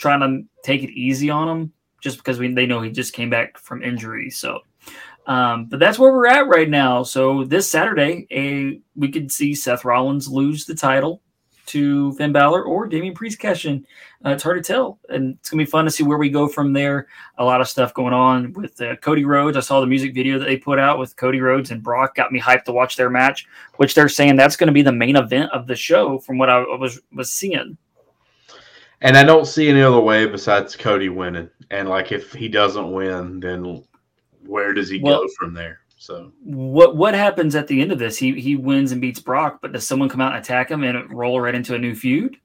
trying 0.00 0.20
to 0.20 0.42
take 0.64 0.82
it 0.82 0.90
easy 0.90 1.30
on 1.30 1.48
him, 1.48 1.72
just 2.00 2.16
because 2.16 2.38
we 2.38 2.52
they 2.52 2.66
know 2.66 2.80
he 2.80 2.90
just 2.90 3.12
came 3.12 3.30
back 3.30 3.58
from 3.58 3.82
injury. 3.82 4.30
So, 4.30 4.60
um, 5.26 5.66
but 5.66 5.78
that's 5.78 5.98
where 5.98 6.12
we're 6.12 6.26
at 6.26 6.48
right 6.48 6.68
now. 6.68 7.02
So 7.02 7.44
this 7.44 7.70
Saturday, 7.70 8.26
a 8.32 8.80
we 8.96 9.12
could 9.12 9.30
see 9.30 9.54
Seth 9.54 9.84
Rollins 9.84 10.26
lose 10.26 10.64
the 10.64 10.74
title 10.74 11.22
to 11.66 12.12
Finn 12.14 12.32
Balor 12.32 12.64
or 12.64 12.88
Damian 12.88 13.14
Priest 13.14 13.38
cash. 13.38 13.64
Uh, 13.64 13.76
it's 14.24 14.42
hard 14.42 14.62
to 14.62 14.72
tell, 14.72 14.98
and 15.08 15.36
it's 15.38 15.50
gonna 15.50 15.62
be 15.62 15.70
fun 15.70 15.84
to 15.84 15.90
see 15.90 16.02
where 16.02 16.18
we 16.18 16.30
go 16.30 16.48
from 16.48 16.72
there. 16.72 17.06
A 17.38 17.44
lot 17.44 17.60
of 17.60 17.68
stuff 17.68 17.94
going 17.94 18.14
on 18.14 18.52
with 18.54 18.80
uh, 18.80 18.96
Cody 18.96 19.24
Rhodes. 19.24 19.56
I 19.56 19.60
saw 19.60 19.80
the 19.80 19.86
music 19.86 20.14
video 20.14 20.38
that 20.38 20.46
they 20.46 20.56
put 20.56 20.78
out 20.78 20.98
with 20.98 21.16
Cody 21.16 21.40
Rhodes 21.40 21.70
and 21.70 21.82
Brock. 21.82 22.14
Got 22.14 22.32
me 22.32 22.40
hyped 22.40 22.64
to 22.64 22.72
watch 22.72 22.96
their 22.96 23.10
match, 23.10 23.46
which 23.76 23.94
they're 23.94 24.08
saying 24.08 24.36
that's 24.36 24.56
going 24.56 24.66
to 24.68 24.72
be 24.72 24.82
the 24.82 24.90
main 24.92 25.16
event 25.16 25.52
of 25.52 25.66
the 25.66 25.76
show, 25.76 26.18
from 26.18 26.38
what 26.38 26.50
I 26.50 26.58
was 26.60 27.00
was 27.12 27.32
seeing. 27.32 27.76
And 29.02 29.16
I 29.16 29.22
don't 29.24 29.46
see 29.46 29.68
any 29.68 29.82
other 29.82 30.00
way 30.00 30.26
besides 30.26 30.76
Cody 30.76 31.08
winning. 31.08 31.48
And 31.70 31.88
like 31.88 32.12
if 32.12 32.32
he 32.32 32.48
doesn't 32.48 32.92
win, 32.92 33.40
then 33.40 33.82
where 34.46 34.74
does 34.74 34.88
he 34.88 35.00
Well- 35.00 35.22
go 35.22 35.28
from 35.38 35.54
there? 35.54 35.80
So 35.96 36.32
What 36.42 36.96
what 36.96 37.12
happens 37.12 37.54
at 37.54 37.66
the 37.66 37.80
end 37.82 37.92
of 37.92 37.98
this? 37.98 38.16
He 38.16 38.40
he 38.40 38.56
wins 38.56 38.90
and 38.92 39.02
beats 39.02 39.20
Brock, 39.20 39.58
but 39.60 39.72
does 39.72 39.86
someone 39.86 40.08
come 40.08 40.22
out 40.22 40.34
and 40.34 40.42
attack 40.42 40.70
him 40.70 40.82
and 40.82 41.12
roll 41.12 41.38
right 41.38 41.54
into 41.54 41.74
a 41.74 41.78
new 41.78 41.94
feud? 41.94 42.38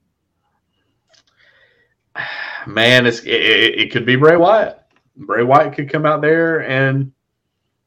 man, 2.68 3.06
it's 3.06 3.20
it, 3.22 3.30
it, 3.30 3.80
it 3.80 3.92
could 3.92 4.06
be 4.06 4.18
Bray 4.18 4.36
Wyatt. 4.36 4.80
Bray 5.16 5.44
Wyatt 5.44 5.74
could 5.74 5.90
come 5.90 6.06
out 6.06 6.22
there 6.22 6.68
and 6.70 7.14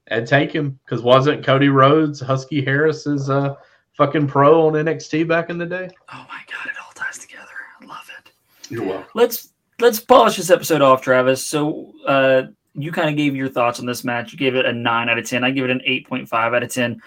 and 0.06 0.26
take 0.26 0.50
him 0.50 0.78
because 0.84 1.02
wasn't 1.02 1.44
Cody 1.44 1.68
Rhodes 1.68 2.18
Husky 2.18 2.64
Harris's 2.64 3.28
uh 3.28 3.54
fucking 3.92 4.26
pro 4.26 4.68
on 4.68 4.72
NXT 4.72 5.28
back 5.28 5.50
in 5.50 5.58
the 5.58 5.66
day? 5.66 5.90
Oh 6.12 6.26
my 6.30 6.40
god, 6.50 6.66
it 6.66 6.76
all 6.82 6.92
ties 6.94 7.18
together. 7.18 7.44
I 7.82 7.84
love 7.84 8.10
it. 8.18 8.32
You're 8.70 8.84
welcome. 8.84 9.08
let's 9.14 9.52
let's 9.80 10.00
polish 10.00 10.36
this 10.36 10.50
episode 10.50 10.82
off, 10.82 11.02
Travis. 11.02 11.44
So 11.44 11.92
uh, 12.06 12.42
you 12.74 12.92
kind 12.92 13.08
of 13.08 13.16
gave 13.16 13.34
your 13.34 13.48
thoughts 13.48 13.80
on 13.80 13.86
this 13.86 14.04
match. 14.04 14.32
You 14.32 14.38
gave 14.38 14.54
it 14.54 14.66
a 14.66 14.72
nine 14.72 15.08
out 15.08 15.18
of 15.18 15.28
ten. 15.28 15.44
I 15.44 15.50
give 15.50 15.64
it 15.64 15.70
an 15.70 15.82
eight 15.84 16.06
point 16.06 16.28
five 16.28 16.54
out 16.54 16.62
of 16.62 16.72
ten. 16.72 17.00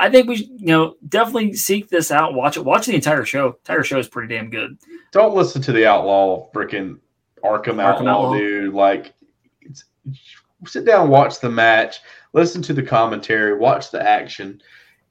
I 0.00 0.08
think 0.08 0.28
we, 0.28 0.36
should, 0.36 0.50
you 0.50 0.66
know, 0.66 0.94
definitely 1.08 1.54
seek 1.54 1.88
this 1.88 2.12
out. 2.12 2.34
Watch 2.34 2.56
it. 2.56 2.64
Watch 2.64 2.86
the 2.86 2.94
entire 2.94 3.24
show. 3.24 3.48
Entire 3.48 3.82
show 3.82 3.98
is 3.98 4.08
pretty 4.08 4.32
damn 4.32 4.48
good. 4.48 4.78
Don't 5.10 5.34
listen 5.34 5.60
to 5.62 5.72
the 5.72 5.86
outlaw 5.86 6.48
freaking 6.52 6.98
Arkham, 7.42 7.74
Arkham 7.74 7.80
outlaw, 7.80 8.26
Outlaw. 8.26 8.32
dude. 8.34 8.74
Like 8.74 9.14
it's, 9.62 9.84
sit 10.66 10.84
down, 10.84 11.08
watch 11.08 11.40
the 11.40 11.50
match, 11.50 12.00
listen 12.32 12.62
to 12.62 12.72
the 12.72 12.82
commentary, 12.82 13.58
watch 13.58 13.90
the 13.90 14.00
action. 14.00 14.62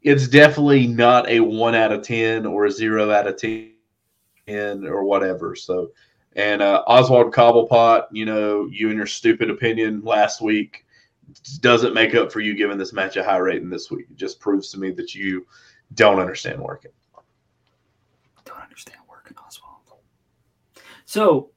It's 0.03 0.27
definitely 0.27 0.87
not 0.87 1.27
a 1.27 1.41
one 1.41 1.75
out 1.75 1.91
of 1.91 2.01
ten 2.03 2.45
or 2.45 2.65
a 2.65 2.71
zero 2.71 3.11
out 3.11 3.27
of 3.27 3.37
ten 3.37 3.71
or 4.49 5.03
whatever. 5.03 5.55
So, 5.55 5.91
and 6.35 6.61
uh, 6.61 6.83
Oswald 6.87 7.33
Cobblepot, 7.33 8.05
you 8.11 8.25
know, 8.25 8.67
you 8.71 8.89
and 8.89 8.97
your 8.97 9.07
stupid 9.07 9.49
opinion 9.49 10.01
last 10.03 10.41
week 10.41 10.85
doesn't 11.59 11.93
make 11.93 12.15
up 12.15 12.31
for 12.31 12.39
you 12.39 12.55
giving 12.55 12.77
this 12.77 12.93
match 12.93 13.17
a 13.17 13.23
high 13.23 13.37
rating 13.37 13.69
this 13.69 13.91
week. 13.91 14.05
It 14.09 14.17
just 14.17 14.39
proves 14.39 14.71
to 14.71 14.79
me 14.79 14.91
that 14.91 15.13
you 15.13 15.45
don't 15.95 16.19
understand 16.19 16.61
working. 16.61 16.91
Don't 18.45 18.61
understand 18.61 18.99
working 19.09 19.35
Oswald. 19.37 19.99
So 21.05 21.49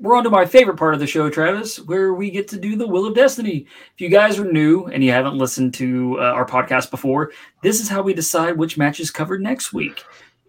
we're 0.00 0.16
on 0.16 0.24
to 0.24 0.30
my 0.30 0.44
favorite 0.44 0.76
part 0.76 0.94
of 0.94 1.00
the 1.00 1.06
show, 1.06 1.30
Travis, 1.30 1.78
where 1.78 2.12
we 2.12 2.30
get 2.30 2.48
to 2.48 2.58
do 2.58 2.76
the 2.76 2.86
Wheel 2.86 3.06
of 3.06 3.14
Destiny. 3.14 3.66
If 3.94 4.00
you 4.00 4.08
guys 4.08 4.38
are 4.38 4.50
new 4.50 4.86
and 4.86 5.02
you 5.02 5.12
haven't 5.12 5.38
listened 5.38 5.74
to 5.74 6.16
uh, 6.18 6.24
our 6.24 6.46
podcast 6.46 6.90
before, 6.90 7.30
this 7.62 7.80
is 7.80 7.88
how 7.88 8.02
we 8.02 8.12
decide 8.12 8.56
which 8.56 8.76
matches 8.76 9.10
covered 9.10 9.42
next 9.42 9.72
week. 9.72 10.04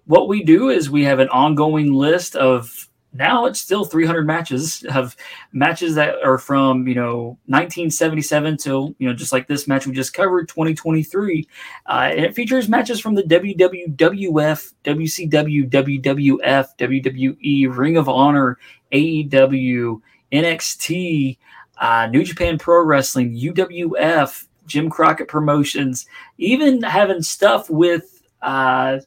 What 0.07 0.27
we 0.27 0.43
do 0.43 0.69
is 0.69 0.89
we 0.89 1.03
have 1.03 1.19
an 1.19 1.29
ongoing 1.29 1.93
list 1.93 2.35
of 2.35 2.87
now 3.13 3.45
it's 3.45 3.59
still 3.59 3.83
300 3.83 4.25
matches 4.27 4.85
of 4.91 5.15
matches 5.51 5.95
that 5.95 6.15
are 6.23 6.37
from 6.37 6.87
you 6.87 6.95
know 6.95 7.37
1977 7.47 8.57
till 8.57 8.95
you 8.99 9.07
know 9.07 9.13
just 9.13 9.31
like 9.31 9.47
this 9.47 9.67
match 9.67 9.87
we 9.87 9.93
just 9.93 10.13
covered 10.13 10.47
2023 10.49 11.47
uh, 11.87 11.91
and 12.11 12.19
it 12.19 12.35
features 12.35 12.69
matches 12.69 12.99
from 12.99 13.15
the 13.15 13.23
WWF, 13.23 14.73
WCW, 14.83 15.69
WWF, 15.69 16.67
WWE, 16.77 17.77
Ring 17.77 17.97
of 17.97 18.09
Honor, 18.09 18.57
AEW, 18.91 20.01
NXT, 20.31 21.37
uh, 21.79 22.07
New 22.07 22.23
Japan 22.23 22.57
Pro 22.57 22.83
Wrestling, 22.83 23.35
UWF, 23.35 24.47
Jim 24.65 24.89
Crockett 24.89 25.27
Promotions, 25.27 26.05
even 26.37 26.81
having 26.83 27.21
stuff 27.21 27.69
with 27.69 28.21
uh, 28.41 28.99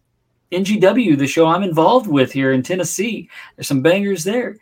NGW, 0.53 1.17
the 1.17 1.27
show 1.27 1.47
I'm 1.47 1.63
involved 1.63 2.07
with 2.07 2.33
here 2.33 2.53
in 2.53 2.63
Tennessee. 2.63 3.29
There's 3.57 3.69
some 3.69 3.83
bangers 3.83 4.25
there. 4.25 4.57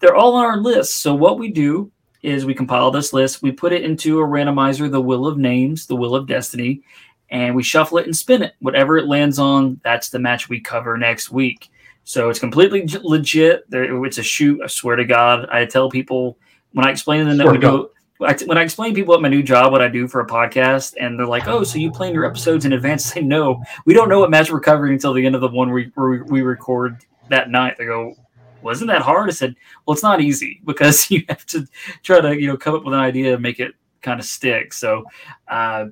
They're 0.00 0.16
all 0.16 0.34
on 0.34 0.44
our 0.44 0.58
list. 0.58 0.96
So 0.96 1.14
what 1.14 1.38
we 1.38 1.50
do 1.50 1.90
is 2.22 2.44
we 2.44 2.54
compile 2.54 2.90
this 2.90 3.12
list, 3.12 3.42
we 3.42 3.52
put 3.52 3.72
it 3.72 3.84
into 3.84 4.20
a 4.20 4.26
randomizer, 4.26 4.90
the 4.90 5.00
wheel 5.00 5.26
of 5.26 5.38
Names, 5.38 5.86
the 5.86 5.94
wheel 5.94 6.16
of 6.16 6.26
Destiny, 6.26 6.82
and 7.30 7.54
we 7.54 7.62
shuffle 7.62 7.98
it 7.98 8.06
and 8.06 8.16
spin 8.16 8.42
it. 8.42 8.54
Whatever 8.58 8.98
it 8.98 9.06
lands 9.06 9.38
on, 9.38 9.80
that's 9.84 10.08
the 10.08 10.18
match 10.18 10.48
we 10.48 10.60
cover 10.60 10.96
next 10.96 11.30
week. 11.30 11.70
So 12.04 12.28
it's 12.30 12.38
completely 12.38 12.88
legit. 13.02 13.64
It's 13.70 14.18
a 14.18 14.22
shoot. 14.22 14.60
I 14.64 14.66
swear 14.66 14.96
to 14.96 15.04
God. 15.04 15.48
I 15.50 15.66
tell 15.66 15.90
people 15.90 16.38
when 16.72 16.86
I 16.86 16.90
explain 16.90 17.20
to 17.20 17.26
them 17.26 17.36
that 17.36 17.44
Swear 17.44 17.54
we 17.54 17.60
do. 17.60 17.90
I 18.20 18.32
t- 18.34 18.46
When 18.46 18.58
I 18.58 18.62
explain 18.62 18.94
people 18.94 19.14
at 19.14 19.20
my 19.20 19.28
new 19.28 19.42
job 19.42 19.70
what 19.70 19.80
I 19.80 19.88
do 19.88 20.08
for 20.08 20.20
a 20.20 20.26
podcast, 20.26 20.94
and 21.00 21.18
they're 21.18 21.26
like, 21.26 21.46
"Oh, 21.46 21.62
so 21.62 21.78
you 21.78 21.90
plan 21.90 22.12
your 22.12 22.24
episodes 22.24 22.64
in 22.64 22.72
advance?" 22.72 23.06
I 23.12 23.14
say, 23.14 23.20
"No, 23.22 23.62
we 23.84 23.94
don't 23.94 24.08
know 24.08 24.20
what 24.20 24.30
match 24.30 24.50
we're 24.50 24.60
covering 24.60 24.92
until 24.92 25.12
the 25.12 25.24
end 25.24 25.34
of 25.34 25.40
the 25.40 25.48
one 25.48 25.70
we 25.70 25.92
we, 25.96 26.22
we 26.22 26.42
record 26.42 27.04
that 27.28 27.50
night." 27.50 27.76
They 27.78 27.86
go, 27.86 28.14
"Wasn't 28.62 28.88
that 28.88 29.02
hard?" 29.02 29.28
I 29.28 29.32
said, 29.32 29.54
"Well, 29.86 29.94
it's 29.94 30.02
not 30.02 30.20
easy 30.20 30.60
because 30.64 31.10
you 31.10 31.24
have 31.28 31.46
to 31.46 31.66
try 32.02 32.20
to 32.20 32.40
you 32.40 32.48
know 32.48 32.56
come 32.56 32.74
up 32.74 32.84
with 32.84 32.94
an 32.94 33.00
idea 33.00 33.34
and 33.34 33.42
make 33.42 33.60
it 33.60 33.74
kind 34.02 34.18
of 34.18 34.26
stick." 34.26 34.72
So, 34.72 35.04
uh, 35.46 35.86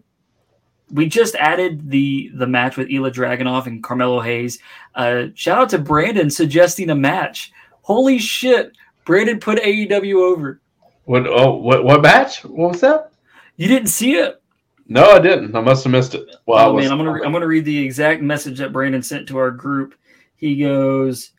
we 0.91 1.09
just 1.09 1.35
added 1.37 1.91
the 1.91 2.31
the 2.35 2.47
match 2.47 2.77
with 2.77 2.89
Ilja 2.89 3.13
Dragunov 3.13 3.67
and 3.67 3.83
Carmelo 3.83 4.21
Hayes. 4.21 4.59
Uh, 4.95 5.27
shout 5.35 5.59
out 5.59 5.69
to 5.71 5.79
Brandon 5.79 6.31
suggesting 6.31 6.91
a 6.91 6.95
match. 6.95 7.53
Holy 7.83 8.19
shit, 8.19 8.77
Brandon 9.05 9.39
put 9.39 9.59
AEW 9.59 10.17
over. 10.17 10.61
What? 11.07 11.27
Oh, 11.27 11.55
what? 11.57 11.83
What 11.85 12.03
match? 12.03 12.45
What 12.45 12.73
was 12.73 12.81
that? 12.83 13.11
You 13.57 13.67
didn't 13.69 13.89
see 13.89 14.15
it? 14.17 14.41
No, 14.89 15.05
I 15.11 15.19
didn't. 15.19 15.57
I 15.57 15.61
must 15.61 15.83
have 15.85 15.91
missed 15.91 16.15
it. 16.15 16.29
Well, 16.47 16.59
I 16.59 16.65
oh 16.67 16.77
man, 16.77 16.93
I'm 16.93 16.99
gonna 16.99 17.13
re- 17.13 17.23
I'm 17.25 17.33
gonna 17.33 17.47
read 17.47 17.65
the 17.65 17.79
exact 17.85 18.23
message 18.23 18.59
that 18.59 18.73
Brandon 18.73 19.03
sent 19.03 19.27
to 19.29 19.39
our 19.39 19.51
group. 19.51 19.95
He 20.37 20.57
goes, 20.61 21.33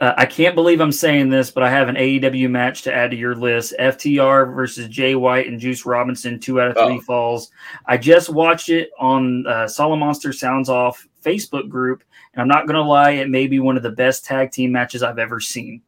Uh, 0.00 0.14
I 0.16 0.26
can't 0.26 0.56
believe 0.56 0.80
I'm 0.80 0.90
saying 0.90 1.28
this, 1.28 1.50
but 1.52 1.62
I 1.62 1.70
have 1.70 1.88
an 1.88 1.94
AEW 1.94 2.50
match 2.50 2.82
to 2.82 2.92
add 2.94 3.10
to 3.12 3.16
your 3.16 3.36
list: 3.36 3.74
FTR 3.78 4.52
versus 4.54 4.88
Jay 4.88 5.14
White 5.14 5.46
and 5.46 5.60
Juice 5.60 5.86
Robinson, 5.86 6.40
two 6.40 6.60
out 6.60 6.68
of 6.68 6.74
three 6.76 6.98
Oh. 6.98 7.00
falls. 7.02 7.50
I 7.86 7.96
just 7.96 8.28
watched 8.30 8.70
it 8.70 8.90
on 8.98 9.46
uh, 9.46 9.68
Solid 9.68 9.98
Monster 9.98 10.32
Sounds 10.32 10.68
Off 10.68 11.06
Facebook 11.24 11.68
group, 11.68 12.02
and 12.32 12.40
I'm 12.42 12.48
not 12.48 12.66
gonna 12.66 12.82
lie, 12.82 13.10
it 13.12 13.28
may 13.30 13.46
be 13.46 13.60
one 13.60 13.76
of 13.76 13.82
the 13.84 13.90
best 13.90 14.24
tag 14.24 14.50
team 14.50 14.72
matches 14.72 15.02
I've 15.02 15.18
ever 15.20 15.38
seen. 15.40 15.80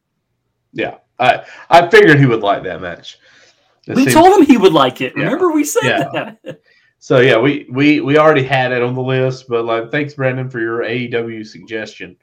Yeah, 0.72 0.98
I 1.18 1.44
I 1.70 1.88
figured 1.88 2.18
he 2.18 2.26
would 2.26 2.40
like 2.42 2.62
that 2.64 2.80
match. 2.80 3.18
It 3.86 3.96
we 3.96 4.02
seemed- 4.04 4.14
told 4.14 4.38
him 4.38 4.46
he 4.46 4.56
would 4.56 4.72
like 4.72 5.00
it. 5.00 5.12
Yeah. 5.16 5.24
Remember, 5.24 5.52
we 5.52 5.64
said 5.64 5.82
Yeah. 5.84 6.08
that. 6.44 6.60
so 6.98 7.20
yeah, 7.20 7.38
we 7.38 7.66
we 7.70 8.00
we 8.00 8.18
already 8.18 8.42
had 8.42 8.72
it 8.72 8.82
on 8.82 8.94
the 8.94 9.02
list, 9.02 9.46
but 9.48 9.64
like, 9.64 9.90
thanks 9.90 10.14
Brandon 10.14 10.50
for 10.50 10.60
your 10.60 10.80
AEW 10.82 11.44
suggestion. 11.46 12.16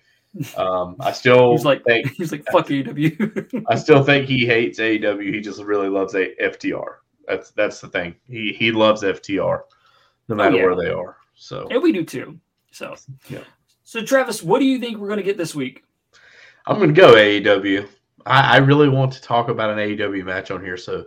Um, 0.58 0.96
I 1.00 1.12
still 1.12 1.52
He's 1.52 1.64
like, 1.64 1.84
think 1.86 2.08
he's 2.14 2.32
like, 2.32 2.44
fuck 2.52 2.68
AEW. 2.68 3.64
I 3.70 3.76
still 3.76 4.04
think 4.04 4.28
he 4.28 4.46
hates 4.48 4.80
AEW. 4.80 5.32
He 5.34 5.42
just 5.42 5.62
really 5.62 5.90
loves 5.90 6.16
a 6.16 6.34
FTR. 6.42 6.96
That's 7.28 7.52
that's 7.52 7.80
the 7.80 7.88
thing. 7.88 8.16
He 8.28 8.52
he 8.54 8.72
loves 8.72 9.04
FTR, 9.04 9.62
no 10.28 10.36
matter 10.36 10.56
Oh, 10.56 10.58
yeah. 10.58 10.66
where 10.66 10.76
they 10.76 10.90
are. 10.90 11.18
So 11.36 11.68
and 11.70 11.82
we 11.84 11.92
do 11.92 12.04
too. 12.04 12.40
So, 12.72 12.96
Yeah. 13.30 13.44
So, 13.84 14.04
Travis, 14.04 14.42
what 14.42 14.58
do 14.60 14.66
you 14.66 14.80
think 14.80 14.98
we're 14.98 15.08
gonna 15.10 15.22
get 15.22 15.38
this 15.38 15.54
week? 15.54 15.84
I'm 16.66 16.80
gonna 16.80 16.92
go 16.94 17.14
AEW. 17.14 17.88
I, 18.26 18.56
I 18.56 18.58
really 18.58 18.90
want 18.90 19.12
to 19.14 19.22
talk 19.22 19.50
about 19.50 19.70
an 19.70 19.78
AEW 19.78 20.24
match 20.26 20.52
on 20.52 20.64
here, 20.64 20.78
so 20.78 21.06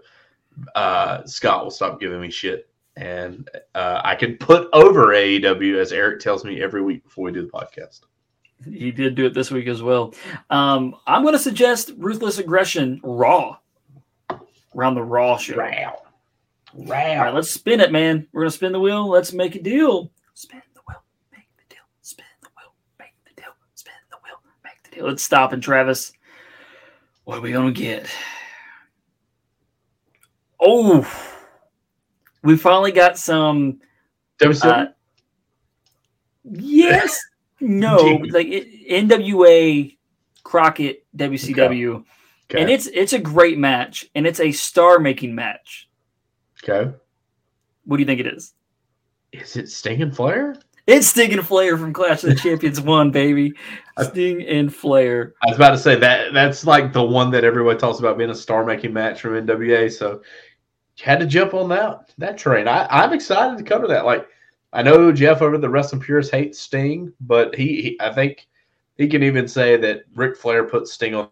uh, 0.75 1.25
Scott 1.25 1.65
will 1.65 1.71
stop 1.71 2.01
giving 2.01 2.21
me 2.21 2.31
shit, 2.31 2.69
and 2.97 3.49
uh, 3.75 4.01
I 4.05 4.15
can 4.15 4.37
put 4.37 4.69
over 4.73 5.09
AEW 5.09 5.77
as 5.77 5.93
Eric 5.93 6.21
tells 6.21 6.45
me 6.45 6.63
every 6.63 6.83
week 6.83 7.05
before 7.05 7.25
we 7.25 7.33
do 7.33 7.43
the 7.43 7.49
podcast. 7.49 8.01
He 8.65 8.91
did 8.91 9.15
do 9.15 9.27
it 9.27 9.35
this 9.35 9.51
week 9.51 9.67
as 9.67 9.83
well. 9.83 10.15
Um, 10.49 10.97
I'm 11.07 11.23
going 11.23 11.35
to 11.35 11.39
suggest 11.39 11.93
Ruthless 11.99 12.39
Aggression 12.39 13.01
Raw 13.03 13.59
around 14.75 14.95
the 14.95 15.03
Raw 15.03 15.37
show. 15.37 15.57
Wow, 15.59 15.99
All 16.75 17.25
right, 17.25 17.35
let's 17.35 17.51
spin 17.51 17.81
it, 17.81 17.93
man. 17.93 18.27
We're 18.33 18.43
going 18.43 18.51
to 18.51 18.57
spin 18.57 18.73
the 18.73 18.81
wheel. 18.81 19.09
Let's 19.09 19.33
make 19.33 19.55
a 19.57 19.63
deal. 19.63 20.11
Spin 20.35 20.63
the 20.75 20.81
wheel, 20.89 21.03
make 21.33 21.49
the 21.57 21.75
deal. 21.75 21.85
Spin 22.01 22.25
the 22.43 22.49
wheel, 22.57 22.73
make 22.99 23.15
the 23.25 23.41
deal. 23.41 23.53
Spin 23.75 23.95
the 24.11 24.17
wheel, 24.25 24.39
make 24.65 24.83
the 24.85 24.97
deal. 24.97 25.07
Let's 25.07 25.23
stop 25.23 25.53
and 25.53 25.63
Travis. 25.63 26.13
What 27.27 27.39
are 27.39 27.41
we 27.41 27.51
going 27.51 27.75
to 27.75 27.81
get? 27.81 28.09
Oh, 30.61 31.05
we 32.45 32.57
finally 32.57 32.93
got 32.93 33.19
some. 33.19 33.81
WCW. 34.39 34.65
Uh, 34.65 34.87
yes, 36.45 37.21
no, 37.61 37.97
like 38.31 38.47
it, 38.47 38.89
NWA, 38.89 39.97
Crockett, 40.45 41.05
WCW, 41.17 42.05
okay. 42.49 42.63
and 42.63 42.71
it's 42.71 42.87
it's 42.87 43.13
a 43.13 43.19
great 43.19 43.59
match, 43.59 44.09
and 44.15 44.25
it's 44.25 44.39
a 44.39 44.53
star-making 44.53 45.35
match. 45.35 45.89
okay. 46.63 46.93
What 47.87 47.97
do 47.97 48.03
you 48.03 48.07
think 48.07 48.21
it 48.21 48.29
is? 48.29 48.55
Is 49.33 49.57
it 49.57 49.69
Sting 49.69 50.01
and 50.01 50.15
Flair? 50.15 50.55
It's 50.87 51.09
Sting 51.09 51.33
and 51.33 51.45
Flair 51.45 51.77
from 51.77 51.93
Clash 51.93 52.23
of 52.23 52.31
the 52.31 52.37
Champions 52.37 52.81
One, 52.81 53.11
baby. 53.11 53.55
Sting 54.01 54.43
and 54.43 54.73
Flair. 54.73 55.35
I 55.43 55.49
was 55.49 55.57
about 55.57 55.71
to 55.71 55.79
say 55.79 55.97
that 55.97 56.33
that's 56.33 56.65
like 56.65 56.93
the 56.93 57.03
one 57.03 57.31
that 57.33 57.43
everybody 57.43 57.77
talks 57.77 57.99
about 57.99 58.19
being 58.19 58.31
a 58.31 58.35
star 58.35 58.65
making 58.65 58.93
match 58.93 59.21
from 59.21 59.33
NWA. 59.33 59.91
So 59.91 60.23
had 61.01 61.19
to 61.19 61.27
jump 61.27 61.55
on 61.55 61.69
that 61.71 62.13
that 62.19 62.39
train. 62.39 62.69
I, 62.69 62.87
I'm 62.89 63.13
excited 63.13 63.59
to 63.59 63.65
cover 63.65 63.89
that. 63.89 64.05
Like 64.05 64.29
I 64.73 64.83
know 64.83 65.11
Jeff 65.11 65.43
over 65.43 65.59
the 65.59 65.69
Wrestling 65.69 66.01
Purist 66.01 66.31
hates 66.31 66.61
Sting, 66.61 67.13
but 67.21 67.55
he, 67.55 67.83
he 67.83 68.01
I 68.01 68.13
think 68.13 68.47
he 68.97 69.09
can 69.09 69.25
even 69.25 69.49
say 69.49 69.77
that 69.77 70.05
Ric 70.15 70.37
Flair 70.37 70.65
put 70.65 70.87
Sting 70.87 71.17
on 71.17 71.29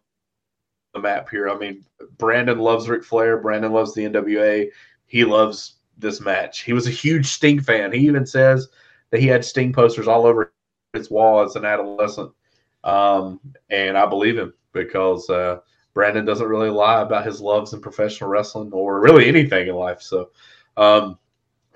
the 0.95 1.01
map 1.01 1.31
here. 1.31 1.49
I 1.49 1.57
mean, 1.57 1.85
Brandon 2.19 2.59
loves 2.59 2.89
Ric 2.89 3.05
Flair. 3.05 3.39
Brandon 3.39 3.73
loves 3.73 3.95
the 3.95 4.05
NWA. 4.05 4.69
He 5.07 5.25
loves 5.25 5.77
this 5.97 6.21
match. 6.21 6.63
He 6.63 6.73
was 6.73 6.89
a 6.89 6.91
huge 6.91 7.27
Sting 7.27 7.61
fan. 7.61 7.93
He 7.93 8.01
even 8.01 8.27
says 8.27 8.69
that 9.15 9.21
he 9.21 9.29
had 9.29 9.45
Sting 9.45 9.73
posters 9.73 10.09
all 10.09 10.27
over 10.27 10.53
his 10.93 11.09
wall 11.09 11.41
as 11.41 11.55
an 11.55 11.65
adolescent. 11.65 12.33
Um, 12.83 13.39
and 13.71 13.97
I 13.97 14.07
believe 14.07 14.37
him 14.37 14.53
because 14.73 15.31
uh, 15.31 15.61
Brandon 15.95 16.25
doesn't 16.25 16.49
really 16.49 16.69
lie 16.69 17.03
about 17.03 17.25
his 17.25 17.41
loves 17.41 17.75
in 17.75 17.81
professional 17.81 18.29
wrestling 18.29 18.73
or 18.73 19.01
really 19.01 19.29
anything 19.29 19.69
in 19.69 19.77
life. 19.77 20.03
So, 20.03 20.31
um, 20.77 21.17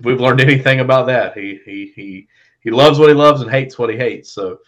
we've 0.03 0.21
learned 0.21 0.41
anything 0.41 0.81
about 0.81 1.07
that, 1.07 1.39
he 1.39 1.61
he 1.65 1.93
he 1.95 2.27
he 2.59 2.73
loves 2.73 2.99
what 2.99 3.09
he 3.09 3.15
loves 3.15 3.41
and 3.41 3.49
hates 3.49 3.79
what 3.79 3.89
he 3.89 3.97
hates. 3.97 4.33
So, 4.33 4.59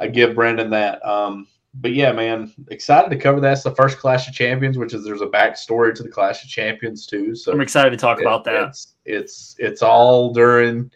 I 0.00 0.08
give 0.08 0.34
Brandon 0.34 0.68
that. 0.70 1.06
Um, 1.06 1.46
but 1.74 1.94
yeah, 1.94 2.10
man, 2.10 2.52
excited 2.72 3.10
to 3.10 3.16
cover 3.16 3.38
that. 3.38 3.52
It's 3.52 3.62
the 3.62 3.72
first 3.76 3.98
Clash 3.98 4.26
of 4.26 4.34
Champions, 4.34 4.78
which 4.78 4.94
is 4.94 5.04
there's 5.04 5.20
a 5.20 5.26
backstory 5.26 5.94
to 5.94 6.02
the 6.02 6.08
Clash 6.08 6.42
of 6.42 6.50
Champions 6.50 7.06
too. 7.06 7.36
So 7.36 7.52
I'm 7.52 7.60
excited 7.60 7.90
to 7.90 7.96
talk 7.96 8.20
about 8.20 8.42
that. 8.44 8.64
It's 8.64 8.94
it's 9.04 9.54
it's 9.60 9.82
all 9.82 10.32
during, 10.32 10.90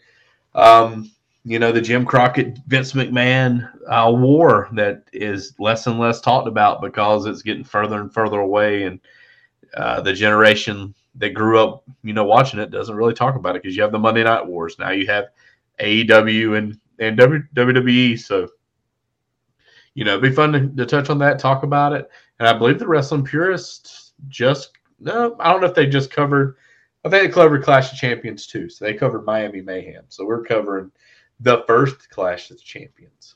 um, 0.55 1.09
you 1.43 1.57
know, 1.59 1.71
the 1.71 1.81
Jim 1.81 2.05
Crockett 2.05 2.59
Vince 2.67 2.93
McMahon 2.93 3.69
uh, 3.87 4.11
war 4.11 4.69
that 4.73 5.03
is 5.11 5.53
less 5.59 5.87
and 5.87 5.99
less 5.99 6.21
talked 6.21 6.47
about 6.47 6.81
because 6.81 7.25
it's 7.25 7.41
getting 7.41 7.63
further 7.63 7.99
and 7.99 8.13
further 8.13 8.39
away, 8.39 8.83
and 8.83 8.99
uh, 9.75 10.01
the 10.01 10.13
generation 10.13 10.93
that 11.15 11.33
grew 11.33 11.59
up, 11.59 11.83
you 12.03 12.13
know, 12.13 12.23
watching 12.23 12.59
it 12.59 12.71
doesn't 12.71 12.95
really 12.95 13.13
talk 13.13 13.35
about 13.35 13.55
it 13.55 13.63
because 13.63 13.75
you 13.75 13.81
have 13.81 13.91
the 13.91 13.99
Monday 13.99 14.23
Night 14.23 14.45
Wars 14.45 14.77
now. 14.77 14.91
You 14.91 15.07
have 15.07 15.29
AEW 15.79 16.57
and 16.57 16.79
and 16.99 17.17
WWE, 17.17 18.19
so. 18.19 18.47
You 19.93 20.05
know, 20.05 20.11
it'd 20.11 20.23
be 20.23 20.31
fun 20.31 20.53
to, 20.53 20.69
to 20.69 20.85
touch 20.85 21.09
on 21.09 21.19
that, 21.19 21.37
talk 21.37 21.63
about 21.63 21.91
it, 21.91 22.09
and 22.39 22.47
I 22.47 22.57
believe 22.57 22.79
the 22.79 22.87
wrestling 22.87 23.25
purists 23.25 24.13
just 24.29 24.71
no, 25.01 25.35
I 25.37 25.51
don't 25.51 25.59
know 25.59 25.67
if 25.67 25.75
they 25.75 25.85
just 25.85 26.11
covered 26.11 26.55
I 27.03 27.09
think 27.09 27.23
they 27.23 27.33
covered 27.33 27.63
Clash 27.63 27.91
of 27.91 27.97
Champions 27.97 28.45
too. 28.45 28.69
So 28.69 28.85
they 28.85 28.93
covered 28.93 29.25
Miami 29.25 29.61
Mayhem. 29.61 30.03
So 30.09 30.25
we're 30.25 30.43
covering 30.43 30.91
the 31.41 31.63
first 31.67 32.09
Clash 32.09 32.51
of 32.51 32.63
Champions. 32.63 33.35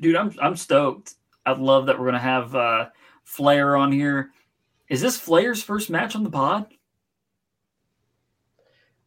Dude, 0.00 0.16
I'm 0.16 0.34
I'm 0.40 0.56
stoked. 0.56 1.14
I 1.46 1.52
love 1.52 1.86
that 1.86 1.98
we're 1.98 2.06
gonna 2.06 2.18
have 2.18 2.54
uh, 2.54 2.88
Flair 3.24 3.76
on 3.76 3.92
here. 3.92 4.30
Is 4.88 5.00
this 5.00 5.18
Flair's 5.18 5.62
first 5.62 5.90
match 5.90 6.16
on 6.16 6.24
the 6.24 6.30
pod? 6.30 6.66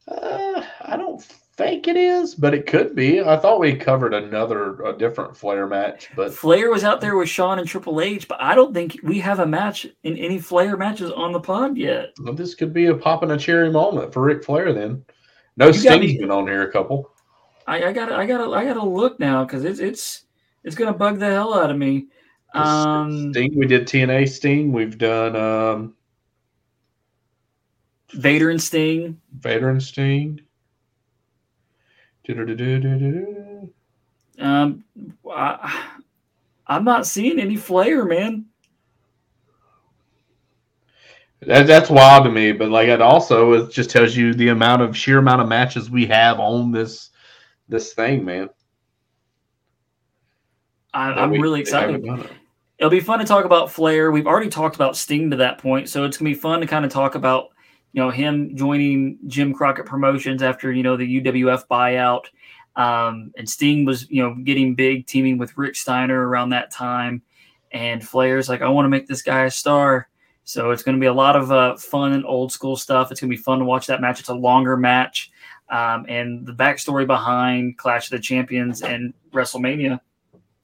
Uh, 0.07 0.63
I 0.81 0.97
don't 0.97 1.21
think 1.55 1.87
it 1.87 1.95
is, 1.95 2.35
but 2.35 2.53
it 2.53 2.67
could 2.67 2.95
be. 2.95 3.21
I 3.21 3.37
thought 3.37 3.59
we 3.59 3.75
covered 3.75 4.13
another, 4.13 4.81
a 4.81 4.97
different 4.97 5.35
Flair 5.35 5.67
match, 5.67 6.09
but 6.15 6.33
Flair 6.33 6.69
was 6.69 6.83
out 6.83 6.99
there 6.99 7.15
with 7.15 7.29
Shawn 7.29 7.59
and 7.59 7.67
Triple 7.67 8.01
H, 8.01 8.27
but 8.27 8.41
I 8.41 8.53
don't 8.55 8.73
think 8.73 8.97
we 9.03 9.19
have 9.19 9.39
a 9.39 9.45
match 9.45 9.87
in 10.03 10.17
any 10.17 10.39
Flair 10.39 10.77
matches 10.77 11.11
on 11.11 11.31
the 11.31 11.39
pod 11.39 11.77
yet. 11.77 12.13
well, 12.21 12.33
this 12.33 12.55
could 12.55 12.73
be 12.73 12.87
a 12.87 12.95
pop 12.95 13.23
and 13.23 13.31
a 13.31 13.37
cherry 13.37 13.71
moment 13.71 14.13
for 14.13 14.21
Ric 14.21 14.43
Flair. 14.43 14.73
Then, 14.73 15.03
no, 15.55 15.67
You 15.67 15.73
Sting's 15.73 16.17
been 16.17 16.31
on 16.31 16.47
here 16.47 16.63
a 16.67 16.71
couple. 16.71 17.12
I, 17.67 17.85
I 17.85 17.93
gotta 17.93 18.15
I 18.15 18.25
gotta 18.25 18.51
I 18.51 18.65
gotta 18.65 18.83
look 18.83 19.19
now 19.19 19.43
because 19.43 19.63
it's 19.63 19.79
it's 19.79 20.25
it's 20.63 20.75
gonna 20.75 20.93
bug 20.93 21.19
the 21.19 21.27
hell 21.27 21.53
out 21.53 21.71
of 21.71 21.77
me. 21.77 22.07
Um, 22.53 23.31
Sting, 23.33 23.57
we 23.57 23.65
did 23.65 23.87
TNA 23.87 24.29
Sting. 24.29 24.71
We've 24.71 24.97
done 24.97 25.35
um, 25.35 25.95
Vader 28.13 28.49
and 28.49 28.61
Sting. 28.61 29.19
Vader 29.39 29.69
and 29.69 29.81
Sting. 29.81 30.41
Um, 34.39 34.83
I, 35.29 35.89
I'm 36.67 36.83
not 36.83 37.05
seeing 37.05 37.39
any 37.39 37.55
Flair, 37.55 38.05
man. 38.05 38.45
That, 41.41 41.67
that's 41.67 41.89
wild 41.89 42.23
to 42.25 42.31
me, 42.31 42.51
but 42.51 42.69
like 42.69 42.87
it 42.87 43.01
also 43.01 43.53
it 43.53 43.71
just 43.71 43.89
tells 43.89 44.15
you 44.15 44.33
the 44.33 44.49
amount 44.49 44.81
of 44.81 44.95
sheer 44.95 45.17
amount 45.17 45.41
of 45.41 45.47
matches 45.47 45.89
we 45.89 46.05
have 46.05 46.39
on 46.39 46.71
this 46.71 47.09
this 47.67 47.93
thing, 47.93 48.25
man. 48.25 48.49
I, 50.93 51.11
I'm 51.11 51.31
we- 51.31 51.39
really 51.39 51.61
excited. 51.61 52.03
It'll 52.77 52.89
be 52.89 52.99
fun 52.99 53.19
to 53.19 53.25
talk 53.25 53.45
about 53.45 53.71
Flair. 53.71 54.11
We've 54.11 54.27
already 54.27 54.49
talked 54.49 54.75
about 54.75 54.97
Sting 54.97 55.29
to 55.31 55.37
that 55.37 55.57
point, 55.57 55.89
so 55.89 56.03
it's 56.03 56.17
gonna 56.17 56.29
be 56.29 56.35
fun 56.35 56.59
to 56.59 56.67
kind 56.67 56.83
of 56.83 56.91
talk 56.91 57.15
about 57.15 57.49
you 57.93 58.01
know 58.01 58.09
him 58.09 58.55
joining 58.55 59.19
Jim 59.27 59.53
Crockett 59.53 59.85
Promotions 59.85 60.43
after 60.43 60.71
you 60.71 60.83
know 60.83 60.97
the 60.97 61.21
UWF 61.21 61.67
buyout. 61.67 62.25
Um, 62.75 63.31
and 63.37 63.47
Sting 63.47 63.85
was 63.85 64.09
you 64.09 64.21
know 64.21 64.35
getting 64.43 64.75
big, 64.75 65.07
teaming 65.07 65.37
with 65.37 65.57
Rick 65.57 65.75
Steiner 65.75 66.27
around 66.27 66.49
that 66.49 66.71
time. 66.71 67.21
And 67.71 68.07
Flair's 68.07 68.49
like, 68.49 68.61
I 68.61 68.69
want 68.69 68.85
to 68.85 68.89
make 68.89 69.07
this 69.07 69.23
guy 69.23 69.45
a 69.45 69.51
star. 69.51 70.07
So 70.43 70.71
it's 70.71 70.83
going 70.83 70.95
to 70.95 71.01
be 71.01 71.07
a 71.07 71.13
lot 71.13 71.35
of 71.35 71.51
uh, 71.51 71.75
fun 71.77 72.13
and 72.13 72.25
old 72.25 72.51
school 72.51 72.75
stuff. 72.75 73.11
It's 73.11 73.19
going 73.19 73.31
to 73.31 73.35
be 73.35 73.41
fun 73.41 73.59
to 73.59 73.65
watch 73.65 73.87
that 73.87 74.01
match. 74.01 74.19
It's 74.19 74.29
a 74.29 74.33
longer 74.33 74.77
match. 74.77 75.31
Um, 75.73 76.05
and 76.07 76.45
the 76.45 76.53
backstory 76.53 77.07
behind 77.07 77.79
Clash 77.79 78.05
of 78.05 78.11
the 78.11 78.19
Champions 78.19 78.83
and 78.83 79.11
WrestleMania 79.31 79.99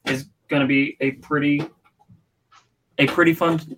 is 0.06 0.26
going 0.46 0.62
to 0.62 0.68
be 0.68 0.96
a 1.00 1.10
pretty, 1.12 1.66
a 2.98 3.08
pretty 3.08 3.34
fun 3.34 3.76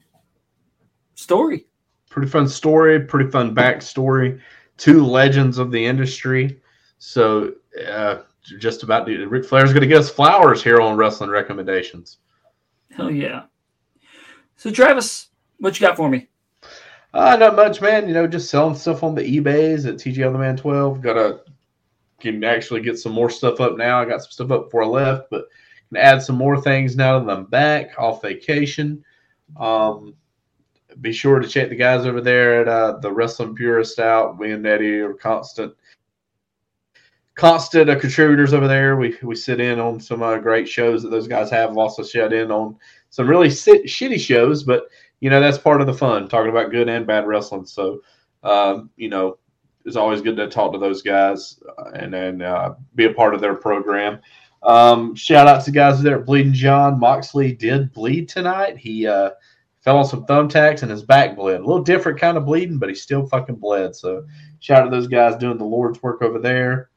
story. 1.14 1.64
Pretty 2.10 2.28
fun 2.28 2.46
story, 2.46 3.00
pretty 3.00 3.30
fun 3.30 3.54
backstory. 3.54 4.38
Two 4.76 5.06
legends 5.06 5.56
of 5.56 5.70
the 5.70 5.82
industry. 5.82 6.60
So 6.98 7.52
uh, 7.88 8.16
just 8.58 8.82
about 8.82 9.06
to, 9.06 9.26
Ric 9.26 9.46
Flair's 9.46 9.72
going 9.72 9.80
to 9.80 9.86
get 9.86 10.00
us 10.00 10.10
flowers 10.10 10.62
here 10.62 10.82
on 10.82 10.98
wrestling 10.98 11.30
recommendations. 11.30 12.18
Hell 12.90 13.10
yeah. 13.10 13.44
So 14.56 14.70
Travis, 14.70 15.28
what 15.60 15.80
you 15.80 15.86
got 15.86 15.96
for 15.96 16.10
me? 16.10 16.28
Uh, 17.14 17.36
not 17.36 17.56
much, 17.56 17.80
man. 17.80 18.08
You 18.08 18.14
know, 18.14 18.26
just 18.26 18.50
selling 18.50 18.74
stuff 18.74 19.02
on 19.02 19.14
the 19.14 19.22
eBays 19.22 19.86
at 19.86 19.96
TG 19.96 20.26
on 20.26 20.32
the 20.32 20.38
Man 20.38 20.56
12. 20.56 21.00
Got 21.00 21.14
to 21.14 21.40
can 22.20 22.42
actually 22.44 22.80
get 22.80 22.98
some 22.98 23.12
more 23.12 23.28
stuff 23.28 23.60
up 23.60 23.76
now. 23.76 24.00
I 24.00 24.04
got 24.04 24.22
some 24.22 24.30
stuff 24.30 24.50
up 24.52 24.66
before 24.66 24.84
I 24.84 24.86
left, 24.86 25.28
but 25.30 25.46
can 25.92 25.96
add 26.02 26.22
some 26.22 26.36
more 26.36 26.60
things 26.60 26.96
now 26.96 27.18
that 27.18 27.30
I'm 27.30 27.44
back 27.44 27.98
off 27.98 28.22
vacation. 28.22 29.04
Um, 29.58 30.14
be 31.00 31.12
sure 31.12 31.38
to 31.38 31.48
check 31.48 31.68
the 31.68 31.74
guys 31.74 32.06
over 32.06 32.20
there 32.20 32.62
at 32.62 32.68
uh, 32.68 32.98
the 32.98 33.12
Wrestling 33.12 33.54
Purist 33.54 33.98
out. 33.98 34.38
Me 34.38 34.52
and 34.52 34.66
Eddy 34.66 35.00
are 35.00 35.14
constant, 35.14 35.74
constant 37.34 37.90
uh, 37.90 37.98
contributors 37.98 38.54
over 38.54 38.68
there. 38.68 38.96
We 38.96 39.16
we 39.22 39.34
sit 39.34 39.60
in 39.60 39.80
on 39.80 40.00
some 40.00 40.22
uh, 40.22 40.38
great 40.38 40.68
shows 40.68 41.02
that 41.02 41.10
those 41.10 41.28
guys 41.28 41.50
have. 41.50 41.70
I've 41.70 41.78
also 41.78 42.02
shut 42.02 42.32
in 42.32 42.50
on 42.50 42.76
some 43.10 43.28
really 43.28 43.50
sit, 43.50 43.84
shitty 43.84 44.20
shows, 44.20 44.62
but 44.62 44.84
you 45.22 45.30
know 45.30 45.40
that's 45.40 45.56
part 45.56 45.80
of 45.80 45.86
the 45.86 45.94
fun 45.94 46.28
talking 46.28 46.50
about 46.50 46.72
good 46.72 46.88
and 46.88 47.06
bad 47.06 47.28
wrestling. 47.28 47.64
So, 47.64 48.02
um, 48.42 48.90
you 48.96 49.08
know, 49.08 49.38
it's 49.84 49.94
always 49.94 50.20
good 50.20 50.36
to 50.36 50.48
talk 50.48 50.72
to 50.72 50.78
those 50.78 51.00
guys 51.00 51.62
uh, 51.78 51.90
and 51.94 52.12
then 52.12 52.42
uh, 52.42 52.74
be 52.96 53.04
a 53.04 53.14
part 53.14 53.32
of 53.32 53.40
their 53.40 53.54
program. 53.54 54.18
Um, 54.64 55.14
shout 55.14 55.46
out 55.46 55.64
to 55.64 55.70
guys 55.70 56.02
there 56.02 56.18
at 56.18 56.26
Bleeding 56.26 56.52
John. 56.52 56.98
Moxley 56.98 57.52
did 57.52 57.92
bleed 57.92 58.28
tonight. 58.28 58.76
He 58.76 59.06
uh, 59.06 59.30
fell 59.80 59.98
on 59.98 60.06
some 60.06 60.26
thumbtacks 60.26 60.82
and 60.82 60.90
his 60.90 61.04
back 61.04 61.36
bled. 61.36 61.60
A 61.60 61.64
little 61.64 61.84
different 61.84 62.18
kind 62.18 62.36
of 62.36 62.44
bleeding, 62.44 62.80
but 62.80 62.88
he 62.88 62.94
still 62.96 63.24
fucking 63.24 63.56
bled. 63.56 63.94
So 63.94 64.26
shout 64.58 64.80
out 64.80 64.84
to 64.86 64.90
those 64.90 65.06
guys 65.06 65.36
doing 65.36 65.56
the 65.56 65.64
Lord's 65.64 66.02
work 66.02 66.22
over 66.22 66.40
there. 66.40 66.90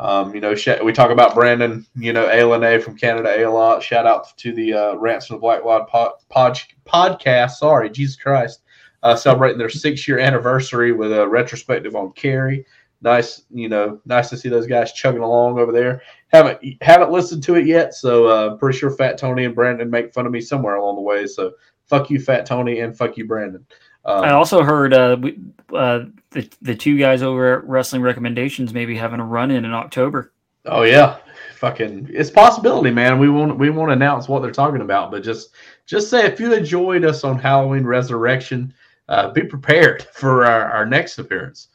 Um, 0.00 0.34
you 0.34 0.40
know, 0.40 0.54
we 0.82 0.94
talk 0.94 1.10
about 1.10 1.34
Brandon, 1.34 1.86
you 1.94 2.14
know, 2.14 2.26
A 2.26 2.80
from 2.80 2.96
Canada 2.96 3.46
A 3.46 3.50
lot. 3.50 3.82
Shout 3.82 4.06
out 4.06 4.34
to 4.38 4.50
the 4.50 4.72
uh, 4.72 4.94
Ransom 4.94 5.34
of 5.34 5.42
Black 5.42 5.62
Lodge 5.62 5.86
pod, 5.88 6.12
pod, 6.30 6.58
podcast. 6.86 7.50
Sorry, 7.52 7.90
Jesus 7.90 8.16
Christ. 8.16 8.62
Uh, 9.02 9.14
celebrating 9.14 9.58
their 9.58 9.68
six 9.68 10.08
year 10.08 10.18
anniversary 10.18 10.92
with 10.92 11.12
a 11.12 11.28
retrospective 11.28 11.94
on 11.94 12.12
Kerry. 12.12 12.64
Nice, 13.02 13.42
you 13.50 13.68
know, 13.68 14.00
nice 14.06 14.30
to 14.30 14.38
see 14.38 14.48
those 14.48 14.66
guys 14.66 14.94
chugging 14.94 15.20
along 15.20 15.58
over 15.58 15.70
there. 15.70 16.00
Haven't 16.28 16.60
haven't 16.80 17.10
listened 17.10 17.42
to 17.44 17.56
it 17.56 17.66
yet, 17.66 17.92
so 17.92 18.26
uh, 18.26 18.56
pretty 18.56 18.78
sure 18.78 18.90
Fat 18.90 19.18
Tony 19.18 19.44
and 19.44 19.54
Brandon 19.54 19.90
make 19.90 20.14
fun 20.14 20.24
of 20.24 20.32
me 20.32 20.40
somewhere 20.40 20.76
along 20.76 20.96
the 20.96 21.02
way. 21.02 21.26
So 21.26 21.52
fuck 21.88 22.08
you, 22.08 22.20
Fat 22.20 22.46
Tony, 22.46 22.80
and 22.80 22.96
fuck 22.96 23.18
you, 23.18 23.26
Brandon. 23.26 23.66
Um, 24.04 24.24
I 24.24 24.30
also 24.32 24.62
heard 24.62 24.94
uh, 24.94 25.16
we, 25.20 25.38
uh, 25.74 26.04
the 26.30 26.48
the 26.62 26.74
two 26.74 26.98
guys 26.98 27.22
over 27.22 27.58
at 27.58 27.64
Wrestling 27.68 28.02
Recommendations 28.02 28.72
maybe 28.72 28.96
having 28.96 29.20
a 29.20 29.24
run 29.24 29.50
in 29.50 29.64
in 29.64 29.72
October. 29.72 30.32
Oh 30.66 30.82
yeah, 30.82 31.18
fucking, 31.56 32.08
it's 32.10 32.30
possibility, 32.30 32.90
man. 32.90 33.18
We 33.18 33.28
won't 33.28 33.58
we 33.58 33.70
won't 33.70 33.92
announce 33.92 34.28
what 34.28 34.42
they're 34.42 34.50
talking 34.50 34.82
about, 34.82 35.10
but 35.10 35.22
just 35.22 35.50
just 35.86 36.10
say 36.10 36.26
if 36.26 36.40
you 36.40 36.52
enjoyed 36.52 37.04
us 37.04 37.24
on 37.24 37.38
Halloween 37.38 37.84
Resurrection, 37.84 38.72
uh, 39.08 39.30
be 39.30 39.42
prepared 39.42 40.02
for 40.12 40.44
our, 40.44 40.70
our 40.70 40.86
next 40.86 41.18
appearance. 41.18 41.68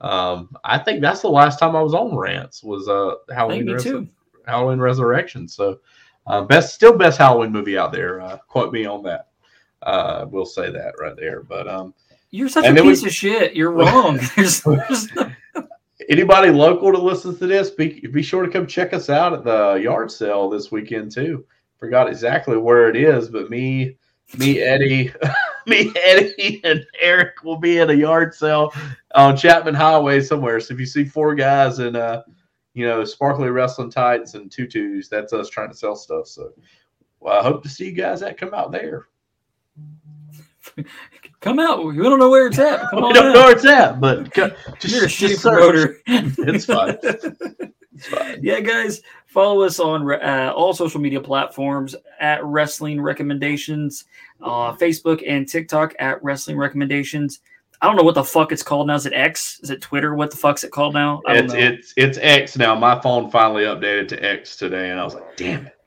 Um, 0.00 0.54
I 0.64 0.78
think 0.78 1.00
that's 1.00 1.22
the 1.22 1.28
last 1.28 1.58
time 1.58 1.74
I 1.74 1.82
was 1.82 1.94
on 1.94 2.16
Rants 2.16 2.62
was 2.62 2.88
uh 2.88 3.14
Halloween 3.32 3.70
Res- 3.70 4.06
Halloween 4.46 4.78
Resurrection. 4.78 5.48
So 5.48 5.80
uh, 6.26 6.42
best 6.42 6.74
still 6.74 6.96
best 6.96 7.18
Halloween 7.18 7.50
movie 7.50 7.78
out 7.78 7.92
there. 7.92 8.20
Uh, 8.20 8.36
quote 8.48 8.72
me 8.72 8.86
on 8.86 9.02
that. 9.04 9.27
Uh, 9.82 10.26
we'll 10.28 10.46
say 10.46 10.70
that 10.70 10.94
right 11.00 11.16
there. 11.16 11.42
But 11.42 11.68
um, 11.68 11.94
you're 12.30 12.48
such 12.48 12.66
a 12.66 12.74
piece 12.74 13.02
we, 13.02 13.08
of 13.08 13.14
shit. 13.14 13.54
You're 13.54 13.72
wrong. 13.72 14.18
anybody 16.08 16.50
local 16.50 16.92
to 16.92 16.98
listen 16.98 17.36
to 17.38 17.46
this, 17.46 17.70
be 17.70 18.00
be 18.06 18.22
sure 18.22 18.44
to 18.44 18.50
come 18.50 18.66
check 18.66 18.92
us 18.92 19.10
out 19.10 19.32
at 19.32 19.44
the 19.44 19.74
yard 19.74 20.10
sale 20.10 20.48
this 20.48 20.72
weekend 20.72 21.12
too. 21.12 21.44
Forgot 21.78 22.08
exactly 22.08 22.56
where 22.56 22.88
it 22.88 22.96
is, 22.96 23.28
but 23.28 23.50
me, 23.50 23.96
me, 24.36 24.60
Eddy, 24.60 25.12
me, 25.66 25.92
Eddy, 26.02 26.60
and 26.64 26.84
Eric 27.00 27.44
will 27.44 27.58
be 27.58 27.78
at 27.78 27.90
a 27.90 27.96
yard 27.96 28.34
sale 28.34 28.72
on 29.14 29.36
Chapman 29.36 29.74
Highway 29.74 30.20
somewhere. 30.20 30.58
So 30.60 30.74
if 30.74 30.80
you 30.80 30.86
see 30.86 31.04
four 31.04 31.34
guys 31.34 31.78
in 31.78 31.94
uh, 31.94 32.22
you 32.74 32.86
know, 32.86 33.04
sparkly 33.04 33.50
wrestling 33.50 33.90
tights 33.90 34.34
and 34.34 34.50
tutus, 34.50 35.08
that's 35.08 35.32
us 35.32 35.48
trying 35.48 35.70
to 35.70 35.76
sell 35.76 35.96
stuff. 35.96 36.26
So 36.26 36.52
well, 37.20 37.38
I 37.38 37.42
hope 37.42 37.62
to 37.62 37.68
see 37.68 37.86
you 37.86 37.92
guys 37.92 38.20
that 38.20 38.38
come 38.38 38.54
out 38.54 38.72
there. 38.72 39.06
Come 41.40 41.58
out. 41.60 41.84
We 41.84 41.96
don't 41.96 42.18
know 42.18 42.30
where 42.30 42.48
it's 42.48 42.58
at. 42.58 42.90
Come 42.90 43.02
we 43.06 43.12
don't 43.12 43.26
out. 43.28 43.34
know 43.34 43.40
where 43.44 43.52
it's 43.52 43.64
at, 43.64 44.00
but 44.00 44.32
just, 44.80 44.94
You're 44.94 45.04
a 45.04 45.08
shitty 45.08 45.40
promoter. 45.40 45.98
it's 46.06 46.64
fine. 46.64 46.98
It's 47.02 48.08
fine. 48.08 48.40
Yeah, 48.42 48.60
guys, 48.60 49.02
follow 49.26 49.62
us 49.62 49.78
on 49.80 50.10
uh, 50.10 50.52
all 50.54 50.72
social 50.72 51.00
media 51.00 51.20
platforms 51.20 51.94
at 52.20 52.44
Wrestling 52.44 53.00
Recommendations, 53.00 54.04
uh, 54.40 54.72
Facebook 54.74 55.22
and 55.26 55.48
TikTok 55.48 55.94
at 55.98 56.22
Wrestling 56.22 56.58
Recommendations. 56.58 57.40
I 57.80 57.86
don't 57.86 57.96
know 57.96 58.02
what 58.02 58.16
the 58.16 58.24
fuck 58.24 58.50
it's 58.50 58.62
called 58.62 58.88
now. 58.88 58.96
Is 58.96 59.06
it 59.06 59.12
X? 59.12 59.60
Is 59.62 59.70
it 59.70 59.80
Twitter? 59.80 60.14
What 60.14 60.32
the 60.32 60.36
fuck's 60.36 60.64
it 60.64 60.72
called 60.72 60.94
now? 60.94 61.20
It's 61.26 61.52
know. 61.52 61.58
it's 61.58 61.94
it's 61.96 62.18
X 62.20 62.56
now. 62.56 62.74
My 62.74 63.00
phone 63.00 63.30
finally 63.30 63.64
updated 63.64 64.08
to 64.08 64.24
X 64.24 64.56
today, 64.56 64.90
and 64.90 64.98
I 64.98 65.04
was 65.04 65.14
like, 65.14 65.36
damn 65.36 65.66
it. 65.66 65.77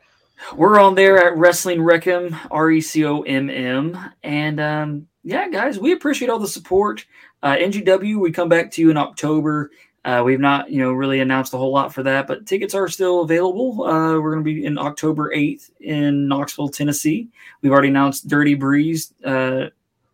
We're 0.55 0.79
on 0.79 0.95
there 0.95 1.17
at 1.17 1.37
Wrestling 1.37 1.79
Recom, 1.79 2.37
R 2.49 2.71
E 2.71 2.81
C 2.81 3.05
O 3.05 3.21
M 3.21 3.49
M. 3.49 3.97
And 4.23 4.59
um, 4.59 5.07
yeah, 5.23 5.49
guys, 5.49 5.79
we 5.79 5.93
appreciate 5.93 6.29
all 6.29 6.39
the 6.39 6.47
support. 6.47 7.05
Uh, 7.43 7.55
NGW, 7.55 8.19
we 8.19 8.31
come 8.31 8.49
back 8.49 8.71
to 8.71 8.81
you 8.81 8.91
in 8.91 8.97
October. 8.97 9.71
Uh, 10.03 10.23
we've 10.25 10.39
not, 10.39 10.71
you 10.71 10.79
know, 10.79 10.91
really 10.91 11.19
announced 11.19 11.53
a 11.53 11.57
whole 11.57 11.71
lot 11.71 11.93
for 11.93 12.01
that, 12.01 12.25
but 12.25 12.47
tickets 12.47 12.73
are 12.73 12.87
still 12.87 13.21
available. 13.21 13.83
Uh, 13.83 14.19
we're 14.19 14.31
going 14.33 14.43
to 14.43 14.53
be 14.53 14.65
in 14.65 14.77
October 14.77 15.31
8th 15.35 15.69
in 15.79 16.27
Knoxville, 16.27 16.69
Tennessee. 16.69 17.29
We've 17.61 17.71
already 17.71 17.89
announced 17.89 18.27
Dirty 18.27 18.55
Breeze, 18.55 19.13
uh, 19.23 19.67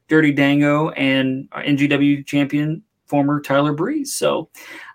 Dirty 0.09 0.33
Dango, 0.33 0.89
and 0.89 1.49
NGW 1.51 2.25
champion, 2.25 2.83
former 3.05 3.39
Tyler 3.39 3.73
Breeze. 3.73 4.13
So, 4.13 4.49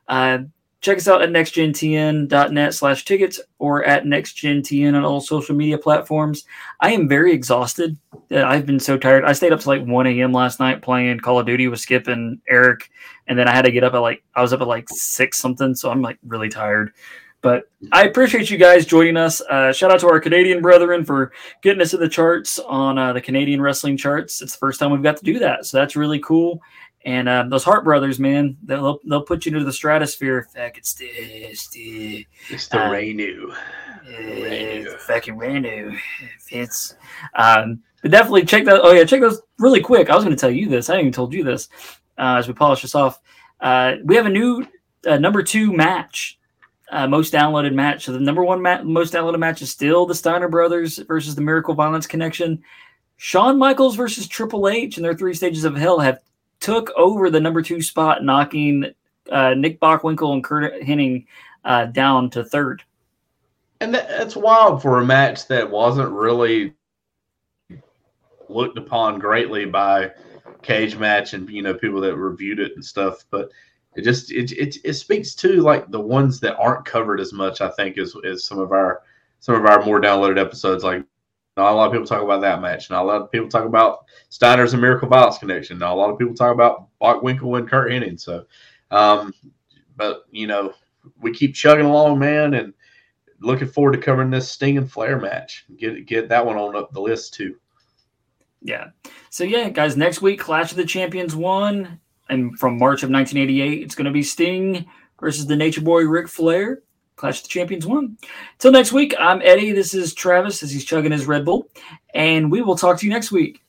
uh, 0.08 0.40
Check 0.82 0.98
us 0.98 1.06
out 1.06 1.22
at 1.22 1.30
nextgentn.net 1.30 2.74
slash 2.74 3.04
tickets 3.04 3.40
or 3.60 3.84
at 3.84 4.02
nextgentn 4.02 4.96
on 4.96 5.04
all 5.04 5.20
social 5.20 5.54
media 5.54 5.78
platforms. 5.78 6.44
I 6.80 6.90
am 6.90 7.08
very 7.08 7.32
exhausted. 7.32 7.96
Uh, 8.32 8.42
I've 8.42 8.66
been 8.66 8.80
so 8.80 8.98
tired. 8.98 9.24
I 9.24 9.32
stayed 9.32 9.52
up 9.52 9.60
to 9.60 9.68
like 9.68 9.84
1 9.84 10.06
a.m. 10.08 10.32
last 10.32 10.58
night 10.58 10.82
playing 10.82 11.20
Call 11.20 11.38
of 11.38 11.46
Duty 11.46 11.68
with 11.68 11.78
Skip 11.78 12.08
and 12.08 12.40
Eric. 12.48 12.90
And 13.28 13.38
then 13.38 13.46
I 13.46 13.52
had 13.52 13.64
to 13.64 13.70
get 13.70 13.84
up 13.84 13.94
at 13.94 13.98
like, 13.98 14.24
I 14.34 14.42
was 14.42 14.52
up 14.52 14.60
at 14.60 14.66
like 14.66 14.88
six 14.88 15.38
something. 15.38 15.76
So 15.76 15.88
I'm 15.88 16.02
like 16.02 16.18
really 16.24 16.48
tired. 16.48 16.92
But 17.42 17.64
I 17.90 18.04
appreciate 18.04 18.50
you 18.50 18.56
guys 18.56 18.86
joining 18.86 19.16
us. 19.16 19.40
Uh, 19.40 19.72
shout 19.72 19.90
out 19.90 20.00
to 20.00 20.08
our 20.08 20.20
Canadian 20.20 20.62
brethren 20.62 21.04
for 21.04 21.32
getting 21.60 21.82
us 21.82 21.92
in 21.92 21.98
the 21.98 22.08
charts 22.08 22.60
on 22.60 22.98
uh, 22.98 23.12
the 23.12 23.20
Canadian 23.20 23.60
wrestling 23.60 23.96
charts. 23.96 24.40
It's 24.42 24.52
the 24.52 24.58
first 24.58 24.78
time 24.78 24.92
we've 24.92 25.02
got 25.02 25.16
to 25.16 25.24
do 25.24 25.40
that. 25.40 25.66
So 25.66 25.76
that's 25.76 25.96
really 25.96 26.20
cool. 26.20 26.60
And 27.04 27.28
um, 27.28 27.50
those 27.50 27.64
Hart 27.64 27.84
brothers, 27.84 28.20
man, 28.20 28.56
they'll 28.62 29.00
they'll 29.04 29.22
put 29.22 29.44
you 29.44 29.52
into 29.52 29.64
the 29.64 29.72
stratosphere. 29.72 30.48
Fuck, 30.54 30.78
it's 30.78 30.94
the 30.94 31.06
it's 31.06 31.68
the 31.70 32.26
it's 32.48 32.68
the 32.68 32.78
uh, 32.78 32.90
Renu. 32.90 33.52
Renu. 34.06 34.98
Fucking 35.00 35.36
Renu. 35.36 35.98
It's 36.50 36.94
um, 37.34 37.82
but 38.02 38.10
definitely 38.10 38.44
check 38.44 38.64
that. 38.66 38.80
Oh 38.82 38.92
yeah, 38.92 39.04
check 39.04 39.20
those 39.20 39.40
really 39.58 39.80
quick. 39.80 40.10
I 40.10 40.14
was 40.14 40.24
going 40.24 40.36
to 40.36 40.40
tell 40.40 40.50
you 40.50 40.68
this. 40.68 40.88
I 40.88 40.94
haven't 40.94 41.06
even 41.06 41.12
told 41.12 41.32
you 41.32 41.42
this. 41.42 41.68
Uh, 42.18 42.36
as 42.38 42.46
we 42.46 42.54
polish 42.54 42.82
this 42.82 42.94
off, 42.94 43.20
uh, 43.60 43.94
we 44.04 44.16
have 44.16 44.26
a 44.26 44.30
new 44.30 44.66
uh, 45.06 45.18
number 45.18 45.42
two 45.42 45.72
match, 45.72 46.38
uh, 46.90 47.06
most 47.06 47.32
downloaded 47.32 47.74
match. 47.74 48.04
So 48.04 48.12
the 48.12 48.20
number 48.20 48.44
one 48.44 48.62
ma- 48.62 48.82
most 48.82 49.12
downloaded 49.12 49.38
match 49.38 49.62
is 49.62 49.70
still 49.70 50.06
the 50.06 50.14
Steiner 50.14 50.48
brothers 50.48 50.98
versus 50.98 51.34
the 51.34 51.40
Miracle 51.40 51.74
Violence 51.74 52.06
Connection. 52.06 52.62
Shawn 53.16 53.58
Michaels 53.58 53.96
versus 53.96 54.26
Triple 54.26 54.68
H 54.68 54.96
and 54.96 55.04
their 55.04 55.14
three 55.14 55.34
stages 55.34 55.64
of 55.64 55.76
hell 55.76 56.00
have 56.00 56.20
took 56.62 56.90
over 56.96 57.28
the 57.28 57.40
number 57.40 57.60
two 57.60 57.82
spot, 57.82 58.24
knocking 58.24 58.86
uh, 59.30 59.54
Nick 59.54 59.80
Bockwinkel 59.80 60.32
and 60.32 60.42
Curt 60.44 60.80
Hennig 60.80 61.26
uh, 61.64 61.86
down 61.86 62.30
to 62.30 62.44
third. 62.44 62.82
And 63.80 63.92
that, 63.94 64.08
that's 64.08 64.36
wild 64.36 64.80
for 64.80 65.00
a 65.00 65.04
match 65.04 65.48
that 65.48 65.68
wasn't 65.68 66.10
really 66.12 66.72
looked 68.48 68.78
upon 68.78 69.18
greatly 69.18 69.64
by 69.64 70.12
cage 70.62 70.96
match 70.96 71.34
and 71.34 71.48
you 71.50 71.62
know 71.62 71.74
people 71.74 72.00
that 72.00 72.16
reviewed 72.16 72.60
it 72.60 72.72
and 72.74 72.84
stuff 72.84 73.24
but 73.30 73.50
it 73.96 74.02
just 74.02 74.30
it, 74.30 74.52
it, 74.52 74.76
it 74.84 74.92
speaks 74.92 75.34
to 75.34 75.60
like 75.60 75.90
the 75.90 76.00
ones 76.00 76.38
that 76.38 76.56
aren't 76.56 76.84
covered 76.84 77.18
as 77.18 77.32
much 77.32 77.60
i 77.60 77.68
think 77.70 77.98
as, 77.98 78.14
as 78.24 78.44
some 78.44 78.58
of 78.58 78.70
our 78.70 79.02
some 79.40 79.54
of 79.54 79.64
our 79.64 79.84
more 79.84 80.00
downloaded 80.00 80.38
episodes 80.38 80.84
like 80.84 81.04
not 81.56 81.72
a 81.72 81.74
lot 81.74 81.86
of 81.86 81.92
people 81.92 82.06
talk 82.06 82.22
about 82.22 82.40
that 82.40 82.62
match. 82.62 82.88
Not 82.88 83.02
a 83.02 83.06
lot 83.06 83.20
of 83.20 83.30
people 83.30 83.48
talk 83.48 83.66
about 83.66 84.06
Steiner's 84.30 84.72
and 84.72 84.80
Miracle 84.80 85.08
Violence 85.08 85.38
connection. 85.38 85.78
Not 85.78 85.92
a 85.92 85.94
lot 85.94 86.10
of 86.10 86.18
people 86.18 86.34
talk 86.34 86.54
about 86.54 86.88
Bockwinkel 87.00 87.58
and 87.58 87.68
Curt 87.68 87.90
Hennig. 87.90 88.20
So, 88.20 88.46
um, 88.90 89.34
but 89.96 90.24
you 90.30 90.46
know, 90.46 90.72
we 91.20 91.32
keep 91.32 91.54
chugging 91.54 91.86
along, 91.86 92.18
man, 92.18 92.54
and 92.54 92.72
looking 93.40 93.68
forward 93.68 93.92
to 93.92 93.98
covering 93.98 94.30
this 94.30 94.50
Sting 94.50 94.78
and 94.78 94.90
Flair 94.90 95.20
match. 95.20 95.66
Get 95.76 96.06
get 96.06 96.28
that 96.30 96.44
one 96.44 96.56
on 96.56 96.76
up 96.76 96.92
the 96.92 97.00
list 97.00 97.34
too. 97.34 97.56
Yeah. 98.62 98.88
So 99.30 99.44
yeah, 99.44 99.68
guys, 99.68 99.96
next 99.96 100.22
week 100.22 100.40
Clash 100.40 100.70
of 100.70 100.76
the 100.76 100.86
Champions 100.86 101.36
one, 101.36 102.00
and 102.28 102.58
from 102.58 102.78
March 102.78 103.02
of 103.02 103.10
1988, 103.10 103.82
it's 103.82 103.94
going 103.94 104.06
to 104.06 104.10
be 104.10 104.22
Sting 104.22 104.86
versus 105.20 105.46
the 105.46 105.56
Nature 105.56 105.82
Boy 105.82 106.04
Ric 106.04 106.28
Flair. 106.28 106.82
Clash 107.16 107.38
of 107.38 107.44
the 107.44 107.48
Champions 107.48 107.86
won. 107.86 108.16
Till 108.58 108.72
next 108.72 108.92
week, 108.92 109.14
I'm 109.18 109.42
Eddy. 109.42 109.72
This 109.72 109.94
is 109.94 110.14
Travis 110.14 110.62
as 110.62 110.70
he's 110.70 110.84
chugging 110.84 111.12
his 111.12 111.26
Red 111.26 111.44
Bull, 111.44 111.68
and 112.14 112.50
we 112.50 112.62
will 112.62 112.76
talk 112.76 112.98
to 112.98 113.06
you 113.06 113.12
next 113.12 113.32
week. 113.32 113.62